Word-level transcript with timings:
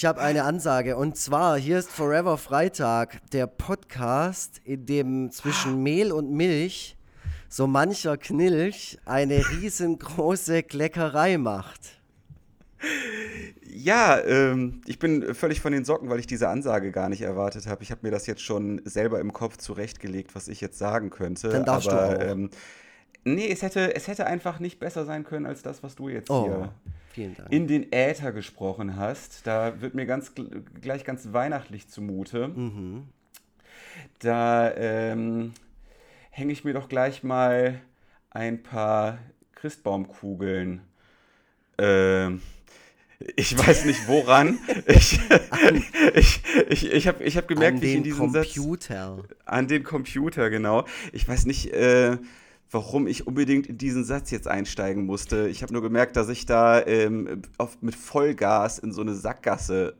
Ich 0.00 0.06
habe 0.06 0.22
eine 0.22 0.44
Ansage 0.44 0.96
und 0.96 1.18
zwar 1.18 1.58
hier 1.58 1.78
ist 1.78 1.90
Forever 1.90 2.38
Freitag, 2.38 3.20
der 3.32 3.46
Podcast, 3.46 4.58
in 4.64 4.86
dem 4.86 5.30
zwischen 5.30 5.82
Mehl 5.82 6.10
und 6.10 6.30
Milch 6.30 6.96
so 7.50 7.66
mancher 7.66 8.16
Knilch 8.16 8.98
eine 9.04 9.46
riesengroße 9.50 10.62
Kleckerei 10.62 11.36
macht. 11.36 12.00
Ja, 13.62 14.18
ähm, 14.24 14.80
ich 14.86 14.98
bin 14.98 15.34
völlig 15.34 15.60
von 15.60 15.72
den 15.72 15.84
Socken, 15.84 16.08
weil 16.08 16.18
ich 16.18 16.26
diese 16.26 16.48
Ansage 16.48 16.92
gar 16.92 17.10
nicht 17.10 17.20
erwartet 17.20 17.66
habe. 17.66 17.82
Ich 17.82 17.90
habe 17.90 18.00
mir 18.00 18.10
das 18.10 18.26
jetzt 18.26 18.40
schon 18.40 18.80
selber 18.86 19.20
im 19.20 19.34
Kopf 19.34 19.58
zurechtgelegt, 19.58 20.34
was 20.34 20.48
ich 20.48 20.62
jetzt 20.62 20.78
sagen 20.78 21.10
könnte. 21.10 21.50
Dann 21.50 21.66
darfst 21.66 21.90
aber, 21.90 22.14
du 22.14 22.24
auch. 22.24 22.30
Ähm, 22.30 22.50
nee, 23.24 23.48
es 23.50 23.62
hätte, 23.62 23.94
es 23.94 24.08
hätte 24.08 24.26
einfach 24.26 24.60
nicht 24.60 24.78
besser 24.78 25.04
sein 25.04 25.24
können 25.24 25.46
als 25.46 25.62
das, 25.62 25.82
was 25.82 25.94
du 25.96 26.08
jetzt 26.08 26.30
Oh, 26.30 26.68
hier 27.14 27.34
in 27.50 27.66
den 27.66 27.92
Äther 27.92 28.32
gesprochen 28.32 28.96
hast. 28.96 29.46
Da 29.46 29.80
wird 29.80 29.94
mir 29.94 30.06
ganz 30.06 30.30
gl- 30.30 30.62
gleich 30.80 31.04
ganz 31.04 31.32
weihnachtlich 31.32 31.88
zumute. 31.88 32.48
Mhm. 32.48 33.08
Da 34.20 34.72
ähm, 34.76 35.52
hänge 36.30 36.52
ich 36.52 36.64
mir 36.64 36.72
doch 36.72 36.88
gleich 36.88 37.22
mal 37.22 37.80
ein 38.30 38.62
paar 38.62 39.18
Christbaumkugeln. 39.54 40.80
Ähm, 41.78 42.40
ich 43.36 43.56
weiß 43.58 43.84
nicht 43.86 44.06
woran. 44.08 44.58
Ich, 44.86 45.20
ich, 46.14 46.42
ich, 46.68 46.92
ich 46.92 47.08
habe 47.08 47.22
ich 47.22 47.36
hab 47.36 47.46
gemerkt, 47.46 47.76
An 47.76 47.82
wie 47.82 47.86
ich 47.86 47.92
in 47.96 48.02
den 48.02 48.04
diesem 48.04 48.30
Satz. 48.30 48.54
Computer. 48.54 49.22
An 49.44 49.68
den 49.68 49.84
Computer, 49.84 50.50
genau. 50.50 50.84
Ich 51.12 51.28
weiß 51.28 51.46
nicht, 51.46 51.72
äh, 51.72 52.16
warum 52.70 53.06
ich 53.06 53.26
unbedingt 53.26 53.66
in 53.66 53.78
diesen 53.78 54.04
Satz 54.04 54.30
jetzt 54.30 54.46
einsteigen 54.48 55.04
musste. 55.04 55.48
Ich 55.48 55.62
habe 55.62 55.72
nur 55.72 55.82
gemerkt, 55.82 56.16
dass 56.16 56.28
ich 56.28 56.46
da 56.46 56.84
ähm, 56.86 57.42
auf, 57.58 57.80
mit 57.82 57.94
Vollgas 57.94 58.78
in 58.78 58.92
so 58.92 59.00
eine 59.00 59.14
Sackgasse 59.14 59.96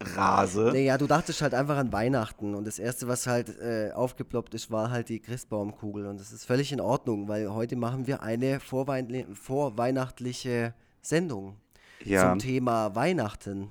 rase. 0.00 0.70
Naja, 0.72 0.96
du 0.96 1.06
dachtest 1.06 1.42
halt 1.42 1.54
einfach 1.54 1.76
an 1.76 1.92
Weihnachten 1.92 2.54
und 2.54 2.66
das 2.66 2.78
Erste, 2.78 3.08
was 3.08 3.26
halt 3.26 3.58
äh, 3.58 3.90
aufgeploppt 3.92 4.54
ist, 4.54 4.70
war 4.70 4.90
halt 4.90 5.08
die 5.08 5.18
Christbaumkugel 5.18 6.06
und 6.06 6.20
das 6.20 6.32
ist 6.32 6.44
völlig 6.44 6.72
in 6.72 6.80
Ordnung, 6.80 7.26
weil 7.26 7.52
heute 7.52 7.74
machen 7.74 8.06
wir 8.06 8.22
eine 8.22 8.60
vorweihnachtliche, 8.60 9.34
vorweihnachtliche 9.34 10.74
Sendung 11.02 11.56
Ja. 12.04 12.30
zum 12.30 12.38
Thema 12.38 12.94
Weihnachten. 12.94 13.68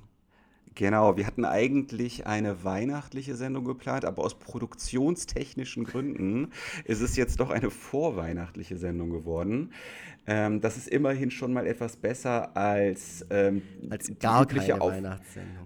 Genau, 0.78 1.18
wir 1.18 1.26
hatten 1.26 1.44
eigentlich 1.44 2.28
eine 2.28 2.64
weihnachtliche 2.64 3.36
Sendung 3.36 3.66
geplant, 3.66 4.06
aber 4.06 4.24
aus 4.24 4.38
produktionstechnischen 4.38 5.84
Gründen 5.86 6.52
ist 6.86 7.02
es 7.02 7.16
jetzt 7.16 7.40
doch 7.40 7.50
eine 7.50 7.72
vorweihnachtliche 7.72 8.78
Sendung 8.78 9.10
geworden. 9.10 9.72
Ähm, 10.28 10.62
das 10.62 10.78
ist 10.78 10.88
immerhin 10.88 11.32
schon 11.32 11.52
mal 11.52 11.66
etwas 11.66 11.98
besser 11.98 12.56
als, 12.56 13.26
ähm, 13.32 13.64
Als 13.90 14.06
die 14.06 14.20
gar 14.20 14.44
übliche 14.44 14.74
keine 14.74 14.82
Auf- 14.82 14.92
Weihnachtssendung. 14.94 15.66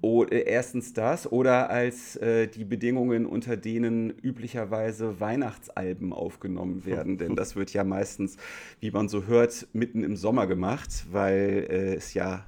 O 0.00 0.22
äh, 0.24 0.44
erstens 0.44 0.92
das 0.92 1.30
oder 1.30 1.68
als 1.70 2.14
äh, 2.16 2.46
die 2.46 2.64
Bedingungen, 2.64 3.26
unter 3.26 3.56
denen 3.56 4.10
üblicherweise 4.10 5.18
Weihnachtsalben 5.18 6.12
aufgenommen 6.12 6.84
werden. 6.84 7.18
Denn 7.18 7.34
das 7.34 7.56
wird 7.56 7.72
ja 7.72 7.82
meistens, 7.82 8.36
wie 8.78 8.92
man 8.92 9.08
so 9.08 9.26
hört, 9.26 9.66
mitten 9.72 10.04
im 10.04 10.16
Sommer 10.16 10.46
gemacht, 10.46 11.06
weil 11.10 11.66
äh, 11.68 11.94
es 11.94 12.14
ja 12.14 12.44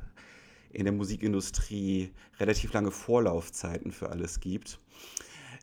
in 0.75 0.85
der 0.85 0.93
Musikindustrie 0.93 2.13
relativ 2.39 2.73
lange 2.73 2.91
Vorlaufzeiten 2.91 3.93
für 3.93 4.11
alles 4.11 4.41
gibt. 4.41 4.81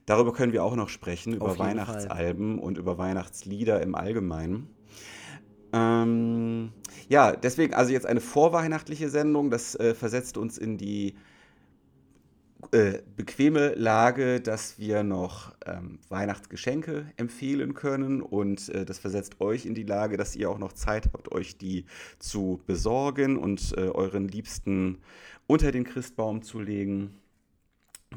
Darüber 0.06 0.34
können 0.34 0.54
wir 0.54 0.64
auch 0.64 0.76
noch 0.76 0.90
sprechen, 0.90 1.34
über 1.34 1.58
Weihnachtsalben 1.59 2.59
und 2.59 2.78
über 2.78 2.98
Weihnachtslieder 2.98 3.82
im 3.82 3.95
Allgemeinen. 3.95 4.70
Ähm, 5.73 6.72
ja, 7.08 7.36
deswegen 7.36 7.73
also 7.73 7.92
jetzt 7.92 8.05
eine 8.05 8.20
vorweihnachtliche 8.20 9.10
Sendung. 9.10 9.52
Das 9.52 9.76
äh, 9.76 9.94
versetzt 9.94 10.38
uns 10.38 10.58
in 10.58 10.77
die 10.77 11.16
äh, 12.71 12.99
bequeme 13.17 13.73
Lage, 13.76 14.39
dass 14.39 14.80
wir 14.80 15.04
noch 15.04 15.54
ähm, 15.65 15.99
Weihnachtsgeschenke 16.08 17.05
empfehlen 17.17 17.73
können 17.73 18.21
und 18.21 18.70
äh, 18.70 18.86
das 18.86 18.98
versetzt 18.98 19.42
euch 19.42 19.65
in 19.65 19.76
die 19.76 19.83
Lage, 19.83 20.15
dass 20.15 20.37
ihr 20.37 20.49
auch 20.49 20.58
noch 20.58 20.71
Zeit 20.71 21.09
habt, 21.11 21.33
euch 21.33 21.58
die 21.58 21.86
zu 22.17 22.61
besorgen 22.67 23.37
und 23.37 23.73
äh, 23.76 23.89
euren 23.89 24.27
Liebsten 24.27 24.99
unter 25.48 25.73
den 25.73 25.83
Christbaum 25.83 26.43
zu 26.43 26.61
legen. 26.61 27.17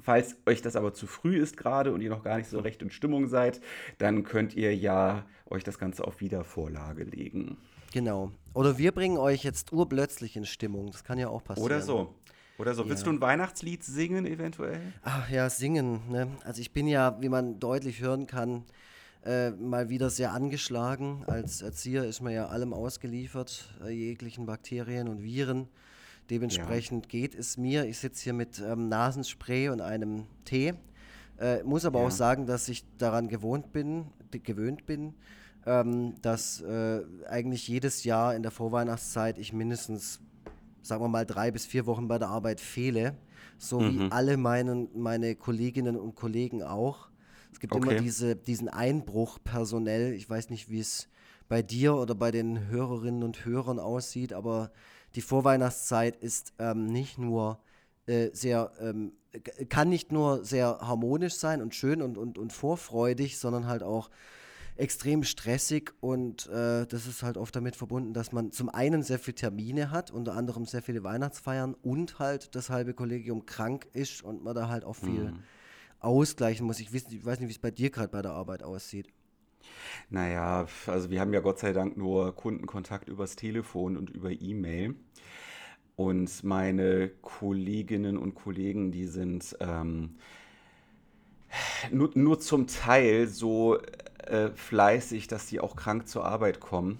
Falls 0.00 0.36
euch 0.46 0.62
das 0.62 0.76
aber 0.76 0.94
zu 0.94 1.08
früh 1.08 1.36
ist 1.36 1.56
gerade 1.56 1.92
und 1.92 2.00
ihr 2.00 2.10
noch 2.10 2.22
gar 2.22 2.36
nicht 2.36 2.48
so 2.48 2.60
recht 2.60 2.80
in 2.80 2.90
Stimmung 2.90 3.26
seid, 3.26 3.60
dann 3.98 4.22
könnt 4.22 4.54
ihr 4.54 4.74
ja 4.76 5.26
euch 5.46 5.64
das 5.64 5.78
Ganze 5.78 6.04
auf 6.04 6.20
Wiedervorlage 6.20 7.02
legen. 7.02 7.58
Genau. 7.92 8.30
Oder 8.54 8.78
wir 8.78 8.92
bringen 8.92 9.18
euch 9.18 9.42
jetzt 9.42 9.72
urplötzlich 9.72 10.36
in 10.36 10.44
Stimmung. 10.44 10.90
Das 10.92 11.02
kann 11.02 11.18
ja 11.18 11.28
auch 11.28 11.42
passieren. 11.42 11.66
Oder 11.66 11.80
so. 11.80 12.14
Oder 12.58 12.74
so. 12.74 12.88
Willst 12.88 13.04
Ja. 13.04 13.10
du 13.10 13.16
ein 13.16 13.20
Weihnachtslied 13.20 13.82
singen 13.82 14.26
eventuell? 14.26 14.80
Ach 15.02 15.28
ja, 15.28 15.50
singen. 15.50 16.00
Ne? 16.10 16.28
Also 16.44 16.60
ich 16.60 16.72
bin 16.72 16.86
ja, 16.86 17.20
wie 17.20 17.28
man 17.28 17.58
deutlich 17.58 18.00
hören 18.00 18.26
kann, 18.26 18.64
äh, 19.24 19.50
mal 19.50 19.88
wieder 19.88 20.10
sehr 20.10 20.32
angeschlagen. 20.32 21.24
Als 21.26 21.62
Erzieher 21.62 22.04
ist 22.04 22.20
man 22.20 22.32
ja 22.32 22.46
allem 22.46 22.72
ausgeliefert, 22.72 23.74
äh, 23.84 23.90
jeglichen 23.90 24.46
Bakterien 24.46 25.08
und 25.08 25.22
Viren. 25.22 25.68
Dementsprechend 26.30 27.08
geht 27.08 27.34
es 27.34 27.56
mir. 27.58 27.84
Ich 27.86 27.98
sitze 27.98 28.24
hier 28.24 28.32
mit 28.32 28.58
ähm, 28.60 28.88
Nasenspray 28.88 29.68
und 29.70 29.80
einem 29.80 30.26
Tee. 30.44 30.74
Äh, 31.38 31.62
muss 31.64 31.84
aber 31.84 32.00
Ja. 32.00 32.06
auch 32.06 32.10
sagen, 32.10 32.46
dass 32.46 32.68
ich 32.68 32.84
daran 32.98 33.28
gewohnt 33.28 33.72
bin, 33.72 34.06
gewöhnt 34.30 34.86
bin, 34.86 35.14
ähm, 35.66 36.14
dass 36.22 36.60
äh, 36.60 37.02
eigentlich 37.28 37.66
jedes 37.68 38.04
Jahr 38.04 38.34
in 38.34 38.42
der 38.42 38.52
Vorweihnachtszeit 38.52 39.38
ich 39.38 39.52
mindestens, 39.52 40.20
sagen 40.84 41.02
wir 41.02 41.08
mal, 41.08 41.26
drei 41.26 41.50
bis 41.50 41.66
vier 41.66 41.86
Wochen 41.86 42.06
bei 42.08 42.18
der 42.18 42.28
Arbeit 42.28 42.60
fehle. 42.60 43.16
So 43.58 43.80
wie 43.80 43.98
Mhm. 44.00 44.10
alle 44.10 44.36
meinen, 44.36 44.88
meine 44.94 45.34
Kolleginnen 45.34 45.96
und 45.96 46.14
Kollegen 46.14 46.62
auch. 46.62 47.08
Es 47.52 47.60
gibt 47.60 47.74
immer 47.74 47.90
Okay. 47.92 47.98
diese, 48.00 48.36
diesen 48.36 48.68
Einbruch 48.68 49.38
personell. 49.42 50.12
Ich 50.12 50.28
weiß 50.28 50.50
nicht, 50.50 50.70
wie 50.70 50.80
es 50.80 51.08
bei 51.48 51.62
dir 51.62 51.94
oder 51.94 52.14
bei 52.14 52.30
den 52.30 52.68
Hörerinnen 52.68 53.22
und 53.22 53.44
Hörern 53.44 53.78
aussieht, 53.78 54.32
aber 54.32 54.70
die 55.14 55.20
Vorweihnachtszeit 55.22 56.16
ist 56.16 56.52
ähm, 56.58 56.86
nicht 56.86 57.18
nur 57.18 57.60
äh, 58.06 58.30
sehr, 58.32 58.72
ähm, 58.80 59.12
kann 59.68 59.88
nicht 59.88 60.12
nur 60.12 60.44
sehr 60.44 60.78
harmonisch 60.80 61.34
sein 61.34 61.62
und 61.62 61.74
schön 61.74 62.02
und, 62.02 62.18
und, 62.18 62.38
und 62.38 62.52
vorfreudig, 62.52 63.38
sondern 63.38 63.66
halt 63.66 63.82
auch 63.82 64.10
extrem 64.76 65.22
stressig 65.22 65.92
und 66.00 66.46
äh, 66.48 66.86
das 66.86 67.06
ist 67.06 67.22
halt 67.22 67.36
oft 67.36 67.54
damit 67.54 67.76
verbunden, 67.76 68.12
dass 68.12 68.32
man 68.32 68.50
zum 68.50 68.68
einen 68.68 69.02
sehr 69.02 69.18
viele 69.18 69.36
Termine 69.36 69.90
hat, 69.90 70.10
unter 70.10 70.34
anderem 70.34 70.66
sehr 70.66 70.82
viele 70.82 71.04
Weihnachtsfeiern 71.04 71.74
und 71.74 72.18
halt 72.18 72.54
das 72.54 72.70
halbe 72.70 72.92
Kollegium 72.94 73.46
krank 73.46 73.86
ist 73.92 74.22
und 74.24 74.42
man 74.42 74.54
da 74.54 74.68
halt 74.68 74.84
auch 74.84 74.96
viel 74.96 75.32
ausgleichen 76.00 76.66
muss. 76.66 76.80
Ich 76.80 76.92
weiß, 76.92 77.08
nicht- 77.08 77.20
ich 77.20 77.24
weiß 77.24 77.38
nicht, 77.38 77.48
wie 77.48 77.52
es 77.52 77.58
bei 77.58 77.70
dir 77.70 77.90
gerade 77.90 78.08
bei 78.08 78.20
der 78.22 78.32
Arbeit 78.32 78.62
aussieht. 78.62 79.08
Naja, 80.10 80.66
also 80.86 81.08
wir 81.10 81.20
haben 81.20 81.32
ja 81.32 81.40
Gott 81.40 81.58
sei 81.60 81.72
Dank 81.72 81.96
nur 81.96 82.34
Kundenkontakt 82.34 83.08
übers 83.08 83.36
Telefon 83.36 83.96
und 83.96 84.10
über 84.10 84.30
E-Mail. 84.30 84.94
Und 85.96 86.42
meine 86.42 87.08
Kolleginnen 87.22 88.18
und 88.18 88.34
Kollegen, 88.34 88.90
die 88.90 89.06
sind 89.06 89.56
ähm, 89.60 90.16
nur, 91.92 92.10
nur 92.14 92.40
zum 92.40 92.66
Teil 92.66 93.28
so 93.28 93.78
äh, 94.26 94.50
fleißig, 94.50 95.28
dass 95.28 95.48
sie 95.48 95.60
auch 95.60 95.76
krank 95.76 96.08
zur 96.08 96.24
Arbeit 96.24 96.60
kommen. 96.60 96.98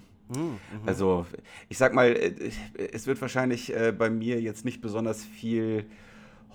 Also 0.85 1.25
ich 1.69 1.77
sag 1.77 1.93
mal, 1.93 2.07
äh, 2.07 2.51
es 2.91 3.07
wird 3.07 3.21
wahrscheinlich 3.21 3.75
äh, 3.75 3.91
bei 3.91 4.09
mir 4.09 4.41
jetzt 4.41 4.65
nicht 4.65 4.81
besonders 4.81 5.23
viel 5.23 5.85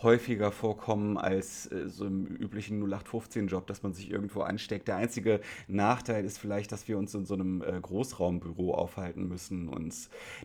häufiger 0.02 0.50
vorkommen 0.50 1.18
als 1.18 1.70
äh, 1.70 1.88
so 1.88 2.06
im 2.06 2.26
üblichen 2.26 2.82
0815-Job, 2.82 3.66
dass 3.66 3.82
man 3.82 3.92
sich 3.92 4.10
irgendwo 4.10 4.40
ansteckt. 4.40 4.88
Der 4.88 4.96
einzige 4.96 5.40
Nachteil 5.68 6.24
ist 6.24 6.38
vielleicht, 6.38 6.72
dass 6.72 6.88
wir 6.88 6.98
uns 6.98 7.14
in 7.14 7.26
so 7.26 7.34
einem 7.34 7.62
äh, 7.62 7.78
Großraumbüro 7.80 8.74
aufhalten 8.74 9.28
müssen. 9.28 9.68
Und 9.68 9.94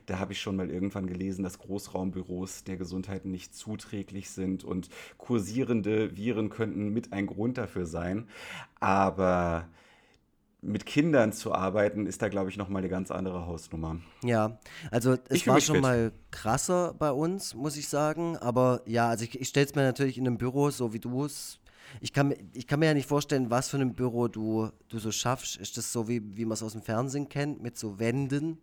da 0.05 0.19
habe 0.19 0.33
ich 0.33 0.41
schon 0.41 0.55
mal 0.55 0.69
irgendwann 0.69 1.07
gelesen, 1.07 1.43
dass 1.43 1.59
Großraumbüros 1.59 2.63
der 2.63 2.77
Gesundheit 2.77 3.25
nicht 3.25 3.55
zuträglich 3.55 4.29
sind 4.29 4.63
und 4.63 4.89
kursierende 5.17 6.15
Viren 6.15 6.49
könnten 6.49 6.89
mit 6.89 7.13
ein 7.13 7.27
Grund 7.27 7.57
dafür 7.57 7.85
sein. 7.85 8.27
Aber 8.79 9.67
mit 10.65 10.85
Kindern 10.85 11.31
zu 11.31 11.53
arbeiten, 11.53 12.07
ist 12.07 12.21
da, 12.21 12.29
glaube 12.29 12.49
ich, 12.49 12.57
nochmal 12.57 12.81
eine 12.81 12.89
ganz 12.89 13.11
andere 13.11 13.45
Hausnummer. 13.45 13.97
Ja, 14.23 14.59
also 14.91 15.13
es 15.13 15.19
Ich 15.41 15.47
war 15.47 15.61
schon 15.61 15.75
fit. 15.75 15.81
mal 15.83 16.11
krasser 16.31 16.93
bei 16.97 17.11
uns, 17.11 17.53
muss 17.53 17.77
ich 17.77 17.87
sagen. 17.87 18.37
Aber 18.37 18.81
ja, 18.85 19.09
also 19.09 19.23
ich, 19.23 19.39
ich 19.39 19.47
stelle 19.47 19.65
es 19.67 19.75
mir 19.75 19.83
natürlich 19.83 20.17
in 20.17 20.27
einem 20.27 20.37
Büro, 20.37 20.69
so 20.71 20.93
wie 20.93 20.99
du 20.99 21.25
es. 21.25 21.59
Ich 22.01 22.11
kann, 22.13 22.29
mir- 22.29 22.37
ich 22.53 22.67
kann 22.67 22.79
mir 22.79 22.87
ja 22.87 22.93
nicht 22.93 23.07
vorstellen, 23.07 23.49
was 23.49 23.69
für 23.69 23.77
ein 23.77 23.93
Büro 23.93 24.27
du, 24.27 24.69
du 24.89 24.99
so 24.99 25.11
schaffst. 25.11 25.55
Ist 25.57 25.77
das 25.77 25.93
so, 25.93 26.07
wie, 26.07 26.21
wie 26.35 26.45
man 26.45 26.53
es 26.53 26.63
aus 26.63 26.73
dem 26.73 26.81
Fernsehen 26.81 27.29
kennt, 27.29 27.61
mit 27.61 27.77
so 27.77 27.99
Wänden? 27.99 28.57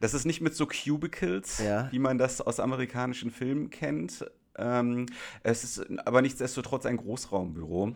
Das 0.00 0.14
ist 0.14 0.24
nicht 0.24 0.40
mit 0.40 0.54
so 0.54 0.66
Cubicles, 0.66 1.58
Ja. 1.58 1.88
wie 1.92 1.98
man 1.98 2.16
das 2.18 2.40
aus 2.40 2.58
amerikanischen 2.60 3.30
Filmen 3.30 3.70
kennt. 3.70 4.24
Ähm, 4.58 5.06
es 5.42 5.64
ist 5.64 5.86
aber 6.06 6.22
nichtsdestotrotz 6.22 6.86
ein 6.86 6.96
Großraumbüro, 6.96 7.94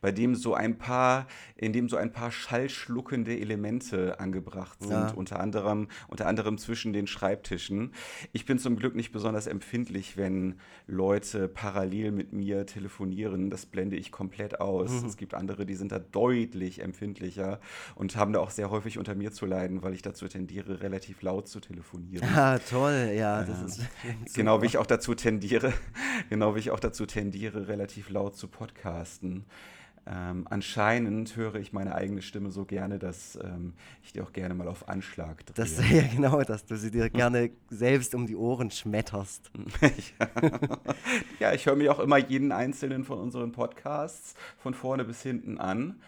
bei 0.00 0.12
dem 0.12 0.34
so 0.34 0.54
ein 0.54 0.78
paar, 0.78 1.26
in 1.56 1.72
dem 1.72 1.88
so 1.88 1.96
ein 1.96 2.12
paar 2.12 2.30
schallschluckende 2.30 3.38
Elemente 3.38 4.18
angebracht 4.20 4.80
sind, 4.82 4.90
Ja. 4.92 5.10
unter 5.10 5.40
anderem, 5.40 5.88
unter 6.08 6.26
anderem 6.26 6.58
zwischen 6.58 6.92
den 6.92 7.06
Schreibtischen. 7.06 7.92
Ich 8.32 8.44
bin 8.46 8.58
zum 8.58 8.76
Glück 8.76 8.94
nicht 8.94 9.12
besonders 9.12 9.46
empfindlich, 9.46 10.16
wenn 10.16 10.56
Leute 10.86 11.48
parallel 11.48 12.12
mit 12.12 12.32
mir 12.32 12.66
telefonieren. 12.66 13.50
Das 13.50 13.66
blende 13.66 13.96
ich 13.96 14.10
komplett 14.12 14.60
aus. 14.60 14.90
Mhm. 14.90 15.06
Es 15.08 15.16
gibt 15.16 15.34
andere, 15.34 15.66
die 15.66 15.74
sind 15.74 15.92
da 15.92 15.98
deutlich 15.98 16.80
empfindlicher 16.82 17.60
und 17.94 18.16
haben 18.16 18.32
da 18.32 18.40
auch 18.40 18.50
sehr 18.50 18.70
häufig 18.70 18.98
unter 18.98 19.14
mir 19.14 19.32
zu 19.32 19.46
leiden, 19.46 19.82
weil 19.82 19.94
ich 19.94 20.02
dazu 20.02 20.28
tendiere, 20.28 20.80
relativ 20.80 21.22
laut 21.22 21.48
zu 21.48 21.60
telefonieren. 21.60 22.28
Ah, 22.34 22.58
toll, 22.58 23.12
ja, 23.16 23.42
das 23.44 23.62
ist 23.62 23.80
Genau 24.34 24.62
wie 24.62 24.66
ich 24.66 24.78
auch 24.78 24.86
dazu 24.86 25.14
tendiere, 25.14 25.72
genau 26.30 26.54
wie 26.54 26.60
ich 26.60 26.70
auch 26.70 26.80
dazu 26.80 27.06
tendiere, 27.06 27.68
relativ 27.68 28.10
laut 28.10 28.36
zu 28.36 28.48
podcasten. 28.48 29.44
Ähm, 30.06 30.46
anscheinend 30.50 31.34
höre 31.34 31.54
ich 31.54 31.72
meine 31.72 31.94
eigene 31.94 32.20
Stimme 32.20 32.50
so 32.50 32.66
gerne, 32.66 32.98
dass 32.98 33.38
ähm, 33.42 33.72
ich 34.02 34.12
die 34.12 34.20
auch 34.20 34.34
gerne 34.34 34.54
mal 34.54 34.68
auf 34.68 34.86
Anschlag 34.86 35.46
drehe. 35.46 35.54
Das 35.54 35.78
ja 35.90 36.02
genau, 36.14 36.42
dass 36.42 36.66
du 36.66 36.76
sie 36.76 36.90
dir 36.90 37.08
gerne 37.08 37.50
selbst 37.70 38.14
um 38.14 38.26
die 38.26 38.36
Ohren 38.36 38.70
schmetterst. 38.70 39.50
ja, 41.40 41.54
ich 41.54 41.64
höre 41.64 41.76
mir 41.76 41.90
auch 41.90 42.00
immer 42.00 42.18
jeden 42.18 42.52
einzelnen 42.52 43.04
von 43.04 43.18
unseren 43.18 43.52
Podcasts 43.52 44.34
von 44.58 44.74
vorne 44.74 45.04
bis 45.04 45.22
hinten 45.22 45.56
an 45.56 46.00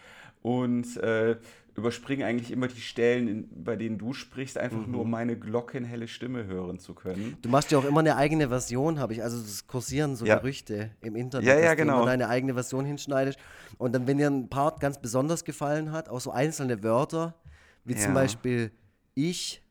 und 0.42 0.98
äh, 0.98 1.36
überspringe 1.76 2.24
eigentlich 2.24 2.50
immer 2.50 2.68
die 2.68 2.80
Stellen, 2.80 3.28
in, 3.28 3.64
bei 3.64 3.76
denen 3.76 3.98
du 3.98 4.12
sprichst, 4.14 4.56
einfach 4.58 4.86
Mhm. 4.86 4.92
nur 4.92 5.00
um 5.02 5.10
meine 5.10 5.38
glockenhelle 5.38 6.08
Stimme 6.08 6.46
hören 6.46 6.78
zu 6.78 6.94
können. 6.94 7.36
Du 7.42 7.48
machst 7.48 7.70
ja 7.70 7.78
auch 7.78 7.84
immer 7.84 8.00
eine 8.00 8.16
eigene 8.16 8.48
Version, 8.48 8.98
habe 8.98 9.12
ich. 9.12 9.22
Also 9.22 9.38
es 9.38 9.66
kursieren 9.66 10.16
so 10.16 10.24
Ja. 10.24 10.36
Gerüchte 10.36 10.90
im 11.02 11.16
Internet, 11.16 11.46
Ja, 11.48 11.54
ja, 11.56 11.62
dass 11.62 11.76
du 11.76 11.82
genau. 11.82 11.96
immer 11.98 12.06
deine 12.06 12.28
eigene 12.28 12.54
Version 12.54 12.84
hinschneidest. 12.84 13.38
Und 13.78 13.92
dann, 13.94 14.06
wenn 14.06 14.18
dir 14.18 14.28
ein 14.30 14.48
Part 14.48 14.80
ganz 14.80 15.00
besonders 15.00 15.44
gefallen 15.44 15.92
hat, 15.92 16.08
auch 16.08 16.20
so 16.20 16.30
einzelne 16.30 16.82
Wörter, 16.82 17.34
wie 17.84 17.94
zum 17.94 18.14
Ja. 18.14 18.14
Beispiel 18.14 18.70
ich, 19.14 19.62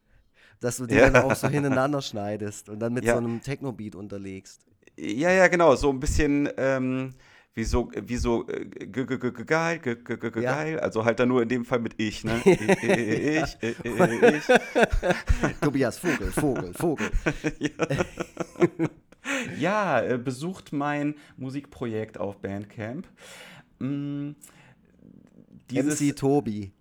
dass 0.60 0.78
du 0.78 0.86
die 0.86 0.96
dann 0.96 1.16
auch 1.16 1.36
so 1.36 1.48
hintereinander 1.50 2.01
schneidest 2.01 2.69
und 2.69 2.80
dann 2.80 2.94
mit 2.94 3.06
so 3.06 3.18
einem 3.18 3.42
Techno-Beat 3.42 3.96
unterlegst. 3.96 4.66
Ja, 4.98 5.31
ja, 5.31 5.48
genau, 5.48 5.75
so 5.75 5.90
ein 5.90 6.00
bisschen 6.00 6.50
ähm, 6.58 7.13
wie 7.56 7.63
so, 7.63 7.90
wie 7.96 8.18
so 8.18 8.48
äh, 8.50 8.66
g- 8.66 9.06
g- 9.06 9.18
geil, 9.46 9.80
geil, 9.80 10.80
also 10.80 11.06
halt 11.06 11.19
dann 11.19 11.30
nur 11.30 11.42
in 11.42 11.50
dem 11.50 11.63
Fall 11.66 11.80
mit 11.80 11.94
ich, 11.98 12.24
ne? 12.24 12.42
Ich, 12.46 12.60
ich, 12.60 13.57
ich, 13.62 13.86
ich, 13.86 14.22
ich. 14.24 15.60
Tobias, 15.62 15.98
Vogel, 15.98 16.31
Vogel, 16.31 16.74
Vogel. 16.74 17.10
Ja, 19.60 20.02
äh, 20.02 20.18
besucht 20.18 20.72
mein 20.72 21.16
Musikprojekt 21.38 22.19
auf 22.19 22.38
Bandcamp. 22.38 23.07
Mm, 23.80 24.31
Dieses, 25.72 26.00
MC 26.00 26.16
Tobi. 26.16 26.72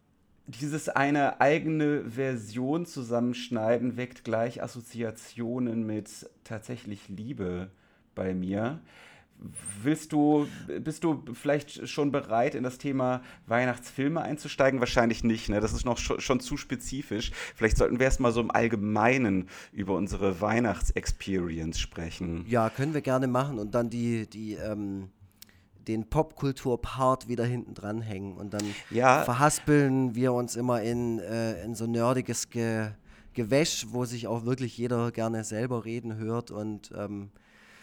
dieses 0.46 0.88
eine 0.90 1.40
eigene 1.40 2.04
Version 2.10 2.84
zusammenschneiden 2.84 3.96
weckt 3.96 4.24
gleich 4.24 4.62
Assoziationen 4.62 5.86
mit 5.86 6.10
tatsächlich 6.44 7.08
Liebe 7.08 7.70
bei 8.14 8.34
mir. 8.34 8.80
Willst 9.82 10.12
du, 10.12 10.46
bist 10.80 11.04
du 11.04 11.22
vielleicht 11.34 11.86
schon 11.88 12.10
bereit, 12.10 12.54
in 12.54 12.62
das 12.62 12.78
Thema 12.78 13.20
Weihnachtsfilme 13.46 14.22
einzusteigen? 14.22 14.80
Wahrscheinlich 14.80 15.22
nicht, 15.22 15.50
ne? 15.50 15.60
Das 15.60 15.74
ist 15.74 15.84
noch 15.84 15.98
schon, 15.98 16.20
schon 16.20 16.40
zu 16.40 16.56
spezifisch. 16.56 17.30
Vielleicht 17.54 17.76
sollten 17.76 17.98
wir 17.98 18.06
erst 18.06 18.20
mal 18.20 18.32
so 18.32 18.40
im 18.40 18.50
Allgemeinen 18.50 19.48
über 19.72 19.94
unsere 19.96 20.40
Weihnachtsexperience 20.40 21.78
sprechen. 21.78 22.46
Ja, 22.48 22.70
können 22.70 22.94
wir 22.94 23.02
gerne 23.02 23.26
machen 23.26 23.58
und 23.58 23.74
dann 23.74 23.90
die, 23.90 24.26
die, 24.26 24.54
ähm, 24.54 25.10
den 25.88 26.08
Popkultur-Part 26.08 27.28
wieder 27.28 27.44
hinten 27.44 27.74
dranhängen 27.74 28.36
und 28.38 28.54
dann 28.54 28.64
Ja. 28.90 29.24
verhaspeln 29.24 30.14
wir 30.14 30.32
uns 30.32 30.56
immer 30.56 30.80
in, 30.80 31.18
äh, 31.18 31.62
in 31.62 31.74
so 31.74 31.86
nerdiges 31.86 32.48
Ge 32.50 32.92
Gewäsch, 33.34 33.86
wo 33.90 34.04
sich 34.04 34.28
auch 34.28 34.44
wirklich 34.44 34.78
jeder 34.78 35.10
gerne 35.10 35.42
selber 35.42 35.84
reden 35.84 36.16
hört 36.18 36.52
und 36.52 36.92
ähm, 36.96 37.30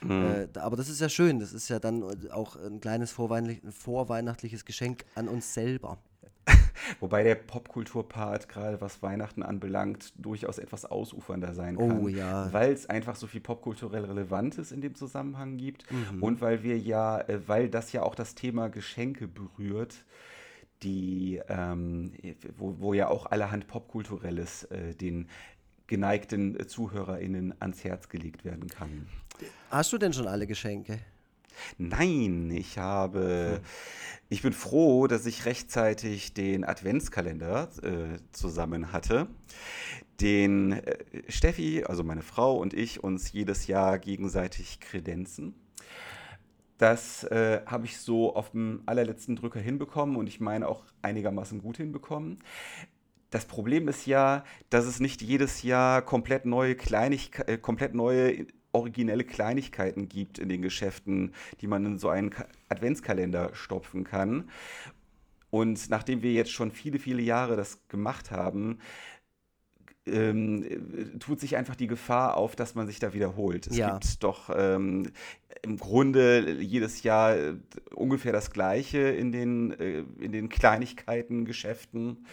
äh, 0.09 0.48
da- 0.51 0.62
aber 0.63 0.75
das 0.77 0.89
ist 0.89 1.00
ja 1.01 1.09
schön, 1.09 1.39
das 1.39 1.53
ist 1.53 1.69
ja 1.69 1.80
dann 1.80 2.03
auch 2.31 2.56
ein 2.56 2.80
kleines 2.80 3.12
vorweihnachtlich, 3.12 3.74
vorweihnachtliches 3.74 4.65
Geschenk 4.65 5.06
an 5.15 5.27
uns 5.27 5.53
selber. 5.53 5.98
Wobei 7.00 7.24
der 7.24 7.36
Popkultur-Part, 7.36 8.50
gerade 8.50 8.81
was 8.81 9.03
Weihnachten 9.03 9.44
anbelangt, 9.44 10.13
durchaus 10.18 10.57
etwas 10.57 10.86
ausufernder 10.86 11.53
sein 11.53 11.77
Oh, 11.77 11.88
kann. 11.88 12.09
ja. 12.09 12.51
Weil 12.51 12.71
es 12.74 12.89
einfach 12.89 13.15
so 13.15 13.27
viel 13.27 13.42
popkulturell 13.42 14.06
Relevantes 14.06 14.71
in 14.71 14.81
dem 14.81 14.95
Zusammenhang 14.95 15.57
gibt 15.57 15.86
Mhm. 15.92 16.24
und 16.24 16.42
weil 16.42 16.63
wir 16.63 16.80
ja, 16.80 17.19
äh, 17.21 17.39
weil 17.47 17.69
das 17.69 17.92
ja 17.92 18.01
auch 18.01 18.15
das 18.15 18.33
Thema 18.33 18.69
Geschenke 18.69 19.27
berührt, 19.27 19.94
die, 20.81 21.39
ähm, 21.47 22.12
wo, 22.57 22.75
wo 22.80 22.94
ja 22.95 23.07
auch 23.07 23.27
allerhand 23.27 23.68
Popkulturelles 23.68 24.63
äh, 24.65 24.95
den 24.95 25.27
geneigten 25.86 26.59
äh, 26.59 26.65
ZuhörerInnen 26.65 27.54
ans 27.59 27.83
Herz 27.83 28.09
gelegt 28.09 28.45
werden 28.45 28.68
kann. 28.68 29.07
Hast 29.69 29.93
du 29.93 29.97
denn 29.97 30.13
schon 30.13 30.27
alle 30.27 30.47
Geschenke? 30.47 30.99
Nein, 31.77 32.51
ich 32.51 32.77
habe. 32.77 33.61
Ich 34.29 34.41
bin 34.41 34.53
froh, 34.53 35.07
dass 35.07 35.25
ich 35.25 35.45
rechtzeitig 35.45 36.33
den 36.33 36.63
Adventskalender 36.63 37.69
äh, 37.83 38.17
zusammen 38.31 38.93
hatte, 38.93 39.27
den 40.21 40.71
äh, 40.71 40.97
Steffi, 41.27 41.83
also 41.83 42.03
meine 42.03 42.21
Frau 42.21 42.55
und 42.55 42.73
ich 42.73 43.03
uns 43.03 43.33
jedes 43.33 43.67
Jahr 43.67 43.99
gegenseitig 43.99 44.79
kredenzen. 44.79 45.53
Das 46.77 47.25
äh, 47.25 47.61
habe 47.65 47.85
ich 47.85 47.97
so 47.97 48.35
auf 48.35 48.51
dem 48.51 48.81
allerletzten 48.85 49.35
Drücker 49.35 49.59
hinbekommen 49.59 50.15
und 50.15 50.27
ich 50.27 50.39
meine 50.39 50.67
auch 50.67 50.83
einigermaßen 51.01 51.61
gut 51.61 51.77
hinbekommen. 51.77 52.39
Das 53.29 53.45
Problem 53.45 53.87
ist 53.87 54.05
ja, 54.07 54.44
dass 54.69 54.85
es 54.85 54.99
nicht 54.99 55.21
jedes 55.21 55.61
Jahr 55.61 56.01
komplett 56.01 56.45
neue 56.45 56.75
Kleinigke 56.75 57.47
äh, 57.47 57.57
komplett 57.57 57.94
neue 57.94 58.47
originelle 58.73 59.23
Kleinigkeiten 59.23 60.07
gibt 60.09 60.39
in 60.39 60.50
den 60.50 60.62
Geschäften, 60.62 61.33
die 61.59 61.68
man 61.68 61.85
in 61.85 61.97
so 62.00 62.09
einen 62.09 62.29
Ka 62.29 62.45
Adventskalender 62.69 63.51
stopfen 63.53 64.03
kann. 64.03 64.50
Und 65.50 65.89
nachdem 65.89 66.21
wir 66.23 66.31
jetzt 66.31 66.51
schon 66.51 66.71
viele, 66.71 66.97
viele 66.97 67.21
Jahre 67.21 67.57
das 67.57 67.79
gemacht 67.89 68.31
haben, 68.31 68.79
ähm, 70.06 70.63
äh, 70.63 71.18
tut 71.19 71.39
sich 71.39 71.57
einfach 71.57 71.75
die 71.75 71.88
Gefahr 71.88 72.38
auf, 72.38 72.56
dass 72.56 72.75
man 72.75 72.88
sich 72.88 73.00
da 73.00 73.13
wiederholt. 73.13 73.68
Es 73.68 73.77
Ja. 73.77 73.91
gibt 73.91 74.23
doch 74.23 74.50
ähm, 74.56 75.12
im 75.62 75.77
Grunde 75.77 76.59
jedes 76.62 77.03
Jahr 77.03 77.35
äh, 77.38 77.53
ungefähr 77.94 78.31
das 78.31 78.51
Gleiche 78.51 79.00
in 79.00 79.31
den, 79.31 79.71
äh, 79.79 80.03
in 80.19 80.31
den 80.31 80.50
Kleinigkeiten, 80.50 81.45
Geschäften. 81.45 82.25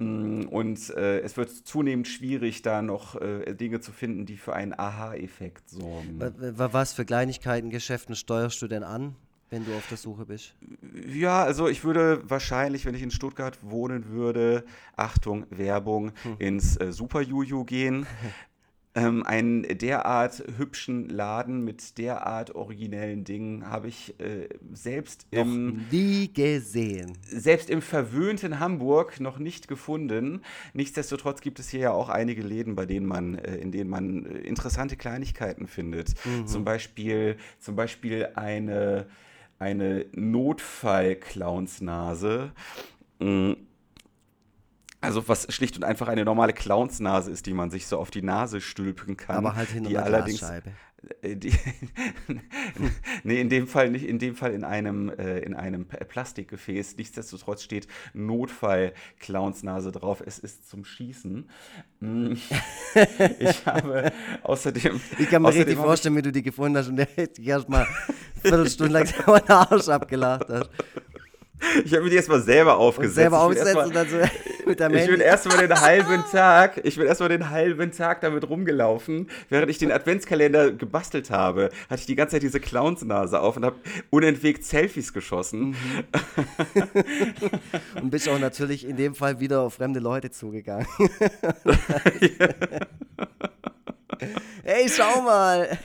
Mm, 0.00 0.46
Und 0.48 0.90
äh, 0.96 1.20
es 1.20 1.36
wird 1.36 1.50
zunehmend 1.50 2.08
schwierig, 2.08 2.62
da 2.62 2.82
noch 2.82 3.20
äh, 3.20 3.54
Dinge 3.54 3.80
zu 3.80 3.92
finden, 3.92 4.24
die 4.26 4.36
für 4.36 4.54
einen 4.54 4.72
Aha-Effekt 4.76 5.68
sorgen. 5.70 6.18
Wa- 6.18 6.32
wa- 6.58 6.72
Was 6.72 6.92
für 6.94 7.04
Kleinigkeiten, 7.04 7.70
Geschäften 7.70 8.16
steuerst 8.16 8.60
du 8.62 8.66
denn 8.68 8.82
an, 8.82 9.14
wenn 9.50 9.64
du 9.64 9.74
auf 9.74 9.86
der 9.88 9.98
Suche 9.98 10.24
bist? 10.26 10.54
Ja, 11.06 11.42
also 11.44 11.68
ich 11.68 11.84
würde 11.84 12.22
wahrscheinlich, 12.28 12.86
wenn 12.86 12.94
ich 12.94 13.02
in 13.02 13.10
Stuttgart 13.10 13.58
wohnen 13.62 14.08
würde, 14.08 14.64
Achtung, 14.96 15.44
Werbung, 15.50 16.12
ins 16.38 16.76
äh, 16.80 16.92
Super 16.92 17.20
Juju 17.20 17.64
gehen. 17.64 18.06
ähm, 18.94 19.24
einen 19.24 19.62
derart 19.78 20.42
hübschen 20.56 21.08
Laden 21.08 21.64
mit 21.64 21.96
derart 21.96 22.56
originellen 22.56 23.22
Dingen 23.22 23.70
habe 23.70 23.86
ich 23.86 24.18
äh, 24.18 24.48
selbst 24.72 25.28
im 25.30 25.86
Nie 25.92 26.32
gesehen. 26.32 27.16
selbst 27.22 27.70
im 27.70 27.82
verwöhnten 27.82 28.58
Hamburg 28.58 29.20
noch 29.20 29.38
nicht 29.38 29.68
gefunden. 29.68 30.42
Nichtsdestotrotz 30.74 31.40
gibt 31.40 31.60
es 31.60 31.68
hier 31.68 31.80
ja 31.80 31.92
auch 31.92 32.08
einige 32.08 32.42
Läden, 32.42 32.74
bei 32.74 32.84
denen 32.84 33.06
man, 33.06 33.36
äh, 33.36 33.58
in 33.58 33.70
denen 33.70 33.90
man 33.90 34.26
äh, 34.26 34.38
interessante 34.38 34.96
Kleinigkeiten 34.96 35.68
findet. 35.68 36.14
Zum 36.46 36.64
Beispiel, 36.64 37.36
zum 37.60 37.76
Beispiel 37.76 38.30
eine, 38.34 39.06
eine 39.60 40.06
Notfall-Clownsnase. 40.12 42.50
Mm. 43.20 43.52
Also 45.00 45.26
was 45.28 45.52
schlicht 45.52 45.76
und 45.76 45.84
einfach 45.84 46.08
eine 46.08 46.24
normale 46.24 46.52
Clownsnase 46.52 47.30
ist, 47.30 47.46
die 47.46 47.54
man 47.54 47.70
sich 47.70 47.86
so 47.86 47.98
auf 47.98 48.10
die 48.10 48.22
Nase 48.22 48.60
stülpen 48.60 49.16
kann. 49.16 49.36
Aber 49.36 49.56
halt 49.56 49.70
hinter 49.70 49.88
die 49.88 49.96
einer 49.96 50.06
allerdings, 50.06 50.40
Glasscheibe. 50.40 50.72
äh, 51.22 51.36
Die, 51.36 51.52
nee, 53.24 53.40
in 53.40 53.48
dem 53.48 53.66
Fall 53.66 53.90
nicht, 53.90 54.06
in 54.06 54.18
dem 54.18 54.36
Fall 54.36 54.52
in 54.52 54.62
einem, 54.62 55.08
äh, 55.08 55.38
in 55.38 55.54
einem 55.54 55.86
Plastikgefäß. 55.86 56.98
Nichtsdestotrotz 56.98 57.62
steht 57.62 57.86
Notfall-Clownsnase 58.12 59.90
drauf. 59.90 60.22
Es 60.24 60.38
ist 60.38 60.68
zum 60.68 60.84
Schießen. 60.84 61.48
Mm. 62.00 62.34
Ich 63.38 63.64
habe 63.66 64.12
außerdem. 64.42 65.00
Ich 65.18 65.30
kann 65.30 65.42
mir 65.42 65.54
richtig 65.54 65.76
vorstellen, 65.76 66.16
wie 66.16 66.22
du 66.22 66.32
die 66.32 66.42
gefunden 66.42 66.76
hast 66.76 66.88
und 66.88 66.96
der 66.96 67.06
hätte 67.06 67.40
dich 67.40 67.46
erstmal 67.46 67.84
eine 67.84 68.16
Viertelstunde 68.42 68.92
lang 68.92 69.06
den 69.06 69.50
Arsch 69.50 69.88
abgelacht 69.88 70.48
hast. 70.48 70.70
Ich, 71.84 71.92
habe 71.92 72.04
mir 72.04 72.10
die 72.10 72.16
erstmal 72.16 72.40
selber 72.40 72.78
Und 72.78 72.84
aufgesetzt. 72.86 73.14
selber 73.16 73.48
Ich 73.50 73.58
bin 73.58 73.68
aufgesetzt 73.68 73.86
und 73.86 73.94
dann 73.94 74.08
so. 74.08 74.16
mit 74.66 74.80
deinem 74.80 74.96
Ich 74.96 75.06
bin 75.06 75.20
erstmal 75.20 75.58
den 75.66 75.80
halben 75.80 76.24
Tag, 76.32 76.80
ich 76.84 76.96
bin 76.96 77.06
erstmal 77.06 77.28
den 77.28 77.50
halben 77.50 77.92
Tag 77.92 78.20
damit 78.20 78.48
rumgelaufen, 78.48 79.28
während 79.48 79.70
ich 79.70 79.78
den 79.78 79.92
Adventskalender 79.92 80.72
gebastelt 80.72 81.30
habe, 81.30 81.70
hatte 81.88 82.00
ich 82.00 82.06
die 82.06 82.16
ganze 82.16 82.36
Zeit 82.36 82.42
diese 82.42 82.60
Clownsnase 82.60 83.40
auf 83.40 83.56
und 83.56 83.64
habe 83.64 83.76
unentwegt 84.10 84.64
Selfies 84.64 85.12
geschossen. 85.12 85.76
Und 88.00 88.10
bist 88.10 88.28
auch 88.28 88.38
natürlich 88.38 88.86
in 88.86 88.96
dem 88.96 89.14
Fall 89.14 89.40
wieder 89.40 89.60
auf 89.60 89.74
fremde 89.74 90.00
Leute 90.00 90.30
zugegangen. 90.30 90.86
Ey, 94.62 94.88
schau 94.88 95.22
mal. 95.22 95.78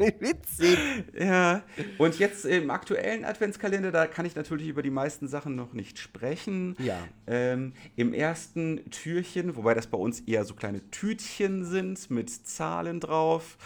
Witzig. 0.00 0.78
Ja, 1.18 1.62
und 1.98 2.18
jetzt 2.18 2.44
im 2.44 2.70
aktuellen 2.70 3.24
Adventskalender, 3.24 3.92
da 3.92 4.06
kann 4.06 4.24
ich 4.24 4.34
natürlich 4.34 4.68
über 4.68 4.82
die 4.82 4.90
meisten 4.90 5.28
Sachen 5.28 5.54
noch 5.54 5.72
nicht 5.72 5.98
sprechen. 5.98 6.76
Ja. 6.78 6.98
Ähm, 7.26 7.72
Im 7.96 8.14
ersten 8.14 8.90
Türchen, 8.90 9.56
wobei 9.56 9.74
das 9.74 9.86
bei 9.86 9.98
uns 9.98 10.20
eher 10.20 10.44
so 10.44 10.54
kleine 10.54 10.90
Tütchen 10.90 11.64
sind 11.64 12.10
mit 12.10 12.30
Zahlen 12.30 13.00
drauf, 13.00 13.58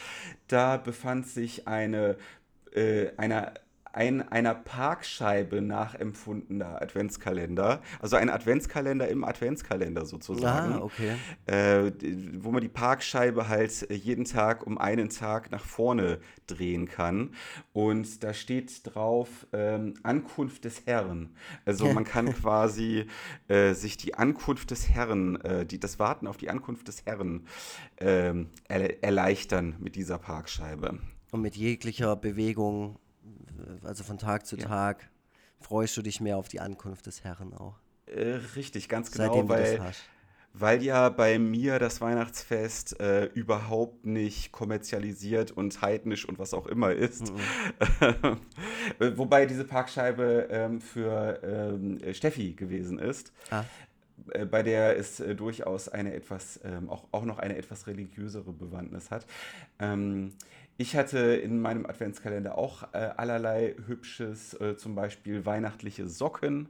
da 0.48 0.76
befand 0.76 1.28
sich 1.28 1.68
eine, 1.68 2.16
äh, 2.74 3.08
eine 3.16 3.54
ein 3.94 4.28
einer 4.28 4.54
Parkscheibe 4.54 5.60
nachempfundener 5.60 6.82
Adventskalender. 6.82 7.80
Also 8.00 8.16
ein 8.16 8.30
Adventskalender 8.30 9.08
im 9.08 9.24
Adventskalender 9.24 10.04
sozusagen. 10.06 10.74
Ah, 10.74 10.80
okay. 10.80 11.16
Äh, 11.46 11.92
wo 12.38 12.50
man 12.50 12.60
die 12.60 12.68
Parkscheibe 12.68 13.48
halt 13.48 13.88
jeden 13.90 14.24
Tag 14.24 14.66
um 14.66 14.78
einen 14.78 15.08
Tag 15.08 15.50
nach 15.50 15.64
vorne 15.64 16.18
drehen 16.46 16.88
kann. 16.88 17.30
Und 17.72 18.22
da 18.22 18.34
steht 18.34 18.80
drauf 18.84 19.46
ähm, 19.52 19.94
Ankunft 20.02 20.64
des 20.64 20.86
Herrn. 20.86 21.30
Also 21.64 21.92
man 21.92 22.04
kann 22.04 22.32
quasi 22.34 23.06
äh, 23.48 23.74
sich 23.74 23.96
die 23.96 24.14
Ankunft 24.14 24.70
des 24.70 24.90
Herrn, 24.90 25.40
äh, 25.42 25.66
die, 25.66 25.78
das 25.78 25.98
Warten 25.98 26.26
auf 26.26 26.36
die 26.36 26.50
Ankunft 26.50 26.88
des 26.88 27.06
Herrn 27.06 27.46
ähm, 27.98 28.48
er, 28.68 29.02
erleichtern 29.02 29.76
mit 29.78 29.96
dieser 29.96 30.18
Parkscheibe. 30.18 30.98
Und 31.30 31.40
mit 31.40 31.56
jeglicher 31.56 32.14
Bewegung, 32.14 32.98
also 33.82 34.04
von 34.04 34.18
Tag 34.18 34.46
zu 34.46 34.56
Ja. 34.56 34.66
Tag, 34.66 35.10
freust 35.60 35.96
du 35.96 36.02
dich 36.02 36.20
mehr 36.20 36.36
auf 36.36 36.48
die 36.48 36.60
Ankunft 36.60 37.06
des 37.06 37.24
Herrn 37.24 37.52
auch. 37.54 37.78
Äh, 38.06 38.40
richtig, 38.56 38.88
ganz 38.88 39.10
genau, 39.10 39.32
seitdem 39.32 39.48
weil. 39.48 39.92
Weil 40.56 40.84
ja 40.84 41.08
bei 41.08 41.40
mir 41.40 41.80
das 41.80 42.00
Weihnachtsfest 42.00 43.00
äh, 43.00 43.24
überhaupt 43.24 44.06
nicht 44.06 44.52
kommerzialisiert 44.52 45.50
und 45.50 45.82
heidnisch 45.82 46.28
und 46.28 46.38
was 46.38 46.54
auch 46.54 46.66
immer 46.66 46.92
ist. 46.92 47.32
Äh, 49.00 49.16
Wobei 49.16 49.46
diese 49.46 49.64
Parkscheibe 49.64 50.46
ähm, 50.50 50.80
für 50.80 51.40
ähm, 51.42 51.98
Steffi 52.12 52.52
gewesen 52.52 52.98
ist, 52.98 53.32
Ah, 53.50 53.64
äh, 54.32 54.44
bei 54.44 54.62
der 54.62 54.98
es 54.98 55.20
äh, 55.20 55.34
durchaus 55.34 55.88
eine 55.88 56.14
etwas, 56.14 56.60
ähm, 56.64 56.88
auch, 56.88 57.04
auch 57.12 57.24
noch 57.24 57.38
eine 57.38 57.56
etwas 57.56 57.86
religiösere 57.86 58.52
Bewandtnis 58.52 59.10
hat. 59.10 59.26
Ähm, 59.78 60.34
ich 60.76 60.96
hatte 60.96 61.18
in 61.18 61.60
meinem 61.60 61.86
Adventskalender 61.86 62.58
auch 62.58 62.82
äh, 62.92 63.10
allerlei 63.16 63.74
hübsches, 63.86 64.54
äh, 64.60 64.76
zum 64.76 64.94
Beispiel 64.94 65.46
weihnachtliche 65.46 66.08
Socken. 66.08 66.68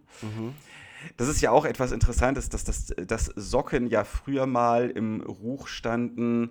Das 1.17 1.29
ist 1.29 1.41
ja 1.41 1.51
auch 1.51 1.65
etwas 1.65 1.93
Interessantes, 1.93 2.49
dass, 2.49 2.65
das, 2.65 2.95
dass 3.07 3.27
Socken 3.27 3.89
ja 3.89 4.05
früher 4.05 4.47
mal 4.47 4.91
im 4.91 5.21
Ruch 5.21 5.69
standen, 5.69 6.51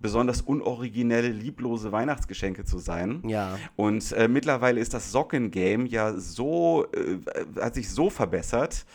besonders 0.00 0.42
unoriginelle, 0.42 1.28
lieblose 1.28 1.92
Weihnachtsgeschenke 1.92 2.64
zu 2.64 2.78
sein. 2.78 3.22
ja. 3.26 3.58
Und 3.76 4.12
äh, 4.12 4.28
mittlerweile 4.28 4.80
ist 4.80 4.94
das 4.94 5.12
Socken-Game 5.12 5.86
ja 5.86 6.14
so, 6.14 6.86
äh, 6.92 7.60
hat 7.60 7.74
sich 7.74 7.90
so 7.90 8.10
verbessert, 8.10 8.86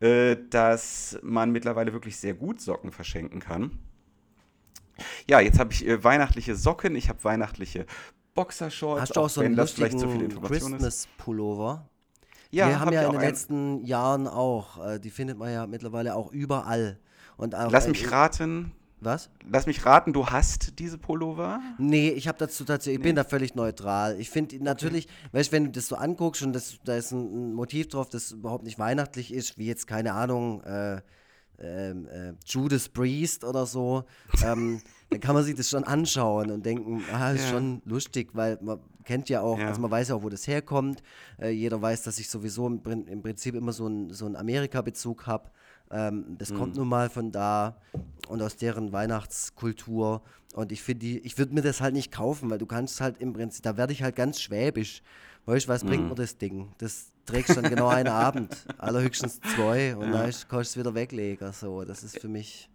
äh, 0.00 0.36
dass 0.50 1.18
man 1.22 1.50
mittlerweile 1.50 1.92
wirklich 1.92 2.16
sehr 2.16 2.34
gut 2.34 2.60
Socken 2.60 2.92
verschenken 2.92 3.40
kann. 3.40 3.78
Ja, 5.28 5.40
jetzt 5.40 5.58
habe 5.58 5.72
ich 5.72 5.86
äh, 5.86 6.02
weihnachtliche 6.02 6.54
Socken, 6.56 6.94
ich 6.96 7.08
habe 7.08 7.22
weihnachtliche 7.24 7.86
Boxershorts, 8.34 9.02
Hast 9.02 9.16
du 9.16 9.20
auch 9.20 9.28
so 9.28 9.40
einen 9.40 9.56
lustigen. 9.56 10.28
Christmas-Pullover? 10.42 11.88
Ja, 12.50 12.68
die 12.68 12.74
haben 12.76 12.86
hab 12.86 12.94
ja 12.94 13.02
in 13.02 13.08
auch 13.08 13.12
den 13.12 13.20
letzten 13.20 13.84
Jahren 13.84 14.26
auch. 14.26 14.84
Äh, 14.86 14.98
die 15.00 15.10
findet 15.10 15.38
man 15.38 15.52
ja 15.52 15.66
mittlerweile 15.66 16.14
auch 16.14 16.32
überall. 16.32 16.98
Und 17.36 17.54
auch, 17.54 17.70
Lass 17.70 17.86
mich 17.88 18.10
raten, 18.10 18.72
Was? 19.00 19.30
lass 19.48 19.66
mich 19.66 19.84
raten, 19.84 20.12
du 20.12 20.26
hast 20.28 20.78
diese 20.78 20.98
Pullover? 20.98 21.60
Nee, 21.78 22.10
ich 22.10 22.26
habe 22.26 22.38
dazu 22.38 22.64
tatsächlich, 22.64 22.98
ich 23.00 23.02
bin 23.02 23.16
da 23.16 23.24
völlig 23.24 23.54
neutral. 23.54 24.18
Ich 24.18 24.30
finde 24.30 24.62
natürlich, 24.64 25.08
weißt 25.32 25.50
du, 25.50 25.56
wenn 25.56 25.64
du 25.66 25.70
das 25.72 25.88
so 25.88 25.96
anguckst 25.96 26.42
und 26.42 26.52
das, 26.52 26.78
da 26.84 26.96
ist 26.96 27.12
ein, 27.12 27.50
ein 27.50 27.54
Motiv 27.54 27.88
drauf, 27.88 28.08
das 28.08 28.32
überhaupt 28.32 28.64
nicht 28.64 28.78
weihnachtlich 28.78 29.32
ist, 29.32 29.58
wie 29.58 29.66
jetzt, 29.66 29.86
keine 29.86 30.14
Ahnung, 30.14 30.62
äh, 30.62 31.02
ähm, 31.60 32.06
äh, 32.08 32.32
Judas 32.46 32.88
Priest 32.88 33.44
oder 33.44 33.66
so, 33.66 34.04
ähm, 34.44 34.80
dann 35.10 35.20
kann 35.20 35.34
man 35.34 35.44
sich 35.44 35.54
das 35.54 35.68
schon 35.70 35.84
anschauen 35.84 36.50
und 36.50 36.64
denken, 36.66 37.02
ah, 37.12 37.32
ist 37.32 37.44
Ja. 37.44 37.50
schon 37.50 37.82
lustig, 37.84 38.30
weil 38.34 38.58
man 38.60 38.78
kennt 39.04 39.28
ja 39.28 39.40
auch, 39.40 39.58
Ja. 39.58 39.68
also 39.68 39.80
man 39.80 39.90
weiß 39.90 40.08
ja 40.08 40.14
auch, 40.16 40.22
wo 40.22 40.28
das 40.28 40.46
herkommt. 40.46 41.02
Äh, 41.40 41.50
jeder 41.50 41.80
weiß, 41.80 42.02
dass 42.02 42.18
ich 42.18 42.28
sowieso 42.28 42.66
im, 42.66 42.80
im 43.08 43.22
Prinzip 43.22 43.54
immer 43.54 43.72
so 43.72 43.86
einen 43.86 44.12
so 44.12 44.26
Amerika-Bezug 44.26 45.26
habe. 45.26 45.50
Ähm, 45.90 46.36
das 46.38 46.52
kommt 46.52 46.76
nun 46.76 46.88
mal 46.88 47.08
von 47.08 47.32
da 47.32 47.78
und 48.28 48.42
aus 48.42 48.56
deren 48.56 48.92
Weihnachtskultur. 48.92 50.22
Und 50.54 50.72
ich 50.72 50.82
finde, 50.82 51.06
ich 51.06 51.38
würde 51.38 51.54
mir 51.54 51.62
das 51.62 51.80
halt 51.80 51.94
nicht 51.94 52.10
kaufen, 52.12 52.50
weil 52.50 52.58
du 52.58 52.66
kannst 52.66 53.00
halt 53.00 53.18
im 53.18 53.32
Prinzip, 53.32 53.62
da 53.62 53.76
werde 53.76 53.92
ich 53.92 54.02
halt 54.02 54.16
ganz 54.16 54.40
schwäbisch. 54.40 55.02
Weißt 55.48 55.66
du, 55.66 55.72
was 55.72 55.82
bringt 55.84 56.08
mir 56.08 56.14
das 56.14 56.36
Ding? 56.38 56.68
Das 56.78 57.10
trägst 57.26 57.56
dann 57.56 57.68
genau 57.70 57.88
einen 57.88 58.08
Abend, 58.08 58.54
allerhöchstens 58.78 59.40
zwei 59.40 59.96
und 59.96 60.12
dann 60.12 60.28
ist- 60.28 60.48
kannst 60.48 60.76
du 60.76 60.80
es 60.80 60.84
wieder 60.84 60.94
weglegen. 60.94 61.52
So, 61.52 61.84
das 61.84 62.02
ist 62.04 62.18
für 62.20 62.28
mich. 62.28 62.68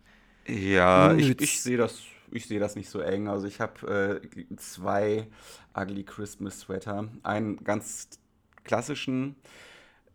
Ja, 0.47 1.13
ich, 1.13 1.23
Unnütz. 1.25 1.41
ich 1.43 1.61
sehe 1.61 1.77
das, 1.77 1.99
ich 2.31 2.47
sehe 2.47 2.59
das 2.59 2.75
nicht 2.75 2.89
so 2.89 2.99
eng. 2.99 3.27
Also 3.27 3.47
ich 3.47 3.61
habe 3.61 4.21
äh, 4.27 4.55
zwei 4.57 5.27
Ugly 5.77 6.03
Christmas 6.03 6.59
Sweater. 6.61 7.07
Einen 7.23 7.63
ganz 7.63 8.09
klassischen, 8.63 9.35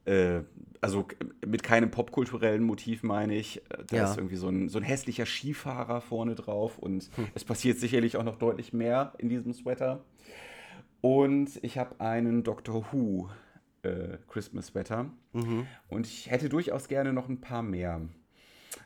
äh, 0.05 0.41
also 0.81 1.07
mit 1.47 1.63
keinem 1.63 1.91
popkulturellen 1.91 2.63
Motiv 2.63 3.03
meine 3.03 3.37
ich. 3.37 3.63
Da 3.87 3.97
Ja. 3.97 4.11
ist 4.11 4.17
irgendwie 4.19 4.37
so 4.37 4.49
ein, 4.49 4.69
so 4.69 4.79
ein 4.79 4.85
hässlicher 4.85 5.27
Skifahrer 5.27 6.01
vorne 6.01 6.35
drauf 6.35 6.77
und 6.79 7.09
es 7.35 7.45
passiert 7.45 7.79
sicherlich 7.79 8.17
auch 8.17 8.25
noch 8.25 8.37
deutlich 8.37 8.73
mehr 8.73 9.13
in 9.19 9.29
diesem 9.29 9.53
Sweater. 9.55 10.05
Und 11.01 11.63
ich 11.63 11.79
habe 11.79 12.01
einen 12.01 12.43
Doctor 12.43 12.87
Who 12.93 13.29
äh, 13.83 14.19
Christmas 14.29 14.67
Sweater. 14.69 15.11
Und 15.89 16.07
ich 16.07 16.31
hätte 16.31 16.49
durchaus 16.49 16.89
gerne 16.89 17.13
noch 17.13 17.29
ein 17.29 17.41
paar 17.41 17.63
mehr. 17.63 18.01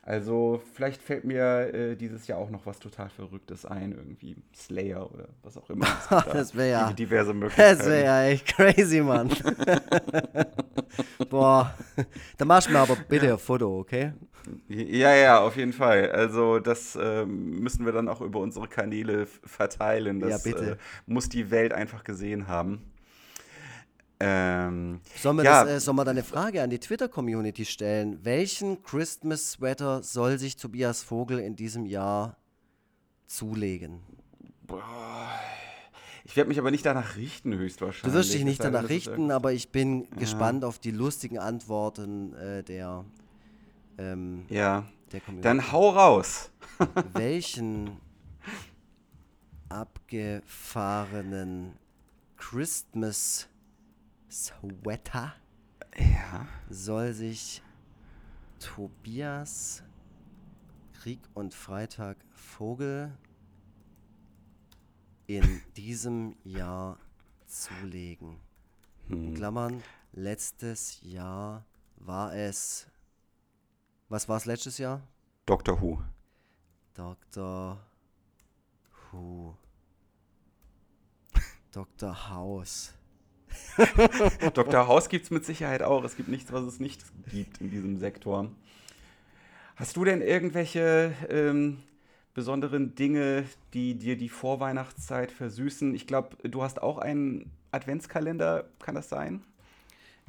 Also 0.04 0.61
vielleicht 0.75 1.00
fällt 1.00 1.23
mir 1.23 1.73
äh, 1.73 1.94
dieses 1.97 2.26
Jahr 2.26 2.40
auch 2.40 2.50
noch 2.50 2.66
was 2.66 2.80
total 2.80 3.09
Verrücktes 3.09 3.64
ein, 3.64 3.92
irgendwie 3.92 4.35
Slayer 4.52 5.09
oder 5.12 5.28
was 5.42 5.56
auch 5.56 5.71
immer. 5.71 5.87
Das 6.32 6.56
wär 6.56 6.66
ja- 6.66 6.92
diverse 6.92 7.32
Möglichkeiten. 7.32 7.78
Das 7.78 7.87
wäre 7.87 8.04
ja 8.04 8.25
echt 8.25 8.47
crazy, 8.49 9.00
Mann. 9.00 9.28
Boah, 11.30 11.73
da 12.37 12.44
machst 12.44 12.68
du 12.68 12.73
mir 12.73 12.80
aber 12.80 12.97
bitte 13.09 13.32
ein 13.32 13.38
Foto, 13.38 13.78
okay? 13.78 14.12
Ja, 14.68 15.14
ja, 15.14 15.40
auf 15.40 15.56
jeden 15.56 15.73
Fall. 15.73 16.11
Also 16.11 16.59
das 16.59 16.99
ähm, 17.00 17.61
müssen 17.61 17.87
wir 17.87 17.92
dann 17.92 18.09
auch 18.09 18.21
über 18.21 18.40
unsere 18.40 18.66
Kanäle 18.66 19.26
verteilen. 19.26 20.18
Das 20.18 20.30
Ja, 20.30 20.38
bitte. 20.52 20.71
Äh, 20.73 20.76
muss 21.06 21.28
die 21.28 21.52
Welt 21.52 21.73
einfach 21.73 22.02
gesehen 22.02 22.49
haben. 22.49 22.82
Ähm, 24.25 25.00
Sollen 25.17 25.38
wir, 25.38 25.45
Ja. 25.45 25.64
das, 25.64 25.73
äh, 25.73 25.81
sollen 25.81 25.97
wir 25.97 26.05
da 26.05 26.12
eine 26.12 26.23
Frage 26.23 26.62
an 26.62 26.71
die 26.71 26.79
Twitter-Community 26.79 27.64
stellen? 27.64 28.25
Welchen 28.25 28.81
Christmas-Sweater 28.85 30.05
soll 30.05 30.38
sich 30.38 30.55
Tobias 30.57 31.02
Vogel 31.02 31.41
in 31.41 31.57
diesem 31.57 31.87
Jahr 31.87 32.37
zulegen? 33.26 34.00
ich 36.25 36.37
werde 36.37 36.49
mich 36.49 36.59
aber 36.59 36.71
nicht 36.71 36.87
danach 36.87 37.17
richten, 37.17 37.52
höchstwahrscheinlich. 37.52 38.12
Du 38.12 38.19
wirst 38.19 38.33
dich 38.33 38.45
nicht 38.45 38.62
danach 38.62 38.88
richten, 38.88 39.31
aber 39.33 39.52
ich 39.52 39.71
bin 39.71 40.09
gespannt 40.12 40.64
auf 40.64 40.79
die 40.79 40.93
lustigen 40.93 41.38
Antworten 41.38 42.33
äh, 42.35 42.62
der, 42.62 43.05
ähm, 43.99 44.47
Ja, 44.49 44.87
der 45.11 45.21
Community. 45.21 45.43
dann 45.43 45.73
hau 45.73 45.91
raus. 45.91 46.50
Welchen 47.14 47.99
abgefahrenen 49.69 51.73
Christmas 52.37 53.49
Sweater 54.33 55.35
Ja. 55.95 56.49
soll 56.71 57.12
sich 57.12 57.62
Tobias 58.59 59.83
Krieg 60.95 61.21
und 61.35 61.53
Freitag 61.53 62.17
Vogel 62.31 63.12
in 65.27 65.61
diesem 65.77 66.35
Jahr 66.45 66.99
zulegen? 67.47 68.41
In 69.11 69.35
Klammern, 69.35 69.83
letztes 70.12 71.03
Jahr 71.03 71.67
war 71.97 72.35
es. 72.35 72.87
Was 74.09 74.31
war 74.31 74.39
es 74.39 74.47
letztes 74.47 74.79
Jahr? 74.79 75.03
Doctor 75.45 75.79
Who. 75.83 76.03
Dr. 76.95 77.79
Who. 79.11 79.55
Dr. 81.71 82.31
House. 82.31 82.95
Dr. 84.54 84.87
House 84.87 85.09
gibt 85.09 85.25
es 85.25 85.30
mit 85.30 85.44
Sicherheit 85.44 85.82
auch. 85.82 86.04
Es 86.04 86.16
gibt 86.16 86.28
nichts, 86.28 86.52
was 86.52 86.64
es 86.64 86.80
nicht 86.80 87.02
gibt 87.30 87.61
in 87.61 87.71
diesem 87.71 87.99
Sektor. 87.99 88.50
Hast 89.76 89.97
du 89.97 90.04
denn 90.04 90.21
irgendwelche 90.21 91.12
ähm, 91.28 91.78
besonderen 92.35 92.94
Dinge, 92.94 93.44
die 93.75 93.94
dir 93.94 94.16
die 94.16 94.28
Vorweihnachtszeit 94.28 95.32
versüßen? 95.32 95.94
Ich 95.94 96.06
glaube, 96.06 96.37
du 96.49 96.62
hast 96.62 96.82
auch 96.82 96.99
einen 96.99 97.50
Adventskalender, 97.71 98.68
kann 98.80 98.94
das 98.94 99.09
sein? 99.09 99.42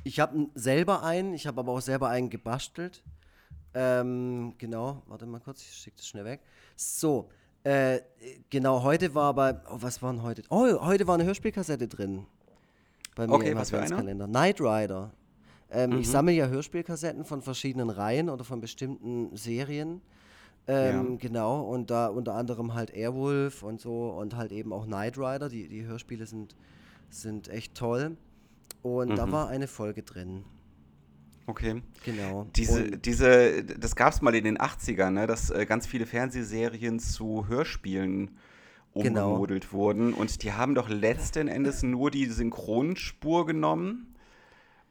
Ich 0.04 0.20
habe 0.20 0.48
selber 0.56 1.04
einen, 1.04 1.34
ich 1.34 1.48
habe 1.48 1.60
aber 1.60 1.74
auch 1.74 1.82
selber 1.82 2.10
einen 2.10 2.30
gebastelt. 2.30 3.04
Ähm, 3.74 4.54
genau, 4.58 5.02
warte 5.08 5.26
mal 5.26 5.40
kurz, 5.40 5.62
ich 5.62 5.74
schicke 5.74 5.98
das 5.98 6.08
schnell 6.08 6.26
weg. 6.26 6.42
So, 6.76 7.30
äh, 7.64 8.02
genau, 8.50 8.84
heute 8.84 9.16
war 9.16 9.34
bei, 9.34 9.56
oh, 9.70 9.78
was 9.80 10.02
waren 10.02 10.22
heute? 10.22 10.44
Oh, 10.50 10.68
heute 10.82 11.08
war 11.08 11.16
eine 11.16 11.24
Hörspielkassette 11.24 11.88
drin. 11.88 12.26
Bei 13.16 13.28
mir 13.28 13.34
Okay, 13.34 13.52
im? 13.52 13.58
Adventskalender. 13.58 14.28
Knight 14.28 14.60
Rider. 14.62 15.12
Ähm, 15.70 15.92
Mhm. 15.92 15.98
Ich 16.00 16.10
sammle 16.10 16.34
ja 16.34 16.48
Hörspielkassetten 16.48 17.26
von 17.26 17.42
verschiedenen 17.42 17.90
Reihen 17.90 18.30
oder 18.30 18.44
von 18.44 18.62
bestimmten 18.62 19.36
Serien. 19.36 20.02
Ähm, 20.68 21.12
Ja. 21.14 21.18
Genau, 21.20 21.62
und 21.62 21.90
da 21.92 22.08
unter 22.08 22.36
anderem 22.36 22.74
halt 22.74 22.92
Airwolf 22.94 23.64
und 23.64 23.82
so 23.82 24.10
und 24.12 24.36
halt 24.36 24.52
eben 24.52 24.72
auch 24.72 24.86
Knight 24.86 25.18
Rider. 25.18 25.50
Die, 25.50 25.68
die 25.68 25.86
Hörspiele 25.86 26.26
sind, 26.26 26.56
sind 27.10 27.50
echt 27.50 27.76
toll. 27.76 28.18
Und 28.82 29.16
da 29.18 29.26
Mhm. 29.26 29.32
war 29.32 29.48
eine 29.50 29.68
Folge 29.68 30.04
drin. 30.04 30.44
Okay. 31.48 31.82
Genau. 32.06 32.48
Diese, 32.56 32.86
und, 32.86 33.06
diese, 33.06 33.64
das 33.66 33.96
gab 33.98 34.14
es 34.14 34.22
mal 34.22 34.34
in 34.36 34.46
den 34.46 34.58
80ern, 34.58 35.10
ne, 35.12 35.28
dass 35.28 35.50
äh, 35.50 35.66
ganz 35.66 35.86
viele 35.86 36.06
Fernsehserien 36.06 37.00
zu 37.00 37.48
Hörspielen 37.48 38.28
Genau. 38.28 38.40
Umgemodelt 38.94 39.74
wurden. 39.74 40.14
Und 40.14 40.44
die 40.44 40.54
haben 40.54 40.76
doch 40.76 40.90
letzten 40.90 41.48
Endes 41.48 41.84
nur 41.84 42.12
die 42.12 42.26
Synchronspur 42.26 43.46
genommen. 43.46 44.16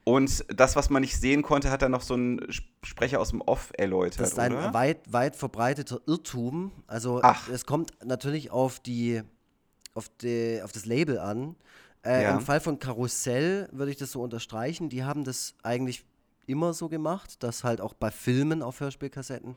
Und 0.04 0.44
das, 0.48 0.74
was 0.74 0.90
man 0.90 1.02
nicht 1.02 1.16
sehen 1.16 1.42
konnte, 1.42 1.70
hat 1.70 1.82
dann 1.82 1.92
noch 1.92 2.02
so 2.02 2.14
ein 2.16 2.40
Sp- 2.50 2.66
Sprecher 2.82 3.20
aus 3.20 3.30
dem 3.30 3.40
Off 3.40 3.70
erläutert, 3.78 4.20
das 4.20 4.32
ist 4.32 4.38
ein 4.40 4.52
oder? 4.52 4.74
weit, 4.74 5.12
weit 5.12 5.36
verbreiteter 5.36 6.00
Irrtum. 6.06 6.72
Also 6.88 7.20
Ach. 7.22 7.48
es 7.48 7.64
kommt 7.66 7.92
natürlich 8.04 8.50
auf 8.50 8.80
die 8.80 9.22
auf, 9.94 10.08
die, 10.20 10.60
auf 10.64 10.72
das 10.72 10.86
Label 10.86 11.18
an. 11.20 11.54
Äh, 12.04 12.22
Ja. 12.24 12.34
Im 12.34 12.40
Fall 12.40 12.60
von 12.60 12.80
Karussell 12.80 13.68
würde 13.70 13.92
ich 13.92 13.98
das 13.98 14.10
so 14.10 14.22
unterstreichen. 14.22 14.88
Die 14.88 15.04
haben 15.04 15.22
das 15.22 15.54
eigentlich 15.62 16.04
immer 16.46 16.72
so 16.72 16.88
gemacht, 16.88 17.40
dass 17.44 17.62
halt 17.62 17.80
auch 17.80 17.94
bei 17.94 18.10
Filmen 18.10 18.62
auf 18.62 18.80
Hörspielkassetten, 18.80 19.54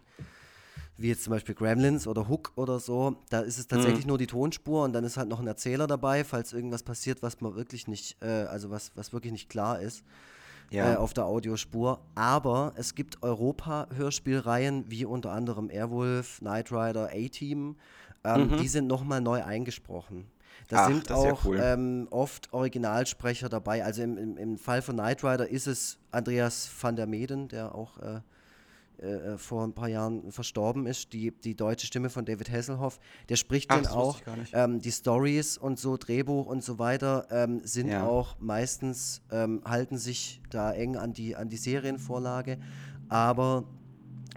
wie 0.97 1.09
jetzt 1.09 1.23
zum 1.23 1.31
Beispiel 1.31 1.55
Gremlins 1.55 2.07
oder 2.07 2.29
Hook 2.29 2.53
oder 2.55 2.79
so, 2.79 3.17
da 3.29 3.41
ist 3.41 3.57
es 3.59 3.67
tatsächlich 3.67 4.05
nur 4.05 4.17
die 4.17 4.27
Tonspur 4.27 4.83
und 4.85 4.93
dann 4.93 5.03
ist 5.03 5.17
halt 5.17 5.27
noch 5.27 5.39
ein 5.41 5.47
Erzähler 5.47 5.87
dabei, 5.87 6.23
falls 6.23 6.53
irgendwas 6.53 6.83
passiert, 6.83 7.21
was 7.21 7.41
man 7.41 7.55
wirklich 7.55 7.87
nicht, 7.87 8.15
äh, 8.21 8.27
also 8.45 8.69
was, 8.69 8.91
was 8.95 9.11
wirklich 9.11 9.33
nicht 9.33 9.49
klar 9.49 9.79
ist 9.81 10.03
Ja. 10.71 10.93
äh, 10.93 10.95
auf 10.95 11.13
der 11.13 11.25
Audiospur. 11.25 11.99
Aber 12.15 12.73
es 12.77 12.95
gibt 12.95 13.21
Europa-Hörspielreihen, 13.23 14.85
wie 14.89 15.05
unter 15.05 15.31
anderem 15.31 15.69
Airwolf, 15.69 16.39
Knight 16.39 16.71
Rider, 16.71 17.09
A-Team, 17.13 17.75
ähm, 18.23 18.55
die 18.57 18.67
sind 18.67 18.87
nochmal 18.87 19.21
neu 19.21 19.43
eingesprochen. 19.43 20.25
Da 20.69 20.77
Mhm. 20.77 20.81
Ach, 20.81 20.87
sind 20.87 21.01
ist 21.03 21.09
ja 21.09 21.15
auch 21.33 21.45
cool. 21.45 21.59
ähm, 21.61 22.07
oft 22.09 22.53
Originalsprecher 22.53 23.49
dabei. 23.49 23.83
Also 23.83 24.01
im, 24.01 24.17
im, 24.17 24.37
im 24.37 24.57
Fall 24.57 24.81
von 24.81 24.95
Knight 24.95 25.23
Rider 25.23 25.47
ist 25.49 25.67
es 25.67 25.99
Andreas 26.11 26.69
van 26.81 26.95
der 26.95 27.05
Meden, 27.05 27.47
der 27.49 27.75
auch 27.75 27.97
äh, 27.99 28.21
äh, 28.99 29.37
vor 29.37 29.63
ein 29.63 29.73
paar 29.73 29.87
Jahren 29.89 30.31
verstorben 30.31 30.85
ist, 30.85 31.13
die, 31.13 31.31
die 31.31 31.55
deutsche 31.55 31.87
Stimme 31.87 32.09
von 32.09 32.25
David 32.25 32.49
Hasselhoff. 32.51 32.99
Der 33.29 33.35
spricht 33.35 33.71
Ach, 33.71 33.77
wusste 33.77 33.91
auch. 33.93 34.21
Ähm, 34.53 34.79
die 34.79 34.91
Stories 34.91 35.57
und 35.57 35.79
so, 35.79 35.97
Drehbuch 35.97 36.45
und 36.45 36.63
so 36.63 36.79
weiter, 36.79 37.27
ähm, 37.29 37.61
sind 37.63 37.89
Ja. 37.89 38.05
auch 38.05 38.37
meistens, 38.39 39.21
ähm, 39.31 39.61
halten 39.65 39.97
sich 39.97 40.41
da 40.49 40.71
eng 40.73 40.95
an 40.95 41.13
die, 41.13 41.35
an 41.35 41.49
die 41.49 41.57
Serienvorlage. 41.57 42.57
Aber 43.07 43.65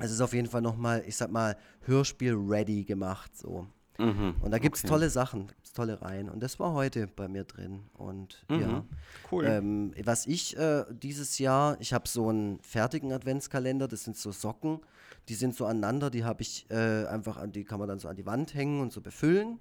es 0.00 0.10
ist 0.10 0.20
auf 0.20 0.32
jeden 0.32 0.48
Fall 0.48 0.62
nochmal, 0.62 1.02
ich 1.06 1.16
sag 1.16 1.30
mal, 1.30 1.56
Hörspiel-ready 1.86 2.84
gemacht. 2.84 3.36
So. 3.36 3.66
Mhm. 3.98 4.36
Und 4.40 4.50
da 4.52 4.58
gibt 4.58 4.76
es 4.76 4.82
Okay. 4.84 4.88
tolle 4.90 5.10
Sachen, 5.10 5.48
gibt's 5.48 5.72
tolle 5.72 6.00
Reihen. 6.00 6.28
Und 6.28 6.40
das 6.40 6.58
war 6.58 6.72
heute 6.72 7.06
bei 7.08 7.28
mir 7.28 7.44
drin. 7.44 7.82
Und 7.94 8.44
ja. 8.50 8.56
Mhm. 8.68 8.82
Cool. 9.30 9.44
Ähm, 9.46 9.92
was 10.04 10.26
ich 10.26 10.56
äh, 10.56 10.84
dieses 10.90 11.38
Jahr, 11.38 11.76
ich 11.80 11.92
habe 11.92 12.08
so 12.08 12.28
einen 12.28 12.60
fertigen 12.60 13.12
Adventskalender, 13.12 13.88
das 13.88 14.04
sind 14.04 14.16
so 14.16 14.32
Socken, 14.32 14.80
die 15.28 15.34
sind 15.34 15.54
so 15.54 15.66
aneinander, 15.66 16.10
die 16.10 16.24
habe 16.24 16.42
ich 16.42 16.66
äh, 16.70 17.04
einfach 17.06 17.36
an, 17.36 17.52
die 17.52 17.64
kann 17.64 17.78
man 17.78 17.88
dann 17.88 17.98
so 17.98 18.08
an 18.08 18.16
die 18.16 18.24
Wand 18.24 18.54
hängen 18.54 18.80
und 18.80 18.92
so 18.92 19.00
befüllen. 19.00 19.58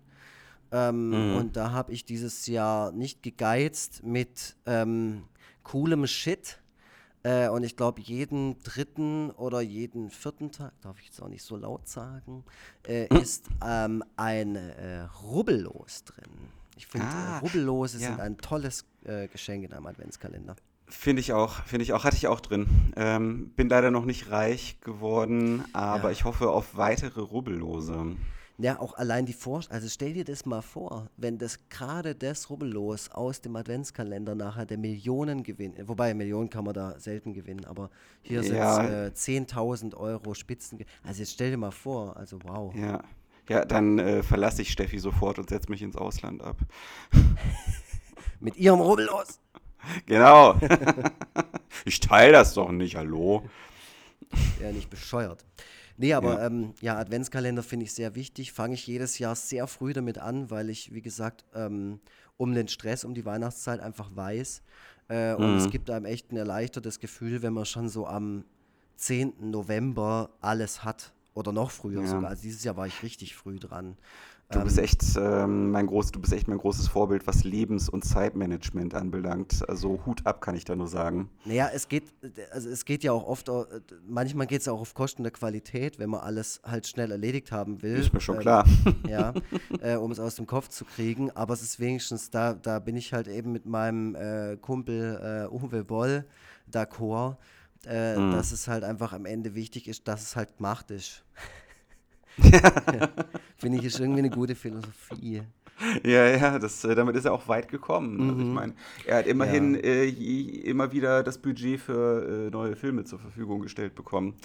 Ähm, 0.71 1.35
Und 1.37 1.55
da 1.55 1.71
habe 1.71 1.93
ich 1.93 2.05
dieses 2.05 2.45
Jahr 2.47 2.91
nicht 2.91 3.23
gegeizt 3.23 4.03
mit 4.03 4.55
ähm, 4.65 5.23
coolem 5.63 6.05
Shit. 6.07 6.59
Äh, 7.27 7.49
und 7.49 7.63
ich 7.63 7.75
glaube, 7.75 7.99
jeden 7.99 8.57
dritten 8.63 9.31
oder 9.31 9.59
jeden 9.59 10.09
vierten 10.09 10.51
Tag, 10.51 10.71
darf 10.81 10.97
ich 10.99 11.07
jetzt 11.07 11.21
auch 11.21 11.27
nicht 11.27 11.43
so 11.43 11.57
laut 11.57 11.85
sagen, 11.87 12.45
äh, 12.87 13.07
ist 13.19 13.47
ähm, 13.65 14.01
ein 14.15 14.55
äh, 14.55 15.01
Rubbellos 15.23 16.05
drin. 16.05 16.29
Ich 16.77 16.87
finde, 16.87 17.07
Ah, 17.07 17.39
Rubbellose 17.39 17.99
ja. 17.99 18.09
sind 18.09 18.21
ein 18.21 18.37
tolles 18.37 18.85
äh, 19.03 19.27
Geschenk 19.27 19.65
in 19.65 19.73
einem 19.73 19.87
Adventskalender. 19.87 20.55
Finde 20.87 21.19
ich 21.19 21.33
auch, 21.33 21.55
finde 21.65 21.83
ich 21.83 21.91
auch, 21.91 22.05
hatte 22.05 22.15
ich 22.15 22.27
auch 22.27 22.39
drin. 22.39 22.93
Ähm, 22.95 23.49
bin 23.57 23.67
leider 23.67 23.91
noch 23.91 24.05
nicht 24.05 24.29
reich 24.31 24.79
geworden, 24.79 25.65
aber 25.73 26.05
Ja. 26.05 26.11
ich 26.11 26.23
hoffe 26.23 26.49
auf 26.49 26.77
weitere 26.77 27.19
Rubbellose. 27.19 28.15
Ja, 28.59 28.79
auch 28.79 28.95
allein 28.95 29.27
die 29.27 29.33
Vorstellung, 29.33 29.75
also 29.75 29.87
stell 29.87 30.13
dir 30.13 30.23
das 30.23 30.45
mal 30.47 30.63
vor, 30.63 31.11
wenn 31.15 31.37
das 31.37 31.59
gerade 31.69 32.15
das 32.15 32.49
Rubbellos 32.49 33.11
aus 33.11 33.39
dem 33.39 33.55
Adventskalender 33.55 34.33
nachher 34.33 34.65
der 34.65 34.79
Millionen 34.79 35.43
gewinnt, 35.43 35.77
wobei 35.87 36.15
Millionen 36.15 36.49
kann 36.49 36.65
man 36.65 36.73
da 36.73 36.99
selten 36.99 37.33
gewinnen, 37.33 37.65
aber 37.65 37.91
hier 38.23 38.41
sind 38.41 38.55
Ja. 38.55 39.05
äh, 39.05 39.11
10.000 39.13 39.95
Euro 39.95 40.33
Spitzen. 40.33 40.83
Also 41.03 41.19
jetzt 41.19 41.33
stell 41.33 41.51
dir 41.51 41.57
mal 41.57 41.69
vor, 41.69 42.17
also 42.17 42.39
wow. 42.43 42.73
Ja, 42.73 43.03
ja 43.47 43.63
dann 43.63 43.99
äh, 43.99 44.23
verlasse 44.23 44.63
ich 44.63 44.71
Steffi 44.71 44.97
sofort 44.97 45.37
und 45.37 45.49
setze 45.49 45.69
mich 45.69 45.83
ins 45.83 45.95
Ausland 45.95 46.41
ab. 46.41 46.57
Mit 48.39 48.57
ihrem 48.57 48.79
Rubbellos. 48.79 49.39
Genau. 50.07 50.59
ich 51.85 51.99
teile 51.99 52.31
das 52.31 52.55
doch 52.55 52.71
nicht, 52.71 52.95
hallo. 52.95 53.47
Ja, 54.59 54.71
nicht 54.71 54.89
bescheuert. 54.89 55.45
Nee, 55.97 56.13
aber 56.13 56.39
Ja. 56.39 56.45
ähm, 56.45 56.73
ja, 56.81 56.97
Adventskalender 56.97 57.63
finde 57.63 57.85
ich 57.85 57.93
sehr 57.93 58.13
wichtig. 58.15 58.51
Fange 58.53 58.75
ich 58.75 58.85
jedes 58.85 59.17
Jahr 59.19 59.35
sehr 59.35 59.65
früh 59.67 59.93
damit 59.93 60.19
an, 60.19 60.49
weil 60.51 60.69
ich, 60.69 60.93
wie 60.93 61.01
gesagt, 61.01 61.43
ähm, 61.55 61.99
um 62.37 62.53
den 62.53 62.67
Stress, 62.67 63.03
um 63.03 63.15
die 63.15 63.25
Weihnachtszeit 63.25 63.79
einfach 63.79 64.15
weiß. 64.15 64.61
Äh, 65.09 65.33
und 65.33 65.53
Mhm. 65.53 65.57
es 65.57 65.69
gibt 65.69 65.89
einem 65.89 66.05
echt 66.05 66.31
ein 66.31 66.37
erleichtertes 66.37 66.99
Gefühl, 66.99 67.41
wenn 67.41 67.53
man 67.53 67.65
schon 67.65 67.89
so 67.89 68.05
am 68.05 68.45
10. 68.95 69.49
November 69.49 70.29
alles 70.39 70.83
hat. 70.83 71.13
Oder 71.37 71.51
noch 71.51 71.69
früher 71.69 72.01
Ja. 72.01 72.07
sogar. 72.07 72.31
Also 72.31 72.41
dieses 72.41 72.63
Jahr 72.63 72.75
war 72.77 72.87
ich 72.87 73.03
richtig 73.03 73.35
früh 73.35 73.59
dran. 73.59 73.95
Du 74.49 74.61
bist 74.61 74.79
echt 74.79 75.03
ähm, 75.17 75.71
mein 75.71 75.85
groß, 75.87 76.11
du 76.11 76.21
bist 76.21 76.31
echt 76.33 76.47
mein 76.47 76.57
großes 76.57 76.87
Vorbild, 76.87 77.27
was 77.27 77.43
Lebens- 77.43 77.89
und 77.89 78.05
Zeitmanagement 78.05 78.95
anbelangt. 78.95 79.61
Also 79.69 79.99
Hut 80.05 80.25
ab, 80.25 80.39
kann 80.41 80.55
ich 80.55 80.63
da 80.63 80.73
nur 80.75 80.87
sagen. 80.87 81.29
Naja, 81.45 81.69
es 81.71 81.89
geht, 81.89 82.05
also 82.51 82.69
es 82.69 82.85
geht 82.85 83.03
ja 83.03 83.11
auch 83.11 83.27
oft, 83.27 83.49
äh, 83.49 83.65
manchmal 84.07 84.47
geht 84.47 84.61
es 84.61 84.67
auch 84.69 84.79
auf 84.79 84.93
Kosten 84.95 85.21
der 85.23 85.33
Qualität, 85.33 85.99
wenn 85.99 86.09
man 86.09 86.21
alles 86.21 86.61
halt 86.63 86.87
schnell 86.87 87.11
erledigt 87.11 87.51
haben 87.51 87.81
will. 87.83 87.97
Ist 87.97 88.13
mir 88.13 88.21
schon 88.21 88.35
Ähm, 88.37 88.41
klar. 88.41 88.65
ja, 89.07 89.33
äh, 89.81 89.95
um 89.97 90.09
es 90.11 90.19
aus 90.19 90.35
dem 90.37 90.47
Kopf 90.47 90.69
zu 90.69 90.85
kriegen. 90.85 91.29
Aber 91.31 91.53
es 91.53 91.61
ist 91.61 91.79
wenigstens, 91.79 92.29
da, 92.31 92.53
da 92.53 92.79
bin 92.79 92.95
ich 92.95 93.13
halt 93.13 93.27
eben 93.27 93.51
mit 93.51 93.65
meinem 93.65 94.15
äh, 94.15 94.55
Kumpel 94.59 95.47
äh, 95.51 95.53
Uwe 95.53 95.83
Boll 95.83 96.25
d'accord, 96.71 97.35
äh, 97.85 98.17
Mhm. 98.17 98.31
dass 98.31 98.51
es 98.51 98.67
halt 98.67 98.83
einfach 98.83 99.13
am 99.13 99.25
Ende 99.25 99.55
wichtig 99.55 99.87
ist, 99.87 100.07
dass 100.07 100.21
es 100.23 100.35
halt 100.35 100.57
gemacht 100.57 100.91
ist. 100.91 101.23
Finde 103.57 103.77
ich, 103.79 103.85
ist 103.85 103.99
irgendwie 103.99 104.19
eine 104.19 104.29
gute 104.29 104.55
Philosophie. 104.55 105.41
Ja, 106.03 106.25
ja, 106.27 106.59
das, 106.59 106.83
äh, 106.85 106.95
damit 106.95 107.15
ist 107.15 107.25
er 107.25 107.33
auch 107.33 107.47
weit 107.47 107.69
gekommen. 107.69 108.19
Also 108.29 108.41
ich 108.41 108.47
Mhm. 108.47 108.53
meine, 108.53 108.73
er 109.05 109.17
hat 109.17 109.27
immerhin 109.27 109.75
Ja. 109.75 109.81
äh, 109.81 110.09
immer 110.09 110.91
wieder 110.91 111.23
das 111.23 111.37
Budget 111.37 111.79
für 111.79 112.47
äh, 112.47 112.49
neue 112.49 112.75
Filme 112.75 113.03
zur 113.05 113.19
Verfügung 113.19 113.61
gestellt 113.61 113.93
bekommen. 113.95 114.35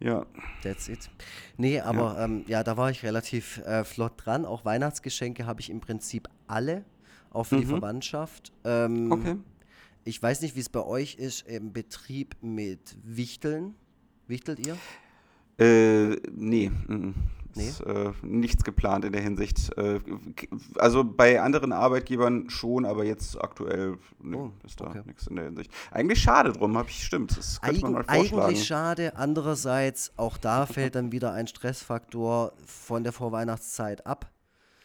Ja, 0.00 0.26
That's 0.62 0.88
it. 0.88 1.08
Nee, 1.56 1.80
aber 1.80 2.14
ja, 2.18 2.24
ähm, 2.24 2.44
ja 2.48 2.64
da 2.64 2.76
war 2.76 2.90
ich 2.90 3.04
relativ 3.04 3.58
äh, 3.58 3.84
flott 3.84 4.12
dran. 4.16 4.44
Auch 4.44 4.64
Weihnachtsgeschenke 4.64 5.46
habe 5.46 5.60
ich 5.60 5.70
im 5.70 5.80
Prinzip 5.80 6.28
alle, 6.48 6.84
auch 7.30 7.44
für 7.44 7.56
die 7.58 7.64
Mhm. 7.64 7.70
Verwandtschaft. 7.70 8.52
Ähm, 8.64 9.12
okay. 9.12 9.36
Ich 10.04 10.22
weiß 10.22 10.42
nicht, 10.42 10.54
wie 10.54 10.60
es 10.60 10.68
bei 10.68 10.84
euch 10.84 11.14
ist 11.14 11.46
im 11.48 11.72
Betrieb 11.72 12.36
mit 12.42 12.96
Wichteln. 13.02 13.74
Wichtelt 14.26 14.66
ihr? 14.66 14.76
Äh, 15.58 16.16
nee, 16.32 16.68
mm, 16.68 17.14
Nee? 17.56 17.68
Ist, 17.68 17.80
äh, 17.82 18.12
nichts 18.22 18.64
geplant 18.64 19.04
in 19.04 19.12
der 19.12 19.22
Hinsicht. 19.22 19.76
Äh, 19.78 20.00
also 20.76 21.04
bei 21.04 21.40
anderen 21.40 21.72
Arbeitgebern 21.72 22.50
schon, 22.50 22.84
aber 22.84 23.04
jetzt 23.04 23.40
aktuell 23.40 23.98
nee, 24.20 24.36
Oh, 24.36 24.50
ist 24.64 24.80
da 24.80 24.86
okay. 24.86 25.02
nichts 25.06 25.26
in 25.26 25.36
der 25.36 25.44
Hinsicht. 25.46 25.70
Eigentlich 25.90 26.20
schade 26.20 26.52
drum, 26.52 26.76
habe 26.76 26.88
ich 26.88 27.04
stimmt. 27.04 27.36
Das 27.36 27.60
könnte 27.60 27.80
man 27.82 27.92
mal 27.92 28.04
vorschlagen. 28.04 28.42
eigentlich 28.42 28.66
schade. 28.66 29.16
Andererseits, 29.16 30.12
auch 30.16 30.36
da 30.36 30.66
fällt 30.66 30.96
dann 30.96 31.12
wieder 31.12 31.32
ein 31.32 31.46
Stressfaktor 31.46 32.52
von 32.66 33.04
der 33.04 33.12
Vorweihnachtszeit 33.12 34.06
ab. 34.06 34.32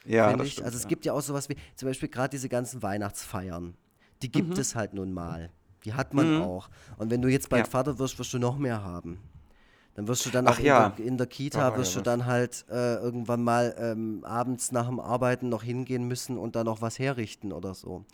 ja, 0.05 0.31
das 0.35 0.47
ich. 0.47 0.53
stimmt. 0.53 0.65
also 0.65 0.77
es 0.77 0.83
ja. 0.83 0.89
gibt 0.89 1.05
ja 1.05 1.13
auch 1.13 1.21
sowas 1.21 1.49
wie, 1.49 1.55
zum 1.75 1.87
Beispiel 1.87 2.09
gerade 2.09 2.29
diese 2.29 2.49
ganzen 2.49 2.83
Weihnachtsfeiern. 2.83 3.73
Die 4.21 4.31
gibt 4.31 4.49
mhm. 4.49 4.59
es 4.59 4.75
halt 4.75 4.93
nun 4.93 5.13
mal. 5.13 5.49
Die 5.85 5.93
hat 5.93 6.13
man 6.13 6.37
mhm. 6.37 6.41
auch. 6.41 6.69
Und 6.97 7.09
wenn 7.09 7.21
du 7.21 7.29
jetzt 7.29 7.49
bald 7.49 7.65
ja. 7.65 7.71
Vater 7.71 7.99
wirst, 7.99 8.19
wirst 8.19 8.33
du 8.33 8.39
noch 8.39 8.57
mehr 8.57 8.83
haben. 8.83 9.19
Dann 9.95 10.07
wirst 10.07 10.25
du 10.25 10.29
dann 10.29 10.47
Ach 10.47 10.57
auch 10.57 10.63
ja. 10.63 10.87
in, 10.87 10.95
der, 10.95 11.05
in, 11.05 11.17
der, 11.17 11.27
Kita, 11.27 11.75
wirst 11.77 11.95
ja 11.95 12.01
du 12.01 12.03
dann 12.05 12.25
halt 12.25 12.65
äh, 12.69 12.95
irgendwann 12.95 13.43
mal 13.43 13.75
ähm, 13.77 14.23
abends 14.23 14.71
nach 14.71 14.87
dem 14.87 14.99
Arbeiten 14.99 15.49
noch 15.49 15.63
hingehen 15.63 16.07
müssen 16.07 16.37
und 16.37 16.55
dann 16.55 16.65
noch 16.65 16.81
was 16.81 16.99
herrichten 16.99 17.51
oder 17.51 17.73
so. 17.73 18.05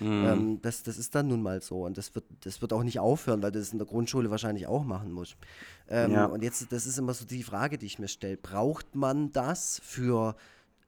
Mhm. 0.00 0.26
Ähm, 0.26 0.58
das, 0.62 0.82
das 0.82 0.98
ist 0.98 1.14
dann 1.14 1.28
nun 1.28 1.42
mal 1.42 1.60
so. 1.60 1.84
Und 1.84 1.98
das 1.98 2.14
wird, 2.14 2.24
das 2.40 2.60
wird 2.60 2.72
auch 2.72 2.82
nicht 2.82 2.98
aufhören, 2.98 3.42
weil 3.42 3.52
du 3.52 3.58
das 3.58 3.72
in 3.72 3.78
der 3.78 3.86
Grundschule 3.86 4.30
wahrscheinlich 4.30 4.66
auch 4.66 4.84
machen 4.84 5.12
musst. 5.12 5.36
Ähm. 5.88 6.14
Und 6.14 6.42
jetzt, 6.42 6.72
das 6.72 6.86
ist 6.86 6.98
immer 6.98 7.14
so 7.14 7.24
die 7.24 7.42
Frage, 7.42 7.78
die 7.78 7.86
ich 7.86 7.98
mir 7.98 8.08
stelle. 8.08 8.36
Braucht 8.36 8.94
man 8.94 9.32
das 9.32 9.80
für 9.84 10.36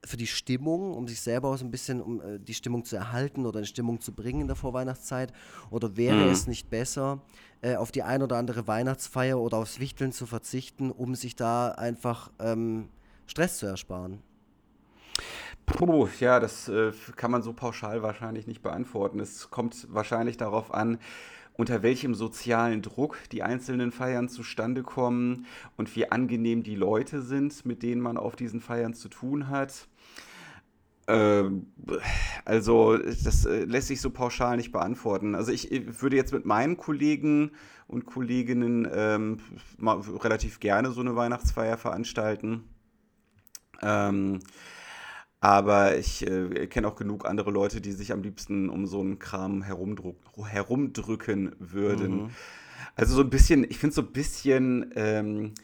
für 0.04 0.16
die 0.16 0.26
Stimmung, 0.26 0.94
um 0.94 1.06
sich 1.06 1.20
selber 1.20 1.48
auch 1.48 1.56
so 1.56 1.64
ein 1.64 1.70
bisschen, 1.70 2.00
um 2.00 2.20
äh, 2.20 2.38
die 2.38 2.54
Stimmung 2.54 2.84
zu 2.84 2.96
erhalten 2.96 3.46
oder 3.46 3.58
eine 3.58 3.66
Stimmung 3.66 4.00
zu 4.00 4.12
bringen 4.12 4.42
in 4.42 4.46
der 4.46 4.56
Vorweihnachtszeit? 4.56 5.32
Oder 5.70 5.96
wäre 5.96 6.16
mhm. 6.16 6.32
es 6.32 6.46
nicht 6.46 6.70
besser, 6.70 7.20
äh, 7.60 7.76
auf 7.76 7.92
die 7.92 8.02
ein 8.02 8.22
oder 8.22 8.36
andere 8.36 8.66
Weihnachtsfeier 8.66 9.38
oder 9.38 9.58
aufs 9.58 9.78
Wichteln 9.78 10.12
zu 10.12 10.26
verzichten, 10.26 10.90
um 10.90 11.14
sich 11.14 11.36
da 11.36 11.70
einfach 11.70 12.30
ähm, 12.40 12.88
Stress 13.26 13.58
zu 13.58 13.66
ersparen? 13.66 14.18
Puh, 15.66 16.08
ja, 16.18 16.40
das 16.40 16.68
äh, 16.68 16.92
kann 17.16 17.30
man 17.30 17.42
so 17.42 17.52
pauschal 17.52 18.02
wahrscheinlich 18.02 18.46
nicht 18.46 18.62
beantworten. 18.62 19.20
Es 19.20 19.50
kommt 19.50 19.86
wahrscheinlich 19.92 20.36
darauf 20.36 20.74
an, 20.74 20.98
unter 21.54 21.82
welchem 21.82 22.14
sozialen 22.14 22.82
Druck 22.82 23.18
die 23.30 23.42
einzelnen 23.42 23.92
Feiern 23.92 24.28
zustande 24.28 24.82
kommen 24.82 25.46
und 25.76 25.94
wie 25.94 26.10
angenehm 26.10 26.62
die 26.62 26.74
Leute 26.74 27.22
sind, 27.22 27.64
mit 27.66 27.82
denen 27.82 28.00
man 28.00 28.16
auf 28.16 28.36
diesen 28.36 28.60
Feiern 28.60 28.94
zu 28.94 29.08
tun 29.08 29.48
hat. 29.48 29.88
Ähm, 31.08 31.66
also, 32.44 32.96
das 32.96 33.44
äh, 33.44 33.64
lässt 33.64 33.88
sich 33.88 34.00
so 34.00 34.10
pauschal 34.10 34.56
nicht 34.56 34.72
beantworten. 34.72 35.34
Also, 35.34 35.52
ich, 35.52 35.72
ich 35.72 36.02
würde 36.02 36.16
jetzt 36.16 36.32
mit 36.32 36.46
meinen 36.46 36.76
Kollegen 36.76 37.52
und 37.86 38.06
Kolleginnen 38.06 38.88
ähm, 38.92 39.38
mal 39.78 39.98
relativ 40.00 40.60
gerne 40.60 40.92
so 40.92 41.00
eine 41.00 41.16
Weihnachtsfeier 41.16 41.76
veranstalten. 41.76 42.64
Ähm, 43.82 44.40
aber 45.40 45.98
ich 45.98 46.24
äh, 46.24 46.68
kenne 46.68 46.86
auch 46.86 46.94
genug 46.94 47.26
andere 47.26 47.50
Leute, 47.50 47.80
die 47.80 47.90
sich 47.90 48.12
am 48.12 48.22
liebsten 48.22 48.68
um 48.68 48.86
so 48.86 49.00
einen 49.00 49.18
Kram 49.18 49.62
herumdrücken 49.62 51.56
würden. 51.58 52.14
Mhm. 52.14 52.30
Also 52.94 53.16
so 53.16 53.22
ein 53.22 53.30
bisschen, 53.30 53.64
ich 53.68 53.78
finde 53.78 53.94
so 53.94 54.02
ein 54.02 54.12
bisschen 54.12 54.92
ähm, 54.94 55.54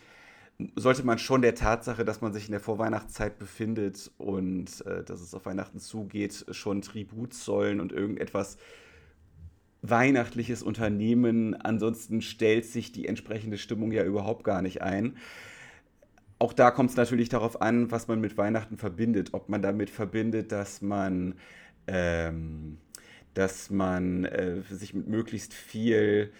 sollte 0.74 1.04
man 1.04 1.18
schon 1.18 1.42
der 1.42 1.54
Tatsache, 1.54 2.04
dass 2.04 2.20
man 2.20 2.32
sich 2.32 2.46
in 2.46 2.52
der 2.52 2.60
Vorweihnachtszeit 2.60 3.38
befindet 3.38 4.10
und 4.18 4.84
äh, 4.86 5.04
dass 5.04 5.20
es 5.20 5.34
auf 5.34 5.46
Weihnachten 5.46 5.78
zugeht, 5.78 6.46
schon 6.50 6.82
Tribut 6.82 7.34
zollen 7.34 7.80
und 7.80 7.92
irgendetwas 7.92 8.58
Weihnachtliches 9.82 10.62
unternehmen. 10.62 11.54
Ansonsten 11.54 12.22
stellt 12.22 12.66
sich 12.66 12.90
die 12.90 13.06
entsprechende 13.06 13.58
Stimmung 13.58 13.92
ja 13.92 14.02
überhaupt 14.02 14.42
gar 14.42 14.62
nicht 14.62 14.82
ein 14.82 15.16
auch 16.38 16.52
da 16.52 16.70
kommt 16.70 16.90
es 16.90 16.96
natürlich 16.96 17.28
darauf 17.28 17.60
an, 17.60 17.90
was 17.90 18.08
man 18.08 18.20
mit 18.20 18.36
Weihnachten 18.36 18.76
verbindet. 18.76 19.30
Ob 19.32 19.48
man 19.48 19.62
damit 19.62 19.90
verbindet, 19.90 20.52
dass 20.52 20.82
man, 20.82 21.34
ähm, 21.86 22.78
dass 23.34 23.70
man 23.70 24.24
äh, 24.24 24.62
sich 24.70 24.94
mit 24.94 25.08
möglichst 25.08 25.52
viel 25.52 26.32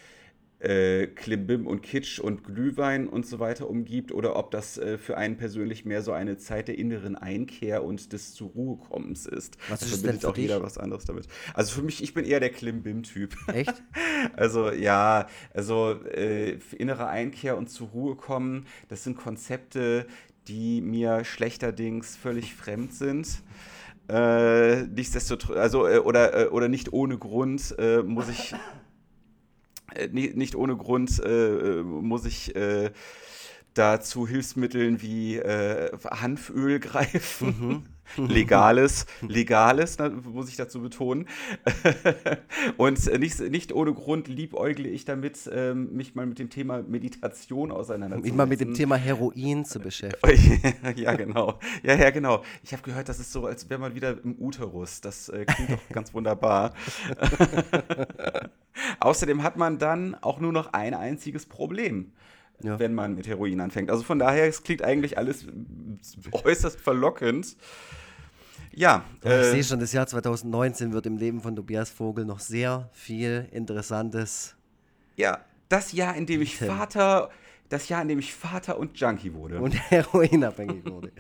äh, 0.61 1.07
Klimbim 1.07 1.67
und 1.67 1.83
Kitsch 1.83 2.19
und 2.19 2.43
Glühwein 2.45 3.09
und 3.09 3.27
so 3.27 3.39
weiter 3.39 3.71
umgibt 3.71 4.13
oder 4.13 4.37
ob 4.37 4.51
das 4.51 4.77
äh, 4.79 4.99
für 4.99 5.17
einen 5.17 5.37
persönlich 5.37 5.85
mehr 5.85 6.03
so 6.03 6.13
eine 6.13 6.37
Zeit 6.37 6.69
der 6.69 6.79
inneren 6.79 7.17
Einkehr 7.17 7.85
und 7.85 8.13
des 8.13 8.35
zur 8.35 8.51
Ruhe 8.51 8.77
kommens 8.77 9.27
ist. 9.27 9.57
Was 9.69 9.83
ist 9.83 10.01
verbindet 10.01 10.27
auch 10.27 10.35
dich? 10.35 10.43
jeder 10.43 10.63
was 10.63 10.79
anderes 10.79 11.05
damit. 11.05 11.29
Also 11.55 11.75
für 11.75 11.83
mich, 11.83 12.03
ich 12.03 12.13
bin 12.15 12.25
eher 12.25 12.41
der 12.41 12.51
Klimbim-Typ. 12.51 13.37
Echt? 13.53 13.83
also 14.37 14.73
ja, 14.73 15.29
also 15.55 16.03
äh, 16.05 16.59
innere 16.77 17.07
Einkehr 17.07 17.57
und 17.57 17.71
zur 17.71 17.89
Ruhe 17.89 18.17
kommen, 18.17 18.67
das 18.89 19.05
sind 19.05 19.17
Konzepte, 19.17 20.07
die 20.49 20.81
mir 20.81 21.25
schlechterdings 21.25 22.17
völlig 22.17 22.55
fremd 22.55 22.95
sind. 22.95 23.43
Äh, 24.09 24.85
nichtsdestotrotz, 24.85 25.57
also 25.57 25.87
äh, 25.87 25.99
oder, 25.99 26.47
äh, 26.47 26.49
oder 26.49 26.69
nicht 26.69 26.95
ohne 26.95 27.19
Grund 27.19 27.75
äh, 27.79 28.03
muss 28.03 28.31
ich 28.31 28.55
nicht 30.13 30.55
ohne 30.55 30.77
Grund 30.77 31.19
äh, 31.19 31.79
äh, 31.79 31.83
muss 31.83 32.25
ich 32.25 32.55
äh, 32.57 32.91
da 33.75 34.01
zu 34.01 34.27
Hilfsmitteln 34.27 35.03
wie 35.03 35.37
äh, 35.37 35.97
Hanföl 36.05 36.81
greifen. 36.81 37.47
Mhm. 37.61 37.83
Legales, 38.17 39.07
legales, 39.21 39.99
muss 40.25 40.49
ich 40.49 40.57
dazu 40.57 40.81
betonen. 40.81 41.27
und 42.77 43.19
nicht, 43.19 43.41
nicht 43.41 43.73
ohne 43.73 43.93
Grund 43.93 44.29
liebäugle 44.29 44.89
ich 44.89 45.05
damit, 45.05 45.49
ähm, 45.53 45.93
mich 45.93 46.15
mal 46.15 46.27
mit 46.27 46.39
dem 46.39 46.51
Thema 46.51 46.83
Meditation 46.83 47.71
auseinanderzusetzen. 47.71 48.31
Mich 48.31 48.37
mal 48.37 48.47
mit 48.47 48.61
dem 48.61 48.75
Thema 48.75 48.97
Heroin 48.97 49.65
zu 49.65 49.81
beschäftigen. 49.81 50.75
ja, 50.97 51.15
genau. 51.15 51.59
Ja, 51.83 51.95
ja, 51.95 52.11
genau. 52.11 52.43
Ich 52.63 52.73
habe 52.73 52.83
gehört, 52.83 53.09
das 53.09 53.21
ist 53.21 53.33
so, 53.33 53.47
als 53.47 53.69
wäre 53.71 53.81
man 53.81 53.95
wieder 53.95 54.17
im 54.23 54.37
Uterus. 54.39 55.01
Das 55.01 55.29
äh, 55.29 55.45
klingt 55.45 55.73
doch 55.73 55.89
ganz 55.93 56.15
wunderbar. 56.15 56.75
Außerdem 59.01 59.43
hat 59.43 59.57
man 59.57 59.79
dann 59.79 60.15
auch 60.15 60.41
nur 60.41 60.53
noch 60.53 60.73
ein 60.73 60.95
einziges 60.95 61.47
Problem. 61.47 62.13
Ja. 62.61 62.77
wenn 62.81 62.93
man 62.93 63.15
mit 63.15 63.29
Heroin 63.29 63.61
anfängt. 63.61 63.89
Also 63.89 64.03
von 64.03 64.19
daher, 64.19 64.49
es 64.49 64.65
klingt 64.65 64.83
eigentlich 64.83 65.17
alles 65.17 65.47
äußerst 66.33 66.81
verlockend. 66.81 67.57
Ja. 68.79 69.05
ich 69.25 69.29
äh, 69.29 69.51
sehe 69.51 69.65
schon, 69.65 69.81
das 69.81 69.93
Jahr 69.93 70.07
2019 70.07 70.93
wird 70.93 71.05
im 71.07 71.17
Leben 71.17 71.41
von 71.41 71.57
Tobias 71.57 71.91
Vogel 71.91 72.25
noch 72.25 72.39
sehr 72.39 72.89
viel 72.93 73.49
Interessantes. 73.51 74.55
Ja, 75.17 75.41
das 75.69 75.91
Jahr, 75.91 76.15
in 76.15 76.27
dem 76.27 76.41
ich 76.43 76.57
Vater, 76.57 77.29
das 77.69 77.89
Jahr, 77.89 78.03
in 78.03 78.09
dem 78.09 78.21
ich 78.21 78.33
Vater 78.33 78.79
und 78.79 78.97
Junkie 78.97 79.35
wurde. 79.35 79.59
Und 79.59 79.73
heroinabhängig 79.91 80.87
wurde. 80.87 81.11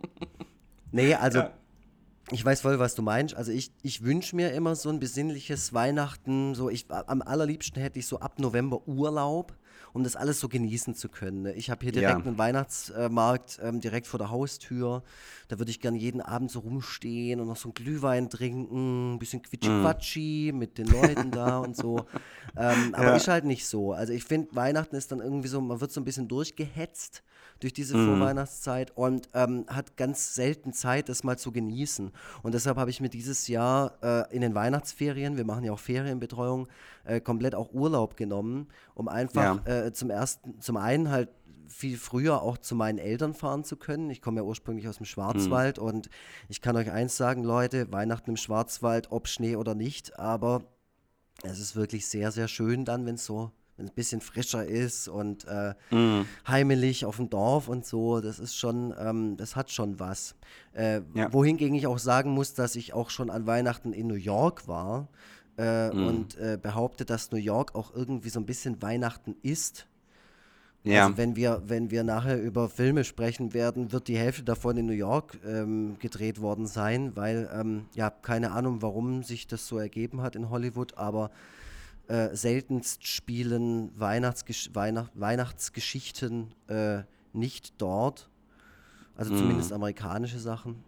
nee, 0.90 1.12
also 1.12 1.40
ja. 1.40 1.52
ich 2.30 2.42
weiß 2.42 2.62
voll, 2.62 2.78
was 2.78 2.94
du 2.94 3.02
meinst. 3.02 3.34
Also 3.34 3.52
ich, 3.52 3.70
ich 3.82 4.02
wünsche 4.02 4.34
mir 4.34 4.52
immer 4.52 4.74
so 4.74 4.88
ein 4.88 4.98
besinnliches 4.98 5.74
Weihnachten. 5.74 6.54
So 6.54 6.70
ich, 6.70 6.86
am 6.90 7.20
allerliebsten 7.20 7.82
hätte 7.82 7.98
ich 7.98 8.06
so 8.06 8.20
ab 8.20 8.38
November 8.38 8.88
Urlaub 8.88 9.54
um 9.98 10.04
das 10.04 10.14
alles 10.14 10.38
so 10.38 10.48
genießen 10.48 10.94
zu 10.94 11.08
können. 11.08 11.42
Ne? 11.42 11.52
Ich 11.54 11.70
habe 11.70 11.82
hier 11.82 11.90
direkt 11.90 12.20
ja. 12.20 12.24
einen 12.24 12.38
Weihnachtsmarkt 12.38 13.58
ähm, 13.60 13.80
direkt 13.80 14.06
vor 14.06 14.18
der 14.18 14.30
Haustür. 14.30 15.02
Da 15.48 15.58
würde 15.58 15.72
ich 15.72 15.80
gerne 15.80 15.98
jeden 15.98 16.20
Abend 16.20 16.52
so 16.52 16.60
rumstehen 16.60 17.40
und 17.40 17.48
noch 17.48 17.56
so 17.56 17.68
einen 17.68 17.74
Glühwein 17.74 18.30
trinken, 18.30 19.14
ein 19.14 19.18
bisschen 19.18 19.42
quitschi-quatschi 19.42 20.52
mm. 20.52 20.56
mit 20.56 20.78
den 20.78 20.86
Leuten 20.86 21.32
da 21.32 21.58
und 21.58 21.76
so. 21.76 22.06
Ähm, 22.56 22.92
aber 22.94 23.10
ja. 23.10 23.16
ist 23.16 23.28
halt 23.28 23.44
nicht 23.44 23.66
so. 23.66 23.92
Also 23.92 24.12
ich 24.12 24.24
finde, 24.24 24.56
Weihnachten 24.56 24.96
ist 24.96 25.12
dann 25.12 25.20
irgendwie 25.20 25.46
so, 25.46 25.60
man 25.60 25.80
wird 25.80 25.92
so 25.92 26.00
ein 26.00 26.04
bisschen 26.04 26.26
durchgehetzt 26.26 27.22
durch 27.60 27.72
diese 27.72 27.96
mm. 27.96 28.06
Vorweihnachtszeit 28.06 28.96
und 28.96 29.28
ähm, 29.34 29.64
hat 29.68 29.96
ganz 29.96 30.34
selten 30.34 30.72
Zeit, 30.72 31.08
das 31.08 31.24
mal 31.24 31.38
zu 31.38 31.52
genießen. 31.52 32.12
Und 32.42 32.54
deshalb 32.54 32.76
habe 32.76 32.90
ich 32.90 33.00
mir 33.00 33.08
dieses 33.08 33.48
Jahr 33.48 33.98
äh, 34.02 34.34
in 34.34 34.40
den 34.40 34.54
Weihnachtsferien, 34.54 35.36
wir 35.36 35.44
machen 35.44 35.64
ja 35.64 35.72
auch 35.72 35.78
Ferienbetreuung, 35.78 36.68
äh, 37.04 37.20
komplett 37.20 37.54
auch 37.54 37.72
Urlaub 37.72 38.16
genommen, 38.16 38.68
um 38.94 39.08
einfach 39.08 39.66
ja. 39.66 39.86
äh, 39.86 39.92
zum 39.92 40.10
ersten, 40.10 40.60
zum 40.60 40.76
einen 40.76 41.10
halt 41.10 41.30
viel 41.68 41.98
früher 41.98 42.42
auch 42.42 42.58
zu 42.58 42.74
meinen 42.74 42.98
Eltern 42.98 43.34
fahren 43.34 43.64
zu 43.64 43.76
können. 43.76 44.10
Ich 44.10 44.22
komme 44.22 44.40
ja 44.40 44.42
ursprünglich 44.44 44.88
aus 44.88 44.96
dem 44.96 45.06
Schwarzwald 45.06 45.78
mhm. 45.78 45.84
und 45.84 46.10
ich 46.48 46.60
kann 46.60 46.76
euch 46.76 46.90
eins 46.90 47.16
sagen, 47.16 47.44
Leute, 47.44 47.92
Weihnachten 47.92 48.30
im 48.30 48.36
Schwarzwald, 48.36 49.12
ob 49.12 49.28
Schnee 49.28 49.56
oder 49.56 49.74
nicht, 49.74 50.18
aber 50.18 50.62
es 51.42 51.60
ist 51.60 51.76
wirklich 51.76 52.06
sehr, 52.06 52.32
sehr 52.32 52.48
schön 52.48 52.84
dann, 52.84 53.06
wenn 53.06 53.14
es 53.14 53.24
so 53.24 53.52
wenn 53.78 53.86
es 53.86 53.92
ein 53.92 53.94
bisschen 53.94 54.20
frischer 54.20 54.66
ist 54.66 55.08
und 55.08 55.46
äh, 55.46 55.74
mm. 55.94 56.26
heimelig 56.46 57.04
auf 57.04 57.16
dem 57.16 57.30
Dorf 57.30 57.68
und 57.68 57.86
so, 57.86 58.20
das 58.20 58.38
ist 58.38 58.56
schon, 58.56 58.92
ähm, 58.98 59.36
das 59.36 59.56
hat 59.56 59.70
schon 59.70 59.98
was. 60.00 60.34
Äh, 60.74 61.00
ja. 61.14 61.32
Wohingegen 61.32 61.76
ich 61.76 61.86
auch 61.86 61.98
sagen 61.98 62.32
muss, 62.32 62.54
dass 62.54 62.76
ich 62.76 62.92
auch 62.92 63.10
schon 63.10 63.30
an 63.30 63.46
Weihnachten 63.46 63.92
in 63.92 64.08
New 64.08 64.14
York 64.14 64.66
war 64.66 65.08
äh, 65.56 65.90
mm. 65.90 66.06
und 66.06 66.38
äh, 66.38 66.58
behaupte, 66.60 67.04
dass 67.04 67.30
New 67.30 67.38
York 67.38 67.74
auch 67.74 67.94
irgendwie 67.94 68.30
so 68.30 68.40
ein 68.40 68.46
bisschen 68.46 68.82
Weihnachten 68.82 69.36
ist. 69.42 69.86
Ja. 70.82 71.04
Also 71.04 71.16
wenn 71.16 71.36
wir, 71.36 71.62
wenn 71.66 71.90
wir 71.90 72.02
nachher 72.02 72.40
über 72.40 72.68
Filme 72.68 73.04
sprechen 73.04 73.54
werden, 73.54 73.92
wird 73.92 74.08
die 74.08 74.16
Hälfte 74.16 74.42
davon 74.42 74.76
in 74.76 74.86
New 74.86 74.92
York 74.92 75.38
ähm, 75.46 75.96
gedreht 76.00 76.40
worden 76.40 76.66
sein, 76.66 77.14
weil, 77.14 77.48
ähm, 77.52 77.86
ja, 77.94 78.10
keine 78.10 78.52
Ahnung, 78.52 78.82
warum 78.82 79.22
sich 79.22 79.46
das 79.46 79.66
so 79.68 79.78
ergeben 79.78 80.22
hat 80.22 80.34
in 80.34 80.50
Hollywood, 80.50 80.96
aber 80.96 81.30
äh, 82.08 82.34
seltenst 82.34 83.06
spielen 83.06 83.90
Weihnachtsgesch 83.98 84.70
Weihnacht 84.72 85.12
Weihnachtsgeschichten 85.14 86.54
äh, 86.68 87.02
nicht 87.32 87.80
dort. 87.80 88.30
Also 89.16 89.32
mhm. 89.32 89.38
zumindest 89.38 89.72
amerikanische 89.72 90.38
Sachen. 90.38 90.82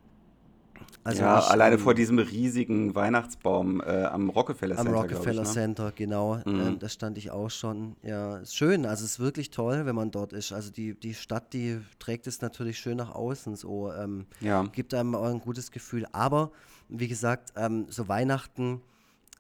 Also 1.05 1.23
ja, 1.23 1.39
ich, 1.39 1.47
alleine 1.47 1.77
ähm, 1.77 1.81
vor 1.81 1.95
diesem 1.95 2.19
riesigen 2.19 2.95
Weihnachtsbaum 2.95 3.81
äh, 3.81 4.05
am 4.05 4.31
Rockefeller 4.31 4.77
Center. 4.77 4.91
Am 4.91 4.97
Rockefeller 4.97 5.43
ich, 5.43 5.49
ne? 5.49 5.55
Center, 5.55 5.93
genau. 5.95 6.37
Mhm. 6.45 6.61
Ähm, 6.61 6.79
da 6.79 6.89
stand 6.89 7.19
ich 7.19 7.31
auch 7.31 7.51
schon. 7.51 7.97
Ja, 8.03 8.39
ist 8.39 8.57
schön. 8.57 8.87
Also 8.87 9.05
es 9.05 9.13
ist 9.13 9.21
wirklich 9.21 9.51
toll, 9.51 9.87
wenn 9.87 9.95
man 9.95 10.11
dort 10.11 10.33
ist. 10.33 10.53
Also 10.53 10.71
die, 10.71 10.95
die 10.95 11.15
Stadt, 11.15 11.53
die 11.53 11.81
trägt 11.99 12.27
es 12.27 12.41
natürlich 12.41 12.79
schön 12.79 12.97
nach 12.97 13.15
außen. 13.15 13.57
So 13.57 13.93
ähm, 13.93 14.27
ja. 14.41 14.63
gibt 14.73 14.95
einem 14.95 15.15
auch 15.15 15.27
ein 15.27 15.41
gutes 15.41 15.71
Gefühl. 15.71 16.07
Aber 16.13 16.51
wie 16.89 17.09
gesagt, 17.09 17.53
ähm, 17.57 17.87
so 17.89 18.09
Weihnachten 18.09 18.83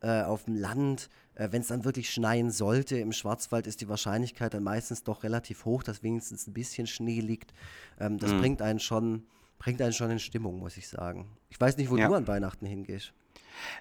äh, 0.02 0.22
auf 0.22 0.44
dem 0.44 0.56
Land. 0.56 1.08
Äh, 1.40 1.52
Wenn 1.52 1.62
es 1.62 1.68
dann 1.68 1.84
wirklich 1.84 2.10
schneien 2.10 2.50
sollte, 2.50 2.98
im 2.98 3.12
Schwarzwald 3.12 3.66
ist 3.66 3.80
die 3.80 3.88
Wahrscheinlichkeit 3.88 4.52
dann 4.52 4.62
meistens 4.62 5.02
doch 5.02 5.22
relativ 5.22 5.64
hoch, 5.64 5.82
dass 5.82 6.02
wenigstens 6.02 6.46
ein 6.46 6.52
bisschen 6.52 6.86
Schnee 6.86 7.20
liegt. 7.20 7.54
Ähm, 7.98 8.18
das 8.18 8.32
Mhm. 8.34 8.38
bringt 8.38 8.62
einen 8.62 8.78
schon, 8.78 9.22
bringt 9.58 9.80
einen 9.80 9.94
schon 9.94 10.10
in 10.10 10.18
Stimmung, 10.18 10.58
muss 10.58 10.76
ich 10.76 10.86
sagen. 10.88 11.26
Ich 11.48 11.58
weiß 11.58 11.78
nicht, 11.78 11.90
wo 11.90 11.96
Ja. 11.96 12.08
du 12.08 12.14
an 12.14 12.26
Weihnachten 12.28 12.66
hingehst. 12.66 13.12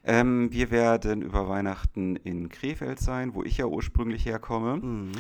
Ähm, 0.04 0.52
wir 0.52 0.72
werden 0.72 1.22
über 1.22 1.50
Weihnachten 1.50 2.15
in 2.15 2.48
Krefeld 2.50 3.00
sein, 3.00 3.34
wo 3.34 3.43
ich 3.43 3.58
ja 3.58 3.65
ursprünglich 3.65 4.26
herkomme. 4.26 4.78
Mhm. 4.78 5.12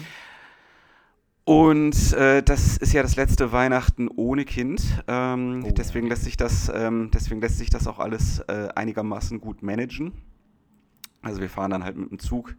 Und 1.45 2.13
äh, 2.13 2.43
das 2.43 2.77
ist 2.77 2.93
ja 2.93 3.01
das 3.01 3.15
letzte 3.15 3.51
Weihnachten 3.51 4.07
ohne 4.07 4.45
Kind. 4.45 4.81
Ähm, 5.07 5.63
Oh 5.65 5.71
deswegen 5.71 6.07
lässt 6.07 6.23
sich 6.23 6.37
das, 6.37 6.71
ähm, 6.73 7.09
deswegen 7.13 7.41
lässt 7.41 7.57
sich 7.57 7.69
das 7.69 7.87
auch 7.87 7.99
alles 7.99 8.39
äh, 8.47 8.69
einigermaßen 8.75 9.41
gut 9.41 9.63
managen. 9.63 10.13
Also 11.21 11.41
wir 11.41 11.49
fahren 11.49 11.71
dann 11.71 11.83
halt 11.83 11.97
mit 11.97 12.11
dem 12.11 12.19
Zug 12.19 12.55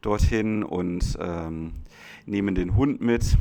dorthin 0.00 0.64
und 0.64 1.16
ähm, 1.20 1.72
nehmen 2.26 2.54
den 2.54 2.76
Hund 2.76 3.00
mit. 3.00 3.36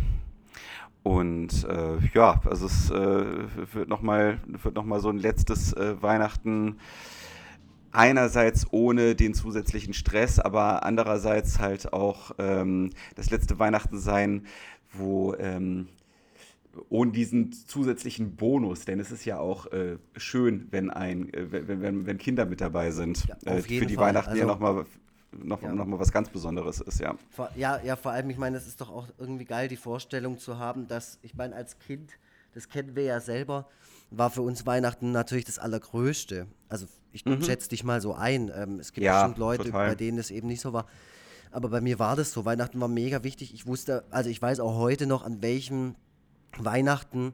Und 1.03 1.63
äh, 1.63 1.97
ja, 2.13 2.39
also 2.45 2.67
es 2.67 2.91
äh, 2.91 3.25
wird 3.73 3.89
nochmal 3.89 4.39
noch 4.73 4.99
so 4.99 5.09
ein 5.09 5.17
letztes 5.17 5.73
äh, 5.73 5.99
Weihnachten 6.01 6.77
einerseits 7.91 8.67
ohne 8.71 9.15
den 9.15 9.33
zusätzlichen 9.33 9.93
Stress, 9.93 10.39
aber 10.39 10.83
andererseits 10.85 11.59
halt 11.59 11.91
auch 11.91 12.31
ähm, 12.37 12.91
das 13.15 13.31
letzte 13.31 13.59
Weihnachten 13.59 13.97
sein, 13.97 14.45
wo 14.93 15.33
ähm, 15.35 15.87
ohne 16.89 17.11
diesen 17.11 17.51
zusätzlichen 17.51 18.35
Bonus, 18.35 18.85
denn 18.85 18.99
es 18.99 19.11
ist 19.11 19.25
ja 19.25 19.39
auch 19.39 19.65
äh, 19.73 19.97
schön, 20.15 20.67
wenn 20.71 20.89
ein, 20.89 21.33
äh, 21.33 21.51
wenn, 21.51 21.81
wenn, 21.81 22.05
wenn 22.05 22.17
Kinder 22.17 22.45
mit 22.45 22.61
dabei 22.61 22.91
sind, 22.91 23.25
Ja, 23.27 23.35
äh, 23.45 23.59
auf 23.59 23.67
jeden 23.67 23.83
für 23.83 23.87
die 23.89 23.95
Fall. 23.95 24.07
Weihnachten 24.07 24.35
ja 24.35 24.43
Also- 24.43 24.53
nochmal 24.53 24.85
noch, 25.33 25.61
Ja. 25.61 25.73
noch 25.73 25.85
mal 25.85 25.97
was 25.99 26.11
ganz 26.11 26.29
Besonderes 26.29 26.81
ist, 26.81 26.99
ja. 26.99 27.15
Vor, 27.29 27.49
ja, 27.55 27.79
ja, 27.83 27.95
vor 27.95 28.11
allem, 28.11 28.29
ich 28.29 28.37
meine, 28.37 28.57
es 28.57 28.67
ist 28.67 28.81
doch 28.81 28.89
auch 28.89 29.07
irgendwie 29.17 29.45
geil, 29.45 29.67
die 29.69 29.77
Vorstellung 29.77 30.37
zu 30.39 30.57
haben, 30.59 30.87
dass, 30.87 31.19
ich 31.21 31.35
meine, 31.35 31.55
als 31.55 31.79
Kind, 31.79 32.11
das 32.53 32.67
kennen 32.67 32.95
wir 32.95 33.03
ja 33.03 33.19
selber, 33.21 33.67
war 34.09 34.29
für 34.29 34.41
uns 34.41 34.65
Weihnachten 34.65 35.13
natürlich 35.13 35.45
das 35.45 35.57
Allergrößte. 35.57 36.47
Also 36.67 36.85
ich 37.13 37.23
schätze 37.45 37.69
dich 37.69 37.85
mal 37.85 38.01
so 38.01 38.13
ein. 38.13 38.51
Ähm, 38.53 38.79
es 38.79 38.91
gibt 38.91 39.03
Mhm. 39.03 39.05
Ja, 39.05 39.21
bestimmt 39.23 39.37
Leute, 39.37 39.63
total. 39.65 39.89
bei 39.89 39.95
denen 39.95 40.17
es 40.17 40.31
eben 40.31 40.47
nicht 40.49 40.59
so 40.61 40.73
war. 40.73 40.85
Aber 41.51 41.69
bei 41.69 41.79
mir 41.79 41.97
war 41.97 42.17
das 42.17 42.33
so. 42.33 42.43
Weihnachten 42.43 42.79
war 42.81 42.87
mega 42.89 43.23
wichtig. 43.23 43.53
Ich 43.53 43.65
wusste, 43.67 44.03
also 44.09 44.29
ich 44.29 44.41
weiß 44.41 44.59
auch 44.59 44.75
heute 44.77 45.07
noch, 45.07 45.23
an 45.23 45.41
welchem 45.41 45.95
Weihnachten 46.57 47.33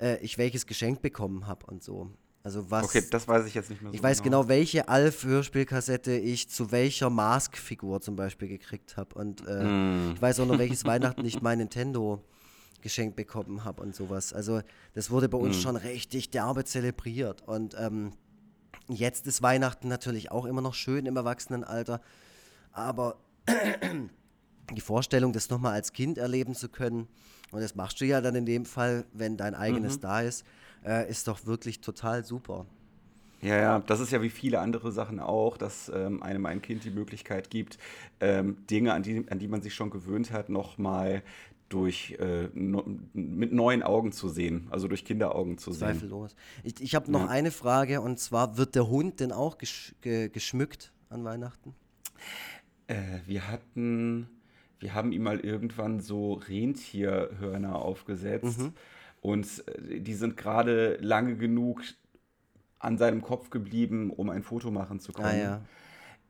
äh, 0.00 0.18
ich 0.18 0.38
welches 0.38 0.66
Geschenk 0.66 1.02
bekommen 1.02 1.46
habe 1.46 1.66
und 1.66 1.82
so. 1.82 2.10
Also 2.44 2.70
was. 2.70 2.84
Okay, 2.84 3.02
das 3.10 3.26
weiß 3.26 3.46
ich 3.46 3.54
jetzt 3.54 3.68
nicht 3.68 3.82
mehr 3.82 3.90
so 3.90 3.96
Ich 3.96 4.02
weiß 4.02 4.22
genau, 4.22 4.48
welche 4.48 4.88
Alf-Hörspielkassette 4.88 6.12
ich 6.16 6.48
zu 6.48 6.70
welcher 6.70 7.10
Mask-Figur 7.10 8.00
zum 8.00 8.16
Beispiel 8.16 8.48
gekriegt 8.48 8.96
habe. 8.96 9.14
Und 9.16 9.46
äh, 9.46 9.64
Mm. 9.64 10.12
ich 10.14 10.22
weiß 10.22 10.40
auch 10.40 10.46
noch, 10.46 10.58
welches 10.58 10.84
Weihnachten 10.86 11.24
ich 11.24 11.42
mein 11.42 11.58
Nintendo 11.58 12.22
geschenkt 12.80 13.16
bekommen 13.16 13.64
habe 13.64 13.82
und 13.82 13.94
sowas. 13.94 14.32
Also 14.32 14.60
das 14.94 15.10
wurde 15.10 15.28
bei 15.28 15.36
uns 15.38 15.58
Mm. 15.58 15.60
schon 15.60 15.76
richtig 15.76 16.30
derbe 16.30 16.64
zelebriert. 16.64 17.42
Und 17.46 17.74
ähm, 17.78 18.12
jetzt 18.88 19.26
ist 19.26 19.42
Weihnachten 19.42 19.88
natürlich 19.88 20.30
auch 20.30 20.44
immer 20.46 20.62
noch 20.62 20.74
schön 20.74 21.06
im 21.06 21.16
Erwachsenenalter. 21.16 22.00
Aber 22.72 23.16
die 24.74 24.80
Vorstellung, 24.80 25.32
das 25.32 25.50
nochmal 25.50 25.72
als 25.74 25.92
Kind 25.92 26.18
erleben 26.18 26.54
zu 26.54 26.68
können, 26.68 27.08
und 27.52 27.60
das 27.60 27.74
machst 27.74 28.00
du 28.00 28.04
ja 28.06 28.20
dann 28.20 28.34
in 28.34 28.46
dem 28.46 28.64
Fall, 28.64 29.04
wenn 29.12 29.36
dein 29.36 29.54
eigenes 29.54 29.96
Mhm. 29.96 30.02
da 30.02 30.20
ist, 30.20 30.44
äh, 30.84 31.08
ist 31.10 31.26
doch 31.28 31.46
wirklich 31.46 31.80
total 31.80 32.24
super. 32.24 32.66
Ja, 33.40 33.56
ja, 33.56 33.78
das 33.78 34.00
ist 34.00 34.10
ja 34.10 34.20
wie 34.20 34.30
viele 34.30 34.58
andere 34.58 34.90
Sachen 34.90 35.20
auch, 35.20 35.56
dass 35.56 35.88
ähm, 35.94 36.22
einem 36.24 36.44
ein 36.46 36.60
Kind 36.60 36.82
die 36.84 36.90
Möglichkeit 36.90 37.50
gibt, 37.50 37.78
ähm, 38.20 38.66
Dinge, 38.66 38.92
an 38.94 39.02
die, 39.04 39.24
an 39.30 39.38
die 39.38 39.46
man 39.46 39.62
sich 39.62 39.74
schon 39.74 39.90
gewöhnt 39.90 40.32
hat, 40.32 40.48
nochmal 40.48 41.22
durch 41.68 42.16
äh, 42.18 42.48
no, 42.54 42.82
mit 43.12 43.52
neuen 43.52 43.82
Augen 43.84 44.10
zu 44.10 44.28
sehen, 44.28 44.66
also 44.70 44.88
durch 44.88 45.04
Kinderaugen 45.04 45.56
zu 45.58 45.70
sehen. 45.72 45.80
Zweifellos. 45.80 46.34
Ich, 46.64 46.80
ich 46.80 46.94
habe 46.96 47.12
noch 47.12 47.20
Ja. 47.20 47.28
eine 47.28 47.50
Frage 47.52 48.00
und 48.00 48.18
zwar: 48.18 48.56
Wird 48.56 48.74
der 48.74 48.88
Hund 48.88 49.20
denn 49.20 49.30
auch 49.32 49.58
gesch 49.58 49.94
ge 50.00 50.30
geschmückt 50.30 50.92
an 51.08 51.24
Weihnachten? 51.24 51.74
Äh, 52.88 53.20
wir 53.26 53.46
hatten, 53.48 54.28
wir 54.80 54.94
haben 54.94 55.12
ihm 55.12 55.22
mal 55.22 55.40
irgendwann 55.40 56.00
so 56.00 56.34
Rentierhörner 56.34 57.76
aufgesetzt 57.76 58.58
Mhm. 58.60 58.72
und 59.20 59.46
äh, 59.68 60.00
die 60.00 60.14
sind 60.14 60.36
gerade 60.36 60.96
lange 61.00 61.36
genug 61.36 61.82
an 62.78 62.96
seinem 62.98 63.22
Kopf 63.22 63.50
geblieben, 63.50 64.10
um 64.10 64.30
ein 64.30 64.42
Foto 64.42 64.70
machen 64.70 65.00
zu 65.00 65.12
können. 65.12 65.26
Ah 65.28 65.36
ja. 65.36 65.60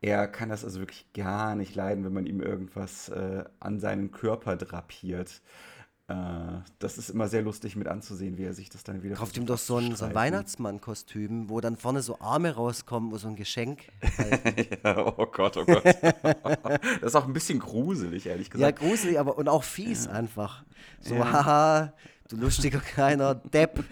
Er 0.01 0.29
kann 0.29 0.49
das 0.49 0.65
also 0.65 0.79
wirklich 0.81 1.13
gar 1.13 1.57
nicht 1.57 1.75
leiden, 1.75 2.05
wenn 2.05 2.13
man 2.13 2.25
ihm 2.27 2.41
irgendwas 2.41 3.09
äh, 3.09 3.45
an 3.59 3.81
seinen 3.81 4.13
Körper 4.13 4.57
drapiert. 4.57 5.43
Äh, 6.09 6.15
das 6.79 6.97
ist 6.97 7.11
immer 7.11 7.29
sehr 7.29 7.43
lustig 7.43 7.77
mit 7.77 7.87
anzusehen, 7.87 8.39
wie 8.39 8.45
er 8.45 8.55
sich 8.55 8.71
das 8.71 8.83
dann 8.83 9.03
wieder 9.03 9.15
Kauft 9.17 9.37
ihm 9.37 9.45
doch 9.45 9.59
so 9.59 9.77
ein, 9.77 9.95
so 9.95 10.07
ein. 10.07 10.15
Weihnachtsmann-Kostüm, 10.15 11.51
wo 11.51 11.61
dann 11.61 11.77
vorne 11.77 12.01
so 12.01 12.19
Arme 12.21 12.55
rauskommen, 12.55 13.13
wo 13.13 13.19
so 13.19 13.29
ein 13.29 13.37
Geschenk. 13.37 13.83
Halt. 14.17 14.83
ja, 14.83 15.07
oh 15.19 15.27
Gott, 15.27 15.59
oh 15.59 15.67
Gott. 15.67 15.85
das 16.03 17.03
ist 17.03 17.15
auch 17.15 17.27
ein 17.27 17.35
bisschen 17.35 17.59
gruselig, 17.59 18.25
ehrlich 18.27 18.47
ja, 18.49 18.53
gesagt. 18.71 18.79
gruselig, 18.79 19.19
aber 19.21 19.37
und 19.37 19.49
auch 19.51 19.63
fies 19.65 20.09
einfach. 20.09 20.65
So, 21.01 21.15
Ja. 21.15 21.31
haha, 21.31 21.93
du 22.29 22.37
lustiger 22.37 22.79
kleiner 22.81 23.35
Depp. 23.35 23.83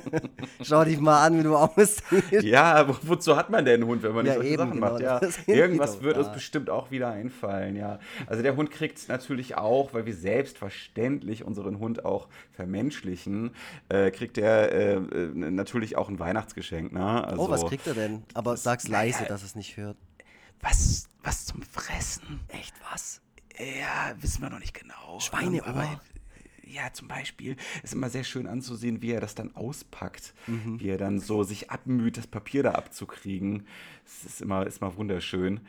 Schau 0.62 0.84
dich 0.84 0.98
mal 1.00 1.24
an, 1.24 1.38
wie 1.38 1.42
du 1.42 1.56
aussiehst. 1.56 2.02
Ja, 2.42 2.88
wo, 2.88 2.96
wozu 3.02 3.36
hat 3.36 3.50
man 3.50 3.64
denn 3.64 3.80
einen 3.82 3.88
Hund, 3.90 4.02
wenn 4.02 4.12
man 4.14 4.24
nicht 4.24 4.32
Ja, 4.32 4.34
solche 4.36 4.50
eben, 4.50 4.58
Sachen 4.58 4.72
genau, 4.72 4.90
macht? 4.92 5.02
Ja, 5.02 5.20
irgendwas 5.46 6.02
wird 6.02 6.18
uns 6.18 6.32
bestimmt 6.32 6.68
auch 6.70 6.90
wieder 6.90 7.10
einfallen, 7.10 7.76
ja. 7.76 7.98
Also 8.26 8.42
der 8.42 8.56
Hund 8.56 8.70
kriegt 8.70 9.08
natürlich 9.08 9.56
auch, 9.56 9.94
weil 9.94 10.04
wir 10.06 10.14
selbstverständlich 10.14 11.44
unseren 11.44 11.78
Hund 11.78 12.04
auch 12.04 12.28
vermenschlichen, 12.52 13.52
äh, 13.88 14.10
kriegt 14.10 14.38
er 14.38 14.72
äh, 14.72 14.94
äh, 14.94 15.00
natürlich 15.34 15.96
auch 15.96 16.08
ein 16.08 16.18
Weihnachtsgeschenk, 16.18 16.92
ne? 16.92 17.24
Also, 17.24 17.42
Oh, 17.42 17.50
was 17.50 17.64
kriegt 17.66 17.86
er 17.86 17.94
denn? 17.94 18.24
Aber 18.34 18.56
sag's 18.56 18.88
leise, 18.88 19.24
dass 19.26 19.42
es 19.42 19.54
nicht 19.54 19.76
hört. 19.76 19.96
was, 20.60 21.08
was 21.22 21.46
zum 21.46 21.62
Fressen? 21.62 22.40
Echt 22.48 22.74
was? 22.92 23.20
Ja, 23.58 24.14
wissen 24.20 24.42
wir 24.42 24.50
noch 24.50 24.58
nicht 24.58 24.74
genau. 24.74 25.18
Schweineohr? 25.20 25.66
Ähm, 25.66 25.74
aber, 25.76 26.00
ja, 26.66 26.92
zum 26.92 27.08
Beispiel. 27.08 27.56
Ist 27.82 27.94
immer 27.94 28.10
sehr 28.10 28.24
schön 28.24 28.46
anzusehen, 28.46 29.02
wie 29.02 29.12
er 29.12 29.20
das 29.20 29.34
dann 29.34 29.54
auspackt. 29.54 30.34
Mhm. 30.46 30.80
Wie 30.80 30.88
er 30.88 30.98
dann 30.98 31.18
so 31.18 31.42
sich 31.42 31.70
abmüht, 31.70 32.16
das 32.16 32.26
Papier 32.26 32.62
da 32.62 32.72
abzukriegen. 32.72 33.66
Das 34.04 34.24
ist 34.24 34.42
immer, 34.42 34.66
ist 34.66 34.80
immer 34.80 34.96
wunderschön. 34.96 35.60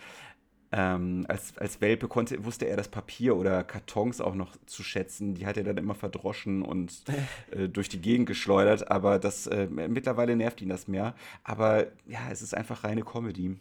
Ähm, 0.70 1.26
als, 1.30 1.58
als 1.58 1.80
Welpe 1.80 2.10
konnte, 2.10 2.44
wusste 2.44 2.66
er 2.66 2.76
das 2.76 2.90
Papier 2.90 3.38
oder 3.38 3.64
Kartons 3.64 4.20
auch 4.20 4.36
noch 4.36 4.58
zu 4.66 4.84
schätzen. 4.84 5.34
Die 5.34 5.46
hat 5.46 5.56
er 5.56 5.64
dann 5.64 5.78
immer 5.78 5.96
verdroschen 5.96 6.62
und 6.62 7.04
äh, 7.52 7.70
durch 7.70 7.90
die 7.90 8.02
Gegend 8.02 8.28
geschleudert. 8.28 8.92
Aber 8.92 9.20
das 9.20 9.48
äh, 9.48 9.68
mittlerweile 9.68 10.36
nervt 10.36 10.62
ihn 10.62 10.70
das 10.70 10.88
mehr. 10.88 11.16
Aber 11.44 11.88
ja, 12.06 12.30
es 12.32 12.42
ist 12.42 12.54
einfach 12.54 12.84
reine 12.84 13.04
Comedy. 13.04 13.58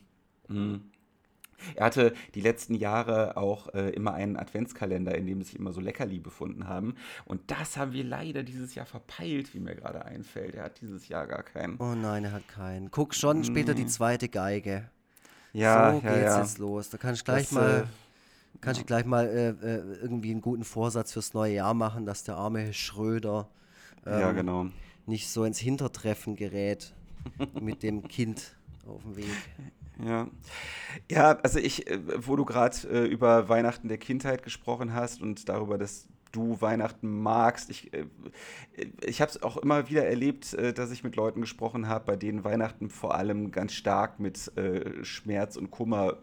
Mhm. 0.48 0.90
Er 1.74 1.86
hatte 1.86 2.14
die 2.34 2.40
letzten 2.40 2.74
Jahre 2.74 3.36
auch 3.36 3.72
äh, 3.74 3.90
immer 3.90 4.14
einen 4.14 4.36
Adventskalender, 4.36 5.14
in 5.14 5.26
dem 5.26 5.42
sich 5.42 5.56
immer 5.56 5.72
so 5.72 5.80
Leckerli 5.80 6.18
befunden 6.18 6.68
haben. 6.68 6.94
Und 7.24 7.40
das 7.50 7.76
haben 7.76 7.92
wir 7.92 8.04
leider 8.04 8.42
dieses 8.42 8.74
Jahr 8.74 8.86
verpeilt, 8.86 9.54
wie 9.54 9.60
mir 9.60 9.74
gerade 9.74 10.04
einfällt. 10.04 10.54
Er 10.54 10.64
hat 10.64 10.80
dieses 10.80 11.08
Jahr 11.08 11.26
gar 11.26 11.42
keinen. 11.42 11.76
Oh 11.78 11.94
nein, 11.94 12.24
er 12.24 12.32
hat 12.32 12.48
keinen. 12.48 12.90
Guck 12.90 13.14
schon 13.14 13.44
später 13.44 13.74
die 13.74 13.86
zweite 13.86 14.28
Geige. 14.28 14.88
Ja, 15.52 15.92
so 15.92 16.06
ja, 16.06 16.12
geht's 16.12 16.24
ja. 16.24 16.40
jetzt 16.40 16.58
los. 16.58 16.90
Da 16.90 16.98
kann 16.98 17.14
ich 17.14 17.24
gleich 17.24 17.44
Das, 17.44 17.52
mal, 17.52 17.80
äh, 17.80 18.58
kann 18.60 18.76
ich 18.76 18.84
gleich 18.84 19.06
mal 19.06 19.26
äh, 19.26 19.48
äh, 19.48 19.98
irgendwie 20.02 20.30
einen 20.30 20.42
guten 20.42 20.64
Vorsatz 20.64 21.12
fürs 21.12 21.34
neue 21.34 21.54
Jahr 21.54 21.74
machen, 21.74 22.04
dass 22.04 22.24
der 22.24 22.36
arme 22.36 22.74
Schröder 22.74 23.48
ja, 24.04 24.30
ähm, 24.30 24.36
genau. 24.36 24.66
nicht 25.06 25.28
so 25.30 25.44
ins 25.44 25.58
Hintertreffen 25.58 26.36
gerät 26.36 26.92
mit 27.60 27.82
dem 27.82 28.06
Kind 28.06 28.56
auf 28.86 29.02
dem 29.02 29.16
Weg. 29.16 29.26
Ja. 30.04 30.28
Ja, 31.10 31.38
also 31.42 31.58
ich, 31.58 31.86
äh, 31.90 31.98
wo 32.26 32.36
du 32.36 32.44
gerade 32.44 32.76
äh, 32.88 33.06
über 33.06 33.48
Weihnachten 33.48 33.88
der 33.88 33.98
Kindheit 33.98 34.42
gesprochen 34.42 34.94
hast 34.94 35.22
und 35.22 35.48
darüber, 35.48 35.78
dass 35.78 36.08
du 36.32 36.60
Weihnachten 36.60 37.22
magst, 37.22 37.70
ich, 37.70 37.92
äh, 37.94 38.06
ich 39.02 39.20
habe 39.20 39.30
es 39.30 39.42
auch 39.42 39.56
immer 39.56 39.88
wieder 39.88 40.06
erlebt, 40.06 40.52
äh, 40.54 40.72
dass 40.72 40.90
ich 40.90 41.02
mit 41.02 41.16
Leuten 41.16 41.40
gesprochen 41.40 41.88
habe, 41.88 42.04
bei 42.04 42.16
denen 42.16 42.44
Weihnachten 42.44 42.90
vor 42.90 43.14
allem 43.14 43.50
ganz 43.52 43.72
stark 43.72 44.20
mit 44.20 44.54
äh, 44.56 45.02
Schmerz 45.04 45.56
und 45.56 45.70
Kummer 45.70 46.18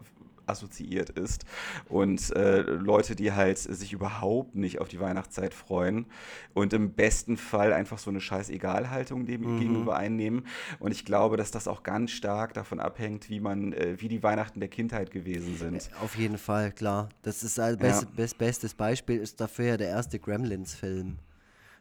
assoziiert 0.46 1.10
ist 1.10 1.44
und 1.88 2.34
äh, 2.36 2.60
Leute, 2.60 3.16
die 3.16 3.32
halt 3.32 3.58
sich 3.58 3.92
überhaupt 3.92 4.54
nicht 4.54 4.80
auf 4.80 4.88
die 4.88 5.00
Weihnachtszeit 5.00 5.54
freuen 5.54 6.06
und 6.52 6.72
im 6.72 6.92
besten 6.92 7.36
Fall 7.36 7.72
einfach 7.72 7.98
so 7.98 8.10
eine 8.10 8.20
scheiß 8.20 8.50
Egalhaltung 8.50 9.26
dem 9.26 9.58
gegenüber 9.58 9.96
einnehmen 9.96 10.46
und 10.78 10.92
ich 10.92 11.04
glaube, 11.04 11.36
dass 11.36 11.50
das 11.50 11.68
auch 11.68 11.82
ganz 11.82 12.10
stark 12.10 12.54
davon 12.54 12.80
abhängt, 12.80 13.30
wie 13.30 13.40
man, 13.40 13.72
äh, 13.72 13.96
wie 13.98 14.08
die 14.08 14.22
Weihnachten 14.22 14.60
der 14.60 14.68
Kindheit 14.68 15.10
gewesen 15.10 15.56
sind. 15.56 15.90
Auf 16.02 16.16
jeden 16.16 16.38
Fall, 16.38 16.72
klar. 16.72 17.08
Das 17.22 17.42
ist 17.42 17.58
ein 17.60 17.76
beste, 17.78 18.06
best, 18.06 18.38
bestes 18.38 18.74
Beispiel 18.74 19.18
ist 19.18 19.40
dafür 19.40 19.66
ja 19.66 19.76
der 19.76 19.88
erste 19.88 20.18
Gremlins-Film. 20.18 21.18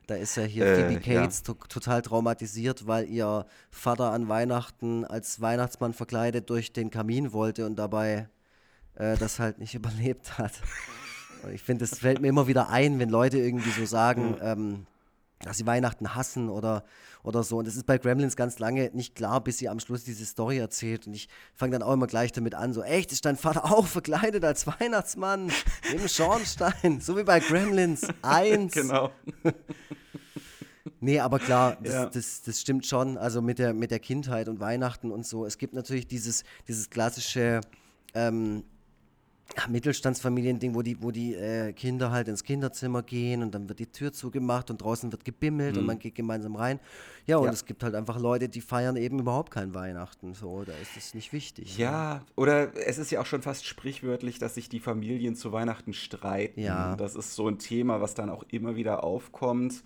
Da 0.07 0.15
ist 0.15 0.35
ja 0.35 0.43
hier 0.43 0.65
Äh, 0.65 0.75
Phoebe 0.75 0.93
ja. 0.93 1.21
Cates 1.21 1.43
to 1.43 1.53
total 1.53 2.01
traumatisiert, 2.01 2.87
weil 2.87 3.07
ihr 3.07 3.45
Vater 3.71 4.11
an 4.11 4.27
Weihnachten 4.27 5.05
als 5.05 5.39
Weihnachtsmann 5.39 5.93
verkleidet 5.93 6.49
durch 6.49 6.73
den 6.73 6.89
Kamin 6.89 7.31
wollte 7.31 7.65
und 7.65 7.77
dabei 7.77 8.27
äh, 8.95 9.17
das 9.17 9.39
halt 9.39 9.59
nicht 9.59 9.75
überlebt 9.75 10.37
hat. 10.37 10.53
Und 11.43 11.51
ich 11.53 11.61
finde, 11.61 11.85
das 11.85 11.99
fällt 11.99 12.21
mir 12.21 12.29
immer 12.29 12.47
wieder 12.47 12.69
ein, 12.69 12.99
wenn 12.99 13.09
Leute 13.09 13.37
irgendwie 13.37 13.71
so 13.71 13.85
sagen, 13.85 14.37
ähm, 14.41 14.85
dass 15.41 15.57
sie 15.57 15.65
Weihnachten 15.65 16.15
hassen 16.15 16.47
oder, 16.47 16.85
oder 17.21 17.43
so. 17.43 17.57
Und 17.57 17.67
das 17.67 17.75
ist 17.75 17.85
bei 17.85 17.97
Gremlins 17.97 18.37
ganz 18.37 18.59
lange 18.59 18.91
nicht 18.93 19.13
klar, 19.13 19.43
bis 19.43 19.57
sie 19.57 19.67
am 19.67 19.81
Schluss 19.81 20.05
diese 20.05 20.25
Story 20.25 20.57
erzählt. 20.57 21.05
Und 21.05 21.13
ich 21.15 21.27
fange 21.53 21.73
dann 21.73 21.83
auch 21.83 21.91
immer 21.91 22.07
gleich 22.07 22.31
damit 22.31 22.55
an, 22.55 22.71
so, 22.71 22.81
echt, 22.81 23.11
ist 23.11 23.25
dein 23.25 23.35
Vater 23.35 23.65
auch 23.65 23.85
verkleidet 23.85 24.45
als 24.45 24.65
Weihnachtsmann 24.67 25.51
im 25.93 26.07
Schornstein, 26.07 27.01
so 27.01 27.17
wie 27.17 27.23
bei 27.23 27.41
Gremlins 27.41 28.07
1. 28.21 28.71
Genau. 28.73 29.11
Nee, 30.99 31.19
aber 31.19 31.39
klar, 31.39 31.77
das, 31.81 31.93
Ja. 31.93 32.05
das, 32.05 32.41
das 32.43 32.61
stimmt 32.61 32.85
schon. 32.85 33.17
Also 33.17 33.41
mit 33.41 33.59
der, 33.59 33.73
mit 33.73 33.91
der 33.91 33.99
Kindheit 33.99 34.47
und 34.47 34.61
Weihnachten 34.61 35.11
und 35.11 35.25
so. 35.27 35.45
Es 35.45 35.57
gibt 35.57 35.73
natürlich 35.73 36.07
dieses, 36.07 36.43
dieses 36.67 36.89
klassische 36.89 37.59
ähm, 38.13 38.63
ja, 39.57 39.67
Mittelstandsfamiliending, 39.69 40.73
wo 40.73 40.81
die, 40.81 41.01
wo 41.03 41.11
die 41.11 41.35
äh, 41.35 41.73
Kinder 41.73 42.11
halt 42.11 42.27
ins 42.27 42.43
Kinderzimmer 42.43 43.03
gehen 43.03 43.43
und 43.43 43.53
dann 43.53 43.67
wird 43.69 43.79
die 43.79 43.85
Tür 43.91 44.11
zugemacht 44.13 44.71
und 44.71 44.81
draußen 44.81 45.11
wird 45.11 45.25
gebimmelt 45.25 45.77
und 45.77 45.85
man 45.85 45.99
geht 45.99 46.15
gemeinsam 46.15 46.55
rein. 46.55 46.79
Ja, 47.27 47.37
und 47.37 47.43
Mhm. 47.43 47.47
Ja. 47.47 47.53
es 47.53 47.65
gibt 47.65 47.83
halt 47.83 47.93
einfach 47.93 48.19
Leute, 48.19 48.49
die 48.49 48.61
feiern 48.61 48.95
eben 48.95 49.19
überhaupt 49.19 49.51
kein 49.51 49.75
Weihnachten. 49.75 50.33
So, 50.33 50.63
da 50.63 50.71
ist 50.81 50.97
es 50.97 51.13
nicht 51.13 51.33
wichtig. 51.33 51.77
Ja, 51.77 52.23
oder 52.35 52.75
es 52.87 52.97
ist 52.97 53.11
ja 53.11 53.21
auch 53.21 53.25
schon 53.25 53.41
fast 53.41 53.65
sprichwörtlich, 53.65 54.39
dass 54.39 54.55
sich 54.55 54.69
die 54.69 54.79
Familien 54.79 55.35
zu 55.35 55.51
Weihnachten 55.51 55.93
streiten. 55.93 56.59
Ja. 56.61 56.95
Das 56.95 57.15
ist 57.15 57.35
so 57.35 57.47
ein 57.47 57.59
Thema, 57.59 58.01
was 58.01 58.13
dann 58.15 58.29
auch 58.29 58.43
immer 58.49 58.75
wieder 58.75 59.03
aufkommt. 59.03 59.83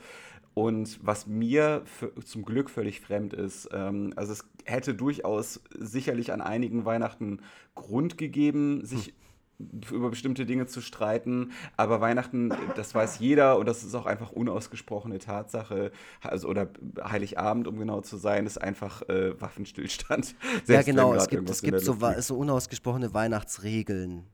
Und 0.53 0.99
was 1.03 1.27
mir 1.27 1.83
für, 1.85 2.15
zum 2.25 2.43
Glück 2.43 2.69
völlig 2.71 2.99
fremd 3.01 3.33
ist, 3.33 3.69
ähm, 3.73 4.13
also 4.15 4.31
es 4.33 4.45
hätte 4.65 4.95
durchaus 4.95 5.61
sicherlich 5.77 6.31
an 6.31 6.41
einigen 6.41 6.83
Weihnachten 6.85 7.41
Grund 7.75 8.17
gegeben, 8.17 8.83
sich 8.83 9.13
über 9.59 10.09
bestimmte 10.09 10.45
Dinge 10.45 10.67
zu 10.67 10.81
streiten, 10.81 11.51
aber 11.77 11.99
Weihnachten, 11.99 12.53
das 12.75 12.93
weiß 12.93 13.19
jeder 13.19 13.57
und 13.57 13.65
das 13.67 13.83
ist 13.83 13.95
auch 13.95 14.05
einfach 14.05 14.31
unausgesprochene 14.31 15.17
Tatsache, 15.17 15.91
also 16.21 16.47
oder 16.47 16.69
Heiligabend, 17.03 17.67
um 17.67 17.79
genau 17.79 18.01
zu 18.01 18.17
sein, 18.17 18.45
ist 18.45 18.61
einfach 18.61 19.01
äh, 19.09 19.39
Waffenstillstand. 19.41 20.35
Ja, 20.67 20.81
genau. 20.81 21.13
Es 21.13 21.27
gibt, 21.27 21.49
es 21.49 21.61
gibt 21.61 21.79
so, 21.81 21.97
so 22.19 22.35
unausgesprochene 22.37 23.13
Weihnachtsregeln. 23.13 24.27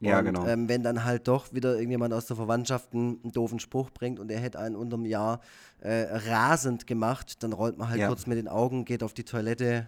Ja, 0.00 0.18
und, 0.18 0.24
genau. 0.24 0.46
Ähm, 0.46 0.68
wenn 0.68 0.82
dann 0.82 1.04
halt 1.04 1.28
doch 1.28 1.52
wieder 1.52 1.74
irgendjemand 1.74 2.12
aus 2.12 2.26
der 2.26 2.36
Verwandtschaft 2.36 2.92
einen, 2.92 3.20
einen 3.22 3.32
doofen 3.32 3.60
Spruch 3.60 3.90
bringt 3.90 4.18
und 4.18 4.30
er 4.30 4.40
hätte 4.40 4.58
einen 4.58 4.74
unterm 4.74 5.04
Jahr 5.04 5.40
äh, 5.80 6.06
rasend 6.10 6.86
gemacht, 6.86 7.42
dann 7.42 7.52
rollt 7.52 7.78
man 7.78 7.88
halt 7.88 8.00
Ja. 8.00 8.08
kurz 8.08 8.26
mit 8.26 8.36
den 8.38 8.48
Augen, 8.48 8.84
geht 8.84 9.02
auf 9.02 9.14
die 9.14 9.24
Toilette 9.24 9.86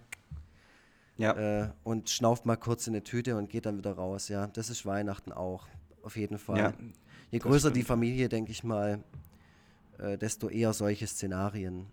Ja, 1.17 1.39
äh, 1.65 1.71
und 1.85 2.11
schnauft 2.11 2.47
mal 2.47 2.57
kurz 2.57 2.87
in 2.87 2.95
eine 2.95 3.05
Tüte 3.05 3.37
und 3.37 3.49
geht 3.49 3.67
dann 3.67 3.79
wieder 3.79 3.93
raus. 3.93 4.29
Ja, 4.29 4.49
das 4.49 4.71
ist 4.71 4.85
Weihnachten 4.87 5.33
auch. 5.33 5.69
Auf 6.03 6.17
jeden 6.17 6.39
Fall. 6.39 6.59
Ja, 6.59 6.75
Je 7.31 7.39
größer 7.41 7.71
die. 7.71 7.83
Familie, 7.83 8.29
denke 8.29 8.53
ich 8.53 8.65
mal, 8.65 9.05
äh, 9.99 10.19
desto 10.19 10.49
eher 10.49 10.73
solche 10.73 11.07
Szenarien. 11.07 11.87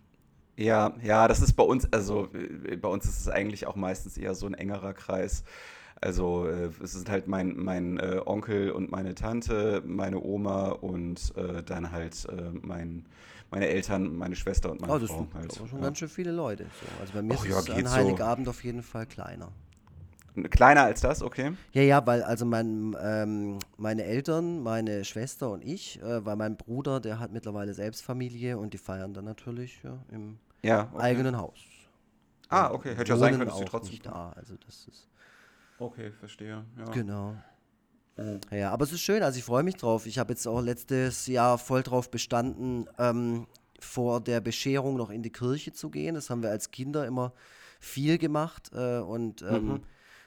ja, 0.58 0.94
ja, 1.02 1.28
das 1.28 1.42
ist 1.42 1.54
bei 1.54 1.64
uns, 1.64 1.92
also 1.92 2.30
äh, 2.34 2.76
bei 2.78 2.90
uns 2.90 3.06
ist 3.06 3.20
es 3.22 3.28
eigentlich 3.30 3.66
auch 3.68 3.76
meistens 3.76 4.18
eher 4.18 4.36
so 4.36 4.46
ein 4.46 4.54
engerer 4.54 4.94
Kreis. 4.94 5.44
Also 6.02 6.48
äh, 6.48 6.70
es 6.84 6.94
sind 6.94 7.10
halt 7.10 7.28
mein, 7.28 7.56
mein 7.58 7.98
äh, 8.00 8.22
Onkel 8.26 8.72
und 8.72 8.92
meine 8.92 9.16
Tante, 9.16 9.84
meine 9.86 10.20
Oma 10.22 10.70
und 10.70 11.34
äh, 11.38 11.64
dann 11.64 11.92
halt 11.92 12.26
äh, 12.30 12.52
mein, 12.62 13.06
meine 13.52 13.68
Eltern, 13.68 14.16
meine 14.16 14.36
Schwester 14.36 14.72
und 14.72 14.82
meine 14.82 14.94
Oh, 14.94 14.98
das 14.98 15.10
Frau. 15.10 15.18
sind 15.20 15.34
Halt. 15.36 15.56
schon 15.56 15.68
ja. 15.80 15.80
ganz 15.86 16.00
schön 16.00 16.10
viele 16.10 16.32
Leute. 16.32 16.64
So. 16.66 17.02
Also 17.02 17.14
bei 17.14 17.22
mir 17.22 17.36
Ach 17.38 17.46
ist 17.46 17.52
ja, 17.52 17.60
es 17.60 17.70
an 17.70 17.86
so. 17.86 17.92
Heiligabend 17.92 18.48
auf 18.48 18.64
jeden 18.64 18.82
Fall 18.82 19.06
kleiner. 19.06 19.50
Kleiner 20.50 20.84
als 20.84 21.02
das, 21.02 21.22
okay? 21.22 21.52
Ja, 21.74 21.82
ja, 21.82 22.08
weil 22.08 22.24
also 22.24 22.46
mein, 22.46 22.96
ähm, 23.02 23.60
meine 23.78 24.06
Eltern, 24.06 24.64
meine 24.64 25.04
Schwester 25.04 25.52
und 25.52 25.62
ich, 25.62 26.02
äh, 26.02 26.26
weil 26.26 26.38
mein 26.38 26.56
Bruder, 26.56 27.02
der 27.02 27.20
hat 27.20 27.34
mittlerweile 27.34 27.74
selbst 27.74 28.02
Familie 28.02 28.58
und 28.58 28.74
die 28.74 28.78
feiern 28.78 29.14
dann 29.14 29.26
natürlich 29.26 29.84
ja, 29.84 29.98
im 30.10 30.40
Ja, 30.64 30.88
okay. 30.94 31.02
eigenen 31.04 31.38
Haus. 31.38 31.60
Ah, 32.48 32.72
okay. 32.72 32.96
Hätte 32.96 33.10
ja 33.12 33.18
sein 33.18 33.34
können, 33.34 33.46
dass 33.50 33.58
sie 33.58 33.66
trotzdem. 33.66 33.92
nicht 33.92 34.06
da. 34.06 34.32
Also 34.38 34.56
das 34.66 34.88
ist 34.88 35.10
Okay, 35.80 36.12
verstehe. 36.12 36.64
Ja. 36.78 36.86
genau. 36.94 37.36
Ja, 38.52 38.72
aber 38.72 38.84
es 38.84 38.92
ist 38.92 39.02
schön, 39.02 39.24
also 39.24 39.38
ich 39.40 39.44
freue 39.46 39.64
mich 39.64 39.76
drauf. 39.78 40.06
Ich 40.06 40.20
habe 40.20 40.34
jetzt 40.34 40.46
auch 40.48 40.62
letztes 40.62 41.28
Jahr 41.28 41.58
voll 41.58 41.82
drauf 41.82 42.12
bestanden, 42.12 42.88
ähm, 43.00 43.48
vor 43.80 44.22
der 44.22 44.42
Bescherung 44.42 44.96
noch 44.98 45.10
in 45.10 45.24
die 45.24 45.32
Kirche 45.32 45.74
zu 45.74 45.90
gehen. 45.90 46.14
Das 46.16 46.30
haben 46.30 46.44
wir 46.44 46.50
als 46.52 46.70
Kinder 46.72 47.06
immer 47.08 47.34
viel 47.80 48.18
gemacht. 48.18 48.72
Äh, 48.74 49.00
und 49.00 49.42
ähm, 49.42 49.66
Mhm. 49.66 49.84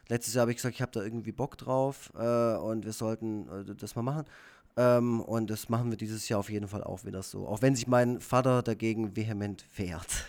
letztes 0.09 0.35
Jahr 0.35 0.42
habe 0.42 0.51
ich 0.51 0.57
gesagt, 0.57 0.75
ich 0.75 0.83
habe 0.83 0.92
da 0.92 1.03
irgendwie 1.03 1.31
Bock 1.33 1.57
drauf 1.59 2.11
äh, 2.16 2.57
und 2.57 2.85
wir 2.85 2.92
sollten 2.92 3.49
äh, 3.49 3.75
das 3.77 3.94
mal 3.94 4.03
machen. 4.03 4.25
Ähm, 4.77 5.20
und 5.20 5.51
das 5.51 5.68
machen 5.68 5.90
wir 5.90 5.97
dieses 5.97 6.29
Jahr 6.29 6.40
auf 6.40 6.51
jeden 6.51 6.66
Fall 6.66 6.83
auch 6.83 7.05
wieder 7.05 7.23
so. 7.23 7.47
Auch 7.47 7.62
wenn 7.62 7.77
sich 7.77 7.87
mein 7.87 8.20
Vater 8.20 8.62
dagegen 8.62 9.14
vehement 9.14 9.64
wehrt. 9.77 10.27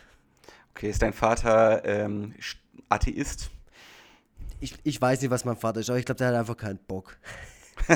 Okay, 0.76 0.90
ist 0.90 1.02
dein 1.02 1.14
Vater 1.14 1.84
ähm, 1.86 2.36
Atheist? 2.90 3.50
Ich, 4.60 4.76
ich 4.84 5.02
weiß 5.02 5.22
nicht, 5.22 5.32
was 5.32 5.46
mein 5.46 5.58
Vater 5.58 5.80
ist, 5.80 5.90
aber 5.90 6.00
ich 6.00 6.06
glaube, 6.06 6.18
der 6.20 6.28
hat 6.30 6.36
einfach 6.36 6.58
keinen 6.58 6.80
Bock. 6.80 7.18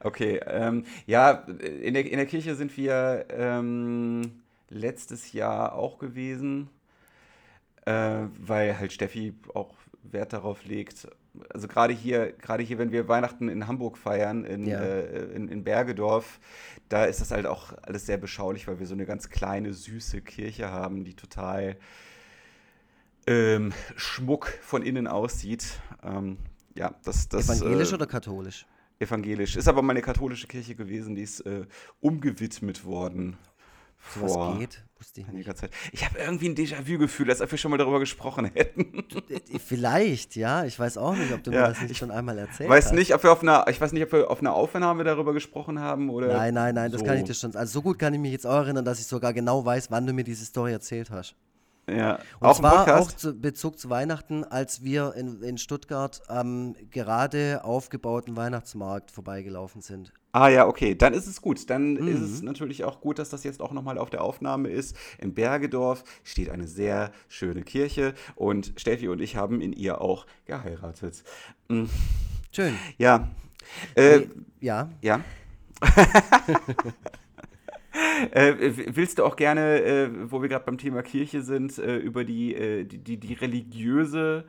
Okay, 0.00 0.40
ähm, 0.46 0.84
ja, 1.06 1.30
in 1.82 1.94
der, 1.94 2.06
in 2.10 2.16
der 2.16 2.26
Kirche 2.26 2.54
sind 2.54 2.74
wir 2.76 3.26
ähm, 3.30 4.40
letztes 4.70 5.32
Jahr 5.32 5.74
auch 5.74 5.98
gewesen, 5.98 6.70
äh, 7.84 8.26
weil 8.38 8.78
halt 8.78 8.92
Steffi 8.92 9.34
auch 9.54 9.74
Wert 10.02 10.32
darauf 10.32 10.64
legt. 10.64 11.08
Also 11.52 11.68
gerade 11.68 11.92
hier, 11.92 12.32
gerade 12.32 12.62
hier, 12.62 12.78
wenn 12.78 12.92
wir 12.92 13.08
Weihnachten 13.08 13.48
in 13.48 13.66
Hamburg 13.66 13.98
feiern, 13.98 14.44
in, 14.44 14.66
Ja. 14.66 14.80
äh, 14.80 15.24
in, 15.34 15.48
in 15.48 15.64
Bergedorf, 15.64 16.40
da 16.88 17.04
ist 17.04 17.20
das 17.20 17.30
halt 17.30 17.46
auch 17.46 17.72
alles 17.82 18.06
sehr 18.06 18.16
beschaulich, 18.18 18.66
weil 18.68 18.78
wir 18.78 18.86
so 18.86 18.94
eine 18.94 19.06
ganz 19.06 19.28
kleine, 19.28 19.72
süße 19.74 20.22
Kirche 20.22 20.70
haben, 20.70 21.04
die 21.04 21.14
total 21.14 21.76
ähm, 23.28 23.72
Schmuck 23.96 24.48
von 24.62 24.82
innen 24.82 25.06
aussieht. 25.06 25.66
Ähm, 26.02 26.38
ja, 26.74 26.94
das, 27.04 27.28
das 27.28 27.48
Evangelisch 27.48 27.92
äh, 27.92 27.94
oder 27.94 28.06
katholisch? 28.06 28.66
evangelisch. 29.00 29.56
Ist 29.56 29.68
aber 29.68 29.82
mal 29.82 29.92
eine 29.92 30.02
katholische 30.02 30.46
Kirche 30.46 30.74
gewesen, 30.74 31.14
die 31.14 31.22
ist 31.22 31.40
äh, 31.40 31.66
umgewidmet 32.00 32.84
worden. 32.84 33.36
Vor 34.00 34.58
geht? 34.58 34.84
Wusste 34.98 35.20
ich 35.20 35.28
nicht. 35.28 35.56
Zeit. 35.56 35.70
Ich 35.92 36.04
habe 36.04 36.18
irgendwie 36.18 36.48
ein 36.48 36.54
Déjà-vu-Gefühl, 36.54 37.30
als 37.30 37.40
ob 37.40 37.50
wir 37.50 37.58
schon 37.58 37.70
mal 37.70 37.76
darüber 37.76 38.00
gesprochen 38.00 38.46
hätten. 38.46 39.04
Äh, 39.28 39.58
Vielleicht, 39.58 40.34
ja. 40.36 40.64
Ich 40.64 40.78
weiß 40.78 40.98
auch 40.98 41.14
nicht, 41.14 41.32
ob 41.32 41.42
du 41.42 41.50
Ja, 41.50 41.62
mir 41.62 41.68
das 41.68 41.80
nicht 41.80 41.90
ich 41.90 41.98
schon 41.98 42.10
einmal 42.10 42.38
erzählt 42.38 42.70
weiß 42.70 42.86
hast. 42.86 42.94
nicht, 42.94 43.14
ob 43.14 43.22
wir 43.22 43.32
auf 43.32 43.42
einer, 43.42 43.66
ich 43.68 43.80
weiß 43.80 43.92
nicht, 43.92 44.02
ob 44.04 44.12
wir 44.12 44.30
auf 44.30 44.40
einer 44.40 44.54
Aufnahme 44.54 45.04
darüber 45.04 45.32
gesprochen 45.32 45.78
haben 45.80 46.10
oder. 46.10 46.28
Nein, 46.28 46.54
nein, 46.54 46.74
nein, 46.74 46.90
das 46.90 47.00
so. 47.00 47.06
kann 47.06 47.18
ich 47.18 47.24
dir 47.24 47.34
schon. 47.34 47.54
Also 47.54 47.74
so 47.74 47.82
gut 47.82 47.98
kann 47.98 48.14
ich 48.14 48.20
mich 48.20 48.32
jetzt 48.32 48.46
auch 48.46 48.56
erinnern, 48.56 48.84
dass 48.84 48.98
ich 49.00 49.06
sogar 49.06 49.32
genau 49.32 49.64
weiß, 49.64 49.90
wann 49.90 50.06
du 50.06 50.12
mir 50.12 50.24
diese 50.24 50.44
Story 50.44 50.72
erzählt 50.72 51.10
hast. 51.10 51.34
Ja, 51.88 52.18
Und 52.40 52.46
auch 52.48 52.56
zwar 52.58 52.98
auch 53.00 53.10
zu, 53.12 53.34
Bezug 53.38 53.78
zu 53.78 53.88
Weihnachten, 53.90 54.44
als 54.44 54.82
wir 54.82 55.14
in, 55.16 55.42
in 55.42 55.58
Stuttgart 55.58 56.22
am 56.28 56.74
gerade 56.90 57.64
aufgebauten 57.64 58.36
Weihnachtsmarkt 58.36 59.10
vorbeigelaufen 59.10 59.80
sind. 59.80 60.12
Ah 60.32 60.48
ja, 60.48 60.66
okay, 60.66 60.94
dann 60.94 61.14
ist 61.14 61.26
es 61.26 61.40
gut. 61.40 61.70
Dann 61.70 61.96
ist 61.96 62.18
Mhm. 62.20 62.24
es 62.24 62.42
natürlich 62.42 62.84
auch 62.84 63.00
gut, 63.00 63.18
dass 63.18 63.30
das 63.30 63.44
jetzt 63.44 63.60
auch 63.62 63.72
nochmal 63.72 63.96
auf 63.98 64.10
der 64.10 64.22
Aufnahme 64.22 64.68
ist. 64.68 64.94
In 65.18 65.32
Bergedorf 65.34 66.04
steht 66.22 66.50
eine 66.50 66.68
sehr 66.68 67.10
schöne 67.28 67.62
Kirche 67.62 68.14
und 68.36 68.74
Steffi 68.76 69.08
und 69.08 69.20
ich 69.20 69.36
haben 69.36 69.60
in 69.60 69.72
ihr 69.72 70.00
auch 70.00 70.26
geheiratet. 70.44 71.24
Mm, 71.68 71.84
Schön. 72.52 72.74
Ja. 72.98 73.28
Äh, 73.94 74.18
Nee, 74.18 74.28
ja, 74.60 74.90
Ja. 75.02 75.20
äh, 78.32 78.54
willst 78.94 79.18
du 79.18 79.24
auch 79.24 79.36
gerne, 79.36 79.82
äh, 79.82 80.10
wo 80.30 80.42
wir 80.42 80.48
gerade 80.48 80.64
beim 80.64 80.78
Thema 80.78 81.02
Kirche 81.02 81.42
sind, 81.42 81.78
äh, 81.78 81.96
über 81.96 82.24
die, 82.24 82.54
äh, 82.54 82.84
die, 82.84 82.98
die, 82.98 83.16
die 83.18 83.34
religiöse 83.34 84.44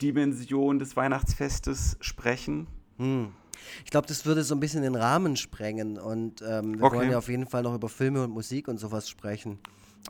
Dimension 0.00 0.78
des 0.78 0.96
Weihnachtsfestes 0.96 1.96
sprechen? 2.00 2.66
ich 2.98 3.90
glaube, 3.90 4.06
das 4.06 4.24
würde 4.24 4.42
so 4.42 4.54
ein 4.54 4.60
bisschen 4.60 4.82
den 4.82 4.94
Rahmen 4.94 5.36
sprengen. 5.36 5.98
Und 5.98 6.42
ähm, 6.42 6.78
wir 6.78 6.84
Okay. 6.86 6.96
wollen 6.96 7.10
ja 7.10 7.18
auf 7.18 7.28
jeden 7.28 7.46
Fall 7.46 7.62
noch 7.62 7.74
über 7.74 7.88
Filme 7.88 8.24
und 8.24 8.30
Musik 8.30 8.68
und 8.68 8.78
sowas 8.78 9.08
sprechen. 9.08 9.58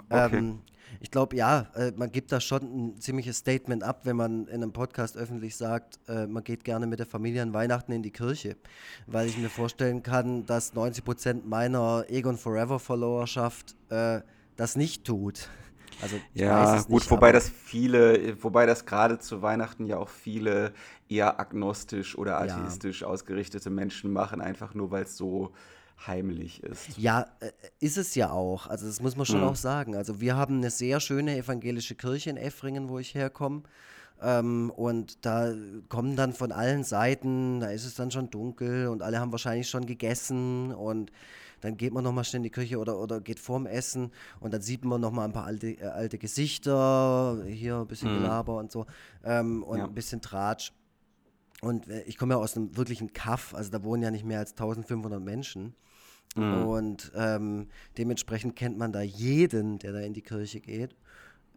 Okay. 0.08 0.38
Ähm, 0.38 0.60
ich 1.00 1.10
glaube, 1.10 1.36
ja, 1.36 1.66
äh, 1.74 1.92
man 1.96 2.10
gibt 2.10 2.32
da 2.32 2.40
schon 2.40 2.62
ein 2.62 3.00
ziemliches 3.00 3.38
Statement 3.38 3.82
ab, 3.82 4.00
wenn 4.04 4.16
man 4.16 4.46
in 4.46 4.54
einem 4.54 4.72
Podcast 4.72 5.16
öffentlich 5.16 5.56
sagt, 5.56 5.98
äh, 6.08 6.26
man 6.26 6.44
geht 6.44 6.64
gerne 6.64 6.86
mit 6.86 6.98
der 6.98 7.06
Familie 7.06 7.42
an 7.42 7.52
Weihnachten 7.52 7.92
in 7.92 8.02
die 8.02 8.10
Kirche. 8.10 8.56
Weil 9.06 9.28
ich 9.28 9.36
mir 9.38 9.48
vorstellen 9.50 10.02
kann, 10.02 10.46
dass 10.46 10.74
90 10.74 11.04
Prozent 11.04 11.48
meiner 11.48 12.04
Egon 12.08 12.38
Forever-Followerschaft 12.38 13.74
äh, 13.90 14.20
das 14.56 14.76
nicht 14.76 15.04
tut. 15.04 15.48
Also, 16.02 16.16
Ja, 16.34 16.82
gut, 16.82 16.90
nicht, 16.90 17.10
wobei 17.10 17.32
das 17.32 17.48
viele, 17.48 18.42
wobei 18.42 18.66
das 18.66 18.84
gerade 18.84 19.18
zu 19.18 19.40
Weihnachten 19.40 19.86
ja 19.86 19.96
auch 19.96 20.10
viele 20.10 20.72
eher 21.08 21.40
agnostisch 21.40 22.18
oder 22.18 22.32
Ja. 22.44 22.56
atheistisch 22.56 23.02
ausgerichtete 23.02 23.70
Menschen 23.70 24.12
machen, 24.12 24.40
einfach 24.40 24.74
nur 24.74 24.90
weil 24.90 25.04
es 25.04 25.16
so 25.16 25.52
heimlich 26.06 26.62
ist. 26.62 26.96
Ja, 26.98 27.26
äh, 27.40 27.50
ist 27.80 27.96
es 27.96 28.14
ja 28.14 28.30
auch. 28.30 28.66
Also 28.66 28.86
das 28.86 29.00
muss 29.00 29.16
man 29.16 29.26
schon 29.26 29.38
Mhm. 29.40 29.46
auch 29.48 29.56
sagen. 29.56 29.94
Also 29.96 30.20
wir 30.20 30.36
haben 30.36 30.56
eine 30.58 30.70
sehr 30.70 31.00
schöne 31.00 31.36
evangelische 31.36 31.94
Kirche 31.94 32.30
in 32.30 32.36
Effringen, 32.36 32.88
wo 32.88 32.98
ich 32.98 33.14
herkomme. 33.14 33.62
Ähm, 34.20 34.70
und 34.74 35.24
da 35.26 35.52
kommen 35.88 36.16
dann 36.16 36.32
von 36.32 36.50
allen 36.52 36.84
Seiten, 36.84 37.60
da 37.60 37.68
ist 37.70 37.84
es 37.84 37.94
dann 37.94 38.10
schon 38.10 38.30
dunkel 38.30 38.88
und 38.88 39.02
alle 39.02 39.20
haben 39.20 39.30
wahrscheinlich 39.32 39.68
schon 39.68 39.84
gegessen 39.84 40.72
und 40.72 41.12
dann 41.60 41.76
geht 41.76 41.92
man 41.92 42.02
nochmal 42.04 42.24
schnell 42.24 42.38
in 42.38 42.44
die 42.44 42.50
Küche 42.50 42.78
oder, 42.78 42.98
oder 42.98 43.20
geht 43.20 43.38
vorm 43.40 43.66
Essen 43.66 44.12
und 44.40 44.54
dann 44.54 44.62
sieht 44.62 44.84
man 44.86 45.00
nochmal 45.02 45.26
ein 45.26 45.32
paar 45.32 45.44
alte, 45.44 45.68
äh, 45.72 45.82
alte 45.84 46.16
Gesichter, 46.18 47.42
hier 47.46 47.76
ein 47.76 47.86
bisschen 47.86 48.10
Mhm. 48.10 48.14
Gelaber 48.14 48.56
und 48.56 48.72
so 48.72 48.86
ähm, 49.24 49.62
und 49.62 49.78
Ja. 49.78 49.84
ein 49.84 49.94
bisschen 49.94 50.20
Tratsch. 50.22 50.72
Und 51.60 51.88
äh, 51.88 52.02
ich 52.02 52.16
komme 52.16 52.34
ja 52.34 52.40
aus 52.40 52.56
einem 52.56 52.74
wirklichen 52.76 53.12
Kaff, 53.12 53.54
also 53.54 53.70
da 53.70 53.82
wohnen 53.84 54.02
ja 54.02 54.10
nicht 54.10 54.24
mehr 54.24 54.38
als 54.38 54.52
1500 54.52 55.20
Menschen. 55.22 55.74
Mhm. 56.36 56.66
Und 56.66 57.12
ähm, 57.16 57.66
dementsprechend 57.98 58.56
kennt 58.56 58.78
man 58.78 58.92
da 58.92 59.00
jeden, 59.00 59.78
der 59.78 59.92
da 59.92 60.00
in 60.00 60.12
die 60.12 60.22
Kirche 60.22 60.60
geht. 60.60 60.92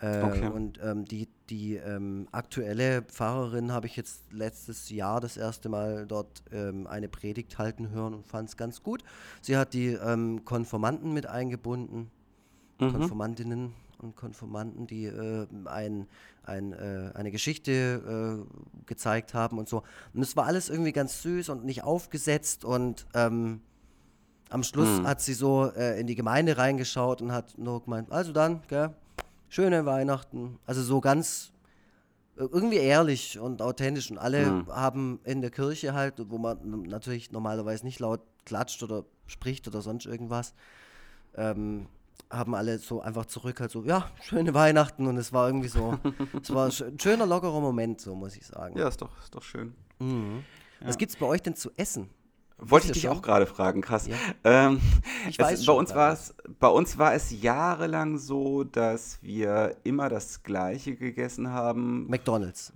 Äh, 0.01 0.23
Okay. 0.23 0.47
Und 0.47 0.79
ähm, 0.81 1.03
die, 1.03 1.27
die 1.49 1.75
ähm, 1.75 2.27
aktuelle 2.31 3.01
Pfarrerin 3.01 3.73
habe 3.73 3.85
ich 3.87 3.97
jetzt 3.97 4.31
letztes 4.31 4.89
Jahr 4.89 5.19
das 5.19 5.35
erste 5.35 5.67
Mal 5.67 6.07
dort 6.07 6.41
ähm, 6.53 6.87
eine 6.87 7.09
Predigt 7.09 7.57
halten 7.57 7.89
hören 7.89 8.13
und 8.13 8.25
fand 8.25 8.47
es 8.47 8.55
ganz 8.55 8.81
gut. 8.81 9.03
Sie 9.41 9.57
hat 9.57 9.73
die 9.73 9.87
ähm, 9.87 10.45
Konformanten 10.45 11.13
mit 11.13 11.25
eingebunden, 11.25 12.11
Mhm. 12.81 12.91
Konformantinnen 12.93 13.73
und 13.97 14.15
Konformanten, 14.15 14.87
die 14.87 15.03
äh, 15.03 15.45
ein, 15.65 16.07
ein, 16.43 16.71
äh, 16.71 17.11
eine 17.13 17.29
Geschichte 17.29 18.45
äh, 18.47 18.85
gezeigt 18.85 19.33
haben 19.33 19.57
und 19.59 19.67
so. 19.67 19.83
Und 20.13 20.21
es 20.21 20.37
war 20.37 20.45
alles 20.45 20.69
irgendwie 20.69 20.93
ganz 20.93 21.21
süß 21.21 21.49
und 21.49 21.65
nicht 21.65 21.83
aufgesetzt 21.83 22.63
und 22.63 23.05
ähm, 23.13 23.59
am 24.49 24.63
Schluss 24.63 24.99
Mhm. 24.99 25.07
hat 25.07 25.21
sie 25.21 25.33
so 25.33 25.71
äh, 25.75 25.99
in 25.99 26.07
die 26.07 26.15
Gemeinde 26.15 26.57
reingeschaut 26.57 27.21
und 27.21 27.31
hat 27.31 27.57
nur 27.57 27.83
gemeint, 27.83 28.11
also 28.11 28.31
dann, 28.31 28.61
gell, 28.67 28.93
schöne 29.47 29.85
Weihnachten. 29.85 30.59
Also 30.65 30.81
so 30.81 31.01
ganz 31.01 31.51
äh, 32.37 32.41
irgendwie 32.43 32.77
ehrlich 32.77 33.39
und 33.39 33.61
authentisch. 33.61 34.09
Und 34.11 34.17
alle 34.17 34.51
Mhm. 34.51 34.67
haben 34.71 35.19
in 35.23 35.41
der 35.41 35.51
Kirche 35.51 35.93
halt, 35.93 36.15
wo 36.29 36.37
man 36.37 36.81
natürlich 36.83 37.31
normalerweise 37.31 37.85
nicht 37.85 37.99
laut 37.99 38.21
klatscht 38.45 38.81
oder 38.83 39.05
spricht 39.27 39.67
oder 39.67 39.81
sonst 39.81 40.05
irgendwas, 40.07 40.53
ähm, 41.35 41.87
haben 42.31 42.55
alle 42.55 42.77
so 42.79 43.01
einfach 43.01 43.25
zurück 43.25 43.59
halt 43.59 43.71
so, 43.71 43.83
ja, 43.83 44.09
schöne 44.21 44.53
Weihnachten. 44.53 45.05
Und 45.07 45.17
es 45.17 45.31
war 45.33 45.47
irgendwie 45.47 45.67
so, 45.67 45.99
es 46.41 46.51
war 46.51 46.67
ein 46.67 46.99
schöner, 46.99 47.25
lockerer 47.25 47.59
Moment, 47.59 48.01
so 48.01 48.15
muss 48.15 48.35
ich 48.35 48.45
sagen. 48.47 48.77
Ja, 48.77 48.87
ist 48.87 49.01
doch, 49.01 49.11
ist 49.21 49.33
doch 49.35 49.43
schön. 49.43 49.75
Mhm. 49.99 50.43
Was 50.81 50.95
Ja. 50.95 50.97
gibt's 50.97 51.15
bei 51.17 51.25
euch 51.25 51.41
denn 51.41 51.55
zu 51.55 51.71
essen? 51.75 52.09
Wollte 52.61 52.87
ich 52.87 52.93
dich 52.93 53.01
schon? 53.03 53.11
auch 53.11 53.21
gerade 53.21 53.45
fragen, 53.45 53.81
krass. 53.81 54.07
Ja. 54.07 54.15
Ähm, 54.43 54.79
Ich 55.27 55.39
es, 55.39 55.45
weiß 55.45 55.59
bei, 55.59 55.65
schon 55.65 55.77
uns 55.77 55.89
gerade. 55.89 55.99
war 55.99 56.13
es, 56.13 56.35
bei 56.59 56.67
uns 56.67 56.97
war 56.97 57.13
es 57.13 57.41
jahrelang 57.41 58.17
so, 58.17 58.63
dass 58.63 59.19
wir 59.21 59.75
immer 59.83 60.09
das 60.09 60.43
Gleiche 60.43 60.95
gegessen 60.95 61.49
haben. 61.49 62.07
McDonalds. 62.09 62.73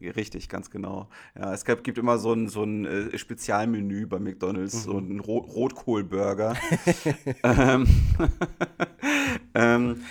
Richtig, 0.00 0.48
ganz 0.48 0.68
genau. 0.70 1.08
Ja, 1.38 1.54
es 1.54 1.64
gab, 1.64 1.84
gibt 1.84 1.96
immer 1.96 2.18
so 2.18 2.32
ein, 2.32 2.48
so 2.48 2.64
ein 2.64 2.84
äh, 2.86 3.16
Spezialmenü 3.16 4.06
bei 4.06 4.18
McDonalds, 4.18 4.82
so 4.82 4.94
Mhm. 4.94 5.16
ein 5.16 5.20
Ro 5.20 5.38
Rotkohlburger. 5.38 6.56
ähm, 7.44 7.86
ähm, 9.54 10.02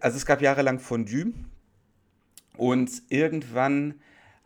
also 0.00 0.16
es 0.16 0.24
gab 0.26 0.40
jahrelang 0.40 0.78
Fondue 0.78 1.32
und 2.56 2.90
irgendwann 3.08 3.94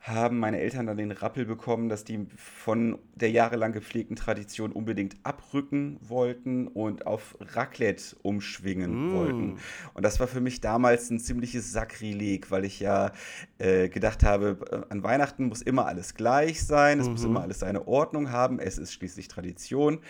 haben 0.05 0.40
meine 0.40 0.59
Eltern 0.59 0.86
dann 0.86 0.96
den 0.96 1.12
Rappel 1.12 1.44
bekommen, 1.44 1.88
dass 1.88 2.03
die 2.03 2.26
von 2.36 2.98
der 3.14 3.30
jahrelang 3.30 3.70
gepflegten 3.72 4.16
Tradition 4.16 4.72
unbedingt 4.72 5.14
abrücken 5.22 5.96
wollten 6.00 6.66
und 6.66 7.07
auf 7.07 7.36
Raclette 7.40 8.16
umschwingen 8.22 9.09
Mm. 9.09 9.12
wollten. 9.12 9.59
Und 9.94 10.03
das 10.05 10.18
war 10.18 10.26
für 10.26 10.40
mich 10.40 10.61
damals 10.61 11.09
ein 11.11 11.20
ziemliches 11.20 11.70
Sakrileg, 11.72 12.50
weil 12.50 12.64
ich 12.64 12.80
ja 12.80 13.12
äh, 13.59 13.88
gedacht 13.88 14.24
habe, 14.24 14.59
äh, 14.72 14.92
an 14.92 15.05
Weihnachten 15.05 15.46
muss 15.46 15.62
immer 15.62 15.86
alles 15.86 16.14
gleich 16.14 16.64
sein, 16.66 16.98
es 16.98 17.09
muss 17.09 17.22
Mhm. 17.22 17.28
immer 17.30 17.42
alles 17.42 17.61
seine 17.61 17.86
Ordnung 17.86 18.32
haben, 18.32 18.59
es 18.59 18.78
ist 18.78 18.92
schließlich 18.92 19.28
Tradition. 19.28 20.00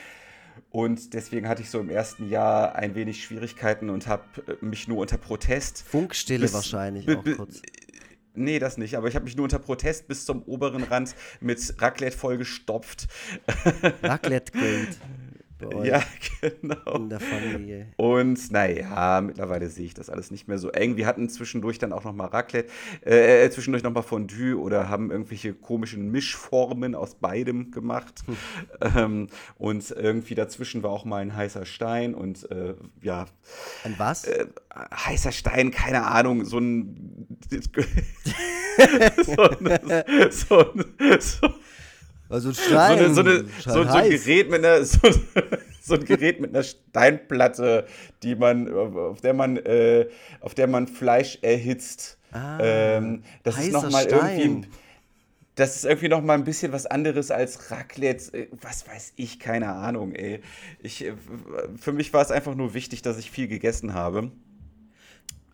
Und 0.70 1.12
deswegen 1.14 1.49
hatte 1.49 1.62
ich 1.62 1.70
so 1.70 1.80
im 1.80 1.90
ersten 1.90 2.28
Jahr 2.28 2.74
ein 2.76 2.95
wenig 2.95 3.24
Schwierigkeiten 3.24 3.90
und 3.90 4.07
habe 4.07 4.22
äh, 4.47 4.64
mich 4.64 4.88
nur 4.88 4.99
unter 4.99 5.18
Protest 5.18 5.82
Funkstille 5.82 6.51
wahrscheinlich 6.53 7.09
auch 7.11 7.24
kurz. 7.36 7.61
Nee, 8.35 8.59
das 8.59 8.78
nicht, 8.78 8.97
aber 8.97 9.09
ich 9.09 9.14
habe 9.14 9.24
mich 9.24 9.37
nur 9.37 9.45
unter 9.45 9.59
Protest 9.59 10.09
bis 10.09 10.24
zum 10.24 10.43
oberen 10.45 10.85
Rand 10.85 11.14
mit 11.41 11.74
Raclette 11.80 12.16
vollgestopft. 12.16 13.07
Raclette 14.03 14.53
Gate 14.53 14.97
bei 15.63 15.77
euch 15.77 15.87
Ja, 15.89 16.03
genau. 16.41 16.97
in 16.97 17.09
der 17.09 17.21
Familie. 17.21 17.87
Und 17.97 18.51
naja, 18.51 19.21
mittlerweile 19.21 19.69
sehe 19.69 19.87
ich 19.87 19.95
das 19.95 20.11
alles 20.11 20.31
nicht 20.31 20.49
mehr 20.49 20.59
so 20.59 20.71
eng. 20.71 20.97
Wir 20.97 21.07
hatten 21.07 21.29
zwischendurch 21.29 21.79
dann 21.79 21.93
auch 21.93 22.05
nochmal 22.05 22.29
Raclette, 22.29 22.69
äh, 23.05 23.45
äh, 23.45 23.51
zwischendurch 23.51 23.83
nochmal 23.83 24.03
Fondue 24.03 24.55
oder 24.59 24.89
haben 24.89 25.11
irgendwelche 25.11 25.55
komischen 25.55 26.11
Mischformen 26.11 26.95
aus 26.95 27.15
beidem 27.15 27.71
gemacht. 27.71 28.23
Ähm, 28.97 29.29
und 29.59 29.91
irgendwie 29.91 30.35
dazwischen 30.35 30.83
war 30.83 30.91
auch 30.91 31.05
mal 31.05 31.19
ein 31.19 31.35
heißer 31.35 31.65
Stein 31.65 32.15
und 32.15 32.51
äh, 32.51 32.75
ja, 33.01 33.27
Ein 33.85 33.95
was? 33.99 34.25
äh, 34.25 34.47
heißer 34.75 35.33
Stein, 35.33 35.71
keine 35.71 36.07
Ahnung, 36.07 36.45
so 36.45 36.59
ein. 36.59 37.27
so 39.25 39.43
ein, 39.43 40.31
so 40.31 40.73
ein, 40.73 41.21
so 41.21 41.49
also 42.33 42.49
ein 42.49 42.55
so, 42.55 42.62
Stein. 42.62 42.99
eine, 42.99 43.14
so, 43.14 43.20
eine, 43.20 43.45
Stein 43.61 43.74
so, 43.74 43.85
so 43.85 43.95
ein. 43.95 44.11
Gerät 44.11 44.51
mit 44.51 44.64
einer 44.64 44.85
so, 45.83 45.95
ein 45.95 46.05
Gerät 46.05 46.41
mit 46.41 46.51
einer 46.51 46.62
Steinplatte, 46.62 47.87
die 48.22 48.35
man 48.35 48.72
auf 48.72 49.20
der 49.20 49.35
man 49.35 49.57
äh, 49.59 50.07
auf 50.41 50.55
der 50.55 50.66
man 50.66 50.87
Fleisch 50.87 51.39
erhitzt. 51.43 52.18
Ah, 52.33 52.59
ähm, 52.61 53.22
das 53.43 53.57
ist 53.57 53.66
heißer 53.66 53.72
noch 53.72 53.91
mal 53.91 54.05
Stein. 54.05 54.41
irgendwie 54.41 54.68
das 55.55 55.76
ist 55.76 55.85
irgendwie 55.85 56.09
noch 56.09 56.22
mal 56.22 56.35
ein 56.35 56.45
bisschen 56.45 56.72
was 56.72 56.87
anderes 56.87 57.30
als 57.30 57.70
Raclette. 57.70 58.33
äh, 58.33 58.47
Was 58.62 58.89
weiß 58.89 59.12
ich, 59.16 59.39
keine 59.39 59.68
Ahnung, 59.72 60.14
ey. 60.14 60.41
Ich, 60.80 61.05
äh, 61.05 61.12
für 61.78 61.93
mich 61.93 62.12
war 62.12 62.22
es 62.22 62.30
einfach 62.30 62.55
nur 62.55 62.74
wichtig, 62.74 63.03
dass 63.03 63.18
ich 63.18 63.30
viel 63.30 63.49
gegessen 63.49 63.95
habe. 63.95 64.33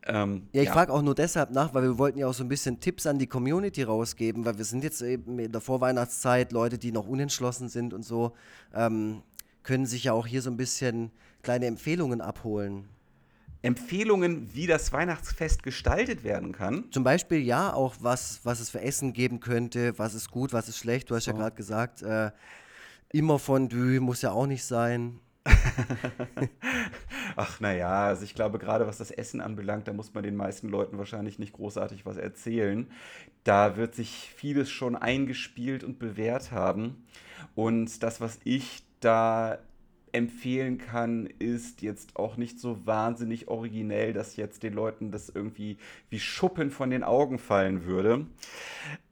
Ähm, 0.09 0.49
Ja, 0.53 0.63
ich 0.63 0.71
frage 0.71 0.93
auch 0.93 1.03
nur 1.03 1.15
deshalb 1.15 1.51
nach, 1.51 1.75
weil 1.75 1.83
wir 1.83 1.99
wollten 1.99 2.19
ja 2.19 2.27
auch 2.27 2.35
so 2.35 2.43
ein 2.43 2.49
bisschen 2.49 2.81
Tipps 2.81 3.07
an 3.07 3.19
die 3.19 3.27
Community 3.27 3.83
rausgeben, 3.83 4.45
weil 4.45 4.57
wir 4.57 4.65
sind 4.65 4.83
jetzt 4.83 5.03
eben 5.03 5.39
in 5.39 5.53
der 5.53 5.61
Vorweihnachtszeit, 5.61 6.53
Leute, 6.53 6.79
die 6.79 6.93
noch 6.93 7.07
unentschlossen 7.07 7.69
sind 7.69 7.93
und 7.93 8.05
so, 8.05 8.33
ähm, 8.75 9.23
können 9.63 9.85
sich 9.87 10.05
ja 10.05 10.15
auch 10.15 10.27
hier 10.27 10.41
so 10.41 10.51
ein 10.51 10.57
bisschen 10.57 11.11
kleine 11.43 11.67
Empfehlungen 11.67 12.21
abholen. 12.23 12.89
Empfehlungen, 13.61 14.55
wie 14.55 14.67
das 14.67 14.93
Weihnachtsfest 14.93 15.63
gestaltet 15.63 16.23
werden 16.25 16.53
kann. 16.53 16.85
Zum 16.93 17.03
Beispiel 17.05 17.39
ja 17.39 17.73
auch, 17.73 17.97
was, 18.01 18.41
was 18.45 18.61
es 18.61 18.71
für 18.71 18.81
Essen 18.81 19.13
geben 19.13 19.41
könnte, 19.41 19.99
was 19.99 20.15
ist 20.15 20.31
gut, 20.31 20.53
was 20.53 20.69
ist 20.69 20.79
schlecht. 20.79 21.11
Du 21.11 21.17
hast 21.17 21.27
ja 21.27 21.33
So. 21.33 21.39
gerade 21.39 21.57
gesagt, 21.57 22.03
äh, 22.03 22.31
immer 23.13 23.39
Fondue 23.39 24.01
muss 24.01 24.23
ja 24.23 24.31
auch 24.31 24.47
nicht 24.47 24.65
sein. 24.65 25.19
Ach 27.37 27.61
naja, 27.61 28.07
also 28.07 28.25
ich 28.25 28.35
glaube, 28.35 28.59
gerade 28.59 28.87
was 28.87 28.99
das 28.99 29.11
Essen 29.11 29.41
anbelangt, 29.41 29.89
da 29.89 29.93
muss 29.93 30.15
man 30.15 30.23
den 30.23 30.37
meisten 30.37 30.69
Leuten 30.69 30.99
wahrscheinlich 30.99 31.39
nicht 31.39 31.53
großartig 31.53 32.05
was 32.05 32.17
erzählen. 32.17 32.91
Da 33.45 33.77
wird 33.77 33.95
sich 33.95 34.33
vieles 34.35 34.71
schon 34.71 34.97
eingespielt 34.97 35.85
und 35.85 35.99
bewährt 35.99 36.53
haben. 36.53 37.07
Und 37.55 38.03
das, 38.03 38.21
was 38.21 38.39
ich 38.45 38.83
da 39.01 39.59
empfehlen 40.13 40.79
kann, 40.79 41.27
ist 41.39 41.83
jetzt 41.83 42.17
auch 42.17 42.37
nicht 42.37 42.61
so 42.61 42.87
wahnsinnig 42.87 43.49
originell, 43.49 44.13
dass 44.13 44.37
jetzt 44.37 44.63
den 44.63 44.75
Leuten 44.75 45.11
das 45.11 45.29
irgendwie 45.29 45.79
wie 46.11 46.21
Schuppen 46.21 46.71
von 46.71 46.91
den 46.91 47.03
Augen 47.03 47.39
fallen 47.39 47.85
würde. 47.85 48.27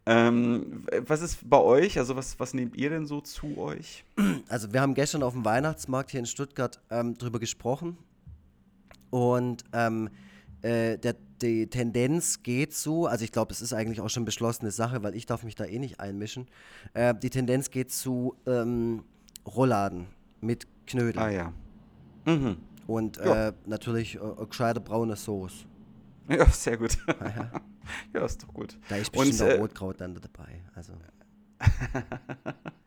Ähm, 0.07 0.85
was 1.07 1.23
ist 1.23 1.49
bei 1.49 1.59
euch? 1.59 1.99
Also 1.99 2.15
was, 2.17 2.39
was 2.39 2.55
nehmt 2.55 2.77
ihr 2.77 2.91
denn 2.91 3.07
so 3.07 3.21
zu 3.21 3.59
euch? 3.59 4.05
Also 4.49 4.73
wir 4.73 4.81
haben 4.81 4.95
gestern 4.95 5.23
auf 5.23 5.33
dem 5.33 5.45
Weihnachtsmarkt 5.45 6.13
hier 6.13 6.21
in 6.21 6.27
Stuttgart 6.27 6.81
ähm, 6.91 7.19
drüber 7.19 7.41
gesprochen 7.41 7.99
und 9.11 9.65
ähm, 9.73 10.09
äh, 10.63 10.99
der, 10.99 11.17
die 11.43 11.67
Tendenz 11.69 12.43
geht 12.43 12.75
so, 12.75 13.07
also 13.07 13.25
ich 13.25 13.33
glaube, 13.33 13.53
es 13.53 13.61
ist 13.61 13.73
eigentlich 13.73 14.01
auch 14.01 14.09
schon 14.09 14.25
beschlossene 14.25 14.71
Sache, 14.71 15.03
weil 15.03 15.15
ich 15.15 15.27
darf 15.27 15.43
mich 15.43 15.55
da 15.55 15.65
eh 15.65 15.79
nicht 15.79 16.01
einmischen. 16.01 16.47
Äh, 16.95 17.15
die 17.15 17.31
Tendenz 17.31 17.71
geht 17.71 17.93
zu 17.93 18.37
ähm, 18.47 19.05
Rouladen 19.47 20.07
mit 20.41 20.67
Knödel 20.87 21.21
Ah 21.21 21.31
ja. 21.31 21.53
Mhm. 22.25 22.57
und 22.87 23.19
äh, 23.19 23.53
natürlich 23.67 24.17
äh, 24.17 24.19
äh, 24.19 24.47
gescheite 24.47 24.81
braune 24.81 25.17
Soße. 25.17 25.67
Ja, 26.29 26.47
sehr 26.47 26.77
gut. 26.77 26.99
Ah 27.21 27.29
ja. 27.37 27.51
Ja, 28.13 28.25
ist 28.25 28.43
doch 28.43 28.53
gut. 28.53 28.77
Da 28.89 28.97
ist 28.97 29.17
Und, 29.17 29.29
bestimmt 29.29 29.43
auch 29.43 29.55
äh, 29.55 29.59
Rotkraut 29.61 30.01
dann 30.01 30.13
dabei. 30.17 30.61
Also 30.75 30.95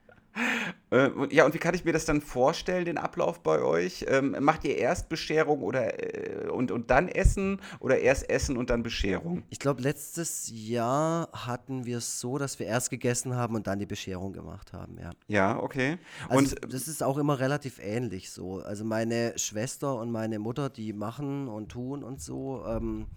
Äh, 0.92 1.10
ja, 1.32 1.46
und 1.46 1.54
wie 1.54 1.58
kann 1.60 1.76
ich 1.76 1.86
mir 1.86 1.94
das 1.94 2.06
dann 2.06 2.22
vorstellen, 2.22 2.86
den 2.86 2.98
Ablauf 2.98 3.42
bei 3.42 3.62
euch? 3.62 4.06
Ähm, 4.08 4.36
macht 4.40 4.64
ihr 4.64 4.78
erst 4.78 5.10
Bescherung 5.10 5.62
oder, 5.62 6.00
äh, 6.00 6.50
und, 6.50 6.72
und 6.72 6.90
dann 6.90 7.08
Essen 7.08 7.62
oder 7.80 8.00
erst 8.00 8.30
Essen 8.30 8.58
und 8.58 8.70
dann 8.70 8.84
Bescherung? 8.84 9.44
ich 9.50 9.60
glaube, 9.60 9.82
letztes 9.82 10.52
Jahr 10.54 11.30
hatten 11.34 11.86
wir 11.86 11.98
es 11.98 12.20
so, 12.20 12.38
dass 12.38 12.60
wir 12.60 12.66
erst 12.66 12.90
gegessen 12.90 13.36
haben 13.36 13.56
und 13.56 13.68
dann 13.68 13.80
die 13.80 13.86
Bescherung 13.86 14.34
gemacht 14.34 14.74
haben, 14.74 14.98
ja. 15.00 15.12
Ja, 15.28 15.60
okay. 15.60 15.98
Also 16.28 16.56
und 16.56 16.74
das 16.74 16.88
ist 16.88 17.04
auch 17.04 17.18
immer 17.18 17.40
relativ 17.40 17.80
ähnlich 17.80 18.32
so. 18.32 18.60
Also 18.60 18.84
meine 18.86 19.38
Schwester 19.38 19.96
und 19.96 20.12
meine 20.12 20.40
Mutter, 20.40 20.70
die 20.70 20.94
machen 20.94 21.48
und 21.48 21.70
tun 21.70 22.04
und 22.04 22.22
so. 22.22 22.64
Ähm, 22.68 23.08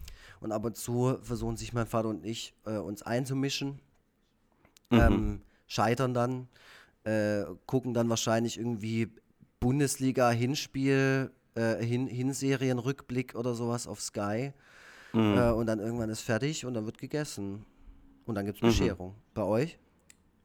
Und 0.41 0.51
ab 0.51 0.65
und 0.65 0.77
zu 0.77 1.19
versuchen 1.23 1.57
sich 1.57 1.73
mein 1.73 1.87
Vater 1.87 2.09
und 2.09 2.25
ich 2.27 2.53
äh, 2.67 2.77
uns 2.77 3.03
einzumischen, 3.03 3.79
mhm. 4.91 4.99
ähm, 4.99 5.43
scheitern 5.69 6.15
dann, 6.15 6.49
äh, 7.05 7.45
gucken 7.67 7.95
dann 7.95 8.09
wahrscheinlich 8.09 8.59
irgendwie 8.59 9.09
Bundesliga-Hinspiel, 9.61 11.31
äh, 11.55 11.85
Hin 11.85 12.07
Hinserienrückblick 12.07 13.35
oder 13.35 13.55
sowas 13.55 13.87
auf 13.87 14.01
Sky. 14.01 14.53
Mhm. 15.13 15.39
Äh, 15.39 15.51
und 15.51 15.67
dann 15.67 15.79
irgendwann 15.79 16.11
ist 16.11 16.23
fertig 16.23 16.65
und 16.65 16.75
dann 16.75 16.87
wird 16.87 16.99
gegessen. 16.99 17.65
Und 18.25 18.35
dann 18.35 18.47
gibt 18.47 18.59
es 18.59 18.63
mhm. 18.63 18.67
Bescherung. 18.69 19.11
Mhm. 19.11 19.15
Bei 19.35 19.43
euch? 19.43 19.79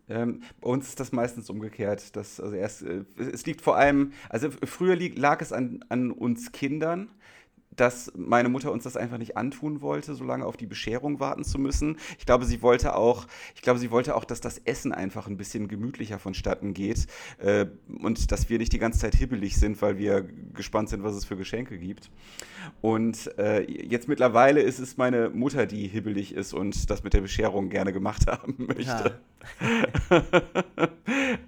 Ähm, 0.10 0.42
bei 0.62 0.70
uns 0.70 0.88
ist 0.88 1.00
das 1.00 1.12
meistens 1.12 1.50
umgekehrt. 1.50 2.16
Das, 2.16 2.40
also 2.40 2.56
erst, 2.56 2.84
äh, 2.84 3.04
es 3.18 3.46
liegt 3.46 3.62
vor 3.62 3.78
allem, 3.78 4.14
also 4.30 4.50
früher 4.52 4.96
lag 4.96 5.42
es 5.42 5.52
an, 5.52 5.84
an 5.90 6.12
uns 6.12 6.52
Kindern, 6.52 7.10
dass 7.78 8.12
meine 8.16 8.50
Mutter 8.50 8.72
uns 8.72 8.84
das 8.84 8.98
einfach 8.98 9.18
nicht 9.18 9.38
antun 9.38 9.82
wollte, 9.82 10.16
so 10.16 10.24
lange 10.26 10.46
auf 10.46 10.58
die 10.58 10.66
Bescherung 10.66 11.20
warten 11.20 11.44
zu 11.44 11.60
müssen. 11.60 11.98
Ich 12.18 12.26
glaube, 12.26 12.46
sie 12.46 12.62
wollte 12.62 12.96
auch, 12.96 13.28
ich 13.56 13.62
glaube, 13.62 13.80
sie 13.80 13.92
wollte 13.92 14.16
auch, 14.16 14.26
dass 14.26 14.42
das 14.42 14.58
Essen 14.58 14.92
einfach 14.92 15.28
ein 15.28 15.38
bisschen 15.38 15.68
gemütlicher 15.68 16.20
vonstatten 16.20 16.74
geht 16.74 17.08
äh, 17.38 17.68
und 18.02 18.32
dass 18.32 18.50
wir 18.50 18.58
nicht 18.58 18.74
die 18.74 18.80
ganze 18.80 19.00
Zeit 19.00 19.16
hibbelig 19.16 19.58
sind, 19.58 19.82
weil 19.82 19.98
wir 19.98 20.28
gespannt 20.54 20.90
sind, 20.90 21.04
was 21.04 21.16
es 21.16 21.24
für 21.26 21.38
Geschenke 21.38 21.78
gibt. 21.78 22.10
Und 22.82 23.38
äh, 23.38 23.62
jetzt 23.62 24.08
mittlerweile 24.08 24.62
ist 24.62 24.80
es 24.80 24.98
meine 24.98 25.30
Mutter, 25.30 25.68
die 25.68 25.88
hibbelig 25.88 26.34
ist 26.34 26.54
und 26.54 26.90
das 26.90 27.04
mit 27.04 27.14
der 27.14 27.22
Bescherung 27.22 27.70
gerne 27.70 27.94
gemacht 27.94 28.28
haben 28.28 28.56
möchte. 28.58 29.20
Ja. 29.62 30.24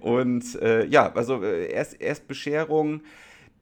und 0.00 0.54
äh, 0.62 0.86
ja, 0.86 1.12
also 1.12 1.42
äh, 1.42 1.70
erst, 1.72 2.00
erst 2.00 2.28
Bescherung, 2.28 3.02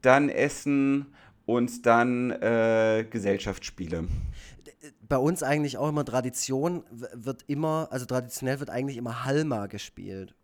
dann 0.03 0.29
Essen 0.29 1.07
und 1.49 1.87
dann 1.87 2.31
äh, 2.31 3.07
Gesellschaftsspiele. 3.09 4.07
Bei 5.09 5.17
uns 5.17 5.43
eigentlich 5.43 5.79
auch 5.79 5.89
immer 5.89 6.05
Tradition 6.05 6.85
wird 6.91 7.43
immer, 7.47 7.89
also 7.91 8.05
traditionell 8.05 8.61
wird 8.61 8.69
eigentlich 8.69 8.99
immer 8.99 9.25
Halma 9.25 9.67
gespielt. 9.67 10.35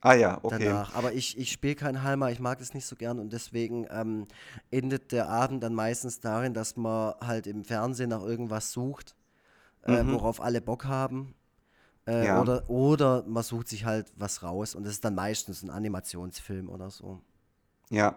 Ah 0.00 0.14
ja, 0.14 0.38
okay. 0.42 0.64
Danach. 0.64 0.94
Aber 0.94 1.12
ich, 1.12 1.36
ich 1.36 1.52
spiele 1.52 1.74
kein 1.74 2.02
Halma, 2.02 2.30
ich 2.30 2.40
mag 2.40 2.58
das 2.58 2.72
nicht 2.72 2.86
so 2.86 2.96
gern 2.96 3.18
und 3.18 3.34
deswegen 3.34 3.86
ähm, 3.90 4.28
endet 4.70 5.12
der 5.12 5.28
Abend 5.28 5.62
dann 5.62 5.74
meistens 5.74 6.20
darin, 6.20 6.54
dass 6.54 6.74
man 6.76 7.12
halt 7.20 7.46
im 7.46 7.62
Fernsehen 7.62 8.08
nach 8.08 8.22
irgendwas 8.22 8.72
sucht, 8.72 9.14
äh, 9.84 10.02
mhm. 10.02 10.14
worauf 10.14 10.40
alle 10.40 10.62
Bock 10.62 10.86
haben. 10.86 11.34
Äh, 12.06 12.28
ja. 12.28 12.40
oder, 12.40 12.70
oder 12.70 13.24
man 13.26 13.42
sucht 13.42 13.68
sich 13.68 13.84
halt 13.84 14.10
was 14.16 14.42
raus 14.42 14.74
und 14.74 14.84
das 14.84 14.94
ist 14.94 15.04
dann 15.04 15.16
meistens 15.16 15.62
ein 15.62 15.68
Animationsfilm 15.68 16.70
oder 16.70 16.88
so. 16.88 17.20
Ja, 17.90 18.16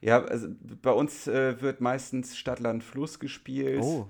ja, 0.00 0.22
also 0.22 0.48
bei 0.82 0.90
uns 0.90 1.26
äh, 1.26 1.60
wird 1.62 1.80
meistens 1.80 2.36
Stadtland 2.36 2.84
Fluss 2.84 3.18
gespielt. 3.18 3.82
Oh. 3.82 4.08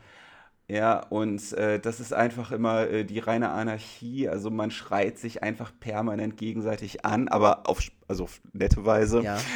Ja, 0.67 1.01
und 1.11 1.53
äh, 1.53 1.79
das 1.79 2.01
ist 2.01 2.15
einfach 2.15 2.51
immer 2.51 2.89
äh, 2.89 3.05
die 3.05 3.19
reine 3.19 3.51
Anarchie. 3.51 4.29
Also 4.29 4.51
man 4.51 4.71
schreit 4.71 5.19
sich 5.19 5.43
einfach 5.43 5.73
permanent 5.79 6.39
gegenseitig 6.39 7.05
an, 7.05 7.29
aber 7.29 7.69
auf, 7.69 7.81
also 8.09 8.25
auf 8.25 8.41
nette 8.53 8.85
Weise. 8.85 9.23
Ja. 9.23 9.39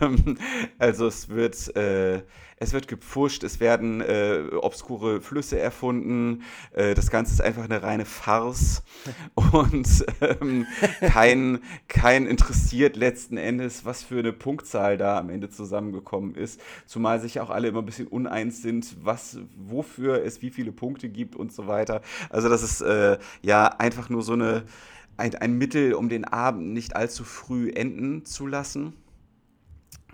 Ähm, 0.00 0.38
also 0.78 1.06
es 1.06 1.28
wird, 1.28 1.74
äh, 1.76 2.22
es 2.56 2.72
wird 2.72 2.86
gepfuscht, 2.86 3.42
es 3.42 3.58
werden 3.58 4.00
äh, 4.00 4.44
obskure 4.52 5.20
Flüsse 5.20 5.58
erfunden. 5.58 6.42
Äh, 6.72 6.94
das 6.94 7.10
Ganze 7.10 7.32
ist 7.32 7.40
einfach 7.40 7.64
eine 7.64 7.82
reine 7.82 8.04
Farce 8.04 8.82
und 9.34 10.06
ähm, 10.20 10.66
kein, 11.00 11.60
kein 11.88 12.26
interessiert 12.26 12.96
letzten 12.96 13.36
Endes, 13.36 13.84
was 13.84 14.04
für 14.04 14.20
eine 14.20 14.32
Punktzahl 14.32 14.96
da 14.96 15.18
am 15.18 15.30
Ende 15.30 15.50
zusammengekommen 15.50 16.36
ist. 16.36 16.60
Zumal 16.86 17.20
sich 17.20 17.40
auch 17.40 17.50
alle 17.50 17.68
immer 17.68 17.80
ein 17.80 17.86
bisschen 17.86 18.06
uneins 18.06 18.62
sind, 18.62 18.96
was, 19.02 19.38
wofür 19.56 20.24
es 20.24 20.40
wie 20.42 20.50
viele 20.50 20.70
Punkte 20.70 21.08
gibt 21.08 21.34
und 21.34 21.52
so 21.52 21.66
weiter. 21.66 22.00
Also 22.30 22.48
das 22.48 22.62
ist 22.62 22.80
äh, 22.80 23.18
ja 23.42 23.66
einfach 23.66 24.08
nur 24.08 24.22
so 24.22 24.34
eine 24.34 24.62
ein, 25.22 25.34
ein 25.36 25.52
Mittel, 25.56 25.94
um 25.94 26.08
den 26.08 26.24
Abend 26.24 26.72
nicht 26.72 26.96
allzu 26.96 27.24
früh 27.24 27.70
enden 27.70 28.24
zu 28.24 28.46
lassen. 28.46 28.94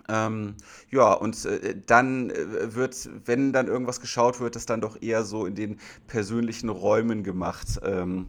Ähm, 0.07 0.55
ja, 0.89 1.13
und 1.13 1.45
äh, 1.45 1.75
dann 1.85 2.29
äh, 2.29 2.75
wird, 2.75 3.09
wenn 3.25 3.51
dann 3.51 3.67
irgendwas 3.67 4.01
geschaut 4.01 4.39
wird, 4.39 4.55
das 4.55 4.65
dann 4.65 4.81
doch 4.81 5.01
eher 5.01 5.23
so 5.23 5.45
in 5.45 5.55
den 5.55 5.79
persönlichen 6.07 6.69
Räumen 6.69 7.23
gemacht. 7.23 7.79
Ähm, 7.83 8.27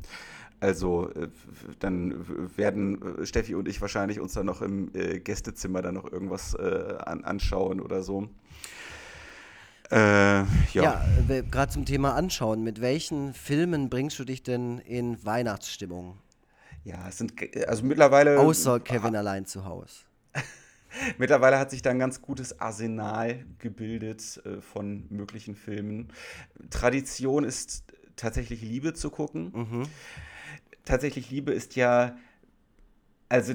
also 0.59 1.11
äh, 1.11 1.29
dann 1.79 2.27
werden 2.57 3.21
äh, 3.23 3.27
Steffi 3.27 3.55
und 3.55 3.67
ich 3.69 3.81
wahrscheinlich 3.81 4.21
uns 4.21 4.35
dann 4.35 4.47
noch 4.47 4.61
im 4.61 4.91
äh, 4.95 5.21
Gästezimmer 5.21 5.81
dann 5.81 5.95
noch 5.95 6.11
irgendwas 6.11 6.55
äh, 6.55 6.97
an, 7.05 7.25
anschauen 7.25 7.81
oder 7.81 8.03
so. 8.03 8.29
ja, 9.93 10.47
ja 10.73 11.03
gerade 11.51 11.73
zum 11.73 11.85
Thema 11.85 12.15
Anschauen. 12.15 12.63
Mit 12.63 12.81
welchen 12.81 13.35
Filmen 13.35 13.91
bringst 13.91 14.21
du 14.21 14.25
dich 14.25 14.45
denn 14.45 14.79
in 14.79 15.25
Weihnachtsstimmung? 15.25 16.17
Ja, 16.85 17.09
es 17.09 17.19
sind 17.19 17.35
also 17.67 17.85
mittlerweile. 17.85 18.39
Außer 18.39 18.81
Kevin 18.81 19.15
allein 19.17 19.47
zu 19.47 19.65
Hause. 19.65 20.05
Mittlerweile 21.19 21.59
hat 21.59 21.71
sich 21.71 21.83
da 21.83 21.91
ein 21.91 21.99
ganz 21.99 22.21
gutes 22.21 22.61
Arsenal 22.61 23.45
gebildet 23.59 24.41
äh, 24.45 24.61
von 24.61 25.07
möglichen 25.11 25.55
Filmen. 25.55 26.09
Tradition 26.71 27.45
ist 27.45 27.85
tatsächlich 28.17 28.63
Liebe 28.63 28.95
zu 28.95 29.11
gucken. 29.11 29.53
Mhm. 29.55 29.83
Tatsächlich 30.85 31.31
Liebe 31.31 31.53
ist 31.53 31.77
ja, 31.77 32.17
also 33.29 33.55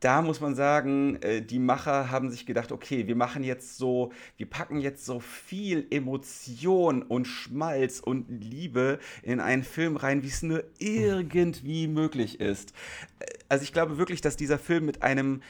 da 0.00 0.22
muss 0.22 0.40
man 0.40 0.54
sagen, 0.54 1.16
äh, 1.22 1.42
die 1.42 1.58
Macher 1.58 2.10
haben 2.10 2.30
sich 2.30 2.46
gedacht, 2.46 2.70
okay, 2.70 3.06
wir 3.08 3.16
machen 3.16 3.42
jetzt 3.42 3.76
so, 3.78 4.12
wir 4.36 4.46
packen 4.46 4.80
jetzt 4.80 5.04
so 5.04 5.18
viel 5.18 5.86
Emotion 5.90 7.02
und 7.02 7.26
Schmalz 7.26 8.00
und 8.00 8.26
Liebe 8.28 9.00
in 9.22 9.40
einen 9.40 9.64
Film 9.64 9.96
rein, 9.96 10.22
wie 10.22 10.28
es 10.28 10.42
nur 10.42 10.62
irgendwie 10.78 11.88
möglich 11.88 12.40
ist. 12.40 12.72
Äh, 13.18 13.26
also 13.48 13.64
ich 13.64 13.72
glaube 13.72 13.98
wirklich, 13.98 14.20
dass 14.20 14.36
dieser 14.36 14.58
Film 14.58 14.86
mit 14.86 15.02
einem 15.02 15.42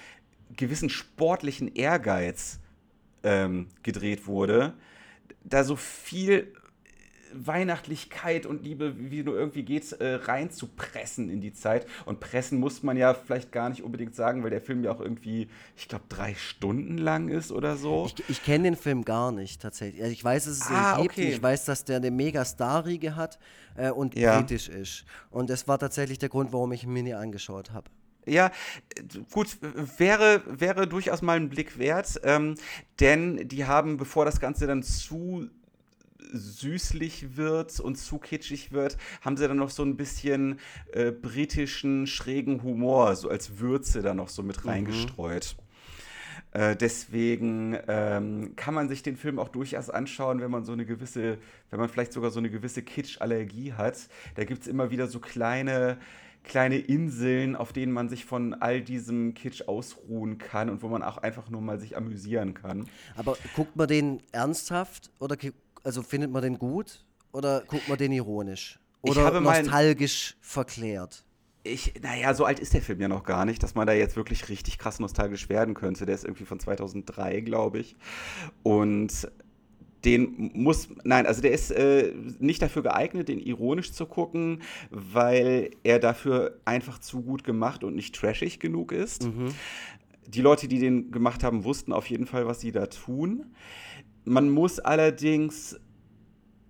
gewissen 0.57 0.88
sportlichen 0.88 1.74
Ehrgeiz 1.74 2.59
ähm, 3.22 3.68
gedreht 3.82 4.26
wurde, 4.26 4.74
da 5.44 5.64
so 5.64 5.76
viel 5.76 6.53
Weihnachtlichkeit 7.32 8.46
und 8.46 8.62
Liebe, 8.62 8.94
wie 8.98 9.22
nur 9.22 9.36
irgendwie 9.36 9.62
geht, 9.62 9.92
äh, 9.92 10.14
reinzupressen 10.14 11.30
in 11.30 11.40
die 11.40 11.52
Zeit. 11.52 11.86
Und 12.04 12.20
pressen 12.20 12.58
muss 12.58 12.82
man 12.82 12.96
ja 12.96 13.14
vielleicht 13.14 13.52
gar 13.52 13.68
nicht 13.68 13.82
unbedingt 13.82 14.14
sagen, 14.14 14.42
weil 14.42 14.50
der 14.50 14.60
Film 14.60 14.84
ja 14.84 14.92
auch 14.92 15.00
irgendwie, 15.00 15.48
ich 15.76 15.88
glaube, 15.88 16.04
drei 16.08 16.34
Stunden 16.34 16.98
lang 16.98 17.28
ist 17.28 17.52
oder 17.52 17.76
so. 17.76 18.06
Ich, 18.06 18.28
ich 18.28 18.44
kenne 18.44 18.64
den 18.64 18.76
Film 18.76 19.04
gar 19.04 19.32
nicht 19.32 19.60
tatsächlich. 19.62 20.02
Also 20.02 20.12
ich 20.12 20.24
weiß, 20.24 20.44
dass 20.44 20.56
es 20.56 20.70
ah, 20.70 20.96
ihn 20.96 21.02
gibt. 21.02 21.18
Okay. 21.18 21.32
Ich 21.32 21.42
weiß, 21.42 21.64
dass 21.64 21.84
der 21.84 21.96
eine 21.96 22.10
mega 22.10 22.44
Star-Riege 22.44 23.16
hat 23.16 23.38
äh, 23.76 23.90
und 23.90 24.14
ja. 24.14 24.38
kritisch 24.38 24.68
ist. 24.68 25.04
Und 25.30 25.50
das 25.50 25.68
war 25.68 25.78
tatsächlich 25.78 26.18
der 26.18 26.28
Grund, 26.28 26.52
warum 26.52 26.72
ich 26.72 26.84
ihn 26.84 26.92
mir 26.92 27.02
nie 27.02 27.14
angeschaut 27.14 27.72
habe. 27.72 27.90
Ja, 28.28 28.50
gut, 29.32 29.56
wäre, 29.96 30.42
wäre 30.46 30.86
durchaus 30.86 31.22
mal 31.22 31.36
ein 31.36 31.48
Blick 31.48 31.78
wert, 31.78 32.20
ähm, 32.24 32.56
denn 33.00 33.48
die 33.48 33.64
haben, 33.64 33.96
bevor 33.96 34.24
das 34.24 34.38
Ganze 34.38 34.66
dann 34.66 34.82
zu 34.82 35.48
süßlich 36.32 37.36
wird 37.36 37.80
und 37.80 37.96
zu 37.96 38.18
kitschig 38.18 38.72
wird, 38.72 38.96
haben 39.20 39.36
sie 39.36 39.46
dann 39.46 39.56
noch 39.56 39.70
so 39.70 39.82
ein 39.82 39.96
bisschen 39.96 40.58
äh, 40.92 41.10
britischen, 41.10 42.06
schrägen 42.06 42.62
Humor, 42.62 43.16
so 43.16 43.28
als 43.28 43.58
Würze 43.58 44.02
da 44.02 44.14
noch 44.14 44.28
so 44.28 44.42
mit 44.42 44.64
mhm. 44.64 44.70
reingestreut. 44.70 45.56
Äh, 46.52 46.76
deswegen 46.76 47.76
ähm, 47.88 48.54
kann 48.56 48.74
man 48.74 48.88
sich 48.88 49.02
den 49.02 49.16
Film 49.16 49.38
auch 49.38 49.48
durchaus 49.48 49.90
anschauen, 49.90 50.40
wenn 50.40 50.50
man 50.50 50.64
so 50.64 50.72
eine 50.72 50.86
gewisse, 50.86 51.38
wenn 51.70 51.78
man 51.78 51.88
vielleicht 51.88 52.12
sogar 52.12 52.30
so 52.30 52.38
eine 52.38 52.50
gewisse 52.50 52.82
Kitsch-Allergie 52.82 53.74
hat. 53.74 54.08
Da 54.34 54.44
gibt 54.44 54.62
es 54.62 54.68
immer 54.68 54.90
wieder 54.90 55.08
so 55.08 55.20
kleine, 55.20 55.98
kleine 56.44 56.78
Inseln, 56.78 57.54
auf 57.54 57.72
denen 57.74 57.92
man 57.92 58.08
sich 58.08 58.24
von 58.24 58.54
all 58.54 58.80
diesem 58.80 59.34
Kitsch 59.34 59.62
ausruhen 59.68 60.38
kann 60.38 60.70
und 60.70 60.82
wo 60.82 60.88
man 60.88 61.02
auch 61.02 61.18
einfach 61.18 61.50
nur 61.50 61.60
mal 61.60 61.78
sich 61.78 61.96
amüsieren 61.96 62.54
kann. 62.54 62.88
Aber 63.16 63.36
guckt 63.54 63.76
man 63.76 63.86
den 63.86 64.22
ernsthaft 64.32 65.10
oder 65.18 65.36
also 65.89 66.03
findet 66.03 66.30
man 66.30 66.43
den 66.43 66.59
gut 66.59 67.03
oder 67.32 67.62
guckt 67.66 67.89
man 67.89 67.97
den 67.97 68.12
ironisch? 68.12 68.78
Oder 69.01 69.41
nostalgisch 69.41 70.36
verklärt? 70.43 71.24
Ich, 71.64 71.95
naja, 72.03 72.34
so 72.34 72.45
alt 72.45 72.61
ist 72.61 72.74
der 72.74 72.82
Film 72.82 73.01
ja 73.01 73.09
noch 73.09 73.24
gar 73.24 73.47
nicht, 73.47 73.62
dass 73.62 73.74
man 73.74 73.86
da 73.86 73.95
jetzt 73.95 74.14
wirklich 74.14 74.51
richtig 74.51 74.76
krass 74.76 75.01
nostalgisch 75.01 75.49
werden 75.49 75.72
könnte. 75.72 76.05
Der 76.05 76.14
ist 76.14 76.24
irgendwie 76.24 76.45
von 76.45 76.61
2003, 76.61 77.41
glaube 77.41 77.78
ich. 77.78 77.97
Und 78.62 79.30
den 80.05 80.51
muss, 80.53 80.91
nein, 81.05 81.26
also 81.26 81.41
der 81.41 81.53
ist 81.53 81.70
äh, 81.70 82.12
nicht 82.39 82.61
dafür 82.61 82.82
geeignet, 82.82 83.28
den 83.28 83.41
ironisch 83.41 83.93
zu 83.93 84.05
gucken, 84.05 84.61
weil 84.91 85.70
er 85.84 86.01
dafür 86.01 86.61
einfach 86.66 86.99
zu 86.99 87.22
gut 87.22 87.45
gemacht 87.45 87.82
und 87.82 87.97
nicht 87.97 88.14
trashig 88.14 88.61
genug 88.61 88.93
ist. 88.93 89.24
Mhm. 89.24 89.55
Die 90.26 90.43
Leute, 90.43 90.68
die 90.68 90.80
den 90.80 91.12
gemacht 91.12 91.43
haben, 91.43 91.64
wussten 91.64 91.95
auf 91.95 92.11
jeden 92.11 92.26
Fall, 92.26 92.47
was 92.47 92.61
sie 92.61 92.72
da 92.72 92.89
tun. 92.89 93.47
Man 94.28 94.50
muss 94.50 94.78
allerdings 94.78 95.76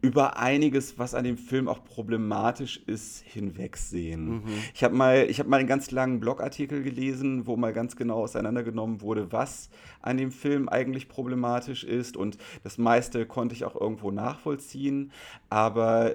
über 0.00 0.36
einiges, 0.36 0.96
was 0.98 1.14
an 1.14 1.24
dem 1.24 1.36
Film 1.36 1.66
auch 1.66 1.82
problematisch 1.82 2.80
ist, 2.86 3.20
hinwegsehen. 3.24 4.36
Mhm. 4.36 4.42
Ich 4.72 4.84
habe 4.84 4.94
mal, 4.94 5.26
hab 5.28 5.48
mal 5.48 5.58
einen 5.58 5.66
ganz 5.66 5.90
langen 5.90 6.20
Blogartikel 6.20 6.84
gelesen, 6.84 7.48
wo 7.48 7.56
mal 7.56 7.72
ganz 7.72 7.96
genau 7.96 8.22
auseinandergenommen 8.22 9.00
wurde, 9.00 9.32
was 9.32 9.70
an 10.00 10.16
dem 10.16 10.30
Film 10.30 10.68
eigentlich 10.68 11.08
problematisch 11.08 11.82
ist. 11.82 12.16
Und 12.16 12.38
das 12.62 12.78
meiste 12.78 13.26
konnte 13.26 13.56
ich 13.56 13.64
auch 13.64 13.74
irgendwo 13.74 14.12
nachvollziehen. 14.12 15.10
Aber 15.50 16.14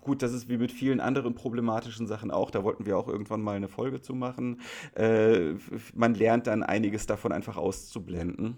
gut, 0.00 0.22
das 0.22 0.32
ist 0.32 0.48
wie 0.48 0.56
mit 0.56 0.72
vielen 0.72 1.00
anderen 1.00 1.34
problematischen 1.34 2.06
Sachen 2.06 2.30
auch. 2.30 2.50
Da 2.50 2.64
wollten 2.64 2.86
wir 2.86 2.96
auch 2.96 3.08
irgendwann 3.08 3.42
mal 3.42 3.56
eine 3.56 3.68
Folge 3.68 4.00
zu 4.00 4.14
machen. 4.14 4.62
Äh, 4.94 5.52
man 5.94 6.14
lernt 6.14 6.46
dann 6.46 6.62
einiges 6.62 7.04
davon 7.04 7.32
einfach 7.32 7.58
auszublenden. 7.58 8.56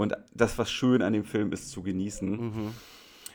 Und 0.00 0.16
das, 0.32 0.56
was 0.56 0.70
schön 0.70 1.02
an 1.02 1.12
dem 1.12 1.24
Film 1.24 1.52
ist, 1.52 1.68
zu 1.68 1.82
genießen. 1.82 2.30
Mhm. 2.30 2.74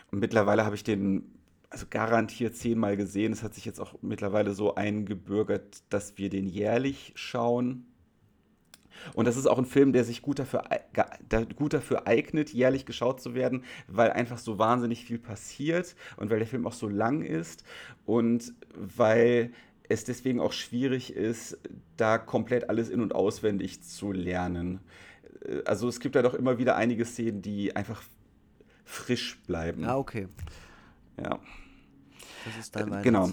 Und 0.09 0.19
mittlerweile 0.19 0.65
habe 0.65 0.73
ich 0.73 0.83
den 0.83 1.31
also 1.69 1.85
garantiert 1.87 2.55
zehnmal 2.55 2.97
gesehen. 2.97 3.31
Es 3.33 3.43
hat 3.43 3.53
sich 3.53 3.65
jetzt 3.65 3.79
auch 3.79 3.93
mittlerweile 4.01 4.55
so 4.55 4.73
eingebürgert, 4.73 5.83
dass 5.89 6.17
wir 6.17 6.31
den 6.31 6.47
jährlich 6.47 7.11
schauen. 7.13 7.85
Und 9.13 9.25
das 9.25 9.37
ist 9.37 9.45
auch 9.45 9.59
ein 9.59 9.67
Film, 9.67 9.93
der 9.93 10.05
sich 10.05 10.23
gut 10.23 10.39
dafür, 10.39 10.63
gut 11.55 11.73
dafür 11.73 12.07
eignet, 12.07 12.51
jährlich 12.51 12.87
geschaut 12.87 13.21
zu 13.21 13.35
werden, 13.35 13.63
weil 13.87 14.11
einfach 14.11 14.39
so 14.39 14.57
wahnsinnig 14.57 15.05
viel 15.05 15.19
passiert 15.19 15.95
und 16.17 16.31
weil 16.31 16.39
der 16.39 16.47
Film 16.47 16.65
auch 16.65 16.73
so 16.73 16.87
lang 16.87 17.21
ist 17.21 17.63
und 18.07 18.55
weil 18.73 19.53
es 19.87 20.03
deswegen 20.03 20.39
auch 20.39 20.51
schwierig 20.51 21.13
ist, 21.13 21.59
da 21.95 22.17
komplett 22.17 22.71
alles 22.71 22.89
in- 22.89 23.01
und 23.01 23.13
auswendig 23.13 23.83
zu 23.83 24.11
lernen. 24.11 24.79
Äh, 25.47 25.63
also 25.65 25.87
es 25.87 25.99
gibt 25.99 26.15
da 26.15 26.21
doch 26.21 26.33
immer 26.33 26.57
wieder 26.57 26.75
einige 26.75 27.05
Szenen, 27.05 27.41
die 27.41 27.75
einfach 27.75 28.03
frisch 28.83 29.39
bleiben. 29.47 29.85
Ah, 29.85 29.97
okay. 29.97 30.27
Ja. 31.21 31.39
Das 32.45 32.57
ist 32.59 32.75
dein 32.75 32.93
äh, 32.93 33.01
genau. 33.01 33.31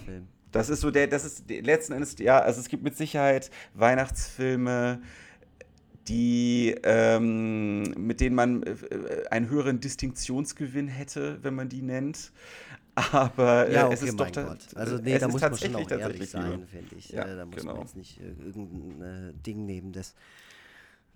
Das 0.50 0.68
ist 0.68 0.80
so 0.80 0.90
der, 0.90 1.06
das 1.06 1.24
ist 1.24 1.48
letzten 1.48 1.94
Endes, 1.94 2.18
ja, 2.18 2.38
also 2.38 2.60
es 2.60 2.68
gibt 2.68 2.82
mit 2.82 2.94
Sicherheit 2.94 3.50
Weihnachtsfilme, 3.72 5.00
die, 6.08 6.74
ähm, 6.82 7.82
mit 7.96 8.20
denen 8.20 8.36
man 8.36 8.62
äh, 8.62 8.74
einen 9.30 9.48
höheren 9.48 9.80
Distinktionsgewinn 9.80 10.88
hätte, 10.88 11.38
wenn 11.42 11.54
man 11.54 11.68
die 11.68 11.80
nennt. 11.80 12.32
Aber 12.94 13.68
äh, 13.68 13.74
ja, 13.74 13.86
okay, 13.86 13.94
es 13.94 14.02
ist 14.02 14.20
doch 14.20 14.30
da, 14.30 14.56
Also 14.74 14.98
nee, 14.98 15.18
da 15.18 15.28
muss 15.28 15.40
man 15.40 15.56
schon 15.56 15.74
auch 15.76 15.90
ehrlich 15.90 16.28
sein, 16.28 16.66
finde 16.66 16.94
ich. 16.96 17.08
Ja, 17.08 17.24
da 17.24 17.46
muss 17.46 17.56
genau. 17.56 17.72
man 17.72 17.82
jetzt 17.82 17.96
nicht 17.96 18.20
äh, 18.20 18.44
irgendein 18.44 19.30
äh, 19.30 19.32
Ding 19.46 19.64
nehmen, 19.64 19.92
das, 19.92 20.14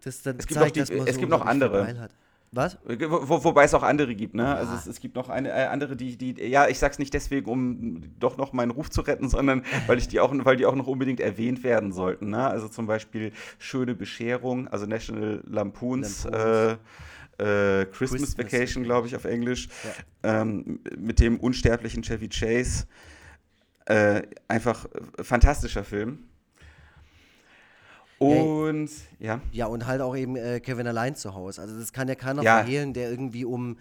das 0.03 0.23
dann 0.23 0.37
es 0.39 0.47
gibt 0.47 0.61
zeigt, 0.61 0.77
die, 0.77 0.81
dass 0.81 0.91
man 0.91 1.07
es 1.07 1.15
so 1.15 1.21
gibt 1.21 1.31
noch 1.31 1.45
andere. 1.45 2.09
Was? 2.53 2.79
Wo, 2.85 3.45
wobei 3.45 3.65
es 3.65 3.75
auch 3.75 3.83
andere 3.83 4.15
gibt, 4.15 4.35
ne? 4.35 4.45
Ja. 4.45 4.55
Also 4.55 4.75
es, 4.75 4.87
es, 4.87 5.01
gibt 5.01 5.17
noch 5.17 5.29
eine, 5.29 5.51
äh, 5.51 5.67
andere, 5.67 5.97
die, 5.97 6.17
die, 6.17 6.43
ja, 6.47 6.69
ich 6.69 6.79
sag's 6.79 6.99
nicht 6.99 7.13
deswegen, 7.13 7.51
um 7.51 8.03
doch 8.19 8.39
noch 8.39 8.53
meinen 8.53 8.71
Ruf 8.71 8.89
zu 8.89 9.03
retten, 9.03 9.29
sondern 9.29 9.65
weil 9.87 9.99
ich 9.99 10.09
die 10.09 10.21
auch, 10.21 10.33
weil 10.33 10.57
die 10.57 10.65
auch 10.65 10.75
noch 10.75 10.87
unbedingt 10.87 11.21
erwähnt 11.21 11.65
werden 11.65 11.93
sollten. 11.93 12.31
Ne? 12.31 12.47
Also 12.47 12.69
zum 12.69 12.87
Beispiel 12.87 13.33
Schöne 13.59 13.95
Bescherung, 13.95 14.69
also 14.69 14.87
National 14.87 15.43
Lampoons, 15.47 16.25
Lampoons. 16.25 16.79
Äh, 17.39 17.83
äh, 17.83 17.85
Christmas, 17.87 18.23
Christmas, 18.23 18.39
Vacation, 18.39 18.85
glaube 18.85 19.09
ich, 19.09 19.17
auf 19.17 19.27
Englisch, 19.27 19.69
ja. 20.23 20.41
ähm, 20.41 20.81
mit 20.97 21.21
dem 21.21 21.39
unsterblichen 21.39 22.03
Chevy 22.03 22.29
Chase. 22.29 22.87
Äh, 23.85 24.23
einfach 24.49 24.87
fantastischer 25.21 25.85
Film. 25.85 26.25
Und 28.19 28.89
ja. 29.19 29.41
Ja, 29.53 29.67
und 29.67 29.87
halt 29.87 30.01
auch 30.01 30.17
eben 30.17 30.37
äh, 30.37 30.61
Kevin 30.61 30.87
allein 30.87 31.15
zu 31.17 31.35
Hause. 31.35 31.61
Also 31.61 31.79
das 31.79 31.93
kann 31.93 32.09
ja 32.09 32.15
keiner 32.15 32.43
ja. 32.43 32.59
verhehlen, 32.59 32.95
der 32.95 33.11
irgendwie 33.11 33.45
um 33.45 33.77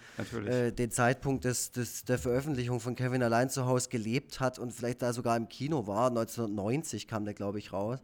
äh, 0.46 0.72
den 0.72 0.92
Zeitpunkt 0.92 1.46
des, 1.46 1.72
des, 1.72 2.04
der 2.04 2.18
Veröffentlichung 2.18 2.82
von 2.82 2.96
Kevin 2.96 3.24
allein 3.24 3.50
zu 3.50 3.66
Hause 3.66 3.90
gelebt 3.90 4.42
hat 4.42 4.60
und 4.60 4.74
vielleicht 4.74 5.02
da 5.02 5.14
sogar 5.14 5.38
im 5.38 5.48
Kino 5.48 5.88
war. 5.88 6.10
1990 6.10 7.08
kam 7.08 7.24
der, 7.24 7.34
glaube 7.34 7.60
ich, 7.60 7.72
raus. 7.72 8.00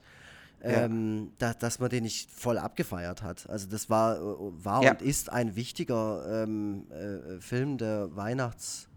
Ähm, 0.63 1.23
ja. 1.23 1.31
da, 1.39 1.53
dass 1.55 1.79
man 1.79 1.89
den 1.89 2.03
nicht 2.03 2.29
voll 2.29 2.59
abgefeiert 2.59 3.23
hat. 3.23 3.49
Also 3.49 3.67
das 3.67 3.89
war, 3.89 4.17
äh, 4.17 4.63
war 4.63 4.83
ja. 4.83 4.91
und 4.91 5.01
ist 5.01 5.29
ein 5.31 5.55
wichtiger 5.55 6.43
ähm, 6.43 6.85
äh, 6.91 7.41
Film 7.41 7.77
der 7.77 8.15
Weihnachts-. 8.15 8.87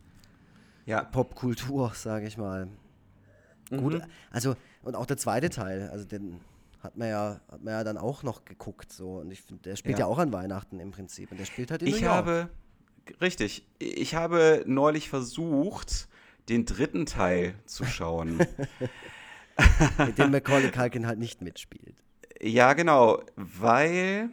Popkultur, 1.10 1.92
sage 1.94 2.26
ich 2.26 2.36
mal. 2.36 2.68
Mhm. 3.70 3.78
Gut, 3.78 4.02
also 4.30 4.56
und 4.82 4.94
auch 4.94 5.06
der 5.06 5.16
zweite 5.16 5.48
Teil, 5.48 5.88
also 5.90 6.04
den 6.04 6.38
hat 6.84 6.96
man 6.96 7.08
ja, 7.08 7.40
hat 7.50 7.62
man 7.62 7.72
ja 7.72 7.82
dann 7.82 7.96
auch 7.96 8.22
noch 8.22 8.44
geguckt. 8.44 8.92
So. 8.92 9.16
Und 9.16 9.30
ich 9.30 9.42
finde, 9.42 9.62
der 9.62 9.76
spielt 9.76 9.98
ja. 9.98 10.04
ja. 10.04 10.10
auch 10.10 10.18
an 10.18 10.32
Weihnachten 10.32 10.78
im 10.78 10.90
Prinzip. 10.90 11.30
Und 11.32 11.40
der 11.40 11.46
spielt 11.46 11.70
halt 11.70 11.82
in 11.82 11.88
ich 11.88 11.94
New 11.94 12.06
York. 12.06 12.14
habe, 12.14 12.48
richtig, 13.20 13.66
ich 13.78 14.14
habe 14.14 14.62
neulich 14.66 15.08
versucht, 15.08 16.08
den 16.48 16.66
dritten 16.66 17.06
Teil 17.06 17.54
zu 17.64 17.84
schauen. 17.86 18.38
Mit 19.98 20.18
dem 20.18 20.30
Macaulay 20.30 20.70
Culkin 20.70 21.06
halt 21.06 21.18
nicht 21.18 21.40
mitspielt. 21.40 21.96
Ja, 22.40 22.74
genau, 22.74 23.22
weil 23.36 24.30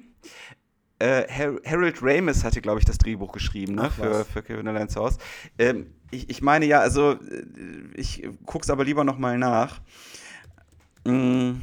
äh, 0.99 1.27
Harold 1.63 1.99
Ramis 2.01 2.43
hatte, 2.43 2.59
glaube 2.59 2.79
ich, 2.79 2.85
das 2.85 2.97
Drehbuch 2.97 3.31
geschrieben 3.31 3.75
ne, 3.75 3.83
Ach, 3.83 3.93
für, 3.93 4.25
für 4.25 4.43
Kevin 4.43 4.67
Allein 4.67 4.89
zu 4.89 4.99
Hause. 4.99 5.19
Ähm, 5.57 5.93
ich, 6.09 6.29
ich 6.29 6.41
meine 6.41 6.65
ja, 6.65 6.79
also 6.79 7.13
äh, 7.13 7.45
ich 7.95 8.27
gucke 8.45 8.63
es 8.63 8.69
aber 8.69 8.83
lieber 8.83 9.03
nochmal 9.03 9.37
nach. 9.37 9.79
Mm 11.05 11.53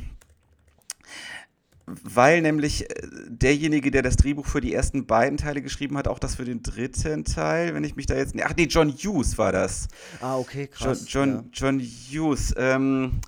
weil 2.03 2.43
nämlich 2.43 2.91
äh, 2.91 2.95
derjenige, 3.29 3.91
der 3.91 4.03
das 4.03 4.17
Drehbuch 4.17 4.47
für 4.47 4.61
die 4.61 4.75
ersten 4.75 5.07
beiden 5.07 5.37
Teile 5.37 5.63
geschrieben 5.63 5.97
hat, 5.97 6.09
auch 6.09 6.19
das 6.19 6.37
für 6.37 6.45
den 6.45 6.63
dritten 6.63 7.25
Teil, 7.25 7.75
wenn 7.75 7.85
ich 7.85 7.97
mich 7.97 8.07
da 8.07 8.15
jetzt. 8.15 8.35
Ach 8.43 8.55
nee, 8.57 8.65
John 8.65 8.91
Hughes 8.91 9.39
war 9.39 9.53
das. 9.53 9.89
Ah, 10.21 10.37
okay, 10.37 10.67
krass. 10.67 11.05
John, 11.09 11.51
John, 11.53 11.81
ja. 11.81 11.81
John 11.81 11.81
Hughes. 11.81 12.55
Ähm, 12.57 13.21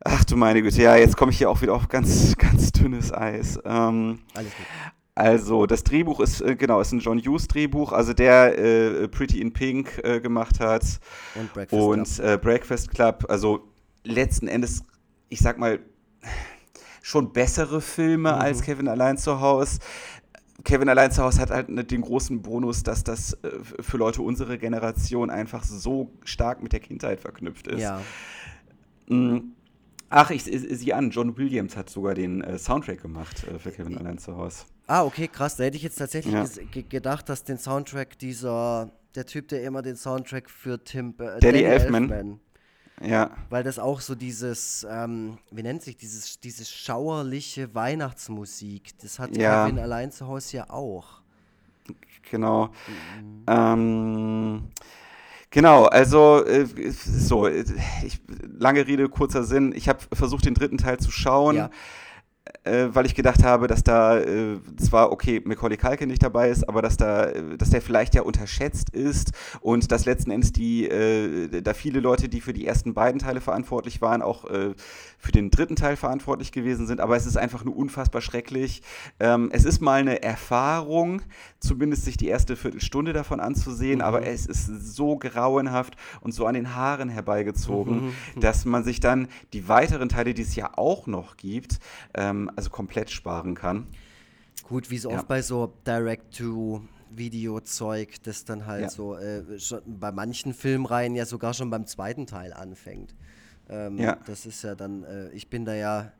ach 0.00 0.24
du 0.24 0.36
meine 0.36 0.62
Güte, 0.62 0.82
ja, 0.82 0.96
jetzt 0.96 1.16
komme 1.16 1.32
ich 1.32 1.38
hier 1.38 1.50
auch 1.50 1.62
wieder 1.62 1.74
auf 1.74 1.88
ganz, 1.88 2.36
ganz 2.36 2.72
dünnes 2.72 3.12
Eis. 3.12 3.58
Ähm, 3.64 4.20
Alles 4.34 4.54
gut. 4.54 4.66
Also, 5.14 5.66
das 5.66 5.84
Drehbuch 5.84 6.20
ist, 6.20 6.40
äh, 6.40 6.56
genau, 6.56 6.80
ist 6.80 6.92
ein 6.92 7.00
John 7.00 7.18
Hughes 7.18 7.46
Drehbuch, 7.46 7.92
also 7.92 8.14
der 8.14 8.58
äh, 8.58 9.08
Pretty 9.08 9.40
in 9.40 9.52
Pink 9.52 10.00
äh, 10.04 10.20
gemacht 10.20 10.58
hat. 10.58 10.84
Und 11.34 11.52
Breakfast 11.52 11.82
und, 11.82 12.04
Club. 12.04 12.26
Äh, 12.26 12.38
Breakfast 12.38 12.90
Club. 12.90 13.26
Also, 13.28 13.68
letzten 14.04 14.48
Endes, 14.48 14.82
ich 15.28 15.40
sag 15.40 15.58
mal, 15.58 15.80
schon 17.02 17.32
bessere 17.32 17.80
Filme 17.80 18.32
mhm. 18.32 18.40
als 18.40 18.62
Kevin 18.62 18.88
allein 18.88 19.18
zu 19.18 19.40
Hause. 19.40 19.80
Kevin 20.64 20.88
allein 20.88 21.10
zu 21.10 21.22
Hause 21.22 21.40
hat 21.40 21.50
halt 21.50 21.68
ne, 21.68 21.84
den 21.84 22.00
großen 22.02 22.40
Bonus, 22.40 22.84
dass 22.84 23.02
das 23.04 23.34
äh, 23.42 23.50
für 23.80 23.96
Leute 23.96 24.22
unserer 24.22 24.56
Generation 24.56 25.28
einfach 25.28 25.64
so 25.64 26.12
stark 26.24 26.62
mit 26.62 26.72
der 26.72 26.80
Kindheit 26.80 27.20
verknüpft 27.20 27.66
ist. 27.66 27.80
Ja. 27.80 28.00
Mhm. 29.08 29.52
Ach, 30.08 30.30
ich, 30.30 30.46
ich 30.46 30.78
sieh 30.78 30.92
an, 30.92 31.10
John 31.10 31.36
Williams 31.36 31.76
hat 31.76 31.90
sogar 31.90 32.14
den 32.14 32.42
äh, 32.42 32.58
Soundtrack 32.58 33.02
gemacht 33.02 33.44
äh, 33.48 33.58
für 33.58 33.72
Kevin 33.72 33.98
allein 33.98 34.18
zu 34.18 34.36
Hause. 34.36 34.64
Ah, 34.86 35.04
okay, 35.04 35.26
krass. 35.26 35.56
Da 35.56 35.64
hätte 35.64 35.76
ich 35.76 35.82
jetzt 35.82 35.96
tatsächlich 35.96 36.34
ja. 36.34 36.82
gedacht, 36.88 37.28
dass 37.28 37.44
den 37.44 37.58
Soundtrack 37.58 38.18
dieser, 38.18 38.92
der 39.14 39.26
Typ, 39.26 39.48
der 39.48 39.64
immer 39.64 39.82
den 39.82 39.96
Soundtrack 39.96 40.50
für 40.50 40.84
Tim 40.84 41.14
äh, 41.18 41.40
Danny, 41.40 41.40
Danny 41.40 41.62
Elfman. 41.62 42.10
Elfman 42.10 42.40
ja. 43.00 43.30
Weil 43.50 43.62
das 43.62 43.78
auch 43.78 44.00
so 44.00 44.14
dieses, 44.14 44.86
ähm, 44.88 45.38
wie 45.50 45.62
nennt 45.62 45.82
sich 45.82 45.96
dieses, 45.96 46.40
dieses 46.40 46.70
schauerliche 46.70 47.74
Weihnachtsmusik, 47.74 48.98
das 49.00 49.18
hat 49.18 49.36
ja. 49.36 49.64
Kevin 49.64 49.78
allein 49.78 50.12
zu 50.12 50.26
Hause 50.26 50.58
ja 50.58 50.70
auch. 50.70 51.20
Genau. 52.30 52.66
Mhm. 52.66 53.44
Ähm, 53.48 54.62
genau, 55.50 55.86
also 55.86 56.44
äh, 56.44 56.66
so, 56.90 57.48
ich, 57.48 58.20
lange 58.58 58.86
Rede, 58.86 59.08
kurzer 59.08 59.44
Sinn. 59.44 59.72
Ich 59.74 59.88
habe 59.88 60.00
versucht, 60.12 60.44
den 60.44 60.54
dritten 60.54 60.78
Teil 60.78 60.98
zu 60.98 61.10
schauen. 61.10 61.56
Ja 61.56 61.70
äh, 62.64 62.88
weil 62.92 63.06
ich 63.06 63.14
gedacht 63.14 63.44
habe, 63.44 63.66
dass 63.66 63.84
da 63.84 64.18
äh, 64.18 64.58
zwar, 64.76 65.12
okay, 65.12 65.40
Macaulay 65.44 65.76
Culkin 65.76 66.08
nicht 66.08 66.22
dabei 66.22 66.48
ist, 66.48 66.68
aber 66.68 66.82
dass 66.82 66.96
da, 66.96 67.26
dass 67.26 67.70
der 67.70 67.82
vielleicht 67.82 68.14
ja 68.14 68.22
unterschätzt 68.22 68.90
ist 68.90 69.32
und 69.60 69.92
dass 69.92 70.06
letzten 70.06 70.30
Endes 70.30 70.52
die, 70.52 70.88
äh, 70.88 71.62
da 71.62 71.74
viele 71.74 72.00
Leute, 72.00 72.28
die 72.28 72.40
für 72.40 72.52
die 72.52 72.66
ersten 72.66 72.94
beiden 72.94 73.20
Teile 73.20 73.40
verantwortlich 73.40 74.00
waren, 74.00 74.22
auch 74.22 74.44
äh, 74.50 74.74
für 75.18 75.32
den 75.32 75.50
dritten 75.50 75.76
Teil 75.76 75.96
verantwortlich 75.96 76.50
gewesen 76.50 76.86
sind, 76.86 77.00
aber 77.00 77.16
es 77.16 77.26
ist 77.26 77.36
einfach 77.36 77.64
nur 77.64 77.76
unfassbar 77.76 78.20
schrecklich. 78.20 78.82
Ähm, 79.20 79.50
es 79.52 79.64
ist 79.64 79.80
mal 79.80 80.00
eine 80.00 80.22
Erfahrung, 80.22 81.22
zumindest 81.60 82.04
sich 82.04 82.16
die 82.16 82.26
erste 82.26 82.56
Viertelstunde 82.56 83.12
davon 83.12 83.38
anzusehen, 83.38 83.98
mhm. 83.98 84.04
aber 84.04 84.26
es 84.26 84.46
ist 84.46 84.66
so 84.66 85.16
grauenhaft 85.16 85.96
und 86.20 86.32
so 86.32 86.46
an 86.46 86.54
den 86.54 86.74
Haaren 86.74 87.08
herbeigezogen, 87.08 88.06
mhm. 88.06 88.40
dass 88.40 88.64
man 88.64 88.82
sich 88.82 88.98
dann 88.98 89.28
die 89.52 89.68
weiteren 89.68 90.08
Teile, 90.08 90.34
die 90.34 90.42
es 90.42 90.56
ja 90.56 90.72
auch 90.76 91.06
noch 91.06 91.36
gibt, 91.36 91.78
ähm, 92.14 92.31
also 92.56 92.70
komplett 92.70 93.10
sparen 93.10 93.54
kann. 93.54 93.86
Gut, 94.64 94.90
wie 94.90 94.98
so 94.98 95.10
ja. 95.10 95.18
oft 95.18 95.28
bei 95.28 95.42
so 95.42 95.72
Direct-to- 95.86 96.82
Video-Zeug, 97.16 98.22
das 98.22 98.44
dann 98.44 98.66
halt 98.66 98.82
ja. 98.82 98.90
so 98.90 99.16
äh, 99.16 99.42
bei 99.86 100.12
manchen 100.12 100.54
Filmreihen 100.54 101.14
ja 101.14 101.26
sogar 101.26 101.54
schon 101.54 101.70
beim 101.70 101.86
zweiten 101.86 102.26
Teil 102.26 102.52
anfängt. 102.52 103.14
Ähm, 103.68 103.98
ja. 103.98 104.18
Das 104.26 104.46
ist 104.46 104.62
ja 104.62 104.74
dann, 104.74 105.04
äh, 105.04 105.30
ich 105.30 105.48
bin 105.48 105.64
da 105.64 105.74
ja 105.74 106.12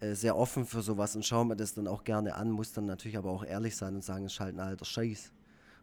äh, 0.00 0.14
sehr 0.14 0.36
offen 0.36 0.66
für 0.66 0.82
sowas 0.82 1.14
und 1.16 1.24
schaue 1.24 1.46
mir 1.46 1.56
das 1.56 1.74
dann 1.74 1.86
auch 1.86 2.04
gerne 2.04 2.34
an, 2.34 2.50
muss 2.50 2.72
dann 2.72 2.86
natürlich 2.86 3.16
aber 3.16 3.30
auch 3.30 3.44
ehrlich 3.44 3.76
sein 3.76 3.96
und 3.96 4.04
sagen, 4.04 4.26
es 4.26 4.34
ist 4.34 4.40
halt 4.40 4.56
ein 4.56 4.60
alter 4.60 4.84
Scheiß. 4.84 5.32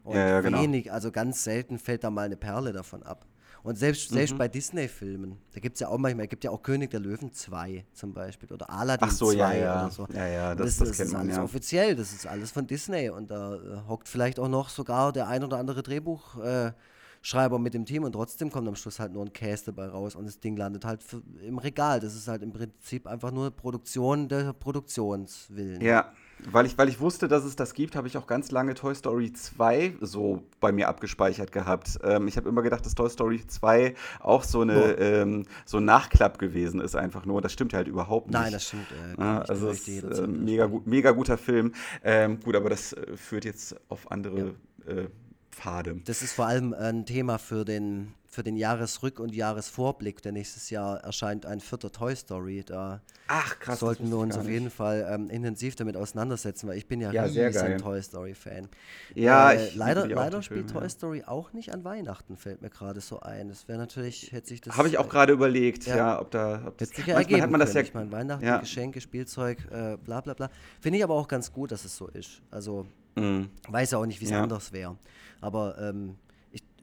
Und 0.04 0.16
Ja, 0.16 0.28
ja, 0.28 0.40
genau. 0.40 0.62
wenig, 0.62 0.92
also 0.92 1.10
ganz 1.10 1.44
selten 1.44 1.78
fällt 1.78 2.04
da 2.04 2.10
mal 2.10 2.26
eine 2.26 2.36
Perle 2.36 2.72
davon 2.72 3.02
ab. 3.02 3.26
Und 3.68 3.76
selbst, 3.76 4.08
selbst 4.08 4.32
Mhm. 4.32 4.38
bei 4.38 4.48
Disney-Filmen, 4.48 5.36
da 5.52 5.60
gibt 5.60 5.74
es 5.76 5.80
ja 5.80 5.88
auch 5.88 5.98
manchmal, 5.98 6.26
gibt 6.26 6.42
ja 6.42 6.50
auch 6.50 6.62
König 6.62 6.90
der 6.90 7.00
Löwen 7.00 7.32
2 7.34 7.84
zum 7.92 8.14
Beispiel 8.14 8.50
oder 8.50 8.70
Aladdin 8.70 9.08
Ach 9.10 9.14
so, 9.14 9.26
2 9.30 9.36
ja, 9.36 9.52
ja. 9.52 9.82
oder 9.84 9.90
so. 9.90 10.06
Ja, 10.14 10.26
ja, 10.26 10.54
das- 10.54 10.78
das, 10.78 10.88
das 10.88 10.96
das 10.96 11.06
ist 11.08 11.12
man, 11.12 11.20
alles 11.22 11.36
ja. 11.36 11.42
offiziell, 11.44 11.94
das 11.94 12.12
ist 12.14 12.26
alles 12.26 12.50
von 12.50 12.66
Disney 12.66 13.10
und 13.10 13.30
da 13.30 13.56
äh, 13.56 13.86
hockt 13.86 14.08
vielleicht 14.08 14.38
auch 14.40 14.48
noch 14.48 14.70
sogar 14.70 15.12
der 15.12 15.28
ein 15.28 15.44
oder 15.44 15.58
andere 15.58 15.82
Drehbuchschreiber 15.82 17.56
äh, 17.56 17.58
mit 17.58 17.74
dem 17.74 17.84
Team 17.84 18.04
und 18.04 18.12
trotzdem 18.12 18.50
kommt 18.50 18.66
am 18.68 18.74
Schluss 18.74 18.98
halt 19.00 19.12
nur 19.12 19.24
ein 19.26 19.34
Käse 19.34 19.66
dabei 19.66 19.88
raus 19.88 20.14
und 20.14 20.24
das 20.24 20.40
Ding 20.40 20.56
landet 20.56 20.86
halt 20.86 21.02
für, 21.02 21.22
im 21.46 21.58
Regal. 21.58 22.00
Das 22.00 22.14
ist 22.14 22.26
halt 22.26 22.42
im 22.42 22.52
Prinzip 22.52 23.06
einfach 23.06 23.30
nur 23.32 23.50
Produktion 23.50 24.28
der 24.28 24.54
Produktionswillen. 24.54 25.82
Ja, 25.82 26.10
weil 26.50 26.66
ich, 26.66 26.76
weil 26.78 26.88
ich 26.88 27.00
wusste, 27.00 27.28
dass 27.28 27.44
es 27.44 27.56
das 27.56 27.74
gibt, 27.74 27.96
habe 27.96 28.06
ich 28.08 28.16
auch 28.16 28.26
ganz 28.26 28.50
lange 28.50 28.74
Toy 28.74 28.94
Story 28.94 29.32
2 29.32 29.96
so 30.00 30.42
bei 30.60 30.72
mir 30.72 30.88
abgespeichert 30.88 31.52
gehabt. 31.52 31.98
Ähm, 32.02 32.28
ich 32.28 32.36
habe 32.36 32.48
immer 32.48 32.62
gedacht, 32.62 32.84
dass 32.86 32.94
Toy 32.94 33.08
Story 33.10 33.42
2 33.46 33.94
auch 34.20 34.44
so, 34.44 34.60
eine, 34.62 34.94
Oh. 34.96 35.00
ähm, 35.02 35.44
so 35.64 35.78
ein 35.78 35.84
Nachklapp 35.84 36.38
gewesen 36.38 36.80
ist, 36.80 36.94
einfach 36.96 37.24
nur. 37.26 37.40
Das 37.42 37.52
stimmt 37.52 37.74
halt 37.74 37.88
überhaupt 37.88 38.28
nicht. 38.28 38.34
Nein, 38.40 38.52
das 38.52 38.66
stimmt. 38.66 38.86
Äh, 39.18 39.20
Ja, 39.20 39.40
also 39.42 39.68
ist 39.70 39.88
äh, 39.88 40.26
mega, 40.26 40.66
gut, 40.66 40.86
mega 40.86 41.10
guter 41.10 41.38
Film. 41.38 41.72
Ähm, 42.04 42.38
gut, 42.40 42.54
aber 42.56 42.70
das 42.70 42.92
äh, 42.92 43.16
führt 43.16 43.44
jetzt 43.44 43.74
auf 43.88 44.10
andere 44.10 44.54
äh, 44.86 45.06
Pfade. 45.50 46.00
Das 46.04 46.22
ist 46.22 46.32
vor 46.34 46.46
allem 46.46 46.72
ein 46.72 47.04
Thema 47.04 47.38
für 47.38 47.64
den, 47.64 48.14
für 48.38 48.44
den 48.44 48.56
Jahresrück- 48.56 49.18
und 49.18 49.34
Jahresvorblick, 49.34 50.22
denn 50.22 50.34
nächstes 50.34 50.70
Jahr 50.70 50.98
erscheint 51.02 51.44
ein 51.44 51.58
vierter 51.58 51.90
Toy 51.90 52.14
Story. 52.14 52.62
Da 52.64 53.00
Ach, 53.26 53.58
krass. 53.58 53.80
sollten 53.80 54.08
wir 54.10 54.16
uns 54.18 54.38
auf 54.38 54.48
jeden 54.48 54.70
Fall 54.70 55.04
ähm, 55.10 55.28
intensiv 55.28 55.74
damit 55.74 55.96
auseinandersetzen, 55.96 56.68
weil 56.68 56.78
ich 56.78 56.86
bin 56.86 57.00
ja, 57.00 57.10
Ja, 57.10 57.26
sehr 57.26 57.48
riesen. 57.48 57.78
Toy 57.78 58.00
Story-Fan. 58.00 58.68
Ja, 59.16 59.50
äh, 59.50 59.70
leider 59.74 60.06
leider 60.06 60.40
spielt 60.40 60.66
Filme, 60.70 60.72
Toy 60.72 60.82
ja. 60.84 60.88
Story 60.88 61.24
auch 61.26 61.52
nicht 61.52 61.74
an 61.74 61.82
Weihnachten, 61.82 62.36
fällt 62.36 62.62
mir 62.62 62.70
gerade 62.70 63.00
so 63.00 63.18
ein. 63.18 63.48
Das 63.48 63.66
wäre 63.66 63.78
natürlich, 63.80 64.30
hätte 64.30 64.46
sich 64.50 64.60
das. 64.60 64.76
Habe 64.76 64.86
ich 64.86 64.98
auch 64.98 65.06
äh, 65.06 65.10
gerade 65.10 65.32
überlegt, 65.32 65.86
ja. 65.86 65.96
ja, 65.96 66.20
ob 66.20 66.30
da. 66.30 66.62
Ob 66.64 66.78
das, 66.78 66.90
Hätte 66.90 66.96
sich 66.98 67.06
ja 67.08 67.14
manchmal 67.14 67.22
ergeben 67.24 67.42
hat 67.42 67.50
man 67.50 67.58
das 67.60 67.70
können. 67.72 67.84
ja. 67.84 67.88
ich 67.88 67.94
meine, 67.94 68.12
Weihnachten, 68.12 68.44
ja. 68.44 68.58
Geschenke, 68.58 69.00
Spielzeug, 69.00 69.58
äh, 69.72 69.96
bla 69.96 70.20
bla 70.20 70.34
bla. 70.34 70.48
Finde 70.80 70.98
ich 70.98 71.02
aber 71.02 71.14
auch 71.14 71.26
ganz 71.26 71.52
gut, 71.52 71.72
dass 71.72 71.84
es 71.84 71.96
so 71.96 72.06
ist. 72.06 72.40
Also, 72.52 72.86
Mm. 73.16 73.46
weiß 73.68 73.90
ja 73.90 73.98
auch 73.98 74.06
nicht, 74.06 74.20
wie 74.20 74.26
es 74.26 74.30
Ja. 74.30 74.44
anders 74.44 74.72
wäre. 74.72 74.96
Aber 75.40 75.76
ähm, 75.80 76.14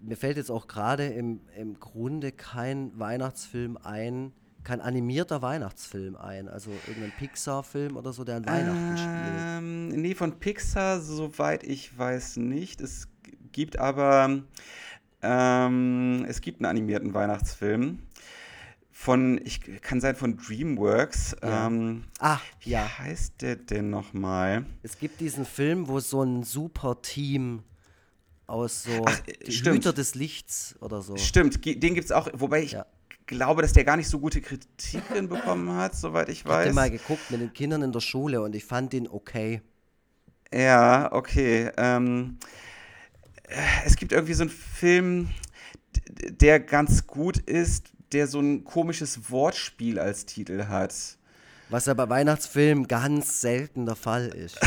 mir 0.02 0.18
fällt 0.18 0.38
jetzt 0.38 0.52
auch 0.52 0.68
gerade 0.68 1.08
im, 1.08 1.42
im 1.58 1.80
Grunde 1.80 2.32
kein 2.32 2.98
Weihnachtsfilm 3.00 3.78
ein, 3.78 4.34
kein 4.64 4.82
animierter 4.82 5.42
Weihnachtsfilm 5.42 6.16
ein. 6.16 6.48
Also 6.48 6.72
irgendein 6.88 7.12
Pixar-Film 7.12 7.98
oder 7.98 8.14
so, 8.14 8.24
der 8.24 8.38
an 8.38 8.46
Weihnachten 8.46 8.98
spielt. 8.98 9.42
Ähm, 9.42 9.88
nee, 10.02 10.16
von 10.16 10.40
Pixar, 10.40 11.00
soweit 11.02 11.64
ich 11.64 11.98
weiß, 11.98 12.38
nicht. 12.38 12.82
Es 12.82 13.08
gibt 13.52 13.78
aber, 13.80 14.42
ähm, 15.22 16.26
es 16.28 16.42
gibt 16.42 16.60
einen 16.60 16.66
animierten 16.70 17.14
Weihnachtsfilm 17.14 18.00
von, 18.92 19.40
ich 19.44 19.62
kann 19.82 20.00
sein 20.02 20.16
von 20.16 20.38
DreamWorks. 20.38 21.36
Ja. 21.44 21.68
Ähm, 21.68 22.06
Ah, 22.20 22.40
wie 22.62 22.72
ja. 22.72 22.98
heißt 22.98 23.42
der 23.42 23.58
denn 23.58 23.90
nochmal? 23.90 24.66
Es 24.84 24.98
gibt 24.98 25.20
diesen 25.20 25.46
Film, 25.46 25.88
wo 25.88 26.00
so 26.00 26.24
ein 26.24 26.44
super 26.44 27.02
Team 27.02 27.64
aus 28.48 28.84
so 28.84 29.06
Ach, 29.08 29.20
äh, 29.28 29.52
stimmt. 29.52 29.78
Hüter 29.78 29.94
des 29.94 30.16
Lichts 30.16 30.76
oder 30.82 31.02
so. 31.02 31.18
Stimmt, 31.18 31.64
den 31.66 31.80
gibt 31.96 32.06
es 32.06 32.12
auch, 32.12 32.30
wobei 32.34 32.62
ich 32.64 32.74
Ja. 32.74 32.86
glaube, 33.26 33.62
dass 33.62 33.74
der 33.74 33.84
gar 33.84 33.98
nicht 33.98 34.08
so 34.10 34.20
gute 34.20 34.42
Kritiken 34.42 35.28
bekommen 35.30 35.72
hat, 35.76 35.96
soweit 35.96 36.30
ich 36.30 36.40
Ich 36.40 36.46
habe 36.46 36.56
weiß. 36.56 36.66
den 36.68 36.76
mal 36.76 36.90
geguckt 36.92 37.32
mit 37.32 37.42
den 37.42 37.54
Kindern 37.54 37.82
in 37.82 37.92
der 37.92 38.02
Schule 38.02 38.42
und 38.42 38.56
ich 38.56 38.66
fand 38.66 38.94
den 38.94 39.08
okay. 39.08 39.62
Ja, 40.54 41.12
okay. 41.12 41.72
Ähm, 41.78 42.38
äh, 43.48 43.56
es 43.86 43.96
gibt 43.96 44.12
irgendwie 44.12 44.34
so 44.36 44.44
einen 44.44 44.52
Film, 44.52 45.30
der 46.30 46.60
ganz 46.60 47.08
gut 47.08 47.38
ist, 47.38 47.88
der 48.12 48.28
so 48.28 48.40
ein 48.40 48.64
komisches 48.64 49.32
Wortspiel 49.32 50.00
als 50.00 50.26
Titel 50.26 50.66
hat. 50.68 50.94
Was 51.70 51.88
ja 51.88 51.94
bei 51.96 52.08
Weihnachtsfilmen 52.08 52.88
ganz 52.88 53.42
selten 53.42 53.86
der 53.88 53.96
Fall 53.96 54.28
ist. 54.28 54.60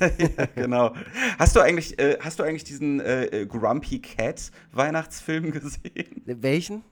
genau. 0.54 0.94
Hast 1.38 1.54
du 1.54 1.60
eigentlich, 1.60 1.98
äh, 1.98 2.18
hast 2.20 2.38
du 2.38 2.42
eigentlich 2.42 2.64
diesen 2.64 3.00
äh, 3.00 3.24
äh, 3.26 3.46
Grumpy 3.46 4.00
Cat 4.00 4.50
Weihnachtsfilm 4.72 5.50
gesehen? 5.52 6.22
Welchen? 6.24 6.84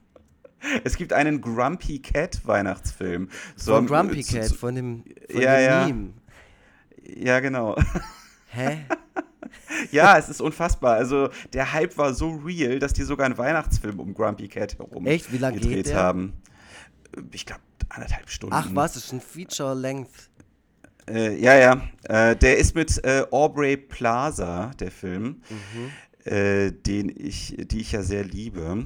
Es 0.83 0.95
gibt 0.95 1.11
einen 1.13 1.41
Grumpy 1.41 1.99
Cat 1.99 2.45
Weihnachtsfilm. 2.45 3.29
So, 3.55 3.73
Von 3.73 3.83
ähm, 3.85 3.87
Grumpy 3.89 4.23
zu- 4.23 4.35
Cat, 4.37 4.45
zu- 4.49 4.55
von 4.55 4.75
dem, 4.75 5.03
von 5.31 5.41
Ja, 5.41 5.55
dem 5.57 5.65
ja. 5.65 5.85
Meme. 5.87 6.13
Ja, 7.15 7.39
genau. 7.39 7.75
Hä? 8.49 8.85
ja, 9.91 10.17
es 10.17 10.29
ist 10.29 10.41
unfassbar. 10.41 10.95
Also 10.95 11.29
der 11.53 11.73
Hype 11.73 11.97
war 11.97 12.13
so 12.13 12.29
real, 12.31 12.77
dass 12.79 12.93
die 12.93 13.03
sogar 13.03 13.25
einen 13.25 13.37
Weihnachtsfilm 13.37 13.99
um 13.99 14.13
Grumpy 14.13 14.47
Cat 14.49 14.77
herum 14.77 15.05
Echt? 15.07 15.31
Wie 15.31 15.37
lang 15.39 15.53
geht 15.53 15.63
gedreht 15.63 15.87
der? 15.87 15.95
haben. 15.97 16.33
Ich 17.31 17.45
glaube 17.45 17.61
anderthalb 17.89 18.29
Stunden. 18.29 18.55
Ach 18.55 18.67
was, 18.73 18.93
das 18.93 19.05
ist 19.05 19.13
ein 19.13 19.21
Feature-Length. 19.21 20.29
Äh, 21.09 21.37
ja, 21.39 21.55
ja. 21.55 21.81
Äh, 22.03 22.35
der 22.35 22.57
ist 22.57 22.75
mit 22.75 23.03
äh, 23.03 23.23
Aubrey 23.31 23.77
Plaza, 23.77 24.71
der 24.79 24.91
Film, 24.91 25.41
Mhm. 25.49 26.31
äh, 26.31 26.71
den 26.71 27.09
ich, 27.15 27.55
die 27.57 27.79
ich 27.79 27.93
ja 27.93 28.03
sehr 28.03 28.23
liebe. 28.25 28.83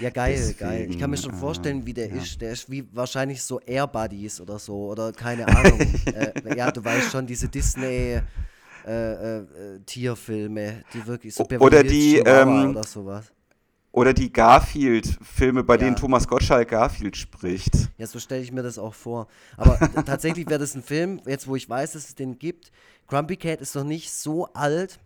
Ja, 0.00 0.10
geil, 0.10 0.34
Deswegen, 0.36 0.58
geil. 0.58 0.86
Ich 0.90 0.98
kann 0.98 1.10
mir 1.10 1.16
schon 1.16 1.34
äh, 1.34 1.36
vorstellen, 1.36 1.86
wie 1.86 1.94
der 1.94 2.08
ja. 2.08 2.16
ist. 2.16 2.40
Der 2.40 2.50
ist 2.50 2.68
wie 2.68 2.84
wahrscheinlich 2.92 3.40
so 3.42 3.60
Air 3.60 3.86
Buddies 3.86 4.40
oder 4.40 4.58
so. 4.58 4.90
Oder 4.90 5.12
keine 5.12 5.46
Ahnung. 5.46 5.80
äh, 6.06 6.56
ja, 6.56 6.72
du 6.72 6.84
weißt 6.84 7.12
schon, 7.12 7.26
diese 7.26 7.48
Disney. 7.48 8.20
Tierfilme, 9.86 10.84
die 10.92 11.06
wirklich 11.06 11.34
so 11.34 11.44
Beverly 11.44 11.64
oder 11.64 11.82
die, 11.82 12.16
ähm, 12.18 12.68
oder 12.68 12.84
sowas. 12.84 13.32
Oder 13.94 14.12
die 14.12 14.32
Garfield-Filme, 14.32 15.62
bei 15.62 15.74
Ja. 15.74 15.78
denen 15.84 15.94
Thomas 15.94 16.26
Gottschalk 16.26 16.68
Garfield 16.70 17.16
spricht. 17.16 17.90
Ja, 17.96 18.08
so 18.08 18.18
stelle 18.18 18.42
ich 18.42 18.50
mir 18.50 18.64
das 18.64 18.76
auch 18.76 18.92
vor. 18.92 19.28
Aber 19.56 19.78
tatsächlich 20.04 20.48
wäre 20.48 20.58
das 20.58 20.74
ein 20.74 20.82
Film, 20.82 21.20
jetzt 21.26 21.46
wo 21.46 21.54
ich 21.54 21.68
weiß, 21.68 21.92
dass 21.92 22.08
es 22.08 22.16
den 22.16 22.38
gibt. 22.40 22.72
Grumpy 23.06 23.36
Cat 23.36 23.60
ist 23.60 23.76
noch 23.76 23.84
nicht 23.84 24.10
so 24.12 24.48
alt, 24.52 24.98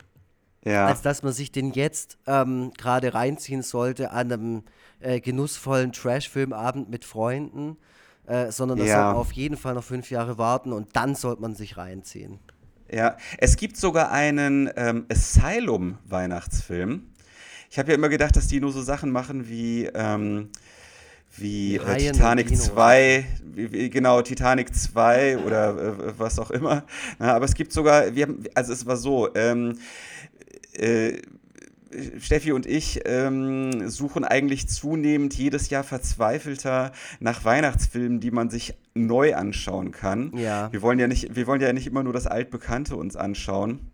Ja. 0.65 0.87
als 0.87 1.03
dass 1.03 1.21
man 1.21 1.33
sich 1.33 1.51
den 1.51 1.71
jetzt 1.71 2.17
ähm, 2.25 2.71
gerade 2.79 3.13
reinziehen 3.13 3.61
sollte 3.61 4.09
an 4.09 4.31
einem 4.31 4.63
äh, 5.01 5.19
genussvollen 5.21 5.91
Trash-Filmabend 5.91 6.89
mit 6.89 7.05
Freunden, 7.05 7.77
äh, 8.25 8.51
sondern 8.51 8.79
das 8.79 8.87
Ja. 8.87 8.95
sollte 8.95 9.07
man 9.09 9.15
auf 9.17 9.31
jeden 9.33 9.55
Fall 9.57 9.75
noch 9.75 9.83
fünf 9.83 10.09
Jahre 10.09 10.39
warten 10.39 10.73
und 10.73 10.95
dann 10.95 11.13
sollte 11.13 11.43
man 11.43 11.53
sich 11.53 11.77
reinziehen. 11.77 12.39
Ja, 12.91 13.17
es 13.37 13.55
gibt 13.55 13.77
sogar 13.77 14.09
einen 14.11 14.67
ähm, 14.75 15.05
Asylum-Weihnachtsfilm. 15.11 17.03
Ich 17.69 17.77
habe 17.77 17.89
ja 17.89 17.95
immer 17.95 18.09
gedacht, 18.09 18.35
dass 18.35 18.47
die 18.47 18.59
nur 18.59 18.71
so 18.71 18.81
Sachen 18.81 19.11
machen 19.11 19.47
wie, 19.47 19.85
ähm, 19.93 20.49
wie 21.37 21.75
äh, 21.75 22.11
Titanic 22.11 22.47
Dinos. 22.47 22.65
2, 22.65 23.25
wie, 23.53 23.71
wie, 23.71 23.89
genau, 23.89 24.21
Titanic 24.21 24.73
2 24.73 25.37
oder 25.45 25.77
äh, 25.77 26.19
was 26.19 26.39
auch 26.39 26.51
immer. 26.51 26.83
Na, 27.19 27.35
aber 27.35 27.45
es 27.45 27.53
gibt 27.53 27.71
sogar, 27.71 28.15
wir 28.15 28.23
haben, 28.23 28.43
also 28.55 28.73
es 28.73 28.85
war 28.85 28.97
so, 28.97 29.33
ähm, 29.35 29.77
äh, 30.73 31.17
Steffi 32.19 32.51
und 32.51 32.67
ich 32.67 33.01
ähm, 33.05 33.89
suchen 33.89 34.23
eigentlich 34.23 34.67
zunehmend 34.67 35.33
jedes 35.35 35.69
Jahr 35.69 35.83
verzweifelter 35.83 36.91
nach 37.19 37.45
Weihnachtsfilmen, 37.45 38.19
die 38.19 38.29
man 38.29 38.49
sich 38.49 38.75
neu 38.93 39.35
anschauen 39.35 39.91
kann. 39.91 40.31
Ja. 40.37 40.71
Wir 40.71 40.81
wollen 40.83 40.99
ja 40.99 41.07
nicht, 41.07 41.35
wir 41.35 41.47
wollen 41.47 41.61
ja 41.61 41.73
nicht 41.73 41.87
immer 41.87 42.03
nur 42.03 42.13
das 42.13 42.27
Altbekannte 42.27 42.95
uns 42.95 43.15
anschauen. 43.15 43.88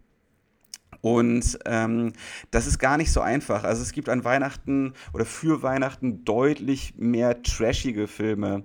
Und 1.06 1.60
ähm, 1.66 2.14
das 2.50 2.66
ist 2.66 2.80
gar 2.80 2.98
nicht 2.98 3.12
so 3.12 3.22
einfach. 3.22 3.64
Also 3.64 3.84
es 3.84 3.92
gibt 3.92 4.10
an 4.10 4.24
Weihnachten 4.24 4.94
oder 5.14 5.24
für 5.24 5.62
Weihnachten 5.62 6.26
deutlich 6.26 6.96
mehr 6.98 7.44
trashige 7.44 8.08
Filme 8.08 8.64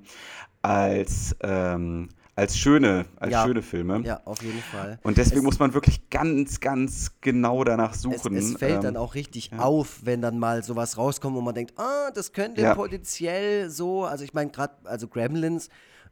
als, 0.63 1.37
ähm, 1.43 2.09
als 2.37 2.57
schöne, 2.57 3.05
als 3.17 3.33
Ja. 3.33 3.45
schöne 3.45 3.61
Filme. 3.61 4.01
Ja, 4.07 4.23
auf 4.25 4.41
jeden 4.41 4.63
Fall. 4.63 4.99
Und 5.03 5.19
deswegen 5.19 5.41
Es- 5.41 5.45
muss 5.45 5.59
man 5.59 5.75
wirklich 5.75 6.09
ganz, 6.09 6.61
ganz 6.61 7.21
genau 7.21 7.63
danach 7.63 7.93
Es, 7.93 8.01
suchen. 8.01 8.35
es 8.37 8.55
fällt 8.57 8.77
ähm, 8.77 8.81
dann 8.81 8.97
auch 8.97 9.15
richtig 9.15 9.51
auf, 9.59 10.01
wenn 10.05 10.23
dann 10.23 10.39
mal 10.39 10.63
sowas 10.65 10.97
rauskommt, 10.97 11.37
wo 11.37 11.43
man 11.43 11.55
denkt, 11.55 11.75
ah, 11.79 12.11
das 12.15 12.33
könnte 12.33 12.63
Ja. 12.63 12.75
potenziell 12.75 13.69
so, 13.69 14.05
also 14.07 14.25
ich 14.25 14.33
meine 14.33 14.51
gerade, 14.51 14.73
also 14.85 15.09
Gremlins 15.09 15.69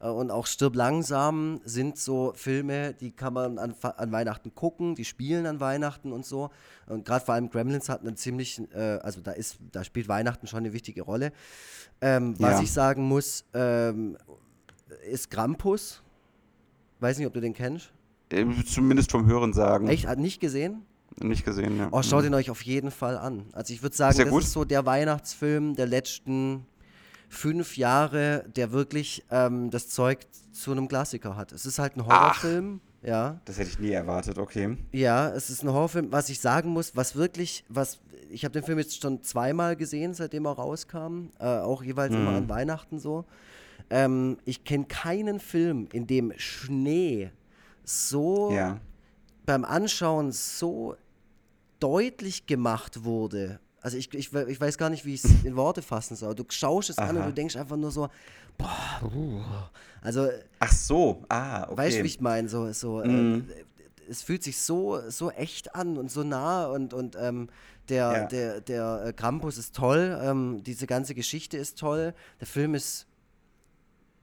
und 0.07 0.31
auch 0.31 0.45
Stirb 0.47 0.75
langsam 0.75 1.59
sind 1.65 1.97
so 1.97 2.31
Filme, 2.35 2.93
die 2.93 3.11
kann 3.11 3.33
man 3.33 3.57
an, 3.59 3.75
an 3.81 4.11
Weihnachten 4.11 4.55
gucken, 4.55 4.95
die 4.95 5.03
spielen 5.05 5.45
an 5.45 5.59
Weihnachten 5.59 6.13
und 6.13 6.25
so. 6.25 6.49
Und 6.87 7.03
gerade 7.05 7.25
vor 7.25 7.33
allem 7.35 7.49
Gremlins 7.49 7.89
hat 7.89 8.01
einen 8.01 8.15
ziemlich, 8.15 8.61
äh, 8.73 8.79
also 9.01 9.19
da 9.21 9.31
ist, 9.31 9.57
da 9.71 9.83
spielt 9.83 10.07
Weihnachten 10.07 10.47
schon 10.47 10.59
eine 10.59 10.71
wichtige 10.73 11.01
Rolle. 11.01 11.33
Ähm, 12.01 12.35
was 12.39 12.53
Ja. 12.53 12.61
ich 12.61 12.71
sagen 12.71 13.03
muss, 13.03 13.43
ähm, 13.53 14.17
ist 15.09 15.29
Krampus. 15.29 16.01
Weiß 17.01 17.17
nicht, 17.17 17.27
ob 17.27 17.33
du 17.33 17.41
den 17.41 17.53
kennst. 17.53 17.91
äh, 18.31 18.45
zumindest 18.65 19.11
vom 19.11 19.25
Hören 19.25 19.53
sagen. 19.53 19.87
Echt? 19.89 20.07
Hat 20.07 20.19
nicht 20.19 20.39
gesehen? 20.39 20.85
Nicht 21.21 21.43
gesehen, 21.43 21.77
ja. 21.77 21.89
Oh, 21.91 22.01
schaut 22.03 22.23
ihn 22.23 22.33
euch 22.33 22.49
auf 22.49 22.61
jeden 22.61 22.91
Fall 22.91 23.17
an. 23.17 23.45
Also 23.51 23.73
ich 23.73 23.81
würde 23.81 23.95
sagen, 23.95 24.15
Sehr 24.15 24.25
das 24.25 24.31
gut. 24.33 24.43
ist 24.43 24.53
so 24.53 24.63
der 24.63 24.85
Weihnachtsfilm 24.85 25.75
der 25.75 25.87
letzten 25.87 26.65
fünf 27.29 27.77
Jahre, 27.77 28.43
der 28.55 28.71
wirklich 28.71 29.23
ähm, 29.29 29.69
das 29.69 29.87
Zeug 29.89 30.19
zu 30.51 30.71
einem 30.71 30.87
Klassiker 30.87 31.35
hat. 31.37 31.51
Es 31.51 31.65
ist 31.65 31.79
halt 31.79 31.95
ein 31.95 32.05
Horrorfilm. 32.05 32.81
Ja. 33.01 33.39
Das 33.45 33.57
hätte 33.57 33.69
ich 33.69 33.79
nie 33.79 33.91
erwartet, 33.91 34.37
okay. 34.37 34.75
Ja, 34.91 35.29
es 35.29 35.49
ist 35.49 35.63
ein 35.63 35.69
Horrorfilm, 35.71 36.11
was 36.11 36.29
ich 36.29 36.41
sagen 36.41 36.69
muss, 36.71 36.95
was 36.97 37.15
wirklich, 37.15 37.63
was, 37.69 37.99
ich 38.29 38.43
habe 38.43 38.51
den 38.51 38.63
Film 38.63 38.77
jetzt 38.79 39.01
schon 39.01 39.23
zweimal 39.23 39.77
gesehen, 39.77 40.13
seitdem 40.13 40.45
er 40.45 40.51
rauskam, 40.53 41.29
äh, 41.39 41.45
auch 41.45 41.81
jeweils 41.83 42.13
immer 42.13 42.31
an 42.31 42.49
Weihnachten 42.49 42.99
so. 42.99 43.23
Ähm, 43.89 44.37
ich 44.43 44.65
kenne 44.65 44.85
keinen 44.85 45.39
Film, 45.39 45.87
in 45.93 46.07
dem 46.07 46.33
Schnee 46.35 47.31
so 47.85 48.51
Ja. 48.51 48.79
beim 49.45 49.63
Anschauen 49.63 50.31
so 50.33 50.95
deutlich 51.79 52.45
gemacht 52.47 53.05
wurde. 53.05 53.59
Also 53.81 53.97
ich, 53.97 54.13
ich, 54.13 54.33
ich 54.33 54.59
weiß 54.61 54.77
gar 54.77 54.89
nicht, 54.89 55.05
wie 55.05 55.13
ich 55.13 55.23
es 55.23 55.43
in 55.43 55.55
Worte 55.55 55.81
fassen 55.81 56.15
soll. 56.17 56.35
Du 56.35 56.43
schaust 56.49 56.89
es 56.89 56.97
an 56.97 57.15
und 57.15 57.21
Aha. 57.21 57.27
du 57.27 57.33
denkst 57.33 57.55
einfach 57.55 57.77
nur 57.77 57.91
so, 57.91 58.09
boah, 58.57 59.01
uh. 59.15 59.41
also 60.01 60.27
Ach 60.59 60.71
so, 60.71 61.23
ah, 61.29 61.63
okay. 61.63 61.77
weißt 61.77 61.97
du, 61.99 62.03
wie 62.03 62.07
ich 62.07 62.19
meine? 62.19 62.49
So, 62.49 62.71
so, 62.73 62.97
Mhm. 63.03 63.47
äh, 63.49 63.63
es 64.11 64.21
fühlt 64.21 64.43
sich 64.43 64.59
so, 64.59 64.99
so 65.09 65.29
echt 65.31 65.75
an 65.75 65.97
und 65.97 66.11
so 66.11 66.23
nah 66.23 66.65
und, 66.67 66.93
und 66.93 67.15
ähm, 67.15 67.47
der, 67.89 68.11
Ja. 68.11 68.25
der, 68.27 68.61
der 68.61 69.03
äh, 69.05 69.13
Krampus 69.13 69.57
ist 69.57 69.75
toll, 69.75 70.19
ähm, 70.21 70.61
diese 70.63 70.85
ganze 70.87 71.15
Geschichte 71.15 71.57
ist 71.57 71.77
toll, 71.79 72.13
der 72.39 72.47
Film 72.47 72.75
ist 72.75 73.07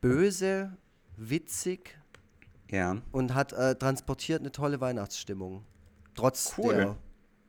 böse, 0.01 0.77
witzig 1.17 1.99
Ja. 2.71 2.97
und 3.13 3.35
hat 3.35 3.53
äh, 3.53 3.75
transportiert 3.77 4.41
eine 4.41 4.53
tolle 4.53 4.81
Weihnachtsstimmung. 4.81 5.65
Trotz 6.15 6.55
Cool. 6.59 6.75
der 6.75 6.97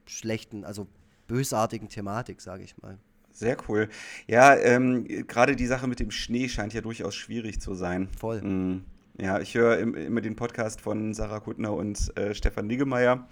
schlechten, 0.06 0.64
also 0.64 0.88
bösartigen 1.28 1.90
Thematik, 1.90 2.42
sage 2.42 2.64
ich 2.64 2.78
mal. 2.82 2.98
Sehr 3.32 3.58
cool. 3.70 3.88
Ja, 4.26 4.56
ähm, 4.56 5.06
gerade 5.28 5.56
die 5.56 5.68
Sache 5.68 5.88
mit 5.88 6.00
dem 6.00 6.10
Schnee 6.10 6.50
scheint 6.50 6.74
ja 6.74 6.82
durchaus 6.82 7.14
schwierig 7.14 7.62
zu 7.62 7.76
sein. 7.76 8.10
Voll. 8.18 8.42
Mm, 8.42 8.86
Ja, 9.20 9.40
ich 9.40 9.56
höre 9.56 9.80
im, 9.80 9.96
immer 9.96 10.22
den 10.22 10.36
Podcast 10.36 10.80
von 10.80 11.16
Sarah 11.16 11.40
Kuttner 11.40 11.74
und 11.74 12.16
äh, 12.16 12.36
Stefan 12.36 12.68
Niggemeier 12.68 13.28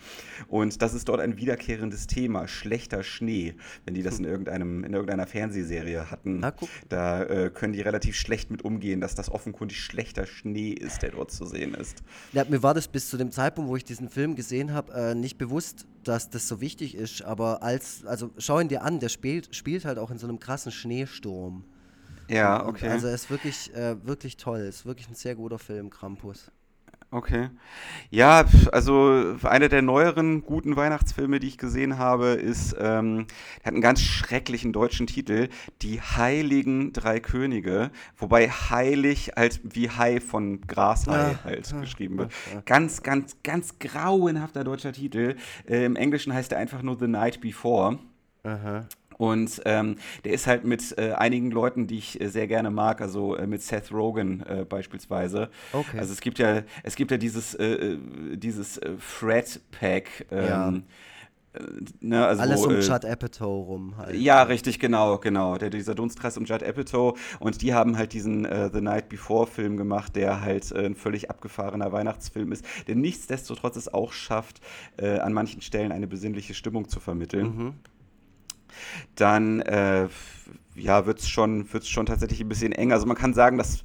und 0.48 0.82
das 0.82 0.96
ist 0.96 1.08
dort 1.08 1.20
ein 1.20 1.38
wiederkehrendes 1.38 2.08
Thema, 2.08 2.48
schlechter 2.48 3.04
Schnee, 3.04 3.54
wenn 3.86 3.94
die 3.94 4.02
das 4.02 4.18
in, 4.18 4.26
irgendeinem, 4.26 4.84
in 4.84 4.94
irgendeiner 4.94 5.28
Fernsehserie 5.28 6.10
hatten. 6.10 6.40
Na. 6.40 6.56
Da 6.90 7.22
äh, 7.24 7.52
können 7.52 7.74
die 7.74 7.82
relativ 7.82 8.16
schlecht 8.16 8.50
mit 8.50 8.66
umgehen, 8.66 9.00
dass 9.00 9.14
das 9.14 9.30
offenkundig 9.30 9.80
schlechter 9.80 10.26
Schnee 10.26 10.72
ist, 10.72 11.04
der 11.04 11.12
dort 11.12 11.30
zu 11.30 11.46
sehen 11.46 11.76
ist. 11.76 12.02
Ja, 12.34 12.46
mir 12.46 12.64
war 12.64 12.74
das 12.74 12.88
bis 12.88 13.08
zu 13.08 13.18
dem 13.18 13.32
Zeitpunkt, 13.32 13.70
wo 13.70 13.76
ich 13.76 13.84
diesen 13.84 14.10
Film 14.10 14.36
gesehen 14.36 14.74
habe, 14.74 14.92
äh, 14.92 15.14
nicht 15.14 15.38
bewusst, 15.38 15.86
dass 16.04 16.32
das 16.32 16.48
so 16.48 16.62
wichtig 16.62 16.96
ist. 16.96 17.22
Aber 17.22 17.62
als, 17.62 18.04
also 18.06 18.32
schau 18.40 18.60
ihn 18.60 18.70
dir 18.70 18.82
an, 18.82 19.00
der 19.00 19.10
spielt, 19.10 19.56
spielt 19.56 19.86
halt 19.86 20.00
auch 20.00 20.10
in 20.10 20.18
so 20.18 20.28
einem 20.28 20.40
krassen 20.40 20.72
Schneesturm. 20.72 21.64
Ja, 22.28 22.58
Und 22.62 22.70
okay. 22.70 22.90
Also 22.90 23.08
er 23.08 23.16
ist 23.16 23.30
wirklich, 23.30 23.74
äh, 23.76 23.96
wirklich 24.06 24.38
toll. 24.38 24.60
Ist 24.60 24.86
wirklich 24.86 25.08
ein 25.10 25.16
sehr 25.16 25.36
guter 25.36 25.60
Film, 25.60 25.90
Krampus. 25.90 26.52
Okay. 27.12 27.50
Ja, 28.10 28.44
also 28.74 29.38
einer 29.44 29.70
der 29.70 29.82
neueren 29.82 30.42
guten 30.44 30.76
Weihnachtsfilme, 30.76 31.40
die 31.40 31.48
ich 31.48 31.58
gesehen 31.58 31.98
habe, 31.98 32.30
ist, 32.30 32.76
ähm, 32.78 33.28
hat 33.64 33.72
einen 33.74 33.80
ganz 33.82 34.02
schrecklichen 34.02 34.74
deutschen 34.74 35.08
Titel, 35.08 35.48
Die 35.82 36.02
Heiligen 36.02 36.92
Drei 36.92 37.20
Könige, 37.22 37.92
wobei 38.18 38.50
heilig 38.50 39.32
halt 39.36 39.62
wie 39.64 39.90
Hai 39.90 40.20
von 40.20 40.62
Grashai 40.62 41.36
Ah, 41.36 41.40
halt 41.46 41.72
ah, 41.74 41.80
geschrieben 41.80 42.18
wird. 42.18 42.34
ah, 42.54 42.58
ah. 42.58 42.62
Ganz, 42.66 43.02
ganz, 43.02 43.38
ganz 43.44 43.80
grauenhafter 43.80 44.64
deutscher 44.66 44.92
Titel. 44.92 45.36
Äh, 45.70 45.86
Im 45.86 45.96
Englischen 45.96 46.34
heißt 46.34 46.52
er 46.52 46.58
einfach 46.58 46.82
nur 46.82 46.98
The 47.00 47.08
Night 47.08 47.40
Before. 47.40 48.00
Aha. 48.44 48.88
Und 49.18 49.62
ähm, 49.66 49.98
der 50.24 50.34
ist 50.34 50.48
halt 50.48 50.66
mit 50.66 50.98
äh, 50.98 51.14
einigen 51.14 51.52
Leuten, 51.52 51.88
die 51.88 51.98
ich 51.98 52.20
äh, 52.20 52.28
sehr 52.28 52.48
gerne 52.48 52.70
mag, 52.70 53.02
also 53.02 53.36
äh, 53.36 53.48
mit 53.48 53.62
Seth 53.62 53.92
Rogen 53.92 54.44
äh, 54.44 54.66
beispielsweise. 54.66 55.50
Okay. 55.72 56.00
Also 56.00 56.14
es 56.14 56.22
gibt 56.22 56.40
ja, 56.40 56.64
es 56.84 56.96
gibt 56.96 57.12
ja 57.12 57.18
dieses, 57.18 57.56
äh, 57.56 57.66
äh, 57.66 57.98
dieses 58.36 58.80
Fred 59.00 59.62
Pack. 59.72 60.26
Ja. 60.32 60.68
Ähm, 60.68 60.84
äh, 61.54 61.60
ne, 62.02 62.26
also, 62.26 62.42
Alles 62.42 62.62
wo, 62.62 62.68
um 62.68 62.76
äh, 62.76 62.80
Judd 62.80 63.06
Apatow 63.06 63.68
rum 63.68 63.98
halt. 63.98 64.16
ja, 64.16 64.44
richtig, 64.44 64.80
genau, 64.80 65.18
genau. 65.18 65.58
Der, 65.58 65.70
dieser 65.70 65.96
Dunstkreis 65.96 66.38
um 66.38 66.46
Judd 66.46 66.64
Apatow. 66.64 67.18
Und 67.40 67.62
die 67.62 67.74
haben 67.74 67.98
halt 67.98 68.14
diesen 68.14 68.46
äh, 68.46 68.70
The 68.72 68.82
Night 68.82 69.10
Before 69.10 69.48
Film 69.48 69.78
gemacht, 69.78 70.16
der 70.16 70.42
halt 70.42 70.72
äh, 70.72 70.86
ein 70.86 70.96
völlig 70.96 71.30
abgefahrener 71.30 71.92
Weihnachtsfilm 71.92 72.52
ist, 72.52 72.66
der 72.88 72.96
nichtsdestotrotz 72.96 73.76
es 73.78 73.94
auch 73.94 74.12
schafft, 74.12 74.62
an 74.98 75.34
manchen 75.34 75.62
Stellen 75.62 75.92
eine 75.92 76.08
besinnliche 76.08 76.54
Stimmung 76.54 76.88
zu 76.88 77.00
vermitteln. 77.00 77.46
Mhm. 77.46 77.74
Dann 79.16 79.62
äh, 79.62 80.08
ja, 80.76 81.06
wird 81.06 81.20
es 81.20 81.30
schon, 81.30 81.72
wird's 81.74 81.90
schon 81.90 82.06
tatsächlich 82.06 82.42
ein 82.42 82.50
bisschen 82.50 82.72
eng. 82.72 82.92
Also 82.92 83.06
man 83.06 83.18
kann 83.18 83.34
sagen, 83.34 83.58
dass 83.58 83.84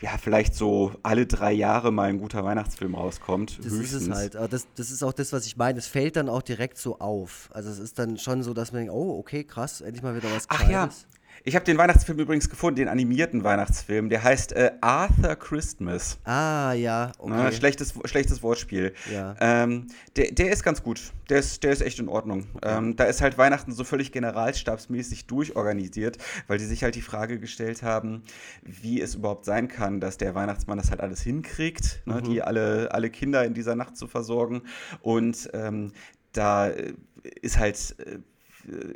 ja, 0.00 0.16
vielleicht 0.16 0.54
so 0.54 0.92
alle 1.02 1.26
drei 1.26 1.52
Jahre 1.52 1.90
mal 1.90 2.08
ein 2.08 2.18
guter 2.20 2.44
Weihnachtsfilm 2.44 2.94
rauskommt. 2.94 3.58
Das 3.58 3.72
höchstens. 3.72 4.02
ist 4.02 4.08
es 4.08 4.14
halt. 4.14 4.36
Aber 4.36 4.46
das, 4.46 4.68
das 4.76 4.90
ist 4.90 5.02
auch 5.02 5.12
das, 5.12 5.32
was 5.32 5.44
ich 5.46 5.56
meine. 5.56 5.78
Es 5.78 5.88
fällt 5.88 6.16
dann 6.16 6.28
auch 6.28 6.42
direkt 6.42 6.78
so 6.78 7.00
auf. 7.00 7.50
Also 7.52 7.70
es 7.70 7.78
ist 7.80 7.98
dann 7.98 8.16
schon 8.16 8.42
so, 8.42 8.54
dass 8.54 8.72
man 8.72 8.82
denkt, 8.82 8.94
oh, 8.94 9.18
okay, 9.18 9.42
krass, 9.42 9.80
endlich 9.80 10.02
mal 10.02 10.14
wieder 10.16 10.30
was 10.32 10.44
Ach 10.48 10.60
ja, 10.68 10.86
Gescheites. 10.86 11.06
Ich 11.48 11.54
habe 11.54 11.64
den 11.64 11.78
Weihnachtsfilm 11.78 12.18
übrigens 12.18 12.50
gefunden, 12.50 12.76
den 12.76 12.88
animierten 12.88 13.42
Weihnachtsfilm. 13.42 14.10
Der 14.10 14.22
heißt 14.22 14.52
äh, 14.52 14.72
Arthur 14.82 15.34
Christmas. 15.36 16.18
Ah, 16.24 16.74
ja, 16.74 17.12
Na, 17.24 17.46
okay. 17.46 17.56
schlechtes, 17.56 17.94
schlechtes 18.04 18.42
Wortspiel. 18.42 18.92
Ja. 19.10 19.34
Ähm, 19.40 19.86
der, 20.16 20.30
der 20.30 20.52
ist 20.52 20.62
ganz 20.62 20.82
gut. 20.82 21.12
Der 21.30 21.38
ist, 21.38 21.64
der 21.64 21.72
ist 21.72 21.80
echt 21.80 21.98
in 21.98 22.08
Ordnung. 22.08 22.46
Ähm, 22.62 22.96
da 22.96 23.04
ist 23.04 23.22
halt 23.22 23.38
Weihnachten 23.38 23.72
so 23.72 23.84
völlig 23.84 24.12
generalstabsmäßig 24.12 25.26
durchorganisiert, 25.26 26.18
weil 26.48 26.58
die 26.58 26.66
sich 26.66 26.84
halt 26.84 26.94
die 26.94 27.02
Frage 27.02 27.38
gestellt 27.38 27.82
haben, 27.82 28.22
wie 28.62 29.00
es 29.00 29.14
überhaupt 29.14 29.46
sein 29.46 29.68
kann, 29.68 30.00
dass 30.00 30.18
der 30.18 30.34
Weihnachtsmann 30.34 30.76
das 30.76 30.90
halt 30.90 31.00
alles 31.00 31.22
hinkriegt, 31.22 32.02
ne, 32.04 32.20
die 32.20 32.42
alle, 32.42 32.92
alle 32.92 33.08
Kinder 33.08 33.44
in 33.44 33.54
dieser 33.54 33.74
Nacht 33.74 33.96
zu 33.96 34.06
versorgen. 34.06 34.62
Und 35.00 35.48
ähm, 35.54 35.92
da 36.32 36.68
äh, 36.68 36.92
ist 37.40 37.58
halt. 37.58 37.96
Äh, 38.00 38.18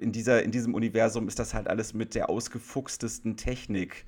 in, 0.01 0.12
dieser, 0.12 0.43
in 0.43 0.51
diesem 0.51 0.75
Universum 0.75 1.29
ist 1.29 1.39
das 1.39 1.55
halt 1.55 1.68
alles 1.68 1.95
mit 1.95 2.14
der 2.14 2.29
ausgefuchstesten 2.31 3.37
Technik 3.37 4.05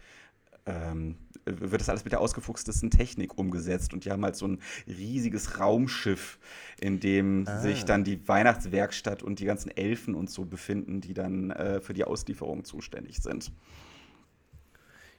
ähm, 0.66 1.16
wird 1.44 1.82
das 1.82 1.90
alles 1.90 2.04
mit 2.04 2.12
der 2.12 2.20
ausgefuchstesten 2.22 2.90
Technik 2.90 3.36
umgesetzt. 3.36 3.92
Und 3.92 4.06
die 4.06 4.10
haben 4.10 4.24
halt 4.24 4.34
so 4.34 4.46
ein 4.48 4.60
riesiges 4.86 5.60
Raumschiff, 5.60 6.38
in 6.80 7.00
dem 7.00 7.44
Ah. 7.46 7.60
sich 7.60 7.84
dann 7.84 8.02
die 8.02 8.26
Weihnachtswerkstatt 8.26 9.22
und 9.22 9.40
die 9.40 9.44
ganzen 9.44 9.70
Elfen 9.76 10.14
und 10.14 10.30
so 10.30 10.46
befinden, 10.46 11.02
die 11.02 11.12
dann 11.12 11.50
äh, 11.50 11.80
für 11.82 11.92
die 11.92 12.04
Auslieferung 12.04 12.64
zuständig 12.64 13.18
sind. 13.18 13.52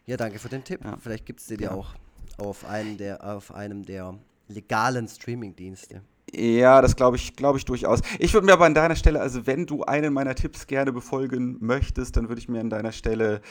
Ja, 0.07 0.17
danke 0.17 0.39
für 0.39 0.49
den 0.49 0.63
Tipp. 0.63 0.83
Ja. 0.83 0.97
Vielleicht 0.97 1.25
gibt 1.27 1.41
es 1.41 1.45
den 1.47 1.59
ja 1.59 1.69
Ja. 1.69 1.75
auch 1.75 1.93
auf 2.37 2.65
einem 2.65 2.97
der, 2.97 3.23
auf 3.23 3.53
einem 3.53 3.85
der 3.85 4.17
legalen 4.47 5.07
Streaming-Dienste. 5.07 6.01
Ja, 6.35 6.81
das 6.81 6.95
glaube 6.95 7.15
ich, 7.17 7.35
glaube 7.35 7.57
ich 7.57 7.65
durchaus. 7.65 8.01
Ich 8.19 8.33
würde 8.33 8.45
mir 8.45 8.53
aber 8.53 8.65
an 8.65 8.73
deiner 8.73 8.95
Stelle, 8.95 9.21
also 9.21 9.47
wenn 9.47 9.65
du 9.65 9.83
einen 9.83 10.13
meiner 10.13 10.35
Tipps 10.35 10.67
gerne 10.67 10.91
befolgen 10.91 11.57
möchtest, 11.61 12.17
dann 12.17 12.27
würde 12.27 12.39
ich 12.39 12.49
mir 12.49 12.59
an 12.59 12.69
deiner 12.69 12.91
Stelle 12.91 13.41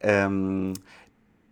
ähm, 0.00 0.74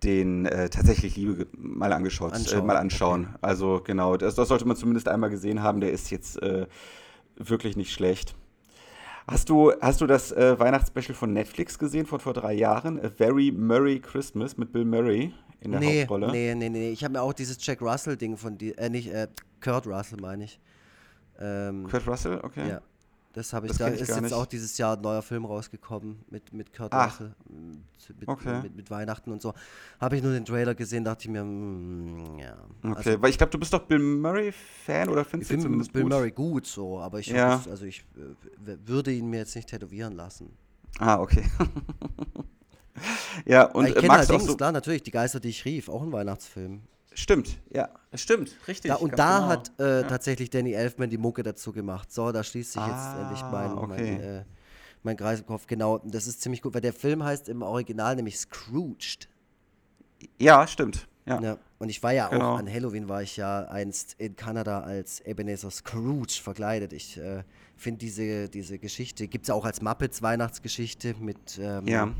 den 0.05 0.47
äh, 0.47 0.69
tatsächlich 0.69 1.17
Liebe 1.17 1.49
mal 1.57 1.93
angeschaut, 1.93 2.33
äh, 2.33 2.37
Anschauen, 2.37 2.67
mal 2.67 2.77
anschauen. 2.77 3.35
Also 3.41 3.81
genau, 3.85 4.17
das, 4.17 4.37
das 4.37 4.49
sollte 4.49 4.67
man 4.67 4.77
zumindest 4.77 5.09
einmal 5.09 5.31
gesehen 5.31 5.63
haben. 5.63 5.81
Der 5.81 5.91
ist 5.91 6.11
jetzt 6.11 6.41
äh, 6.43 6.67
wirklich 7.37 7.77
nicht 7.77 7.93
schlecht. 7.93 8.35
Hast 9.27 9.49
du, 9.49 9.73
hast 9.81 10.01
du 10.01 10.07
das 10.07 10.31
äh, 10.31 10.57
Weihnachtsspecial 10.59 11.17
von 11.17 11.33
Netflix 11.33 11.81
gesehen 11.81 12.07
von 12.07 12.21
vor 12.21 12.33
drei 12.33 12.53
Jahren? 12.53 13.05
A 13.05 13.11
Very 13.11 13.51
Merry 13.51 13.99
Christmas 13.99 14.57
mit 14.57 14.73
Bill 14.73 14.85
Murray 14.85 15.33
in 15.61 15.73
der 15.73 15.81
Nee, 15.81 16.03
Hauptrolle? 16.03 16.31
nee, 16.31 16.55
nee, 16.55 16.69
nee. 16.69 16.91
Ich 16.91 17.03
habe 17.03 17.15
mir 17.15 17.23
auch 17.23 17.33
dieses 17.33 17.59
Jack 17.61 17.83
Russell-Ding 17.83 18.37
von 18.37 18.57
dir, 18.57 18.79
äh, 18.79 18.89
nicht, 18.89 19.09
äh, 19.13 19.27
Kurt 19.61 19.89
Russell 19.89 20.21
meine 20.21 20.45
ich. 20.45 20.61
Ähm, 21.41 21.87
Kurt 21.89 22.07
Russell, 22.07 22.41
okay. 22.43 22.69
Ja. 22.69 22.81
Das 23.33 23.53
habe 23.53 23.67
ich, 23.67 23.73
Das 23.73 23.79
da 23.79 23.89
ich 23.89 24.01
ist 24.01 24.09
jetzt 24.09 24.23
nicht. 24.23 24.33
auch 24.33 24.47
dieses 24.47 24.79
Jahr 24.79 24.97
ein 24.97 25.03
neuer 25.03 25.21
Film 25.21 25.45
rausgekommen 25.45 26.25
mit, 26.31 26.55
mit 26.55 26.73
Kurt 26.73 26.91
Ach. 26.95 27.13
Russell, 27.13 27.35
mit, 28.19 28.27
Okay. 28.27 28.63
mit, 28.63 28.75
mit 28.77 28.91
Weihnachten 28.91 29.31
und 29.31 29.43
so. 29.43 29.53
Habe 30.01 30.17
ich 30.17 30.23
nur 30.23 30.33
den 30.33 30.47
Trailer 30.47 30.75
gesehen, 30.75 31.05
dachte 31.05 31.25
ich 31.25 31.29
mir, 31.29 31.45
mm, 31.45 32.39
ja. 32.39 32.57
Okay, 32.83 32.95
Also, 32.97 33.21
weil 33.23 33.29
ich 33.29 33.37
glaube, 33.37 33.51
du 33.51 33.59
bist 33.59 33.75
doch 33.75 33.81
Bill 33.83 33.99
Murray-Fan 33.99 35.11
oder 35.11 35.23
findest 35.27 35.53
du 35.53 35.59
zumindest 35.59 35.93
Bill 35.93 36.05
gut? 36.05 36.13
Murray 36.13 36.31
gut 36.31 36.67
so, 36.67 36.99
aber 36.99 37.19
ich, 37.19 37.27
Ja. 37.27 37.63
also 37.69 37.85
ich 37.85 38.07
äh, 38.17 38.77
würde 38.87 39.13
ihn 39.13 39.29
mir 39.29 39.41
jetzt 39.41 39.55
nicht 39.55 39.69
tätowieren 39.69 40.15
lassen. 40.15 40.57
Ah, 40.99 41.21
okay. 41.21 41.45
ja, 43.45 43.65
und 43.65 43.85
ich 43.87 43.91
äh, 43.97 44.01
kenne 44.01 44.07
du 44.09 44.13
auch 44.15 44.19
allerdings, 44.19 44.47
so. 44.47 44.57
klar, 44.57 44.73
natürlich, 44.73 45.03
Die 45.03 45.11
Geister, 45.11 45.41
die 45.41 45.49
ich 45.51 45.65
rief, 45.67 45.89
auch 45.91 46.03
ein 46.03 46.13
Weihnachtsfilm. 46.13 46.81
Stimmt, 47.19 47.59
ja, 47.73 47.89
stimmt, 48.15 48.55
richtig. 48.69 48.91
Da, 48.91 48.97
und 48.97 49.19
da 49.19 49.39
genau. 49.39 49.49
hat 49.49 49.73
äh, 49.81 50.03
Ja. 50.03 50.07
tatsächlich 50.07 50.51
Danny 50.51 50.73
Elfman 50.75 51.09
die 51.09 51.17
Mucke 51.17 51.43
dazu 51.43 51.73
gemacht. 51.73 52.13
So, 52.13 52.31
da 52.31 52.45
schließt 52.45 52.73
sich 52.73 52.83
jetzt 52.83 52.95
Ah, 52.95 53.23
endlich 53.23 53.41
mein, 53.51 53.75
mein, 53.75 53.91
okay. 53.91 54.15
äh, 54.17 54.45
mein 55.03 55.17
Kreis 55.17 55.41
im 55.41 55.47
Kopf. 55.47 55.67
Genau, 55.67 55.99
das 56.05 56.27
ist 56.27 56.43
ziemlich 56.43 56.61
gut, 56.61 56.75
weil 56.75 56.83
der 56.83 56.93
Film 56.93 57.25
heißt 57.25 57.49
im 57.49 57.63
Original 57.63 58.17
nämlich 58.17 58.39
Scrooged. 58.39 59.29
Ja, 60.39 60.67
stimmt. 60.67 61.09
Ja. 61.25 61.41
Ja, 61.41 61.59
und 61.79 61.89
ich 61.89 62.03
war 62.03 62.13
ja 62.13 62.29
Genau. 62.29 62.53
auch, 62.55 62.59
an 62.59 62.71
Halloween 62.71 63.09
war 63.09 63.23
ich 63.23 63.39
ja 63.39 63.61
einst 63.65 64.15
in 64.19 64.37
Kanada 64.37 64.81
als 64.83 65.21
Ebenezer 65.21 65.71
Scrooge 65.71 66.39
verkleidet. 66.43 66.93
Ich 66.93 67.17
äh, 67.17 67.45
finde 67.77 67.99
diese, 68.01 68.51
diese 68.51 68.79
Geschichte, 68.79 69.27
gibt 69.27 69.45
es 69.45 69.49
ja 69.49 69.55
auch 69.55 69.65
als 69.65 69.81
Muppets 69.81 70.21
Weihnachtsgeschichte 70.21 71.15
mit, 71.19 71.59
ähm, 71.59 71.89
ja. 71.89 72.13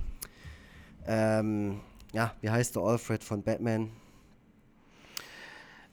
ähm, 1.07 1.81
ja, 2.15 2.35
wie 2.41 2.49
heißt 2.51 2.77
der 2.77 2.83
Alfred 2.83 3.23
von 3.23 3.43
Batman? 3.43 3.91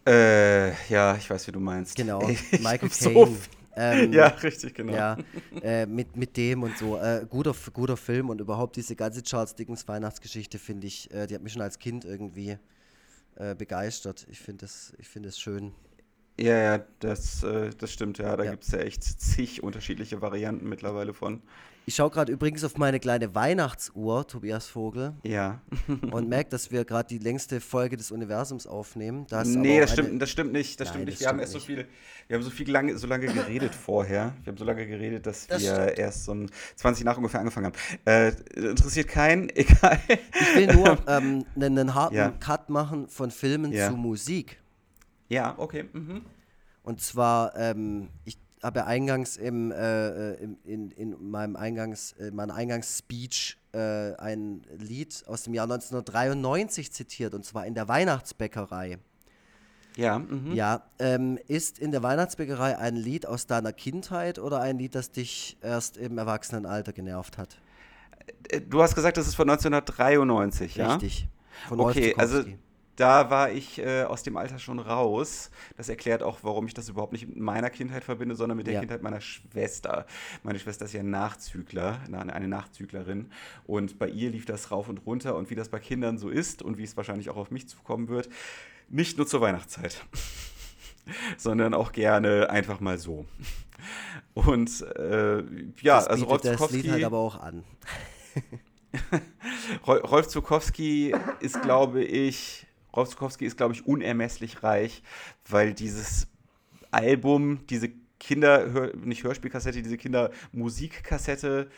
Äh, 0.06 0.72
ja, 0.89 1.16
ich 1.16 1.30
weiß, 1.30 1.47
wie 1.47 1.51
du 1.51 1.60
meinst. 1.60 2.06
Genau, 2.06 2.30
Ich 2.51 2.51
Michael 2.58 2.89
hab 2.89 2.93
so 2.93 3.12
Caine. 3.14 3.39
Ähm, 3.76 4.12
Ja, 4.12 4.28
richtig, 4.28 4.76
genau. 4.76 5.04
Ja, 5.04 5.22
äh, 5.62 5.86
mit, 5.88 6.18
mit 6.18 6.38
dem 6.38 6.64
und 6.64 6.78
so. 6.78 6.97
Äh, 6.99 7.26
guter, 7.30 7.56
guter 7.74 7.97
Film 7.97 8.30
und 8.30 8.41
überhaupt 8.41 8.76
diese 8.78 8.95
ganze 8.95 9.24
Charles 9.24 9.56
Dickens 9.56 9.88
Weihnachtsgeschichte 9.88 10.60
finde 10.60 10.88
ich, 10.88 11.12
äh, 11.14 11.28
die 11.28 11.36
hat 11.36 11.43
mich 11.43 11.54
schon 11.54 11.62
als 11.64 11.80
Kind 11.80 12.06
irgendwie 12.06 12.58
äh, 13.36 13.56
begeistert. 13.56 14.28
Ich 14.30 14.39
finde 14.41 14.66
es 14.66 14.93
ich 14.99 15.08
find 15.10 15.26
es 15.28 15.39
schön. 15.39 15.74
Ja, 16.39 16.58
ja, 16.58 16.86
das, 16.99 17.43
äh, 17.43 17.70
das 17.78 17.91
stimmt, 17.93 18.18
ja. 18.18 18.36
Da 18.36 18.45
Ja. 18.45 18.47
gibt 18.47 18.64
es 18.64 18.72
ja 18.72 18.80
echt 18.80 19.04
zig 19.04 19.62
unterschiedliche 19.64 20.22
Varianten 20.22 20.68
mittlerweile 20.68 21.14
von. 21.14 21.41
Ich 21.86 21.96
schaue 21.96 22.10
gerade 22.12 22.32
übrigens 22.32 22.64
auf 22.64 22.78
meine 22.78 22.98
kleine 23.02 23.36
Weihnachtsuhr, 23.36 24.26
Tobias 24.26 24.68
Vogel, 24.68 25.14
Ja. 25.24 25.60
und 26.12 26.30
merke, 26.30 26.50
dass 26.50 26.72
wir 26.72 26.86
gerade 26.86 27.10
die 27.10 27.18
längste 27.18 27.60
Folge 27.60 27.98
des 27.98 28.10
Universums 28.10 28.66
aufnehmen. 28.68 29.26
Da 29.30 29.44
nee, 29.44 29.82
das 29.82 29.92
stimmt, 29.92 30.22
das 30.22 30.30
stimmt 30.30 30.54
nicht. 30.54 30.80
Das 30.80 30.88
Nein, 30.88 30.94
stimmt 30.94 31.06
nicht. 31.10 31.20
Wir 31.20 31.28
haben 31.28 31.40
stimmt 31.40 31.42
erst 31.42 31.52
so 31.52 31.58
nicht. 31.58 31.66
viel, 31.66 31.88
wir 32.30 32.38
haben 32.38 32.44
so 32.44 32.50
viel 32.52 32.72
lange, 32.72 32.98
so 32.98 33.06
lange 33.06 33.26
geredet 33.26 33.76
vorher. 33.76 34.34
Wir 34.44 34.52
haben 34.52 34.58
so 34.58 34.64
lange 34.64 34.88
geredet, 34.88 35.26
dass 35.26 35.46
Das 35.48 35.62
wir 35.62 35.74
stimmt. 35.76 36.00
erst 36.00 36.24
so 36.24 36.32
um 36.32 36.48
20 36.78 37.04
nach 37.04 37.18
ungefähr 37.18 37.42
angefangen 37.42 37.66
haben. 37.66 37.76
Äh, 38.06 38.30
interessiert 38.70 39.10
keinen, 39.10 39.50
egal. 39.54 40.00
Ich 40.08 40.56
will 40.56 40.74
nur 40.76 40.98
ähm, 41.10 41.44
einen, 41.58 41.78
einen 41.80 41.94
harten 41.96 42.16
Ja. 42.16 42.30
Cut 42.40 42.70
machen 42.70 43.10
von 43.10 43.30
Filmen 43.30 43.74
Ja. 43.74 43.90
zu 43.90 43.98
Musik. 43.98 44.62
Ja, 45.28 45.54
okay. 45.58 45.84
Mhm. 45.92 46.22
Und 46.84 47.02
zwar, 47.02 47.58
ähm, 47.58 48.08
ich 48.24 48.38
habe 48.64 48.80
ja 48.80 48.86
eingangs 48.86 49.38
im, 49.38 49.72
äh, 49.72 50.32
äh, 50.32 50.43
im, 50.43 50.57
in, 50.64 50.91
in 50.91 51.30
meinem 51.30 51.55
Eingangs, 51.55 52.14
in 52.14 52.36
meiner 52.36 52.55
Eingangsspeech 52.55 53.57
äh, 53.74 54.16
ein 54.16 54.61
Lied 54.78 55.24
aus 55.28 55.43
dem 55.43 55.53
Jahr 55.53 55.66
1993 55.66 56.91
zitiert, 56.91 57.34
und 57.34 57.45
zwar 57.45 57.66
in 57.66 57.76
der 57.76 57.88
Weihnachtsbäckerei. 57.88 58.99
Ja, 59.95 60.20
mhm. 60.20 60.53
Ja, 60.53 60.84
ähm, 60.97 61.38
ist 61.47 61.78
in 61.78 61.91
der 61.91 62.01
Weihnachtsbäckerei 62.01 62.78
ein 62.78 62.95
Lied 62.95 63.28
aus 63.28 63.45
deiner 63.45 63.74
Kindheit 63.74 64.39
oder 64.39 64.59
ein 64.61 64.80
Lied, 64.80 64.95
das 64.95 65.11
dich 65.11 65.57
erst 65.61 65.97
im 65.97 66.18
Erwachsenenalter 66.18 66.93
genervt 66.93 67.38
hat? 67.38 67.57
Äh, 68.49 68.61
Du 68.61 68.82
hast 68.82 68.95
gesagt, 68.95 69.18
das 69.18 69.28
ist 69.28 69.36
von 69.36 69.49
1993, 69.49 70.76
ja? 70.76 70.93
Richtig. 70.93 71.28
Von 71.68 71.80
Okay, 71.80 72.16
also. 72.18 72.43
Da 72.96 73.30
war 73.30 73.52
ich 73.52 73.80
äh, 73.80 74.04
aus 74.04 74.22
dem 74.24 74.38
Alter 74.38 74.60
schon 74.60 74.80
raus. 74.80 75.50
Das 75.78 75.89
erklärt 75.89 76.22
auch, 76.22 76.39
warum 76.44 76.68
ich 76.68 76.74
das 76.74 76.89
überhaupt 76.89 77.12
nicht 77.14 77.28
mit 77.28 77.38
meiner 77.38 77.70
Kindheit 77.70 78.04
verbinde, 78.04 78.36
sondern 78.36 78.58
mit 78.58 78.68
der 78.68 78.76
Ja. 78.76 78.80
Kindheit 78.82 79.02
meiner 79.02 79.22
Schwester. 79.22 80.06
Meine 80.44 80.60
Schwester 80.60 80.86
ist 80.86 80.94
ja 80.94 81.00
ein 81.00 81.10
Nachzügler, 81.10 82.00
na, 82.08 82.20
eine 82.20 82.48
Nachzüglerin. 82.48 83.32
Und 83.66 83.98
bei 83.98 84.08
ihr 84.08 84.30
lief 84.30 84.46
das 84.46 84.70
rauf 84.72 84.89
und 84.89 85.06
runter. 85.06 85.36
Und 85.36 85.50
wie 85.50 85.56
das 85.56 85.70
bei 85.70 85.80
Kindern 85.80 86.18
so 86.18 86.30
ist 86.30 86.62
und 86.62 86.78
wie 86.78 86.84
es 86.84 86.96
wahrscheinlich 86.96 87.30
auch 87.30 87.38
auf 87.38 87.50
mich 87.52 87.68
zukommen 87.68 88.10
wird, 88.10 88.30
nicht 88.89 89.18
nur 89.18 89.26
zur 89.26 89.41
Weihnachtszeit, 89.41 90.04
sondern 91.38 91.74
auch 91.74 91.91
gerne 91.94 92.50
einfach 92.50 92.80
mal 92.80 92.98
so. 92.98 93.26
Und 94.36 94.82
äh, 94.98 95.39
ja, 95.82 95.96
das 95.98 96.08
also 96.08 96.26
Rolf 96.26 96.41
das 96.41 96.72
Lied 96.72 96.89
halt 96.91 97.04
aber 97.04 97.18
auch 97.18 97.39
an. 97.39 97.64
Rol- 99.88 100.02
Rolf 100.06 100.28
Zukowski 100.28 101.16
ist, 101.39 101.62
glaube 101.62 102.04
ich, 102.04 102.68
Rolf 102.96 103.10
Zukowski 103.10 103.46
ist, 103.46 103.58
glaube 103.58 103.74
ich, 103.74 103.86
unermesslich 103.86 104.64
reich, 104.64 105.04
weil 105.48 105.74
dieses 105.74 106.28
Album, 106.91 107.66
diese 107.68 107.89
Kinder, 108.20 108.91
nicht 108.96 109.24
Hörspielkassette, 109.24 109.82
diese 109.82 109.98
Kindermusikkassette 109.98 111.70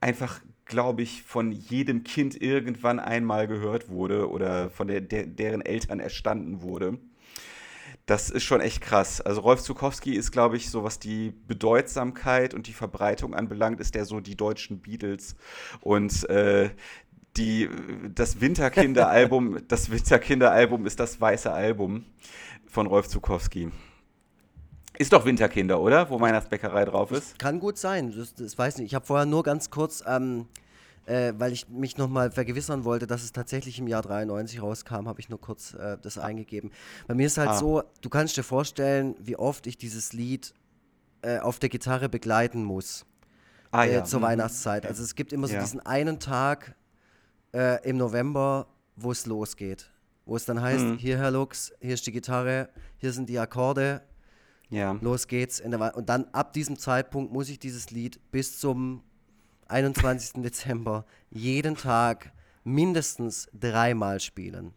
einfach, 0.00 0.40
glaube 0.64 1.02
ich, 1.02 1.22
von 1.22 1.52
jedem 1.52 2.04
Kind 2.04 2.40
irgendwann 2.40 3.00
einmal 3.00 3.48
gehört 3.48 3.88
wurde 3.88 4.28
oder 4.30 4.70
von 4.70 4.88
der, 4.88 5.00
der, 5.00 5.26
deren 5.26 5.62
Eltern 5.62 6.00
erstanden 6.00 6.60
wurde. 6.62 6.98
Das 8.06 8.30
ist 8.30 8.44
schon 8.44 8.60
echt 8.60 8.80
krass. 8.80 9.20
Also 9.20 9.42
Rolf 9.42 9.60
Zukowski 9.60 10.14
ist, 10.14 10.30
glaube 10.30 10.56
ich, 10.56 10.70
so 10.70 10.82
was 10.82 10.98
die 10.98 11.34
Bedeutsamkeit 11.46 12.54
und 12.54 12.66
die 12.66 12.72
Verbreitung 12.72 13.34
anbelangt, 13.34 13.80
ist 13.80 13.94
der 13.94 14.06
so 14.06 14.20
die 14.20 14.36
deutschen 14.36 14.80
Beatles. 14.80 15.36
Und 15.80 16.28
äh, 16.30 16.70
die, 17.36 17.68
das 18.14 18.40
Winterkinder-Album, 18.40 19.58
das 19.68 19.90
Winterkinder-Album 19.90 20.86
ist 20.86 20.98
das 21.00 21.20
weiße 21.20 21.50
Album 21.52 22.04
von 22.66 22.86
Rolf 22.86 23.08
Zukowski. 23.08 23.70
Ist 24.98 25.12
doch 25.12 25.24
Winterkinder, 25.24 25.80
oder? 25.80 26.10
Wo 26.10 26.20
Weihnachtsbäckerei 26.20 26.84
drauf 26.84 27.12
ist. 27.12 27.38
Kann 27.38 27.60
gut 27.60 27.78
sein, 27.78 28.12
das, 28.16 28.34
das 28.34 28.58
weiß 28.58 28.78
nicht. 28.78 28.86
Ich 28.86 28.94
habe 28.94 29.06
vorher 29.06 29.26
nur 29.26 29.44
ganz 29.44 29.70
kurz, 29.70 30.02
ähm, 30.04 30.46
äh, 31.06 31.32
weil 31.38 31.52
ich 31.52 31.68
mich 31.68 31.96
nochmal 31.98 32.32
vergewissern 32.32 32.84
wollte, 32.84 33.06
dass 33.06 33.22
es 33.22 33.30
tatsächlich 33.30 33.78
im 33.78 33.86
Jahr 33.86 34.02
93 34.02 34.60
rauskam, 34.60 35.06
habe 35.06 35.20
ich 35.20 35.28
nur 35.28 35.40
kurz 35.40 35.74
äh, 35.74 35.98
das 36.02 36.18
eingegeben. 36.18 36.72
Bei 37.06 37.14
mir 37.14 37.26
ist 37.26 37.38
halt 37.38 37.50
Ah. 37.50 37.58
so, 37.58 37.82
du 38.00 38.08
kannst 38.08 38.36
dir 38.36 38.42
vorstellen, 38.42 39.14
wie 39.20 39.36
oft 39.36 39.68
ich 39.68 39.78
dieses 39.78 40.12
Lied 40.12 40.52
äh, 41.22 41.38
auf 41.38 41.60
der 41.60 41.68
Gitarre 41.68 42.08
begleiten 42.08 42.64
muss 42.64 43.06
Ah 43.70 43.84
äh, 43.84 43.94
ja. 43.94 44.04
zur 44.04 44.18
mhm. 44.18 44.24
Weihnachtszeit. 44.24 44.84
Also 44.84 45.04
es 45.04 45.14
gibt 45.14 45.32
immer 45.32 45.46
so 45.46 45.54
Ja. 45.54 45.60
diesen 45.60 45.78
einen 45.80 46.18
Tag 46.18 46.74
äh, 47.58 47.88
im 47.88 47.96
November, 47.96 48.66
wo 48.96 49.10
es 49.10 49.26
losgeht. 49.26 49.90
Wo 50.26 50.36
es 50.36 50.44
dann 50.44 50.60
heißt, 50.60 50.84
Mhm. 50.84 50.98
hier 50.98 51.18
Herr 51.18 51.30
Lux, 51.30 51.72
hier 51.80 51.94
ist 51.94 52.06
die 52.06 52.12
Gitarre, 52.12 52.68
hier 52.98 53.12
sind 53.12 53.28
die 53.28 53.38
Akkorde, 53.38 54.02
Ja. 54.70 54.92
los 55.00 55.26
geht's. 55.26 55.60
Und 55.60 56.08
dann 56.08 56.26
ab 56.32 56.52
diesem 56.52 56.78
Zeitpunkt 56.78 57.32
muss 57.32 57.48
ich 57.48 57.58
dieses 57.58 57.90
Lied 57.90 58.20
bis 58.30 58.58
zum 58.60 59.02
21. 59.68 60.42
Dezember 60.42 61.04
jeden 61.30 61.74
Tag 61.76 62.32
mindestens 62.64 63.48
dreimal 63.58 64.20
spielen. 64.20 64.72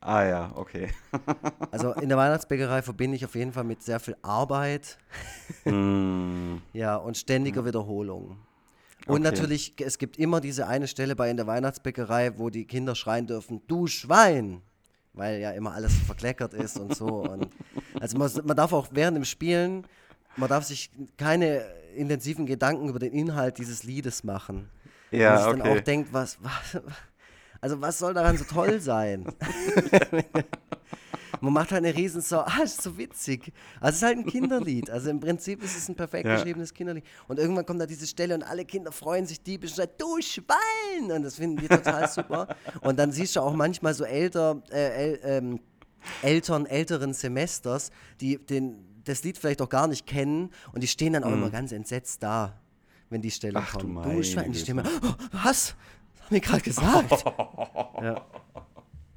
Ah 0.00 0.24
ja, 0.24 0.52
okay. 0.56 0.88
Also 1.70 1.92
in 1.94 2.08
der 2.08 2.18
Weihnachtsbäckerei 2.18 2.82
verbinde 2.82 3.16
ich 3.16 3.24
auf 3.24 3.34
jeden 3.34 3.52
Fall 3.52 3.64
mit 3.64 3.82
sehr 3.82 4.00
viel 4.00 4.16
Arbeit 4.22 4.98
Mm, 5.64 6.56
ja, 6.72 6.96
und 6.96 7.16
ständiger 7.16 7.64
Wiederholung. 7.64 8.38
Und 9.06 9.22
Okay. 9.22 9.30
natürlich, 9.30 9.74
es 9.80 9.98
gibt 9.98 10.16
immer 10.16 10.40
diese 10.40 10.66
eine 10.66 10.86
Stelle 10.86 11.16
bei 11.16 11.30
in 11.30 11.36
der 11.36 11.46
Weihnachtsbäckerei, 11.46 12.38
wo 12.38 12.50
die 12.50 12.66
Kinder 12.66 12.94
schreien 12.94 13.26
dürfen, 13.26 13.62
du 13.66 13.86
Schwein! 13.86 14.62
Weil 15.14 15.40
ja 15.40 15.50
immer 15.50 15.74
alles 15.74 15.92
verkleckert 16.06 16.54
ist 16.54 16.78
und 16.78 16.94
so. 16.94 17.06
Und 17.30 17.50
also 18.00 18.16
man, 18.16 18.30
man 18.44 18.56
darf 18.56 18.72
auch 18.72 18.88
während 18.92 19.16
dem 19.16 19.24
Spielen, 19.26 19.84
man 20.36 20.48
darf 20.48 20.64
sich 20.64 20.90
keine 21.18 21.64
intensiven 21.94 22.46
Gedanken 22.46 22.88
über 22.88 22.98
den 22.98 23.12
Inhalt 23.12 23.58
dieses 23.58 23.82
Liedes 23.82 24.24
machen. 24.24 24.70
Ja, 25.10 25.36
sich 25.36 25.46
dann 25.46 25.62
auch 25.62 25.72
okay. 25.72 25.82
denkt, 25.82 26.12
was, 26.12 26.38
was, 26.40 26.82
also 27.60 27.80
was 27.82 27.98
soll 27.98 28.14
daran 28.14 28.38
so 28.38 28.44
toll 28.44 28.80
sein? 28.80 29.26
Man 31.42 31.52
macht 31.52 31.72
halt 31.72 31.84
eine 31.84 31.94
Riesensau. 31.94 32.40
Ah, 32.46 32.62
ist 32.62 32.80
so 32.82 32.96
witzig. 32.96 33.52
Also 33.80 33.90
es 33.90 33.96
ist 33.96 34.02
halt 34.02 34.18
ein 34.18 34.26
Kinderlied. 34.26 34.88
Also 34.90 35.10
im 35.10 35.20
Prinzip 35.20 35.62
ist 35.62 35.76
es 35.76 35.88
ein 35.88 35.94
perfekt 35.96 36.26
Ja. 36.26 36.34
geschriebenes 36.36 36.72
Kinderlied. 36.72 37.04
Und 37.28 37.38
irgendwann 37.38 37.66
kommt 37.66 37.80
da 37.80 37.86
diese 37.86 38.06
Stelle 38.06 38.34
und 38.34 38.42
alle 38.42 38.64
Kinder 38.64 38.92
freuen 38.92 39.26
sich 39.26 39.42
diebisch 39.42 39.70
und 39.72 39.76
sagen, 39.76 39.92
du 39.98 40.20
Schwein! 40.22 41.10
Und 41.10 41.22
das 41.22 41.34
finden 41.36 41.56
die 41.58 41.68
total 41.68 42.08
super. 42.08 42.48
Und 42.80 42.98
dann 42.98 43.12
siehst 43.12 43.36
du 43.36 43.40
auch 43.40 43.54
manchmal 43.54 43.92
so 43.94 44.04
älter, 44.04 44.62
äh, 44.70 45.14
ähm, 45.36 45.60
Eltern 46.22 46.66
älteren 46.66 47.12
Semesters, 47.12 47.90
die 48.20 48.38
den, 48.38 49.02
das 49.04 49.22
Lied 49.24 49.38
vielleicht 49.38 49.62
auch 49.62 49.68
gar 49.68 49.86
nicht 49.88 50.06
kennen 50.06 50.50
und 50.72 50.82
die 50.82 50.88
stehen 50.88 51.12
dann 51.12 51.22
auch 51.24 51.32
immer 51.32 51.50
ganz 51.50 51.70
entsetzt 51.72 52.22
da, 52.22 52.60
wenn 53.10 53.22
die 53.22 53.30
Stelle 53.30 53.58
Mhm. 53.60 53.64
Ach, 53.68 53.72
du 53.74 53.78
kommt. 53.80 53.94
meine 53.94 54.24
Schwein, 54.24 54.50
die 54.52 54.58
stehen 54.58 54.78
immer, 54.78 54.88
oh, 55.02 55.12
was? 55.44 55.74
Das 56.14 56.24
haben 56.24 56.30
wir 56.34 56.40
gerade 56.40 56.62
gesagt. 56.62 57.10
ja. 58.02 58.24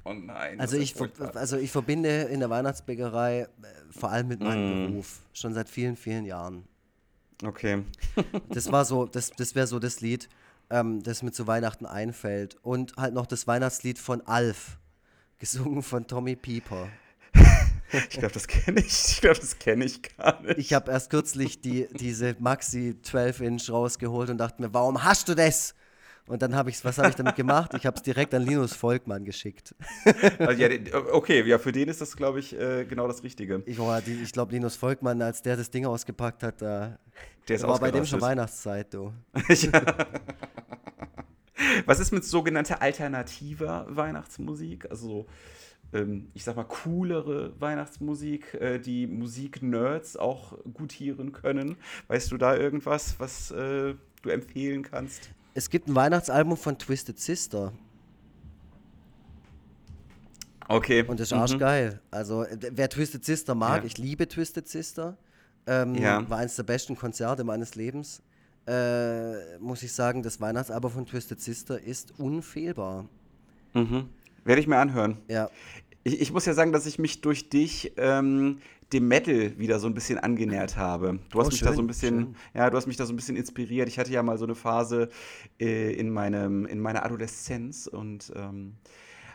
Oh 0.06 0.12
nein. 0.14 0.60
Also 0.60 0.76
ich, 0.76 0.94
also 1.34 1.56
ich 1.56 1.72
verbinde 1.72 2.22
in 2.22 2.38
der 2.38 2.48
Weihnachtsbäckerei 2.48 3.40
äh, 3.40 3.48
vor 3.90 4.10
allem 4.10 4.28
mit 4.28 4.40
meinem 4.40 4.84
Mm. 4.84 4.86
Beruf, 4.92 5.18
schon 5.32 5.52
seit 5.52 5.68
vielen, 5.68 5.96
vielen 5.96 6.24
Jahren. 6.24 6.64
Okay. 7.44 7.82
Das 8.48 8.70
war 8.70 8.84
so, 8.84 9.06
das, 9.06 9.30
das 9.30 9.56
wäre 9.56 9.66
so 9.66 9.80
das 9.80 10.00
Lied, 10.00 10.28
ähm, 10.70 11.02
das 11.02 11.24
mir 11.24 11.32
zu 11.32 11.48
Weihnachten 11.48 11.86
einfällt. 11.86 12.56
Und 12.62 12.96
halt 12.96 13.14
noch 13.14 13.26
das 13.26 13.48
Weihnachtslied 13.48 13.98
von 13.98 14.20
Alf, 14.22 14.78
gesungen 15.38 15.82
von 15.82 16.06
Tommy 16.06 16.36
Pieper. 16.36 16.88
Ich 17.92 18.18
glaube, 18.18 18.34
das 18.34 18.48
kenne 18.48 18.80
ich. 18.80 19.10
Ich 19.12 19.20
glaube, 19.20 19.38
das 19.38 19.60
kenne 19.60 19.84
ich 19.84 20.02
gar 20.16 20.42
nicht. 20.42 20.58
Ich 20.58 20.72
habe 20.72 20.90
erst 20.90 21.08
kürzlich 21.08 21.60
die, 21.60 21.86
diese 21.92 22.34
Maxi 22.40 22.96
12-Inch 23.00 23.70
rausgeholt 23.70 24.28
und 24.28 24.38
dachte 24.38 24.60
mir, 24.60 24.74
warum 24.74 25.04
hast 25.04 25.28
du 25.28 25.36
das? 25.36 25.76
Und 26.28 26.42
dann 26.42 26.56
habe 26.56 26.70
ich 26.70 26.84
was 26.84 26.98
habe 26.98 27.08
ich 27.08 27.14
damit 27.14 27.36
gemacht? 27.36 27.72
Ich 27.74 27.86
habe 27.86 27.96
es 27.96 28.02
direkt 28.02 28.34
an 28.34 28.42
Linus 28.42 28.74
Volkmann 28.74 29.24
geschickt. 29.24 29.74
Also, 30.38 30.60
ja, 30.62 30.68
okay, 31.12 31.42
ja, 31.46 31.58
für 31.58 31.70
den 31.72 31.88
ist 31.88 32.00
das, 32.00 32.16
glaube 32.16 32.40
ich, 32.40 32.58
äh, 32.58 32.84
genau 32.84 33.06
das 33.06 33.22
Richtige. 33.22 33.62
Ich, 33.66 33.78
die- 34.06 34.22
ich 34.22 34.32
glaube, 34.32 34.52
Linus 34.52 34.74
Volkmann, 34.76 35.22
als 35.22 35.42
der 35.42 35.56
das 35.56 35.70
Ding 35.70 35.86
ausgepackt 35.86 36.42
hat, 36.42 36.60
da 36.62 36.98
Der 37.48 37.56
ist 37.56 37.62
war 37.62 37.78
bei 37.78 37.90
dem 37.90 38.04
schon. 38.04 38.20
Weihnachtszeit, 38.20 38.92
du. 38.92 39.12
Was 41.86 42.00
ist 42.00 42.12
mit 42.12 42.24
sogenannter 42.24 42.82
alternativer 42.82 43.86
Weihnachtsmusik? 43.88 44.90
Also, 44.90 45.06
so, 45.08 45.26
ähm, 45.98 46.28
ich 46.34 46.44
sag 46.44 46.56
mal, 46.56 46.64
coolere 46.64 47.58
Weihnachtsmusik, 47.60 48.54
äh, 48.54 48.78
die 48.78 49.06
Musik-Nerds 49.06 50.16
auch 50.16 50.58
gutieren 50.74 51.32
können. 51.32 51.76
Weißt 52.08 52.30
du 52.32 52.36
da 52.36 52.56
irgendwas, 52.56 53.18
was 53.18 53.50
äh, 53.52 53.94
du 54.22 54.28
empfehlen 54.28 54.82
kannst? 54.82 55.30
Es 55.56 55.70
gibt 55.70 55.88
ein 55.88 55.94
Weihnachtsalbum 55.94 56.58
von 56.58 56.76
Twisted 56.78 57.18
Sister. 57.18 57.72
Okay. 60.68 61.02
Und 61.06 61.18
das 61.18 61.28
ist 61.28 61.32
arschgeil. 61.32 61.98
Also, 62.10 62.44
wer 62.72 62.90
Twisted 62.90 63.24
Sister 63.24 63.54
mag, 63.54 63.80
Ja. 63.82 63.86
ich 63.86 63.96
liebe 63.96 64.28
Twisted 64.28 64.68
Sister. 64.68 65.16
Ähm, 65.66 65.94
Ja. 65.94 66.28
War 66.28 66.38
eines 66.38 66.56
der 66.56 66.64
besten 66.64 66.94
Konzerte 66.94 67.42
meines 67.42 67.74
Lebens. 67.74 68.20
Äh, 68.66 69.56
muss 69.58 69.82
ich 69.82 69.94
sagen, 69.94 70.22
das 70.22 70.42
Weihnachtsalbum 70.42 70.90
von 70.90 71.06
Twisted 71.06 71.40
Sister 71.40 71.80
ist 71.80 72.12
unfehlbar. 72.18 73.08
Mhm. 73.72 74.10
Werde 74.44 74.60
ich 74.60 74.66
mir 74.66 74.76
anhören. 74.76 75.16
Ja. 75.26 75.48
Ich, 76.04 76.20
ich 76.20 76.32
muss 76.34 76.44
ja 76.44 76.52
sagen, 76.52 76.72
dass 76.72 76.84
ich 76.84 76.98
mich 76.98 77.22
durch 77.22 77.48
dich 77.48 77.94
ähm, 77.96 78.58
dem 78.92 79.08
Metal 79.08 79.58
wieder 79.58 79.78
so 79.80 79.88
ein 79.88 79.94
bisschen 79.94 80.18
angenähert 80.18 80.76
habe. 80.76 81.18
Du 81.30 81.40
hast 81.40 81.46
Oh, 81.48 81.50
mich 81.50 81.60
da 81.60 81.68
so 81.70 81.74
schön, 81.74 81.84
ein 81.84 81.86
bisschen, 81.88 82.18
schön. 82.20 82.36
ja, 82.54 82.70
du 82.70 82.76
hast 82.76 82.86
mich 82.86 82.96
da 82.96 83.04
so 83.06 83.12
ein 83.12 83.16
bisschen 83.16 83.36
inspiriert. 83.36 83.88
Ich 83.88 83.98
hatte 83.98 84.12
ja 84.12 84.22
mal 84.22 84.38
so 84.38 84.44
eine 84.44 84.54
Phase 84.54 85.08
äh, 85.60 85.92
in 85.94 86.10
meinem, 86.10 86.66
in 86.66 86.78
meiner 86.80 87.04
Adoleszenz 87.04 87.86
und 87.88 88.32
ähm, 88.36 88.74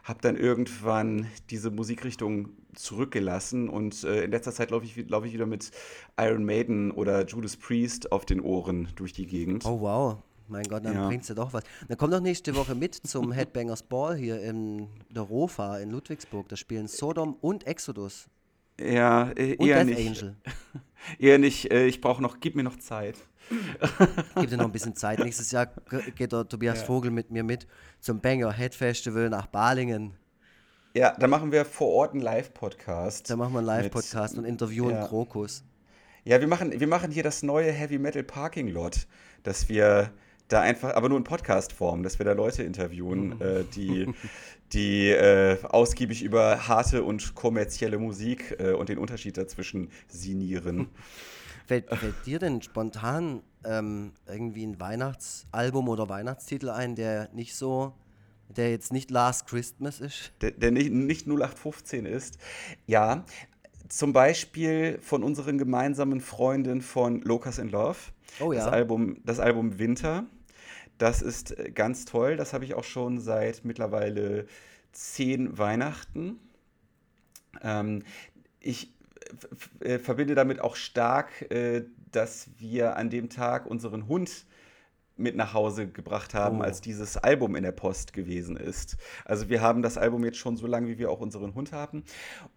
habe 0.03 0.19
dann 0.21 0.35
irgendwann 0.37 1.27
diese 1.49 1.69
Musikrichtung 1.69 2.49
zurückgelassen 2.75 3.69
und 3.69 4.03
äh, 4.03 4.23
in 4.23 4.31
letzter 4.31 4.51
Zeit 4.53 4.71
laufe 4.71 4.85
ich, 4.85 5.09
lauf 5.09 5.25
ich 5.25 5.33
wieder 5.33 5.45
mit 5.45 5.71
Iron 6.19 6.45
Maiden 6.45 6.91
oder 6.91 7.25
Judas 7.25 7.57
Priest 7.57 8.11
auf 8.11 8.25
den 8.25 8.39
Ohren 8.41 8.87
durch 8.95 9.13
die 9.13 9.27
Gegend. 9.27 9.65
Oh 9.65 9.79
wow. 9.81 10.17
Mein 10.47 10.63
Gott, 10.63 10.83
dann 10.83 10.95
Ja. 10.95 11.07
bringt's 11.07 11.29
ja 11.29 11.35
doch 11.35 11.53
was. 11.53 11.63
Dann 11.87 11.97
komm 11.97 12.11
doch 12.11 12.19
nächste 12.19 12.55
Woche 12.55 12.75
mit 12.75 12.95
zum 12.95 13.31
Headbangers 13.31 13.83
Ball 13.83 14.17
hier 14.17 14.41
in 14.41 14.87
der 15.09 15.23
Rofa 15.23 15.77
in 15.79 15.91
Ludwigsburg. 15.91 16.49
Da 16.49 16.57
spielen 16.57 16.87
Sodom 16.87 17.35
und 17.39 17.65
Exodus. 17.67 18.27
Ja, 18.79 19.31
äh, 19.35 19.55
Und 19.55 19.67
eher 19.67 19.83
Death 19.83 19.97
nicht. 19.97 20.23
Angel. 20.23 20.35
Eher 21.19 21.39
nicht. 21.39 21.71
Äh, 21.71 21.87
ich 21.87 21.99
brauche 21.99 22.21
noch, 22.21 22.39
gib 22.39 22.55
mir 22.55 22.63
noch 22.63 22.77
Zeit. 22.77 23.17
Gib 24.35 24.49
dir 24.49 24.57
noch 24.57 24.65
ein 24.65 24.71
bisschen 24.71 24.95
Zeit. 24.95 25.19
Nächstes 25.19 25.51
Jahr 25.51 25.67
geht 26.15 26.31
der 26.31 26.47
Tobias 26.47 26.79
Ja. 26.79 26.85
Vogel 26.85 27.11
mit 27.11 27.31
mir 27.31 27.43
mit 27.43 27.67
zum 27.99 28.21
Banger 28.21 28.53
Head 28.53 28.73
Festival 28.75 29.29
nach 29.29 29.47
Balingen. 29.47 30.13
Ja, 30.93 31.15
da 31.17 31.27
machen 31.27 31.51
wir 31.51 31.65
vor 31.65 31.89
Ort 31.89 32.13
einen 32.13 32.21
Live-Podcast. 32.21 33.29
Da 33.29 33.35
machen 33.35 33.51
wir 33.53 33.57
einen 33.59 33.67
Live-Podcast 33.67 34.37
und 34.37 34.45
interviewen 34.45 34.91
ja. 34.91 35.07
Krokus. 35.07 35.65
Ja, 36.23 36.39
wir 36.39 36.47
machen, 36.47 36.79
wir 36.79 36.87
machen 36.87 37.11
hier 37.11 37.23
das 37.23 37.43
neue 37.43 37.71
Heavy 37.71 37.97
Metal 37.97 38.23
Parking 38.23 38.67
Lot, 38.67 39.07
dass 39.43 39.67
wir 39.69 40.11
da 40.51 40.61
einfach, 40.61 40.95
aber 40.95 41.09
nur 41.09 41.17
in 41.17 41.23
Podcast-Form, 41.23 42.03
dass 42.03 42.19
wir 42.19 42.25
da 42.25 42.33
Leute 42.33 42.63
interviewen, 42.63 43.39
äh, 43.41 43.63
die, 43.75 44.13
die 44.73 45.09
äh, 45.09 45.57
ausgiebig 45.63 46.23
über 46.23 46.67
harte 46.67 47.03
und 47.03 47.35
kommerzielle 47.35 47.97
Musik 47.97 48.55
äh, 48.59 48.73
und 48.73 48.89
den 48.89 48.97
Unterschied 48.97 49.37
dazwischen 49.37 49.89
sinnieren. 50.07 50.89
Fällt, 51.67 51.89
fällt 51.89 52.25
dir 52.25 52.39
denn 52.39 52.61
spontan 52.61 53.43
ähm, 53.63 54.11
irgendwie 54.27 54.65
ein 54.65 54.79
Weihnachtsalbum 54.79 55.87
oder 55.87 56.09
Weihnachtstitel 56.09 56.69
ein, 56.69 56.95
der 56.95 57.29
nicht 57.31 57.55
so, 57.55 57.93
der 58.49 58.71
jetzt 58.71 58.91
nicht 58.91 59.09
Last 59.09 59.47
Christmas 59.47 60.01
ist? 60.01 60.33
der, 60.41 60.51
der 60.51 60.71
nicht, 60.71 60.91
nicht 60.91 61.27
0815 61.27 62.05
ist. 62.05 62.39
Ja, 62.87 63.23
zum 63.87 64.11
Beispiel 64.11 64.99
von 65.01 65.23
unseren 65.23 65.57
gemeinsamen 65.57 66.19
Freunden 66.19 66.81
von 66.81 67.21
Locust 67.21 67.59
in 67.59 67.69
Love. 67.69 67.97
Oh 68.39 68.51
ja. 68.51 68.65
Das 68.65 68.73
Album, 68.73 69.17
das 69.23 69.39
Album 69.39 69.79
Winter. 69.79 70.25
Das 71.01 71.21
ist 71.23 71.57
äh, 71.57 71.71
ganz 71.71 72.05
toll. 72.05 72.37
Das 72.37 72.53
habe 72.53 72.63
ich 72.63 72.75
auch 72.75 72.83
schon 72.83 73.19
seit 73.19 73.65
mittlerweile 73.65 74.45
zehn 74.91 75.57
Weihnachten. 75.57 76.39
Ähm, 77.63 78.03
ich 78.59 78.93
f- 79.53 79.69
äh, 79.79 79.97
verbinde 79.99 80.35
damit 80.35 80.59
auch 80.61 80.75
stark, 80.75 81.49
äh, 81.51 81.85
dass 82.11 82.49
wir 82.59 82.97
an 82.97 83.09
dem 83.09 83.29
Tag 83.29 83.65
unseren 83.65 84.07
Hund 84.07 84.45
mit 85.17 85.35
nach 85.35 85.53
Hause 85.53 85.87
gebracht 85.87 86.33
haben, 86.33 86.59
Oh. 86.59 86.63
als 86.63 86.81
dieses 86.81 87.17
Album 87.17 87.55
in 87.55 87.63
der 87.63 87.71
Post 87.71 88.13
gewesen 88.13 88.55
ist. 88.57 88.97
Also 89.25 89.49
wir 89.49 89.61
haben 89.61 89.81
das 89.81 89.97
Album 89.97 90.23
jetzt 90.23 90.37
schon 90.37 90.55
so 90.57 90.67
lange, 90.67 90.87
wie 90.87 90.97
wir 90.99 91.09
auch 91.09 91.19
unseren 91.19 91.53
Hund 91.55 91.71
haben. 91.71 92.03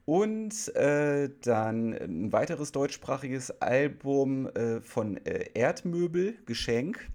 Und 0.05 0.75
äh, 0.77 1.31
dann 1.43 1.93
ein 1.95 2.33
weiteres 2.33 2.73
deutschsprachiges 2.73 3.61
Album 3.63 4.49
äh, 4.49 4.81
von 4.83 5.17
äh, 5.27 5.51
Erdmöbel, 5.55 6.37
Geschenk. 6.47 7.09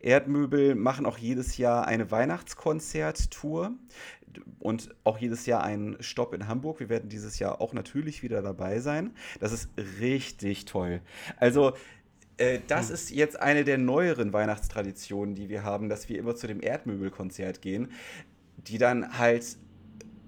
Erdmöbel 0.00 0.74
machen 0.74 1.06
auch 1.06 1.18
jedes 1.18 1.56
Jahr 1.56 1.86
eine 1.86 2.10
Weihnachtskonzerttour 2.10 3.72
und 4.58 4.94
auch 5.04 5.18
jedes 5.18 5.46
Jahr 5.46 5.62
einen 5.62 6.02
Stopp 6.02 6.34
in 6.34 6.48
Hamburg. 6.48 6.80
Wir 6.80 6.88
werden 6.88 7.08
dieses 7.08 7.38
Jahr 7.38 7.60
auch 7.60 7.72
natürlich 7.72 8.22
wieder 8.22 8.42
dabei 8.42 8.80
sein. 8.80 9.12
Das 9.40 9.52
ist 9.52 9.68
richtig 10.00 10.64
toll. 10.64 11.00
Also, 11.36 11.74
äh, 12.38 12.60
das 12.66 12.90
ist 12.90 13.10
jetzt 13.10 13.40
eine 13.40 13.64
der 13.64 13.78
neueren 13.78 14.32
Weihnachtstraditionen, 14.32 15.34
die 15.34 15.48
wir 15.48 15.64
haben, 15.64 15.88
dass 15.88 16.08
wir 16.08 16.18
immer 16.18 16.34
zu 16.34 16.46
dem 16.46 16.62
Erdmöbelkonzert 16.62 17.62
gehen, 17.62 17.92
die 18.56 18.78
dann 18.78 19.18
halt 19.18 19.58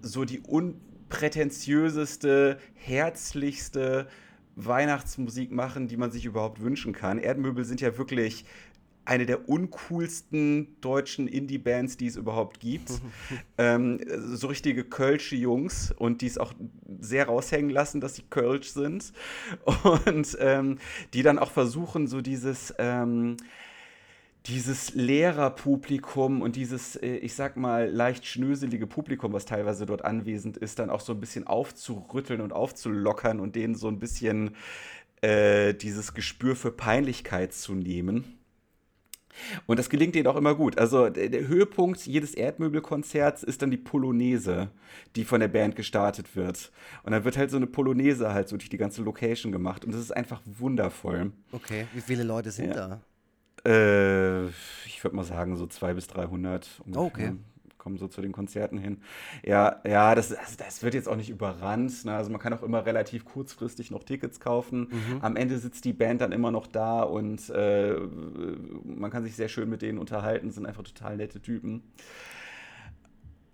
so 0.03 0.25
die 0.25 0.41
unprätentiöseste, 0.41 2.59
herzlichste 2.75 4.07
Weihnachtsmusik 4.57 5.51
machen, 5.51 5.89
die 5.89 5.97
man 5.97 6.13
sich 6.13 6.27
überhaupt 6.27 6.61
wünschen 6.61 6.93
kann. 6.93 7.19
Erdmöbel 7.19 7.65
sind 7.65 7.81
ja 7.81 7.99
wirklich 7.99 8.45
eine 9.05 9.27
der 9.27 9.49
uncoolsten 9.49 10.81
deutschen 10.81 11.29
Indie-Bands, 11.29 11.97
die 11.97 12.07
es 12.07 12.17
überhaupt 12.17 12.61
gibt. 12.61 12.91
ähm, 13.59 14.01
so 14.35 14.47
richtige 14.47 14.85
Kölsche 14.85 15.37
Jungs 15.37 15.93
und 15.93 16.23
die 16.23 16.27
es 16.27 16.39
auch 16.39 16.53
sehr 17.01 17.27
raushängen 17.27 17.71
lassen, 17.71 18.01
dass 18.01 18.15
sie 18.15 18.25
Kölsch 18.29 18.69
sind. 18.69 19.13
Und 20.05 20.37
ähm, 20.41 20.79
die 21.13 21.23
dann 21.23 21.39
auch 21.39 21.51
versuchen, 21.51 22.07
so 22.07 22.21
dieses. 22.21 22.75
Ähm, 22.79 23.37
dieses 24.47 24.95
Lehrerpublikum 24.95 26.43
und 26.43 26.57
dieses, 26.57 26.97
äh, 26.97 27.17
ich 27.17 27.35
sag 27.35 27.57
mal, 27.57 27.89
leicht 27.89 28.27
schnöselige 28.27 28.87
Publikum, 28.87 29.33
was 29.33 29.47
teilweise 29.47 29.87
dort 29.87 30.05
anwesend 30.05 30.59
ist, 30.59 30.79
dann 30.79 30.91
auch 30.91 31.01
so 31.01 31.15
ein 31.15 31.21
bisschen 31.21 31.47
aufzurütteln 31.47 32.43
und 32.43 32.53
aufzulockern 32.53 33.41
und 33.41 33.57
denen 33.57 33.75
so 33.75 33.89
ein 33.89 33.99
bisschen 33.99 34.55
äh, 35.23 35.73
dieses 35.73 36.13
Gespür 36.13 36.57
für 36.57 36.71
Peinlichkeit 36.71 37.55
zu 37.55 37.75
nehmen. 37.75 38.39
Und 39.67 39.79
das 39.79 39.91
gelingt 39.91 40.15
denen 40.15 40.27
auch 40.27 40.37
immer 40.37 40.55
gut. 40.55 40.79
Also 40.79 41.09
der, 41.09 41.29
der 41.29 41.47
Höhepunkt 41.49 42.07
jedes 42.07 42.35
Erdmöbelkonzerts 42.35 43.43
ist 43.43 43.63
dann 43.63 43.71
die 43.71 43.77
Polonaise, 43.77 44.69
die 45.17 45.25
von 45.25 45.41
der 45.41 45.49
Band 45.49 45.77
gestartet 45.77 46.37
wird. 46.37 46.71
Und 47.03 47.13
dann 47.13 47.25
wird 47.25 47.37
halt 47.37 47.51
so 47.51 47.57
eine 47.57 47.67
Polonaise 47.67 48.33
halt 48.33 48.49
so 48.49 48.57
durch 48.57 48.69
die 48.69 48.77
ganze 48.77 49.03
Location 49.03 49.53
gemacht. 49.53 49.85
Und 49.85 49.93
das 49.93 50.01
ist 50.01 50.13
einfach 50.17 50.41
wundervoll. 50.45 51.33
Okay, 51.53 51.87
wie 51.95 52.01
viele 52.01 52.23
Leute 52.23 52.51
sind 52.51 52.69
Ja. 52.75 53.01
da? 53.65 53.71
Äh, 53.71 54.47
ich 54.87 55.03
würde 55.03 55.17
mal 55.17 55.25
sagen, 55.25 55.57
so 55.57 55.67
200 55.67 55.97
bis 55.97 56.07
300 56.09 56.83
ungefähr. 56.85 57.03
Okay. 57.03 57.33
Kommen 57.85 57.99
so 57.99 58.09
zu 58.09 58.23
den 58.23 58.33
Konzerten 58.33 58.79
hin. 58.79 59.03
Ja, 59.45 59.83
ja, 59.87 60.15
das, 60.15 60.33
also 60.33 60.57
das 60.57 60.83
wird 60.83 60.95
jetzt 60.95 61.07
auch 61.07 61.17
nicht 61.17 61.29
überrannt. 61.29 62.07
Ne? 62.07 62.15
Also 62.15 62.31
man 62.31 62.41
kann 62.41 62.55
auch 62.55 62.63
immer 62.63 62.87
relativ 62.87 63.27
kurzfristig 63.27 63.91
noch 63.91 64.05
Tickets 64.05 64.41
kaufen. 64.41 64.89
Mhm. 64.91 65.19
Am 65.21 65.37
Ende 65.37 65.59
sitzt 65.59 65.85
die 65.85 65.93
Band 65.93 66.23
dann 66.23 66.33
immer 66.33 66.51
noch 66.51 66.67
da 66.67 67.03
und 67.03 67.51
äh, 67.51 67.95
man 68.85 69.11
kann 69.11 69.23
sich 69.23 69.37
sehr 69.37 69.49
schön 69.49 69.69
mit 69.69 69.83
denen 69.83 69.99
unterhalten. 69.99 70.51
Sind 70.51 70.65
einfach 70.65 70.83
total 70.83 71.19
nette 71.19 71.43
Typen. 71.43 71.83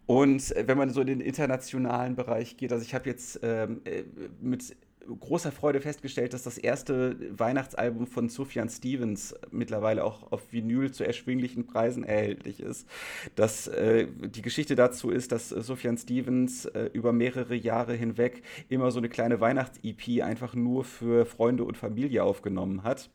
Und 0.07 0.55
wenn 0.57 0.79
man 0.79 0.91
so 0.91 1.01
in 1.01 1.09
den 1.09 1.21
internationalen 1.21 2.15
Bereich 2.15 2.57
geht, 2.57 2.73
also 2.73 2.85
ich 2.85 2.95
habe 2.95 3.09
jetzt 3.09 3.41
ähm, 3.43 3.81
äh, 3.85 4.05
mit 4.41 4.77
großer 5.19 5.53
Freude 5.53 5.81
festgestellt, 5.81 6.33
dass 6.35 6.43
das 6.43 6.59
erste 6.59 7.17
Weihnachtsalbum 7.39 8.07
von 8.07 8.29
Sufjan 8.29 8.69
Stevens 8.69 9.35
mittlerweile 9.51 10.05
auch 10.05 10.31
auf 10.33 10.53
Vinyl 10.53 10.93
zu 10.93 11.05
erschwinglichen 11.05 11.67
Preisen 11.67 12.05
erhältlich 12.05 12.61
ist. 12.61 12.87
Das, 13.35 13.67
äh, 13.69 14.07
die 14.07 14.43
Geschichte 14.43 14.75
dazu 14.75 15.11
ist, 15.11 15.33
dass 15.33 15.53
äh, 15.53 15.63
Sufjan 15.63 15.99
Stevens 15.99 16.67
äh, 16.67 16.91
über 16.93 17.13
mehrere 17.13 17.55
Jahre 17.55 17.95
hinweg 17.95 18.43
immer 18.69 18.91
so 18.91 18.99
eine 18.99 19.09
kleine 19.09 19.41
Weihnachts-EP 19.41 20.23
einfach 20.23 20.55
nur 20.55 20.85
für 20.85 21.27
Freunde 21.27 21.65
und 21.65 21.77
Familie 21.77 22.25
aufgenommen 22.25 22.83
hat. 22.83 23.11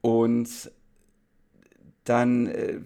Und 0.00 0.70
dann, 2.04 2.46
äh, 2.46 2.80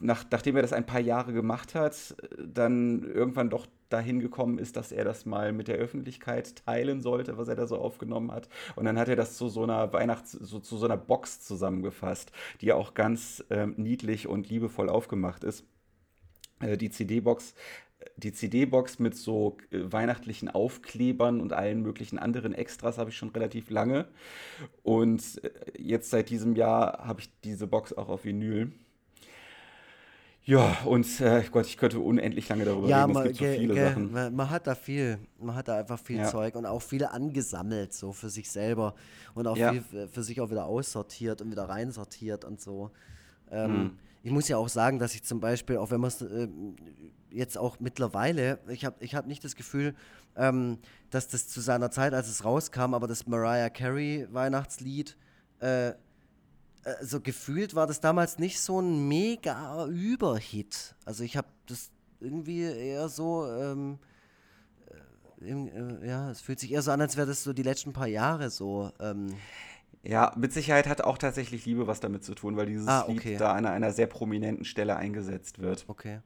nach, 0.00 0.24
nachdem 0.30 0.56
er 0.56 0.62
das 0.62 0.72
ein 0.72 0.86
paar 0.86 1.00
Jahre 1.00 1.32
gemacht 1.32 1.74
hat, 1.74 2.16
äh, 2.22 2.42
dann 2.46 3.02
irgendwann 3.04 3.50
doch 3.50 3.66
dahin 3.88 4.20
gekommen 4.20 4.58
ist, 4.58 4.76
dass 4.76 4.92
er 4.92 5.04
das 5.04 5.26
mal 5.26 5.52
mit 5.52 5.68
der 5.68 5.76
Öffentlichkeit 5.76 6.64
teilen 6.66 7.00
sollte, 7.00 7.38
was 7.38 7.48
er 7.48 7.56
da 7.56 7.66
so 7.66 7.78
aufgenommen 7.78 8.32
hat. 8.32 8.48
Und 8.76 8.84
dann 8.84 8.98
hat 8.98 9.08
er 9.08 9.16
das 9.16 9.36
zu 9.36 9.48
so 9.48 9.62
einer 9.62 9.92
Weihnachts-, 9.92 10.32
so, 10.32 10.58
zu 10.58 10.76
so 10.76 10.86
einer 10.86 10.96
Box 10.96 11.40
zusammengefasst, 11.40 12.32
die 12.60 12.72
auch 12.72 12.94
ganz 12.94 13.44
ähm, 13.50 13.74
niedlich 13.76 14.26
und 14.26 14.48
liebevoll 14.48 14.88
aufgemacht 14.88 15.44
ist. 15.44 15.64
Äh, 16.60 16.76
die 16.76 16.90
CD-Box 16.90 17.54
die 18.16 18.32
CD-Box 18.32 18.98
mit 18.98 19.16
so 19.16 19.56
äh, 19.70 19.80
weihnachtlichen 19.92 20.48
Aufklebern 20.48 21.40
und 21.40 21.52
allen 21.52 21.82
möglichen 21.82 22.18
anderen 22.18 22.54
Extras 22.54 22.98
habe 22.98 23.10
ich 23.10 23.16
schon 23.16 23.30
relativ 23.30 23.70
lange. 23.70 24.08
Und 24.82 25.42
äh, 25.44 25.50
jetzt 25.76 26.10
seit 26.10 26.30
diesem 26.30 26.56
Jahr 26.56 27.06
habe 27.06 27.20
ich 27.20 27.30
diese 27.42 27.66
Box 27.66 27.92
auch 27.92 28.08
auf 28.08 28.24
Vinyl. 28.24 28.72
Ja, 30.48 30.78
und 30.86 31.20
äh, 31.20 31.44
Gott, 31.50 31.66
ich 31.66 31.76
könnte 31.76 32.00
unendlich 32.00 32.48
lange 32.48 32.64
darüber 32.64 32.88
Ja, 32.88 33.02
reden. 33.04 33.10
Es 33.10 33.14
man, 33.16 33.24
gibt 33.24 33.36
so 33.36 33.44
viele 33.44 33.74
Sachen. 33.74 34.10
man, 34.12 34.34
man 34.34 34.48
hat 34.48 34.66
da 34.66 34.74
viel, 34.74 35.18
man 35.38 35.54
hat 35.54 35.68
da 35.68 35.76
einfach 35.76 35.98
viel 36.00 36.20
Ja. 36.20 36.24
Zeug 36.30 36.54
und 36.54 36.64
auch 36.64 36.80
viel 36.80 37.04
angesammelt, 37.04 37.92
so 37.92 38.14
für 38.14 38.30
sich 38.30 38.50
selber 38.50 38.94
und 39.34 39.46
auch 39.46 39.58
Ja. 39.58 39.72
viel 39.72 40.08
für 40.08 40.22
sich 40.22 40.40
auch 40.40 40.50
wieder 40.50 40.64
aussortiert 40.64 41.42
und 41.42 41.50
wieder 41.50 41.68
reinsortiert 41.68 42.46
und 42.46 42.62
so. 42.62 42.90
Ähm, 43.50 43.70
Hm. 43.72 43.98
ich 44.22 44.30
muss 44.30 44.48
ja 44.48 44.56
auch 44.56 44.70
sagen, 44.70 44.98
dass 44.98 45.14
ich 45.14 45.22
zum 45.22 45.38
Beispiel, 45.38 45.76
auch 45.76 45.90
wenn 45.90 46.00
man 46.00 46.08
es 46.08 46.22
äh, 46.22 46.48
jetzt 47.30 47.58
auch 47.58 47.78
mittlerweile, 47.78 48.58
ich 48.68 48.86
habe 48.86 48.96
ich 49.04 49.14
hab 49.14 49.26
nicht 49.26 49.44
das 49.44 49.54
Gefühl, 49.54 49.94
ähm, 50.34 50.78
dass 51.10 51.28
das 51.28 51.46
zu 51.48 51.60
seiner 51.60 51.90
Zeit, 51.90 52.14
als 52.14 52.26
es 52.26 52.42
rauskam, 52.42 52.94
aber 52.94 53.06
das 53.06 53.26
Mariah 53.26 53.68
Carey 53.68 54.26
Weihnachtslied, 54.30 55.14
äh, 55.60 55.92
also 56.84 57.20
gefühlt 57.20 57.74
war 57.74 57.86
das 57.86 58.00
damals 58.00 58.38
nicht 58.38 58.60
so 58.60 58.80
ein 58.80 59.08
mega 59.08 59.86
Überhit. 59.86 60.94
Also 61.04 61.24
ich 61.24 61.36
habe 61.36 61.48
das 61.66 61.90
irgendwie 62.20 62.62
eher 62.62 63.08
so, 63.08 63.46
ähm, 63.46 63.98
äh, 65.40 66.06
ja, 66.06 66.30
es 66.30 66.40
fühlt 66.40 66.60
sich 66.60 66.72
eher 66.72 66.82
so 66.82 66.90
an, 66.90 67.00
als 67.00 67.16
wäre 67.16 67.26
das 67.26 67.42
so 67.42 67.52
die 67.52 67.62
letzten 67.62 67.92
paar 67.92 68.08
Jahre 68.08 68.50
so. 68.50 68.90
Ähm, 69.00 69.34
ja, 70.02 70.32
mit 70.36 70.52
Sicherheit 70.52 70.86
hat 70.86 71.02
auch 71.02 71.18
tatsächlich 71.18 71.66
Liebe 71.66 71.86
was 71.86 72.00
damit 72.00 72.24
zu 72.24 72.34
tun, 72.34 72.56
weil 72.56 72.66
dieses 72.66 72.86
ah, 72.86 73.04
okay. 73.08 73.30
Lied 73.30 73.40
da 73.40 73.52
an 73.52 73.66
einer 73.66 73.92
sehr 73.92 74.06
prominenten 74.06 74.64
Stelle 74.64 74.96
eingesetzt 74.96 75.58
wird. 75.58 75.84
Okay. 75.88 76.20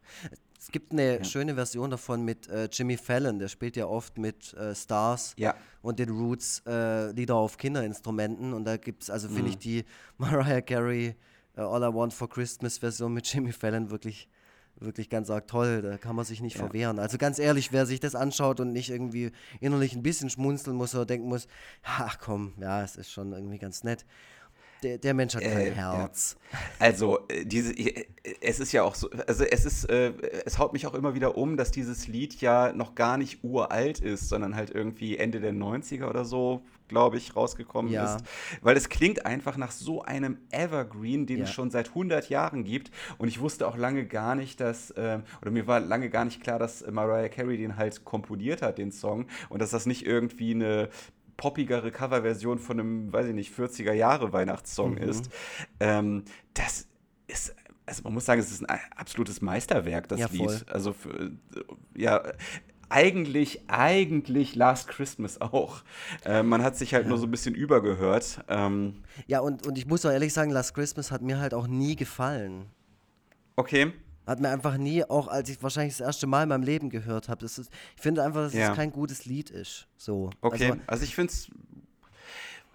Es 0.62 0.70
gibt 0.70 0.92
eine 0.92 1.18
ja. 1.18 1.24
schöne 1.24 1.56
Version 1.56 1.90
davon 1.90 2.24
mit 2.24 2.48
äh, 2.48 2.68
Jimmy 2.70 2.96
Fallon, 2.96 3.40
der 3.40 3.48
spielt 3.48 3.74
ja 3.74 3.86
oft 3.86 4.16
mit 4.16 4.54
äh, 4.54 4.76
Stars 4.76 5.34
ja. 5.36 5.56
und 5.82 5.98
den 5.98 6.08
Roots 6.08 6.62
äh, 6.68 7.10
Lieder 7.10 7.34
auf 7.34 7.56
Kinderinstrumenten. 7.58 8.52
Und 8.52 8.64
da 8.64 8.76
gibt 8.76 9.02
es, 9.02 9.10
also 9.10 9.26
finde 9.26 9.42
mhm. 9.42 9.48
ich 9.48 9.58
die 9.58 9.84
Mariah 10.18 10.60
Carey 10.60 11.16
uh, 11.56 11.62
All 11.62 11.82
I 11.82 11.92
Want 11.92 12.14
for 12.14 12.28
Christmas 12.28 12.78
Version 12.78 13.12
mit 13.12 13.26
Jimmy 13.26 13.50
Fallon 13.50 13.90
wirklich 13.90 14.28
wirklich 14.78 15.10
ganz 15.10 15.30
arg 15.30 15.48
toll. 15.48 15.82
Da 15.82 15.98
kann 15.98 16.14
man 16.14 16.24
sich 16.24 16.40
nicht 16.40 16.56
ja. 16.56 16.64
verwehren. 16.64 17.00
Also 17.00 17.18
ganz 17.18 17.40
ehrlich, 17.40 17.72
wer 17.72 17.84
sich 17.84 17.98
das 17.98 18.14
anschaut 18.14 18.60
und 18.60 18.72
nicht 18.72 18.90
irgendwie 18.90 19.32
innerlich 19.60 19.96
ein 19.96 20.02
bisschen 20.04 20.30
schmunzeln 20.30 20.76
muss 20.76 20.94
oder 20.94 21.06
denken 21.06 21.28
muss, 21.28 21.48
ach 21.82 22.18
komm, 22.20 22.52
ja, 22.60 22.82
es 22.82 22.94
ist 22.94 23.10
schon 23.10 23.32
irgendwie 23.32 23.58
ganz 23.58 23.82
nett. 23.82 24.06
Der, 24.82 24.98
der 24.98 25.14
Mensch 25.14 25.34
hat 25.34 25.42
kein 25.42 25.66
äh, 25.66 25.70
Herz. 25.70 26.36
Ja. 26.52 26.58
Also, 26.78 27.20
äh, 27.28 27.44
diese, 27.44 27.72
äh, 27.72 28.06
es 28.40 28.60
ist 28.60 28.72
ja 28.72 28.82
auch 28.82 28.94
so, 28.94 29.08
also 29.26 29.44
es 29.44 29.64
ist, 29.64 29.84
äh, 29.84 30.12
es 30.44 30.58
haut 30.58 30.72
mich 30.72 30.86
auch 30.86 30.94
immer 30.94 31.14
wieder 31.14 31.36
um, 31.36 31.56
dass 31.56 31.70
dieses 31.70 32.08
Lied 32.08 32.40
ja 32.40 32.72
noch 32.72 32.94
gar 32.94 33.16
nicht 33.16 33.44
uralt 33.44 34.00
ist, 34.00 34.28
sondern 34.28 34.56
halt 34.56 34.70
irgendwie 34.70 35.16
Ende 35.16 35.40
der 35.40 35.52
90er 35.52 36.08
oder 36.08 36.24
so, 36.24 36.62
glaube 36.88 37.16
ich, 37.16 37.34
rausgekommen 37.34 37.92
ja. 37.92 38.16
ist. 38.16 38.24
Weil 38.60 38.76
es 38.76 38.88
klingt 38.88 39.24
einfach 39.24 39.56
nach 39.56 39.70
so 39.70 40.02
einem 40.02 40.38
Evergreen, 40.50 41.26
den 41.26 41.38
ja. 41.38 41.44
es 41.44 41.50
schon 41.50 41.70
seit 41.70 41.88
100 41.88 42.28
Jahren 42.28 42.64
gibt. 42.64 42.90
Und 43.18 43.28
ich 43.28 43.40
wusste 43.40 43.66
auch 43.66 43.76
lange 43.76 44.04
gar 44.06 44.34
nicht, 44.34 44.60
dass, 44.60 44.90
äh, 44.92 45.20
oder 45.40 45.50
mir 45.50 45.66
war 45.66 45.80
lange 45.80 46.10
gar 46.10 46.24
nicht 46.24 46.42
klar, 46.42 46.58
dass 46.58 46.84
Mariah 46.90 47.28
Carey 47.28 47.56
den 47.56 47.76
halt 47.76 48.04
komponiert 48.04 48.62
hat, 48.62 48.78
den 48.78 48.92
Song. 48.92 49.26
Und 49.48 49.62
dass 49.62 49.70
das 49.70 49.86
nicht 49.86 50.06
irgendwie 50.06 50.54
eine 50.54 50.90
poppigere 51.42 51.90
Coverversion 51.90 52.60
von 52.60 52.78
einem, 52.78 53.12
weiß 53.12 53.26
ich 53.26 53.34
nicht, 53.34 53.52
40er 53.52 53.92
Jahre 53.92 54.32
Weihnachtssong 54.32 54.92
mhm. 54.92 54.98
ist. 54.98 55.28
Ähm, 55.80 56.22
das 56.54 56.86
ist 57.26 57.56
also 57.84 58.04
man 58.04 58.14
muss 58.14 58.24
sagen, 58.24 58.40
es 58.40 58.52
ist 58.52 58.64
ein 58.64 58.78
absolutes 58.94 59.42
Meisterwerk, 59.42 60.06
das 60.06 60.20
ja, 60.20 60.28
Lied. 60.30 60.64
Also 60.70 60.92
für, 60.92 61.32
ja, 61.96 62.22
eigentlich, 62.88 63.60
eigentlich 63.66 64.54
Last 64.54 64.86
Christmas 64.86 65.40
auch. 65.40 65.82
Äh, 66.24 66.44
man 66.44 66.62
hat 66.62 66.76
sich 66.76 66.94
halt 66.94 67.04
ja. 67.04 67.08
nur 67.08 67.18
so 67.18 67.26
ein 67.26 67.30
bisschen 67.32 67.56
übergehört. 67.56 68.44
Ähm, 68.48 69.02
ja, 69.26 69.40
und, 69.40 69.66
und 69.66 69.76
ich 69.76 69.86
muss 69.86 70.06
auch 70.06 70.12
ehrlich 70.12 70.32
sagen, 70.32 70.52
Last 70.52 70.74
Christmas 70.74 71.10
hat 71.10 71.22
mir 71.22 71.40
halt 71.40 71.54
auch 71.54 71.66
nie 71.66 71.96
gefallen. 71.96 72.66
Okay. 73.56 73.92
Hat 74.26 74.40
mir 74.40 74.50
einfach 74.50 74.76
nie, 74.76 75.04
auch 75.04 75.28
als 75.28 75.48
ich 75.48 75.62
wahrscheinlich 75.62 75.96
das 75.96 76.06
erste 76.06 76.26
Mal 76.26 76.44
in 76.44 76.48
meinem 76.48 76.62
Leben 76.62 76.90
gehört 76.90 77.28
habe, 77.28 77.44
ich 77.44 77.52
finde 77.96 78.22
einfach, 78.22 78.42
dass 78.42 78.54
ja. 78.54 78.70
es 78.70 78.76
kein 78.76 78.92
gutes 78.92 79.24
Lied 79.24 79.50
ist. 79.50 79.88
So. 79.96 80.30
Okay, 80.40 80.70
also, 80.70 80.80
also 80.86 81.04
ich 81.04 81.14
finde 81.14 81.32
es 81.32 81.50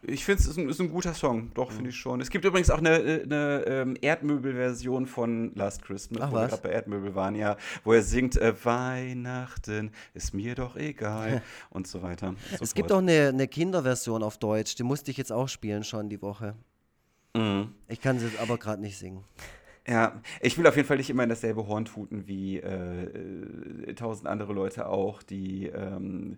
ich 0.04 0.24
finde 0.24 0.42
es 0.42 0.48
ist, 0.48 0.58
ist, 0.58 0.80
ein 0.80 0.90
guter 0.90 1.14
Song, 1.14 1.52
doch, 1.54 1.70
finde 1.70 1.84
mhm. 1.84 1.90
ich 1.90 1.96
schon. 1.98 2.22
Es 2.22 2.30
gibt 2.30 2.46
übrigens 2.46 2.70
auch 2.70 2.78
eine, 2.78 2.96
eine 2.96 3.64
ähm, 3.68 3.98
Erdmöbel-Version 4.00 5.08
von 5.08 5.54
Last 5.56 5.82
Christmas, 5.82 6.22
Ach, 6.22 6.32
wo 6.32 6.36
wir 6.36 6.48
gerade 6.48 6.62
bei 6.62 6.70
Erdmöbel 6.70 7.16
waren, 7.16 7.36
ja, 7.36 7.58
wo 7.84 7.94
er 7.94 8.04
singt, 8.04 8.38
äh, 8.38 8.54
Weihnachten 8.64 9.92
ist 10.14 10.34
mir 10.34 10.56
doch 10.56 10.76
egal 10.76 11.42
und 11.72 11.88
so 11.88 12.04
weiter. 12.04 12.36
So 12.52 12.64
es 12.64 12.74
gibt 12.74 12.92
auch 12.92 13.00
eine, 13.00 13.30
eine 13.30 13.48
Kinderversion 13.48 14.24
auf 14.24 14.38
Deutsch, 14.38 14.76
die 14.76 14.84
musste 14.84 15.12
ich 15.12 15.18
jetzt 15.18 15.32
auch 15.32 15.50
spielen 15.50 15.84
schon 15.84 16.10
die 16.10 16.22
Woche. 16.22 16.56
Mhm. 17.36 17.74
Ich 17.88 18.00
kann 18.00 18.20
sie 18.20 18.30
aber 18.40 18.58
gerade 18.58 18.82
nicht 18.82 18.98
singen. 18.98 19.24
Ja, 19.88 20.22
ich 20.42 20.58
will 20.58 20.68
auf 20.68 20.76
jeden 20.76 20.88
Fall 20.88 20.98
nicht 20.98 21.10
immer 21.10 21.24
in 21.24 21.30
dasselbe 21.30 21.66
Horn 21.68 21.86
tuten 21.86 22.28
wie 22.28 22.58
äh, 22.58 23.04
äh, 23.04 23.94
tausend 23.96 24.28
andere 24.28 24.52
Leute 24.52 24.88
auch, 24.88 25.24
die 25.24 25.68
ähm, 25.68 26.38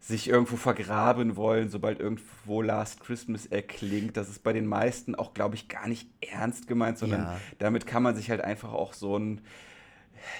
sich 0.00 0.30
irgendwo 0.30 0.56
vergraben 0.56 1.36
wollen, 1.36 1.68
sobald 1.68 2.00
irgendwo 2.00 2.62
Last 2.62 3.00
Christmas 3.00 3.44
erklingt. 3.44 4.16
Das 4.16 4.30
ist 4.30 4.42
bei 4.42 4.54
den 4.54 4.66
meisten 4.66 5.14
auch, 5.14 5.34
glaube 5.34 5.56
ich, 5.56 5.68
gar 5.68 5.88
nicht 5.88 6.08
ernst 6.22 6.68
gemeint, 6.68 6.96
sondern 6.96 7.20
ja. 7.20 7.40
damit 7.58 7.86
kann 7.86 8.02
man 8.02 8.16
sich 8.16 8.30
halt 8.30 8.40
einfach 8.40 8.72
auch 8.72 8.94
so 8.94 9.18
ein 9.18 9.42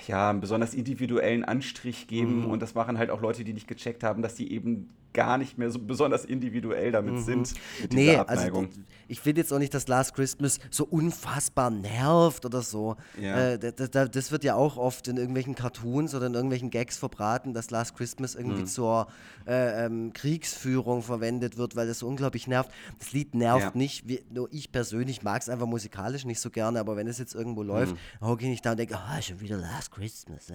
ja, 0.07 0.31
einen 0.31 0.41
besonders 0.41 0.75
individuellen 0.75 1.45
Anstrich 1.45 2.07
geben. 2.07 2.45
Mhm. 2.45 2.51
Und 2.51 2.61
das 2.61 2.75
machen 2.75 2.99
halt 2.99 3.11
auch 3.11 3.21
Leute, 3.21 3.45
die 3.45 3.53
nicht 3.53 3.69
gecheckt 3.69 4.03
haben, 4.03 4.23
dass 4.23 4.35
die 4.35 4.53
eben 4.53 4.91
gar 5.13 5.39
nicht 5.39 5.59
mehr 5.59 5.71
so 5.71 5.79
besonders 5.79 6.25
individuell 6.25 6.93
damit 6.93 7.15
mhm. 7.15 7.23
sind. 7.23 7.55
Mit 7.81 7.93
nee, 7.93 8.07
dieser 8.07 8.29
also 8.29 8.43
Abneigung. 8.43 8.67
Also, 8.67 8.81
ich 9.09 9.21
finde 9.21 9.41
jetzt 9.41 9.53
auch 9.53 9.59
nicht, 9.59 9.75
dass 9.75 9.89
Last 9.89 10.15
Christmas 10.15 10.61
so 10.71 10.85
unfassbar 10.85 11.71
nervt 11.71 12.47
oder 12.47 12.63
so. 12.63 12.97
Ja. 13.21 13.55
Äh, 13.55 13.59
das, 13.59 13.91
das, 13.91 14.31
wird 14.31 14.45
ja 14.45 14.55
auch 14.55 14.77
oft 14.77 15.09
in 15.09 15.17
irgendwelchen 15.17 15.57
Cartoons 15.57 16.15
oder 16.15 16.27
in 16.27 16.35
irgendwelchen 16.35 16.71
Gags 16.71 16.97
verbraten, 16.97 17.53
dass 17.53 17.71
Last 17.71 17.97
Christmas 17.97 18.37
irgendwie 18.37 18.63
mhm. 18.63 18.67
zur 18.67 19.09
äh, 19.49 19.87
ähm, 19.87 20.13
Kriegsführung 20.13 21.03
verwendet 21.03 21.57
wird, 21.57 21.75
weil 21.75 21.89
das 21.89 21.99
so 21.99 22.07
unglaublich 22.07 22.47
nervt. 22.47 22.71
Das 23.01 23.13
Lied 23.13 23.35
nervt 23.35 23.63
ja. 23.63 23.71
nicht. 23.75 24.07
Wie, 24.09 24.23
nur 24.31 24.49
ich 24.53 24.71
persönlich 24.71 25.23
mag 25.23 25.43
es 25.43 25.49
einfach 25.49 25.67
musikalisch 25.67 26.25
nicht 26.25 26.41
so 26.41 26.51
gerne, 26.51 26.79
aber 26.79 26.97
wenn 26.97 27.09
es 27.09 27.19
jetzt 27.19 27.35
irgendwo 27.35 27.65
läuft, 27.65 27.97
mhm. 28.21 28.39
gehe 28.39 28.53
ich 28.53 28.63
da 28.63 28.73
und 28.73 28.79
denke, 28.79 28.97
oh, 28.97 29.21
schon 29.21 29.41
wieder 29.41 29.57
Last 29.57 29.91
Christmas. 29.91 30.51
Äh, 30.51 30.55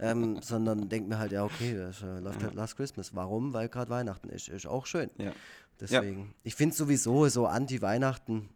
ähm, 0.02 0.40
sondern 0.42 0.88
denke 0.88 1.08
mir 1.08 1.18
halt, 1.18 1.32
ja, 1.32 1.44
okay, 1.44 1.74
das 1.74 2.02
äh, 2.02 2.18
läuft 2.18 2.42
halt 2.42 2.54
Last 2.54 2.76
Christmas. 2.76 3.14
Warum? 3.14 3.37
Warum? 3.38 3.54
Weil 3.54 3.68
gerade 3.68 3.90
Weihnachten 3.90 4.28
ist. 4.30 4.48
Ist 4.48 4.66
auch 4.66 4.86
schön. 4.86 5.10
Ja. 5.16 5.32
Deswegen. 5.80 6.18
Ja. 6.18 6.26
Ich 6.42 6.54
finde 6.56 6.74
sowieso 6.74 7.28
so 7.28 7.46
Anti-Weihnachten 7.46 8.48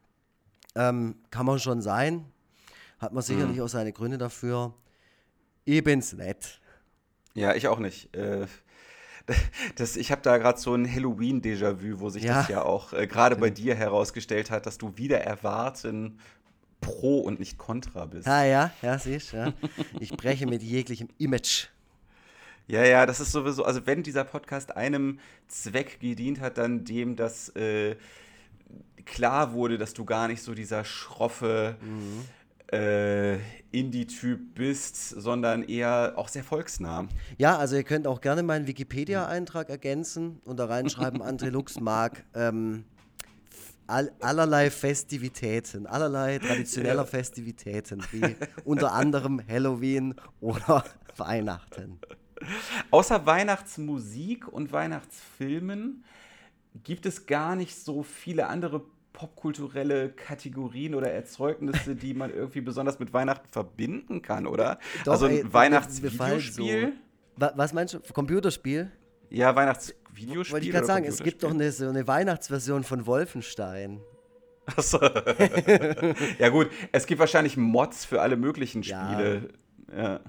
ähm, 0.74 1.16
kann 1.30 1.46
man 1.46 1.60
schon 1.60 1.80
sein. 1.82 2.24
Hat 2.98 3.12
man 3.12 3.22
sicherlich 3.22 3.58
mhm. 3.58 3.62
auch 3.62 3.68
seine 3.68 3.92
Gründe 3.92 4.18
dafür. 4.18 4.74
Ich 5.64 5.84
bin's 5.84 6.12
nett. 6.14 6.60
Ja, 7.34 7.54
ich 7.54 7.68
auch 7.68 7.78
nicht. 7.78 8.14
Äh, 8.16 8.46
das, 9.76 9.96
ich 9.96 10.10
habe 10.10 10.22
da 10.22 10.38
gerade 10.38 10.58
so 10.58 10.74
ein 10.74 10.92
Halloween-Déjà-vu, 10.92 12.00
wo 12.00 12.10
sich 12.10 12.24
ja. 12.24 12.34
das 12.34 12.48
ja 12.48 12.62
auch 12.62 12.92
äh, 12.92 13.06
gerade 13.06 13.36
bei 13.36 13.50
dir 13.50 13.76
herausgestellt 13.76 14.50
hat, 14.50 14.66
dass 14.66 14.78
du 14.78 14.96
wieder 14.96 15.20
erwarten 15.20 16.18
pro 16.80 17.20
und 17.20 17.38
nicht 17.38 17.56
contra 17.56 18.06
bist. 18.06 18.26
Ah 18.26 18.44
ja, 18.44 18.72
ja, 18.82 18.98
siehst 18.98 19.32
du. 19.32 19.36
Ja. 19.36 19.52
Ich 20.00 20.10
breche 20.10 20.46
mit 20.46 20.64
jeglichem 20.64 21.08
Image. 21.18 21.68
Ja, 22.66 22.84
ja, 22.84 23.06
das 23.06 23.20
ist 23.20 23.32
sowieso, 23.32 23.64
also 23.64 23.86
wenn 23.86 24.02
dieser 24.02 24.24
Podcast 24.24 24.76
einem 24.76 25.18
Zweck 25.48 26.00
gedient 26.00 26.40
hat, 26.40 26.58
dann 26.58 26.84
dem, 26.84 27.16
dass 27.16 27.48
äh, 27.50 27.96
klar 29.04 29.52
wurde, 29.52 29.78
dass 29.78 29.94
du 29.94 30.04
gar 30.04 30.28
nicht 30.28 30.42
so 30.42 30.54
dieser 30.54 30.84
schroffe 30.84 31.76
mhm. 31.80 32.24
äh, 32.72 33.36
Indie-Typ 33.72 34.54
bist, 34.54 35.10
sondern 35.10 35.62
eher 35.62 36.14
auch 36.16 36.28
sehr 36.28 36.44
volksnah. 36.44 37.08
Ja, 37.38 37.58
also 37.58 37.76
ihr 37.76 37.84
könnt 37.84 38.06
auch 38.06 38.20
gerne 38.20 38.42
meinen 38.42 38.66
Wikipedia-Eintrag 38.66 39.68
ergänzen 39.68 40.40
und 40.44 40.58
da 40.58 40.66
reinschreiben, 40.66 41.22
André 41.22 41.50
Lux 41.50 41.80
mag 41.80 42.24
ähm, 42.34 42.84
all, 43.86 44.12
allerlei 44.20 44.70
Festivitäten, 44.70 45.86
allerlei 45.86 46.38
traditioneller. 46.38 47.04
Festivitäten, 47.06 48.02
wie 48.10 48.36
unter 48.64 48.92
anderem 48.92 49.40
Halloween 49.46 50.14
oder 50.40 50.84
Weihnachten. 51.16 51.98
Außer 52.90 53.26
Weihnachtsmusik 53.26 54.48
und 54.48 54.72
Weihnachtsfilmen 54.72 56.04
gibt 56.82 57.06
es 57.06 57.26
gar 57.26 57.56
nicht 57.56 57.76
so 57.76 58.02
viele 58.02 58.46
andere 58.46 58.82
popkulturelle 59.12 60.10
Kategorien 60.10 60.94
oder 60.94 61.10
Erzeugnisse, 61.10 61.94
die 61.94 62.14
man 62.14 62.32
irgendwie 62.32 62.60
besonders 62.60 62.98
mit 62.98 63.12
Weihnachten 63.12 63.46
verbinden 63.50 64.22
kann, 64.22 64.46
oder? 64.46 64.78
Doch, 65.04 65.12
also 65.12 65.26
ein 65.26 65.52
Weihnachtsvideospiel. 65.52 66.94
So. 67.38 67.50
Was 67.54 67.72
meinst 67.72 67.94
du? 67.94 68.00
Computerspiel? 68.12 68.90
Ja, 69.30 69.54
Weihnachtsvideospiel. 69.54 70.52
Wollte 70.52 70.66
ich 70.66 70.72
gerade 70.72 70.86
sagen, 70.86 71.04
es 71.04 71.22
gibt 71.22 71.42
doch 71.42 71.50
eine, 71.50 71.72
so 71.72 71.88
eine 71.88 72.06
Weihnachtsversion 72.06 72.84
von 72.84 73.06
Wolfenstein. 73.06 74.00
Achso. 74.66 74.98
ja, 76.38 76.48
gut, 76.50 76.70
es 76.92 77.06
gibt 77.06 77.18
wahrscheinlich 77.18 77.56
Mods 77.56 78.04
für 78.04 78.20
alle 78.20 78.36
möglichen 78.36 78.82
Spiele. 78.82 79.50
Ja. 79.94 80.02
ja. 80.02 80.20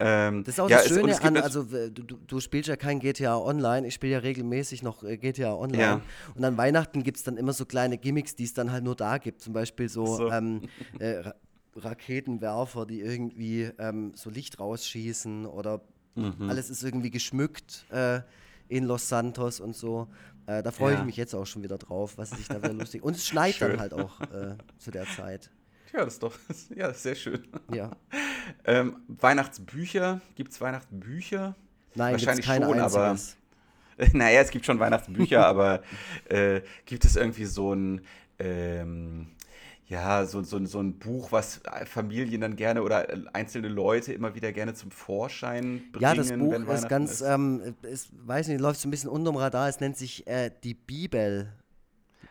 Ähm, 0.00 0.44
das 0.44 0.54
ist 0.54 0.60
auch 0.60 0.70
ja, 0.70 0.78
das 0.78 0.88
Schöne 0.88 1.10
es, 1.10 1.20
an, 1.20 1.36
also 1.36 1.64
du, 1.64 1.90
du, 1.90 2.40
spielst 2.40 2.68
ja 2.68 2.76
kein 2.76 3.00
GTA 3.00 3.36
Online, 3.36 3.88
ich 3.88 3.94
spiele 3.94 4.12
ja 4.12 4.18
regelmäßig 4.20 4.82
noch 4.82 5.02
äh, 5.02 5.16
GTA 5.16 5.54
Online. 5.54 5.82
Ja. 5.82 6.00
Und 6.36 6.44
an 6.44 6.56
Weihnachten 6.56 7.02
gibt 7.02 7.16
es 7.16 7.24
dann 7.24 7.36
immer 7.36 7.52
so 7.52 7.64
kleine 7.64 7.98
Gimmicks, 7.98 8.36
die 8.36 8.44
es 8.44 8.54
dann 8.54 8.70
halt 8.70 8.84
nur 8.84 8.94
da 8.94 9.18
gibt. 9.18 9.42
Zum 9.42 9.52
Beispiel 9.52 9.88
so, 9.88 10.06
so. 10.06 10.30
Ähm, 10.30 10.62
äh, 11.00 11.24
Raketenwerfer, 11.74 12.86
die 12.86 13.00
irgendwie 13.00 13.70
ähm, 13.78 14.12
so 14.14 14.30
Licht 14.30 14.60
rausschießen 14.60 15.46
oder 15.46 15.80
mhm. 16.14 16.48
alles 16.48 16.70
ist 16.70 16.82
irgendwie 16.82 17.10
geschmückt 17.10 17.84
äh, 17.90 18.20
in 18.68 18.84
Los 18.84 19.08
Santos 19.08 19.60
und 19.60 19.74
so. 19.74 20.08
Äh, 20.46 20.62
da 20.62 20.70
freue 20.70 20.94
ja. 20.94 21.00
ich 21.00 21.04
mich 21.04 21.16
jetzt 21.16 21.34
auch 21.34 21.44
schon 21.44 21.62
wieder 21.62 21.78
drauf, 21.78 22.18
was 22.18 22.30
sich 22.30 22.48
da 22.48 22.62
wieder 22.62 22.72
lustig. 22.72 23.02
Und 23.02 23.16
es 23.16 23.26
schneit 23.26 23.56
Schön. 23.56 23.72
dann 23.72 23.80
halt 23.80 23.94
auch 23.94 24.20
äh, 24.20 24.56
zu 24.78 24.90
der 24.90 25.06
Zeit. 25.06 25.50
Ja, 25.92 26.04
das 26.04 26.14
ist 26.14 26.22
doch 26.22 26.34
ja, 26.74 26.92
sehr 26.92 27.14
schön. 27.14 27.46
Ja. 27.72 27.90
ähm, 28.64 28.96
Weihnachtsbücher, 29.08 30.20
gibt 30.34 30.52
es 30.52 30.60
Weihnachtsbücher? 30.60 31.54
Nein, 31.94 32.12
Wahrscheinlich 32.12 32.46
kein 32.46 32.62
schon, 32.62 32.78
aber 32.78 33.10
einziges. 33.10 33.36
naja, 34.12 34.40
es 34.40 34.50
gibt 34.50 34.64
schon 34.64 34.78
Weihnachtsbücher, 34.78 35.46
aber 35.46 35.82
äh, 36.28 36.60
gibt 36.86 37.04
es 37.04 37.16
irgendwie 37.16 37.46
so 37.46 37.74
ein 37.74 38.02
ähm, 38.38 39.28
ja, 39.88 40.26
so, 40.26 40.42
so, 40.42 40.64
so 40.66 40.80
ein 40.80 40.98
Buch, 40.98 41.32
was 41.32 41.62
Familien 41.86 42.42
dann 42.42 42.56
gerne 42.56 42.82
oder 42.82 43.06
einzelne 43.32 43.68
Leute 43.68 44.12
immer 44.12 44.34
wieder 44.34 44.52
gerne 44.52 44.74
zum 44.74 44.90
Vorschein 44.90 45.82
bringen. 45.92 46.02
Ja, 46.02 46.14
das 46.14 46.30
Buch 46.30 46.52
ist 46.52 46.88
ganz, 46.90 47.12
ist. 47.12 47.20
ähm, 47.22 47.74
ist, 47.80 48.10
weiß 48.12 48.48
nicht, 48.48 48.60
läuft 48.60 48.80
so 48.80 48.88
ein 48.88 48.90
bisschen 48.90 49.08
unterm 49.08 49.36
Radar. 49.36 49.66
Es 49.66 49.80
nennt 49.80 49.96
sich 49.96 50.26
äh, 50.26 50.50
die 50.62 50.74
Bibel. 50.74 51.54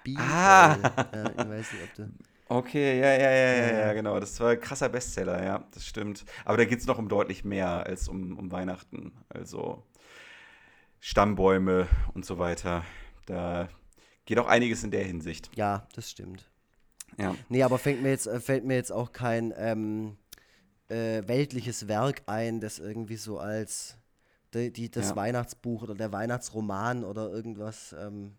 Bibel. 0.04 0.24
Ah. 0.24 0.78
Ja, 1.12 1.32
ich 1.32 1.50
weiß 1.50 1.74
nicht, 1.74 1.84
ob 1.84 1.94
du. 1.96 2.10
Okay, 2.50 3.00
ja, 3.00 3.12
ja, 3.14 3.32
ja, 3.32 3.54
ja, 3.72 3.80
Ja. 3.88 3.94
genau. 3.94 4.20
Das 4.20 4.40
war 4.40 4.52
ein 4.52 4.60
krasser 4.62 4.90
Bestseller, 4.90 5.44
ja, 5.44 5.68
das 5.74 5.86
stimmt. 5.86 6.24
Aber 6.46 6.58
da 6.58 6.66
geht 6.66 6.80
es 6.80 6.86
noch 6.88 6.98
um 6.98 7.10
deutlich 7.10 7.44
mehr 7.44 7.86
als 7.86 8.08
um, 8.08 8.38
um 8.38 8.52
Weihnachten. 8.52 9.12
Also 9.30 9.84
Stammbäume 11.00 11.88
und 12.14 12.26
so 12.26 12.38
weiter. 12.40 12.84
Da 13.26 13.70
geht 14.26 14.40
auch 14.40 14.48
einiges 14.48 14.84
in 14.84 14.92
der 14.92 15.04
Hinsicht. 15.04 15.50
Ja, 15.56 15.88
das 15.94 16.10
stimmt. 16.10 16.50
Ja. 17.18 17.36
Nee, 17.50 17.64
aber 17.64 17.78
fängt 17.78 18.02
mir 18.02 18.10
jetzt, 18.10 18.28
äh, 18.28 18.40
fällt 18.40 18.66
mir 18.66 18.76
jetzt 18.76 18.92
auch 18.92 19.12
kein 19.12 19.54
ähm, 19.58 20.18
äh, 20.90 21.24
weltliches 21.28 21.88
Werk 21.88 22.24
ein, 22.28 22.60
das 22.60 22.80
irgendwie 22.80 23.18
so 23.18 23.40
als 23.40 23.98
die, 24.54 24.72
die, 24.72 24.90
das 24.90 25.10
Ja. 25.10 25.16
Weihnachtsbuch 25.16 25.84
oder 25.84 25.96
der 25.96 26.12
Weihnachtsroman 26.12 27.04
oder 27.04 27.30
irgendwas 27.30 27.94
ähm. 28.00 28.38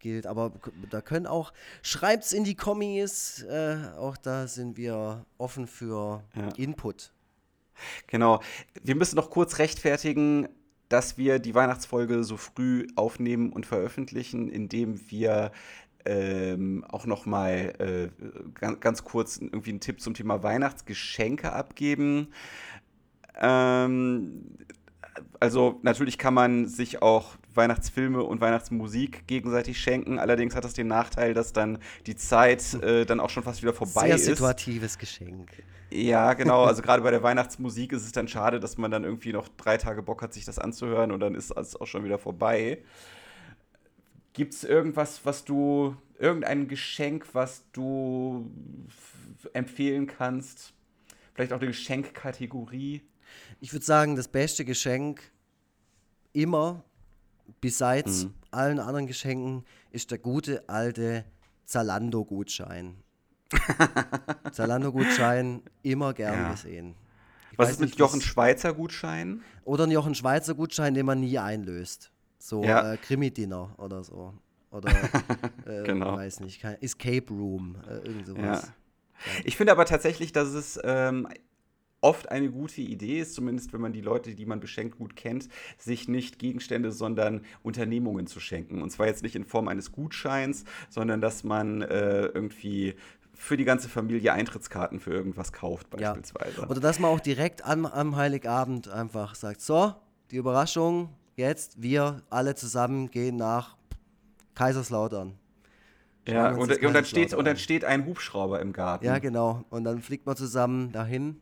Gilt. 0.00 0.26
Aber 0.26 0.52
da 0.90 1.00
können 1.00 1.26
auch, 1.26 1.52
schreibt's 1.82 2.32
in 2.32 2.44
die 2.44 2.54
Kommis, 2.54 3.42
äh, 3.44 3.76
auch 3.98 4.16
da 4.16 4.48
sind 4.48 4.76
wir 4.76 5.24
offen 5.38 5.66
für 5.66 6.24
Ja. 6.34 6.48
Input. 6.56 7.12
Genau. 8.06 8.40
Wir 8.82 8.94
müssen 8.94 9.16
noch 9.16 9.30
kurz 9.30 9.58
rechtfertigen, 9.58 10.48
dass 10.88 11.16
wir 11.16 11.38
die 11.38 11.54
Weihnachtsfolge 11.54 12.24
so 12.24 12.36
früh 12.36 12.86
aufnehmen 12.96 13.52
und 13.52 13.64
veröffentlichen, 13.64 14.48
indem 14.48 15.00
wir 15.10 15.52
ähm, 16.04 16.84
auch 16.88 17.06
noch 17.06 17.26
mal 17.26 17.72
äh, 17.78 18.08
ganz, 18.54 18.80
ganz 18.80 19.04
kurz 19.04 19.38
irgendwie 19.38 19.70
einen 19.70 19.80
Tipp 19.80 20.00
zum 20.00 20.14
Thema 20.14 20.42
Weihnachtsgeschenke 20.42 21.52
abgeben. 21.52 22.28
Ähm, 23.38 24.56
also 25.38 25.78
natürlich 25.82 26.18
kann 26.18 26.34
man 26.34 26.66
sich 26.66 27.02
auch 27.02 27.36
Weihnachtsfilme 27.54 28.22
und 28.22 28.40
Weihnachtsmusik 28.40 29.26
gegenseitig 29.26 29.78
schenken. 29.78 30.18
Allerdings 30.18 30.54
hat 30.54 30.64
das 30.64 30.72
den 30.72 30.86
Nachteil, 30.86 31.34
dass 31.34 31.52
dann 31.52 31.78
die 32.06 32.16
Zeit 32.16 32.74
äh, 32.82 33.04
dann 33.04 33.20
auch 33.20 33.30
schon 33.30 33.42
fast 33.42 33.62
wieder 33.62 33.72
vorbei 33.72 34.06
Sehr 34.06 34.16
ist. 34.16 34.24
situatives 34.26 34.98
Geschenk. 34.98 35.50
Ja, 35.90 36.32
genau. 36.34 36.64
Also 36.64 36.82
gerade 36.82 37.02
bei 37.02 37.10
der 37.10 37.22
Weihnachtsmusik 37.22 37.92
ist 37.92 38.04
es 38.04 38.12
dann 38.12 38.28
schade, 38.28 38.60
dass 38.60 38.78
man 38.78 38.90
dann 38.90 39.04
irgendwie 39.04 39.32
noch 39.32 39.48
drei 39.48 39.76
Tage 39.76 40.02
Bock 40.02 40.22
hat, 40.22 40.32
sich 40.32 40.44
das 40.44 40.58
anzuhören 40.58 41.12
und 41.12 41.20
dann 41.20 41.34
ist 41.34 41.50
es 41.56 41.76
auch 41.76 41.86
schon 41.86 42.04
wieder 42.04 42.18
vorbei. 42.18 42.78
Gibt 44.32 44.54
es 44.54 44.64
irgendwas, 44.64 45.20
was 45.24 45.44
du, 45.44 45.96
irgendein 46.18 46.68
Geschenk, 46.68 47.26
was 47.32 47.64
du 47.72 48.48
empfehlen 49.52 50.06
kannst? 50.06 50.72
Vielleicht 51.34 51.52
auch 51.52 51.58
eine 51.58 51.66
Geschenkkategorie? 51.66 53.02
Ich 53.60 53.72
würde 53.72 53.84
sagen, 53.84 54.16
das 54.16 54.28
beste 54.28 54.64
Geschenk 54.64 55.20
immer, 56.32 56.84
besides 57.60 58.24
Mhm. 58.24 58.34
allen 58.50 58.78
anderen 58.80 59.06
Geschenken, 59.06 59.64
ist 59.90 60.10
der 60.10 60.18
gute 60.18 60.68
alte 60.68 61.24
Zalando-Gutschein. 61.66 62.96
Zalando-Gutschein 64.52 65.62
immer 65.82 66.14
gern 66.14 66.34
Ja. 66.34 66.50
gesehen. 66.52 66.94
Ich 67.52 67.58
Was 67.58 67.70
ist 67.72 67.80
mit 67.80 67.90
nicht, 67.90 67.98
Jochen 67.98 68.20
Schweizer 68.20 68.74
Gutschein? 68.74 69.42
Oder 69.64 69.84
ein 69.84 69.90
Jochen 69.90 70.14
Schweizer 70.14 70.54
Gutschein, 70.54 70.94
den 70.94 71.06
man 71.06 71.20
nie 71.20 71.38
einlöst. 71.38 72.12
So 72.38 72.64
Ja. 72.64 72.92
äh, 72.92 72.96
Krimi-Dinner 72.96 73.74
oder 73.78 74.02
so. 74.04 74.34
Oder, 74.70 74.88
äh, 75.66 75.82
Genau. 75.84 76.14
weiß 76.14 76.40
nicht, 76.40 76.62
Escape 76.80 77.26
Room, 77.30 77.76
äh, 77.88 77.94
irgend 77.98 78.26
Ja. 78.28 78.34
sowas. 78.34 78.72
Ich 79.44 79.56
finde 79.56 79.72
aber 79.72 79.84
tatsächlich, 79.84 80.32
dass 80.32 80.48
es 80.48 80.78
ähm, 80.82 81.28
oft 82.00 82.30
eine 82.30 82.50
gute 82.50 82.80
Idee 82.80 83.20
ist, 83.20 83.34
zumindest 83.34 83.72
wenn 83.72 83.80
man 83.80 83.92
die 83.92 84.00
Leute, 84.00 84.34
die 84.34 84.46
man 84.46 84.60
beschenkt, 84.60 84.98
gut 84.98 85.16
kennt, 85.16 85.48
sich 85.78 86.08
nicht 86.08 86.38
Gegenstände, 86.38 86.92
sondern 86.92 87.42
Unternehmungen 87.62 88.26
zu 88.26 88.40
schenken. 88.40 88.82
Und 88.82 88.90
zwar 88.90 89.06
jetzt 89.06 89.22
nicht 89.22 89.36
in 89.36 89.44
Form 89.44 89.68
eines 89.68 89.92
Gutscheins, 89.92 90.64
sondern 90.88 91.20
dass 91.20 91.44
man 91.44 91.82
äh, 91.82 92.26
irgendwie 92.26 92.94
für 93.34 93.56
die 93.56 93.64
ganze 93.64 93.88
Familie 93.88 94.32
Eintrittskarten 94.32 95.00
für 95.00 95.12
irgendwas 95.12 95.52
kauft, 95.52 95.88
Ja. 95.98 96.12
beispielsweise. 96.12 96.66
Oder 96.68 96.80
dass 96.80 96.98
man 96.98 97.10
auch 97.10 97.20
direkt 97.20 97.64
am, 97.64 97.86
am 97.86 98.16
Heiligabend 98.16 98.88
einfach 98.88 99.34
sagt, 99.34 99.60
so, 99.62 99.94
die 100.30 100.36
Überraschung, 100.36 101.10
jetzt 101.36 101.82
wir 101.82 102.22
alle 102.28 102.54
zusammen 102.54 103.10
gehen 103.10 103.36
nach 103.36 103.76
Kaiserslautern. 104.54 105.34
Schauen 106.26 106.36
ja, 106.36 106.50
und, 106.52 106.84
und, 106.84 106.94
dann 106.94 107.04
steht, 107.04 107.32
und 107.32 107.44
dann 107.46 107.54
an. 107.54 107.58
steht 107.58 107.84
ein 107.84 108.04
Hubschrauber 108.04 108.60
im 108.60 108.72
Garten. 108.74 109.06
Ja, 109.06 109.18
genau. 109.18 109.64
Und 109.70 109.84
dann 109.84 110.02
fliegt 110.02 110.26
man 110.26 110.36
zusammen 110.36 110.92
dahin 110.92 111.40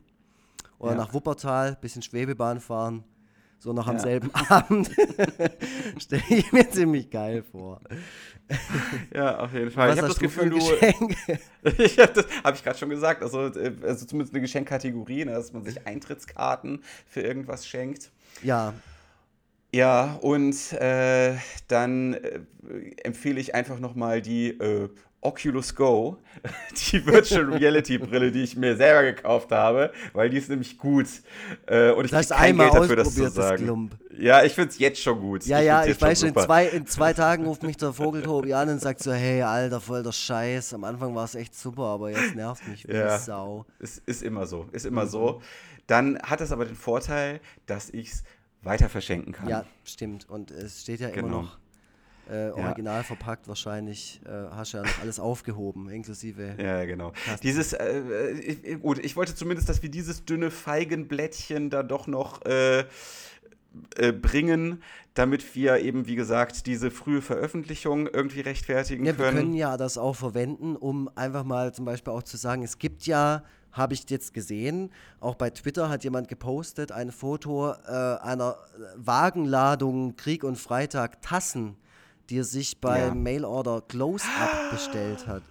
oder 0.79 0.93
Ja. 0.93 0.99
nach 0.99 1.13
Wuppertal, 1.15 1.77
bisschen 1.81 2.03
Schwebebahn 2.03 2.61
fahren. 2.61 3.05
So 3.61 3.73
noch 3.73 3.89
am 3.89 3.97
Ja. 3.97 4.03
selben 4.03 4.31
Abend. 4.49 4.89
Stelle 5.99 6.23
ich 6.29 6.53
mir 6.53 6.71
ziemlich 6.71 7.11
geil 7.11 7.43
vor. 7.43 7.81
Ja, 9.13 9.41
auf 9.41 9.53
jeden 9.53 9.71
Fall. 9.73 9.89
Was 9.89 9.97
ich 9.97 10.03
habe 10.03 10.09
das 10.09 10.19
Gefühl, 10.21 10.51
du. 10.51 10.59
Ich 11.83 11.99
habe 11.99 12.13
das 12.13 12.27
habe 12.45 12.57
ich 12.57 12.63
gerade 12.65 12.79
schon 12.79 12.89
gesagt. 12.89 13.23
Also, 13.23 13.47
äh, 13.49 13.73
also 13.83 14.07
zumindest 14.07 14.33
eine 14.33 14.41
Geschenkkategorie, 14.43 15.25
ne, 15.25 15.33
dass 15.33 15.53
man 15.53 15.65
sich 15.65 15.87
Eintrittskarten 15.87 16.83
für 17.07 17.21
irgendwas 17.23 17.67
schenkt. 17.67 18.11
ja, 18.43 18.75
Ja, 19.75 20.15
und 20.23 20.73
äh, 20.75 21.35
dann 21.67 22.15
äh, 22.15 22.41
empfehle 23.03 23.41
ich 23.41 23.55
einfach 23.57 23.81
nochmal 23.81 24.23
die 24.23 24.51
äh, 24.51 24.89
Oculus 25.21 25.75
Go, 25.75 26.19
die 26.93 27.05
Virtual 27.05 27.45
Reality 27.53 27.99
Brille, 27.99 28.31
die 28.31 28.43
ich 28.45 28.57
mir 28.57 28.77
selber 28.77 29.03
gekauft 29.13 29.51
habe, 29.51 29.93
weil 30.13 30.31
die 30.31 30.37
ist 30.39 30.49
nämlich 30.49 30.79
gut. 30.79 31.07
Äh, 31.67 31.91
und 31.91 32.05
ich 32.05 32.13
krieg 32.13 32.29
kein 32.29 32.57
Geld 32.57 32.73
dafür, 32.75 32.97
das 32.97 33.15
zu 33.15 33.29
sagen. 33.29 33.65
Klump. 33.65 33.97
Ja, 34.17 34.45
ich 34.45 34.53
finde 34.55 34.71
es 34.71 34.79
jetzt 34.79 35.01
schon 35.03 35.21
gut. 35.21 35.45
ja, 35.47 35.61
ja, 35.61 35.83
ich 35.83 35.89
jetzt 35.89 36.01
schon 36.01 36.09
weiß 36.09 36.21
schon, 36.21 36.29
in 36.29 36.35
zwei, 36.37 36.67
in 36.67 36.87
zwei 36.87 37.13
Tagen 37.15 37.45
ruft 37.47 37.63
mich 37.65 37.77
der 37.77 37.93
Vogeltobi 37.93 38.55
an 38.55 38.69
und 38.69 38.81
sagt 38.81 39.01
so, 39.03 39.13
hey, 39.13 39.43
Alter, 39.43 39.81
voll 39.81 40.03
der 40.05 40.13
Scheiß. 40.13 40.75
Am 40.75 40.85
Anfang 40.85 41.15
war 41.17 41.25
es 41.25 41.35
echt 41.35 41.55
super, 41.55 41.83
aber 41.85 42.11
jetzt 42.11 42.35
nervt 42.37 42.67
mich 42.69 42.87
wie 42.87 42.93
Ja. 42.95 43.19
Sau. 43.19 43.67
Es 43.81 43.99
ist 44.07 44.23
immer 44.23 44.47
so, 44.47 44.67
ist 44.73 44.87
immer 44.87 45.05
Mhm. 45.05 45.09
so. 45.09 45.43
Dann 45.89 46.19
hat 46.23 46.41
es 46.41 46.53
aber 46.53 46.65
den 46.65 46.77
Vorteil, 46.77 47.41
dass 47.67 47.91
ich 47.91 48.11
es 48.13 48.25
weiter 48.63 48.89
verschenken 48.89 49.33
kann. 49.33 49.49
Ja, 49.49 49.65
stimmt. 49.85 50.29
Und 50.29 50.51
es 50.51 50.83
steht 50.83 51.01
ja 51.01 51.09
immer 51.09 51.23
Genau. 51.23 51.43
noch 51.43 51.59
äh, 52.31 52.51
original 52.51 53.05
verpackt. 53.05 53.49
Wahrscheinlich 53.49 54.21
äh, 54.25 54.31
hast 54.51 54.73
ja 54.73 54.83
noch 54.83 55.01
alles 55.01 55.19
aufgehoben, 55.21 55.89
inklusive. 55.89 56.55
Ja, 56.59 56.85
genau. 56.85 57.13
Krass. 57.13 57.41
Dieses, 57.41 57.73
äh, 57.73 58.33
ich, 58.33 58.81
gut, 58.81 58.99
ich 58.99 59.17
wollte 59.17 59.35
zumindest, 59.35 59.69
dass 59.69 59.83
wir 59.83 59.91
dieses 59.91 60.25
dünne 60.25 60.51
Feigenblättchen 60.51 61.71
da 61.71 61.83
doch 61.83 62.07
noch 62.07 62.45
äh, 62.45 62.85
äh, 63.97 64.13
bringen, 64.13 64.83
damit 65.15 65.55
wir 65.55 65.79
eben, 65.79 66.07
wie 66.07 66.17
gesagt, 66.17 66.67
diese 66.67 66.91
frühe 66.91 67.21
Veröffentlichung 67.23 68.07
irgendwie 68.07 68.41
rechtfertigen 68.41 69.05
Ja, 69.05 69.17
wir 69.19 69.25
können. 69.27 69.37
können 69.37 69.55
ja 69.55 69.77
das 69.77 69.99
auch 69.99 70.17
verwenden, 70.17 70.77
um 70.77 71.11
einfach 71.15 71.45
mal 71.45 71.73
zum 71.75 71.85
Beispiel 71.85 72.13
auch 72.13 72.23
zu 72.23 72.37
sagen, 72.37 72.63
es 72.63 72.79
gibt 72.79 73.07
ja, 73.07 73.43
habe 73.73 73.95
ich 73.95 74.09
jetzt 74.09 74.33
gesehen, 74.33 74.91
auch 75.21 75.35
bei 75.35 75.51
Twitter 75.51 75.89
hat 75.91 76.03
jemand 76.03 76.29
gepostet, 76.29 76.93
ein 76.93 77.13
Foto 77.13 77.73
äh, 77.73 77.77
einer 78.23 78.57
Wagenladung 78.97 80.17
Krieg 80.17 80.45
und 80.45 80.57
Freitag 80.57 81.21
Tassen, 81.21 81.77
die 82.31 82.39
er 82.39 82.45
sich 82.45 82.81
bei 82.81 83.01
Ja. 83.01 83.15
Mailorder 83.15 83.83
Close-Up 83.89 84.71
bestellt 84.71 85.27
hat. 85.27 85.43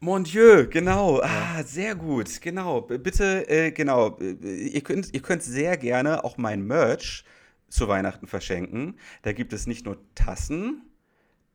Mon 0.00 0.24
Dieu, 0.24 0.66
genau. 0.68 1.20
Ah, 1.22 1.62
sehr 1.62 1.94
gut. 1.94 2.40
Genau. 2.40 2.80
Bitte, 2.80 3.48
äh, 3.48 3.70
genau. 3.70 4.18
Ihr 4.18 4.80
könnt, 4.80 5.14
ihr 5.14 5.22
könnt 5.22 5.44
sehr 5.44 5.76
gerne 5.76 6.24
auch 6.24 6.38
mein 6.38 6.66
Merch 6.66 7.24
zu 7.68 7.86
Weihnachten 7.86 8.26
verschenken. 8.26 8.96
Da 9.22 9.32
gibt 9.32 9.52
es 9.52 9.68
nicht 9.68 9.86
nur 9.86 9.98
Tassen, 10.16 10.82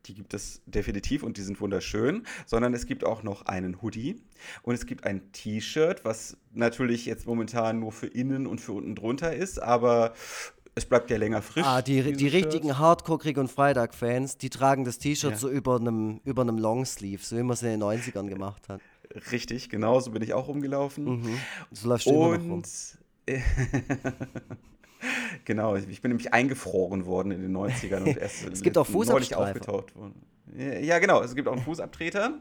die 0.05 0.13
gibt 0.13 0.33
es 0.33 0.61
definitiv 0.65 1.23
und 1.23 1.35
die 1.37 1.41
sind 1.41 1.59
wunderschön, 1.59 2.25
sondern 2.45 2.73
es 2.73 2.85
gibt 2.85 3.03
auch 3.03 3.23
noch 3.23 3.45
einen 3.45 3.81
Hoodie 3.81 4.21
und 4.61 4.73
es 4.73 4.85
gibt 4.85 5.03
ein 5.03 5.31
T-Shirt, 5.33 6.05
was 6.05 6.37
natürlich 6.53 7.05
jetzt 7.05 7.27
momentan 7.27 7.79
nur 7.81 7.91
für 7.91 8.07
innen 8.07 8.47
und 8.47 8.61
für 8.61 8.71
unten 8.71 8.95
drunter 8.95 9.35
ist, 9.35 9.61
aber 9.61 10.13
es 10.77 10.85
bleibt 10.85 11.09
ja 11.09 11.17
länger 11.17 11.41
frisch. 11.41 11.65
Ah, 11.65 11.81
die, 11.81 12.13
die 12.13 12.27
richtigen 12.27 12.77
Hardcore-Krieg 12.77 13.37
und 13.37 13.51
Freitag-Fans, 13.51 14.37
die 14.37 14.49
tragen 14.49 14.85
das 14.85 14.99
T-Shirt 14.99 15.31
Ja. 15.31 15.37
so 15.37 15.49
über 15.49 15.77
einem 15.79 16.21
über 16.23 16.43
einem 16.43 16.57
Longsleeve, 16.57 17.23
so 17.23 17.35
wie 17.37 17.43
man 17.43 17.53
es 17.53 17.63
in 17.63 17.69
den 17.69 17.83
90ern 17.83 18.27
gemacht 18.27 18.69
hat. 18.69 18.79
Richtig, 19.31 19.69
genau, 19.69 19.99
so 19.99 20.11
bin 20.11 20.21
ich 20.21 20.33
auch 20.33 20.47
rumgelaufen. 20.47 21.21
Mhm. 21.21 21.37
So 21.71 21.89
läufst 21.89 22.07
du 22.07 22.11
immer 22.11 22.37
noch 22.37 22.43
rum. 22.43 22.51
Und 22.53 22.67
genau, 25.45 25.75
ich 25.75 26.01
bin 26.01 26.11
nämlich 26.11 26.33
eingefroren 26.33 27.05
worden 27.05 27.31
in 27.31 27.41
den 27.41 27.55
90ern 27.55 28.03
und 28.03 28.17
erst 28.17 28.45
Es 28.45 28.61
gibt 28.61 28.77
auch 28.77 28.87
neulich 28.87 29.07
Fußabstreifer. 29.09 29.43
aufgetaucht 29.49 29.95
worden. 29.95 30.21
Ja, 30.81 30.99
genau, 30.99 31.21
es 31.21 31.35
gibt 31.35 31.47
auch 31.47 31.53
einen 31.53 31.61
Fußabtreter. 31.61 32.39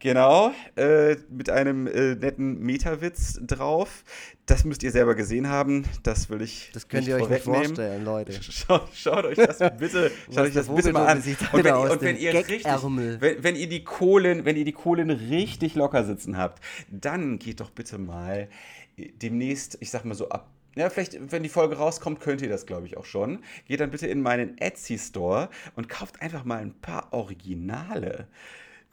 Genau, 0.00 0.52
äh, 0.76 1.16
mit 1.28 1.50
einem 1.50 1.88
äh, 1.88 2.14
netten 2.14 2.60
Metawitz 2.60 3.40
drauf. 3.42 4.04
Das 4.46 4.64
müsst 4.64 4.84
ihr 4.84 4.92
selber 4.92 5.16
gesehen 5.16 5.48
haben. 5.48 5.84
Das 6.04 6.30
will 6.30 6.40
ich. 6.40 6.70
Das 6.72 6.88
könnt 6.88 7.08
ihr 7.08 7.16
euch 7.16 7.28
nicht 7.28 7.42
vorstellen, 7.42 8.04
Leute. 8.04 8.32
Schaut, 8.42 8.88
schaut 8.94 9.24
euch 9.24 9.36
das 9.36 9.58
bitte, 9.76 10.12
schaut 10.32 10.46
euch 10.46 10.54
das 10.54 10.68
bitte 10.68 10.92
mal 10.92 11.06
an. 11.06 11.18
Und 11.18 11.64
wenn, 11.64 11.74
und 11.74 12.00
wenn 12.00 12.16
ihr 12.16 12.32
richtig, 12.32 12.64
wenn, 12.64 13.42
wenn, 13.42 13.56
ihr 13.56 13.68
die 13.68 13.82
Kohlen, 13.82 14.44
wenn 14.44 14.56
ihr 14.56 14.64
die 14.64 14.72
Kohlen 14.72 15.10
richtig 15.10 15.74
locker 15.74 16.04
sitzen 16.04 16.36
habt, 16.36 16.62
dann 16.90 17.38
geht 17.38 17.60
doch 17.60 17.70
bitte 17.70 17.98
mal 17.98 18.48
demnächst, 18.96 19.78
ich 19.80 19.90
sag 19.90 20.04
mal 20.04 20.14
so 20.14 20.28
ab 20.28 20.48
ja, 20.78 20.90
vielleicht, 20.90 21.32
wenn 21.32 21.42
die 21.42 21.48
Folge 21.48 21.76
rauskommt, 21.76 22.20
könnt 22.20 22.40
ihr 22.40 22.48
das, 22.48 22.64
glaube 22.64 22.86
ich, 22.86 22.96
auch 22.96 23.04
schon. 23.04 23.40
Geht 23.66 23.80
dann 23.80 23.90
bitte 23.90 24.06
in 24.06 24.22
meinen 24.22 24.58
Etsy-Store 24.58 25.48
und 25.74 25.88
kauft 25.88 26.22
einfach 26.22 26.44
mal 26.44 26.60
ein 26.60 26.72
paar 26.72 27.12
Originale. 27.12 28.28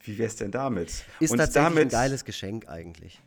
Wie 0.06 0.18
wäre 0.18 0.27
es 0.27 0.36
denn 0.36 0.52
damit? 0.52 1.06
Ist 1.19 1.32
und 1.32 1.38
tatsächlich 1.38 1.73
damit, 1.73 1.84
ein 1.86 1.90
geiles 1.90 2.26
Geschenk 2.26 2.68
eigentlich. 2.68 3.22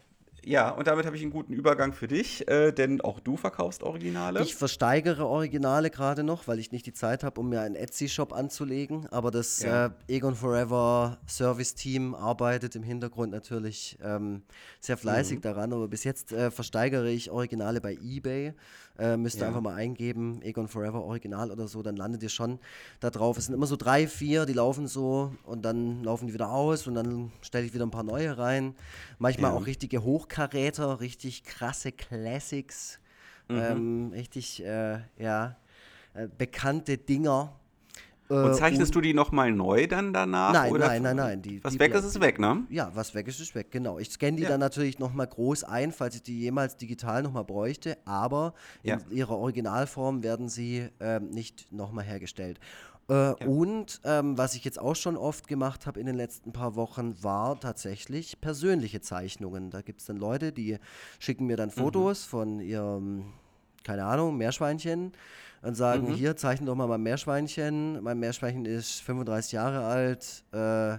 Ja, 0.49 0.71
und 0.71 0.87
damit 0.87 1.05
habe 1.05 1.15
ich 1.15 1.21
einen 1.21 1.31
guten 1.31 1.53
Übergang 1.53 1.93
für 1.93 2.09
dich, 2.09 2.49
äh, 2.49 2.73
denn 2.73 3.03
auch 3.03 3.21
du 3.21 3.37
verkaufst 3.37 3.83
Originale. 3.83 4.43
Ich 4.43 4.55
versteigere 4.55 5.27
Originale 5.27 5.91
gerade 5.91 6.23
noch, 6.23 6.49
weil 6.49 6.59
ich 6.59 6.73
nicht 6.73 6.87
die 6.87 6.95
Zeit 6.95 7.23
habe, 7.23 7.39
um 7.39 7.51
mir 7.51 7.61
einen 7.61 7.75
Etsy-Shop 7.75 8.33
anzulegen. 8.33 9.07
Aber 9.11 9.31
das 9.31 9.63
ja. 9.63 9.87
äh, 9.87 9.91
Egon 10.09 10.35
Forever 10.35 11.19
Service-Team 11.27 12.15
arbeitet 12.15 12.77
im 12.77 12.83
Hintergrund 12.83 13.31
natürlich 13.31 13.99
ähm, 14.03 14.43
sehr 14.81 14.97
fleißig 14.97 15.39
mhm. 15.39 15.43
daran. 15.43 15.73
Aber 15.75 15.87
bis 15.87 16.05
jetzt 16.05 16.33
äh, 16.33 16.51
versteigere 16.51 17.11
ich 17.11 17.31
Originale 17.31 17.83
bei 17.83 17.99
eBay. 18.01 18.55
Äh, 18.99 19.17
müsst 19.17 19.37
ihr 19.37 19.43
ja. 19.43 19.49
einfach 19.49 19.61
mal 19.61 19.75
eingeben, 19.75 20.43
Egon 20.43 20.67
Forever 20.67 21.05
Original 21.05 21.53
oder 21.53 21.69
so, 21.69 21.83
dann 21.83 21.97
landet 21.97 22.21
ihr 22.25 22.29
schon 22.29 22.59
da 22.99 23.11
drauf. 23.11 23.39
Es 23.39 23.47
sind 23.47 23.55
immer 23.55 23.69
so 23.69 23.77
drei, 23.77 24.09
vier, 24.09 24.45
die 24.45 24.55
laufen 24.55 24.89
so 24.89 25.33
und 25.45 25.63
dann 25.65 26.03
laufen 26.03 26.27
die 26.27 26.35
wieder 26.35 26.51
aus 26.51 26.89
und 26.89 26.95
dann 26.97 27.31
stelle 27.41 27.65
ich 27.65 27.75
wieder 27.75 27.87
ein 27.87 27.93
paar 27.93 28.03
neue 28.03 28.37
rein. 28.37 28.75
Manchmal 29.19 29.53
ja. 29.53 29.57
auch 29.57 29.67
richtige 29.67 30.03
Hochkaräter, 30.03 30.99
richtig 31.01 31.45
krasse 31.45 31.93
Classics, 31.93 32.99
mhm. 33.47 33.57
ähm, 33.57 34.11
richtig, 34.13 34.65
äh, 34.65 34.99
ja, 35.17 35.57
äh, 36.15 36.27
bekannte 36.37 36.99
Dinger 36.99 37.53
und 38.29 38.51
äh, 38.51 38.53
zeichnest 38.53 38.91
und, 38.91 38.97
du 38.97 39.01
die 39.01 39.15
nochmal 39.15 39.53
neu 39.53 39.87
dann 39.87 40.13
danach? 40.13 40.53
Nein, 40.53 40.73
oder? 40.73 40.87
nein, 40.89 41.03
nein, 41.03 41.17
nein. 41.17 41.43
Die, 41.43 41.63
was 41.65 41.73
die 41.73 41.81
weg 41.81 41.95
ist, 41.95 42.05
ist 42.05 42.21
weg, 42.21 42.39
ne? 42.39 42.65
Ja, 42.69 42.91
was 42.95 43.15
weg 43.15 43.27
ist, 43.29 43.41
ist 43.41 43.55
weg, 43.55 43.71
genau. 43.71 43.99
Ich 43.99 44.11
scanne 44.11 44.37
die 44.37 44.43
ja. 44.43 44.51
dann 44.51 44.61
natürlich 44.61 44.99
nochmal 44.99 45.27
groß 45.27 45.65
ein, 45.65 45.93
falls 45.93 46.17
ich 46.17 46.23
die 46.23 46.41
jemals 46.41 46.77
digital 46.77 47.23
nochmal 47.23 47.45
bräuchte, 47.45 47.97
aber 48.05 48.55
ja. 48.83 48.99
in 49.11 49.17
ihrer 49.17 49.37
Originalform 49.37 50.23
werden 50.23 50.49
sie 50.49 50.89
ähm, 51.01 51.31
nicht 51.31 51.73
nochmal 51.73 52.05
hergestellt. 52.05 52.61
Äh, 53.09 53.15
ja. 53.15 53.35
Und 53.47 54.01
ähm, 54.05 54.37
was 54.37 54.55
ich 54.55 54.65
jetzt 54.65 54.79
auch 54.79 54.97
schon 54.97 55.17
oft 55.17 55.49
gemacht 55.49 55.87
habe 55.87 55.99
in 55.99 56.07
den 56.07 56.17
letzten 56.17 56.53
paar 56.53 56.77
Wochen, 56.77 57.23
war 57.23 57.59
tatsächlich 57.59 58.41
persönliche 58.41 59.01
Zeichnungen. 59.01 59.71
Da 59.71 59.81
gibt 59.81 60.01
es 60.01 60.07
dann 60.07 60.19
Leute, 60.19 60.53
die 60.53 60.79
schicken 61.19 61.47
mir 61.47 61.57
dann 61.57 61.71
mhm. 61.71 61.81
Fotos 61.81 62.27
mhm. 62.27 62.31
von 62.31 62.61
ihrem, 62.61 63.33
keine 63.85 64.05
Ahnung, 64.05 64.37
Meerschweinchen 64.37 65.13
und 65.63 65.75
sagen, 65.75 66.09
mhm. 66.09 66.15
hier, 66.15 66.37
zeichne 66.37 66.67
doch 66.67 66.75
mal 66.75 66.87
mein 66.87 67.03
Meerschweinchen. 67.03 68.03
Mein 68.03 68.19
Meerschweinchen 68.19 68.65
ist 68.65 69.01
35 69.03 69.53
Jahre 69.53 69.85
alt, 69.85 70.45
äh, 70.53 70.99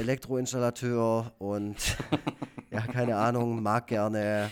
Elektroinstallateur 0.00 1.32
und 1.38 1.76
ja, 2.70 2.80
keine 2.80 3.16
Ahnung, 3.16 3.62
mag 3.62 3.86
gerne 3.86 4.50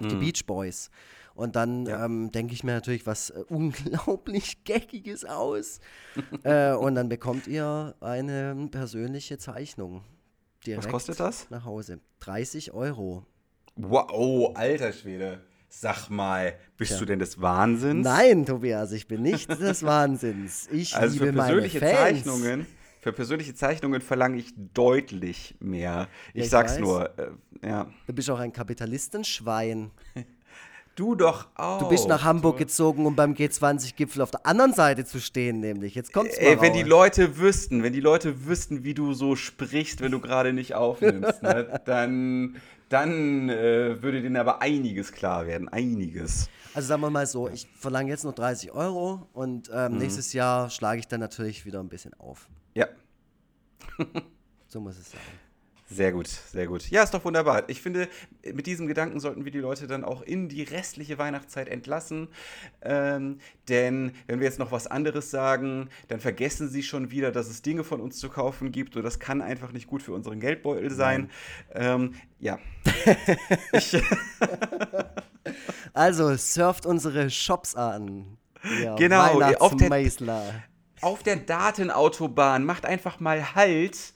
mhm. 0.00 0.08
die 0.08 0.14
Beach 0.16 0.46
Boys. 0.46 0.90
Und 1.34 1.56
dann 1.56 1.86
ja. 1.86 2.04
ähm, 2.04 2.30
denke 2.30 2.52
ich 2.52 2.62
mir 2.62 2.72
natürlich 2.72 3.06
was 3.06 3.30
äh, 3.30 3.44
unglaublich 3.48 4.64
Geckiges 4.64 5.24
aus. 5.24 5.80
äh, 6.42 6.72
und 6.72 6.94
dann 6.94 7.08
bekommt 7.08 7.46
ihr 7.46 7.94
eine 8.00 8.68
persönliche 8.70 9.38
Zeichnung. 9.38 10.02
was 10.66 10.88
kostet 10.88 11.20
das? 11.20 11.48
Nach 11.50 11.64
Hause. 11.64 12.00
30 12.20 12.72
Euro. 12.72 13.24
Wow, 13.76 14.54
alter 14.54 14.92
Schwede. 14.92 15.40
Sag 15.74 16.10
mal, 16.10 16.52
bist 16.76 16.90
Tja. 16.90 17.00
du 17.00 17.06
denn 17.06 17.18
des 17.18 17.40
Wahnsinns? 17.40 18.04
Nein, 18.04 18.44
Tobias, 18.44 18.92
ich 18.92 19.08
bin 19.08 19.22
nicht 19.22 19.50
des 19.50 19.82
Wahnsinns. 19.82 20.68
Ich 20.70 20.94
also 20.96 21.14
liebe 21.14 21.26
für 21.28 21.32
persönliche 21.32 21.80
meine 21.80 21.92
Fans. 21.92 22.08
Zeichnungen. 22.24 22.66
Für 23.00 23.12
persönliche 23.12 23.54
Zeichnungen 23.54 24.02
verlange 24.02 24.36
ich 24.36 24.52
deutlich 24.74 25.56
mehr. 25.60 26.08
Ich, 26.34 26.40
ja, 26.40 26.44
ich 26.44 26.50
sag's 26.50 26.72
weiß. 26.74 26.80
nur. 26.80 27.18
Äh, 27.18 27.66
ja. 27.66 27.90
Du 28.06 28.12
bist 28.12 28.28
auch 28.30 28.38
ein 28.38 28.52
Kapitalistenschwein. 28.52 29.90
Du 30.94 31.14
doch 31.14 31.48
auch. 31.54 31.78
Du 31.78 31.88
bist 31.88 32.06
nach 32.06 32.22
Hamburg 32.22 32.58
gezogen, 32.58 33.06
um 33.06 33.16
beim 33.16 33.32
G20-Gipfel 33.32 34.20
auf 34.20 34.30
der 34.30 34.44
anderen 34.44 34.74
Seite 34.74 35.06
zu 35.06 35.20
stehen, 35.20 35.60
nämlich. 35.60 35.94
Jetzt 35.94 36.12
kommt's 36.12 36.36
mal 36.38 36.48
Ey, 36.48 36.60
wenn 36.60 36.74
die 36.74 36.82
Leute 36.82 37.38
wüssten, 37.38 37.82
wenn 37.82 37.94
die 37.94 38.00
Leute 38.00 38.44
wüssten, 38.46 38.84
wie 38.84 38.92
du 38.92 39.14
so 39.14 39.34
sprichst, 39.34 40.02
wenn 40.02 40.12
du 40.12 40.20
gerade 40.20 40.52
nicht 40.52 40.74
aufnimmst, 40.74 41.42
ne, 41.42 41.80
dann 41.86 42.56
dann 42.92 43.48
äh, 43.48 44.02
würde 44.02 44.22
denen 44.22 44.36
aber 44.36 44.60
einiges 44.60 45.12
klar 45.12 45.46
werden. 45.46 45.68
Einiges. 45.68 46.48
Also 46.74 46.88
sagen 46.88 47.02
wir 47.02 47.10
mal 47.10 47.26
so, 47.26 47.48
ich 47.48 47.68
verlange 47.74 48.10
jetzt 48.10 48.24
noch 48.24 48.34
30 48.34 48.72
Euro 48.72 49.28
und 49.32 49.70
ähm, 49.72 49.92
mhm. 49.92 49.98
nächstes 49.98 50.32
Jahr 50.32 50.70
schlage 50.70 51.00
ich 51.00 51.08
dann 51.08 51.20
natürlich 51.20 51.64
wieder 51.64 51.80
ein 51.80 51.88
bisschen 51.88 52.14
auf. 52.14 52.48
Ja. 52.74 52.88
so 54.68 54.80
muss 54.80 54.98
es 54.98 55.10
sein. 55.10 55.20
Sehr 55.94 56.12
gut, 56.12 56.26
sehr 56.26 56.66
gut. 56.66 56.90
Ja, 56.90 57.02
ist 57.02 57.12
doch 57.12 57.24
wunderbar. 57.24 57.68
Ich 57.68 57.82
finde, 57.82 58.08
mit 58.54 58.66
diesem 58.66 58.86
Gedanken 58.86 59.20
sollten 59.20 59.44
wir 59.44 59.52
die 59.52 59.58
Leute 59.58 59.86
dann 59.86 60.04
auch 60.04 60.22
in 60.22 60.48
die 60.48 60.62
restliche 60.62 61.18
Weihnachtszeit 61.18 61.68
entlassen. 61.68 62.28
Ähm, 62.80 63.38
denn 63.68 64.12
wenn 64.26 64.40
wir 64.40 64.46
jetzt 64.46 64.58
noch 64.58 64.72
was 64.72 64.86
anderes 64.86 65.30
sagen, 65.30 65.90
dann 66.08 66.18
vergessen 66.18 66.70
sie 66.70 66.82
schon 66.82 67.10
wieder, 67.10 67.30
dass 67.30 67.48
es 67.48 67.60
Dinge 67.60 67.84
von 67.84 68.00
uns 68.00 68.18
zu 68.18 68.30
kaufen 68.30 68.72
gibt. 68.72 68.96
Und 68.96 69.02
das 69.02 69.18
kann 69.18 69.42
einfach 69.42 69.72
nicht 69.72 69.86
gut 69.86 70.02
für 70.02 70.12
unseren 70.12 70.40
Geldbeutel 70.40 70.90
sein. 70.90 71.30
Ähm, 71.74 72.14
ja. 72.38 72.58
also 75.92 76.34
surft 76.36 76.86
unsere 76.86 77.28
Shops 77.28 77.74
an. 77.74 78.38
Ja, 78.82 78.94
genau, 78.94 79.42
auf 79.58 79.76
der, 79.76 80.62
auf 81.02 81.22
der 81.22 81.36
Datenautobahn. 81.36 82.64
Macht 82.64 82.86
einfach 82.86 83.20
mal 83.20 83.54
Halt 83.54 84.14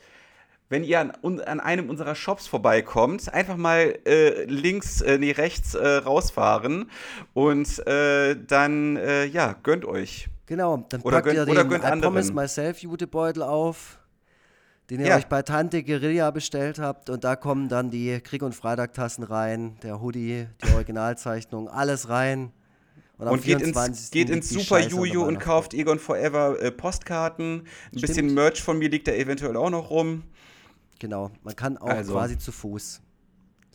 wenn 0.69 0.83
ihr 0.83 1.01
an, 1.01 1.13
an, 1.41 1.61
einem 1.61 1.89
unserer 1.89 2.15
Shops 2.15 2.47
vorbeikommt, 2.47 3.33
einfach 3.33 3.57
mal 3.57 3.99
äh, 4.05 4.45
links, 4.45 5.01
äh, 5.01 5.19
nee, 5.19 5.31
rechts 5.31 5.75
äh, 5.75 5.87
rausfahren 5.87 6.91
und 7.35 7.87
äh, 7.87 8.37
dann, 8.47 8.97
äh, 8.97 9.27
ja, 9.27 9.57
gönnt 9.63 9.85
euch. 9.85 10.29
Genau, 10.47 10.85
dann 10.89 11.03
oder 11.03 11.17
packt 11.17 11.35
gönnt, 11.35 11.49
ihr 11.49 11.65
den 11.65 11.73
I 11.73 12.01
Promise 12.01 12.33
Myself 12.33 12.79
Jutebeutel 12.79 13.43
auf, 13.43 13.99
den 14.91 15.01
ihr 15.01 15.09
ja. 15.09 15.17
euch 15.17 15.27
bei 15.27 15.43
Tante 15.43 15.83
Guerilla 15.83 16.31
bestellt 16.31 16.79
habt 16.79 17.11
und 17.11 17.25
da 17.25 17.37
kommen 17.37 17.69
dann 17.69 17.91
die 17.91 18.21
Krieg- 18.21 18.43
und 18.43 18.55
Freitag-Tassen 18.55 19.25
rein, 19.25 19.77
der 19.83 20.01
Hoodie, 20.01 20.47
die 20.65 20.73
Originalzeichnung, 20.73 21.69
alles 21.69 22.09
rein. 22.09 22.53
Und, 23.19 23.29
und 23.29 23.43
geht 23.45 23.63
ins, 23.63 24.11
geht 24.11 24.29
ins 24.29 24.51
Super 24.51 24.79
Juju 24.79 25.25
und 25.25 25.39
kauft 25.39 25.73
Egon 25.73 25.99
Forever 25.99 26.61
äh, 26.61 26.71
Postkarten. 26.71 27.61
Ein 27.61 27.67
Stimmt. 27.89 28.03
bisschen 28.03 28.35
Merch 28.35 28.63
von 28.63 28.79
mir 28.79 28.91
liegt 28.91 29.09
da 29.09 29.13
eventuell 29.13 29.57
auch 29.57 29.71
noch 29.71 29.89
rum. 29.89 30.25
Genau, 30.99 31.31
man 31.43 31.55
kann 31.57 31.77
auch 31.77 31.89
also, 31.89 32.15
quasi 32.15 32.39
zu 32.39 32.53
Fuß 32.53 33.03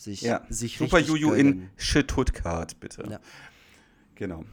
sich, 0.01 0.21
ja. 0.21 0.41
sich 0.49 0.77
Super 0.77 0.99
Juju 0.99 1.33
in 1.33 1.69
Stuttgart, 1.77 2.79
bitte. 2.79 3.03
Ja. 3.09 3.19
Genau. 4.15 4.43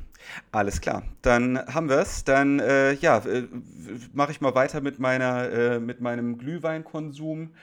Alles 0.53 0.81
klar. 0.81 1.05
Dann 1.23 1.59
haben 1.59 1.89
wir 1.89 1.99
es. 1.99 2.25
Dann 2.25 2.59
äh, 2.59 2.95
ja, 2.95 3.19
äh, 3.19 3.49
mache 4.13 4.33
ich 4.33 4.41
mal 4.41 4.55
weiter 4.55 4.81
mit 4.81 4.99
meiner 4.99 5.51
äh, 5.51 5.81
mit 5.81 6.01
meinem 6.01 6.39
Glühweinkonsum. 6.39 7.55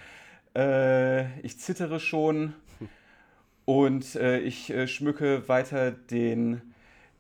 Äh, 0.56 1.40
ich 1.42 1.60
zittere 1.60 2.00
schon 2.00 2.54
und 3.66 4.16
äh, 4.16 4.40
ich 4.40 4.72
äh, 4.72 4.88
schmücke 4.88 5.48
weiter 5.48 5.92
den 5.92 6.62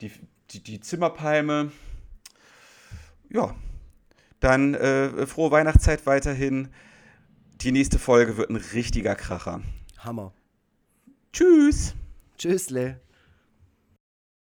die, 0.01 0.11
die, 0.51 0.63
die 0.63 0.79
Zimmerpalme. 0.79 1.71
Ja. 3.29 3.55
Dann 4.41 4.75
frohe 5.25 5.49
Weihnachtszeit 5.49 6.05
weiterhin. 6.05 6.67
Die 7.61 7.72
nächste 7.72 7.99
Folge 7.99 8.38
wird 8.38 8.49
ein 8.49 8.57
richtiger 8.57 9.15
Kracher. 9.15 9.61
Hammer. 9.98 10.34
Tschüss. 11.34 11.95
Tschüssle. 12.38 13.02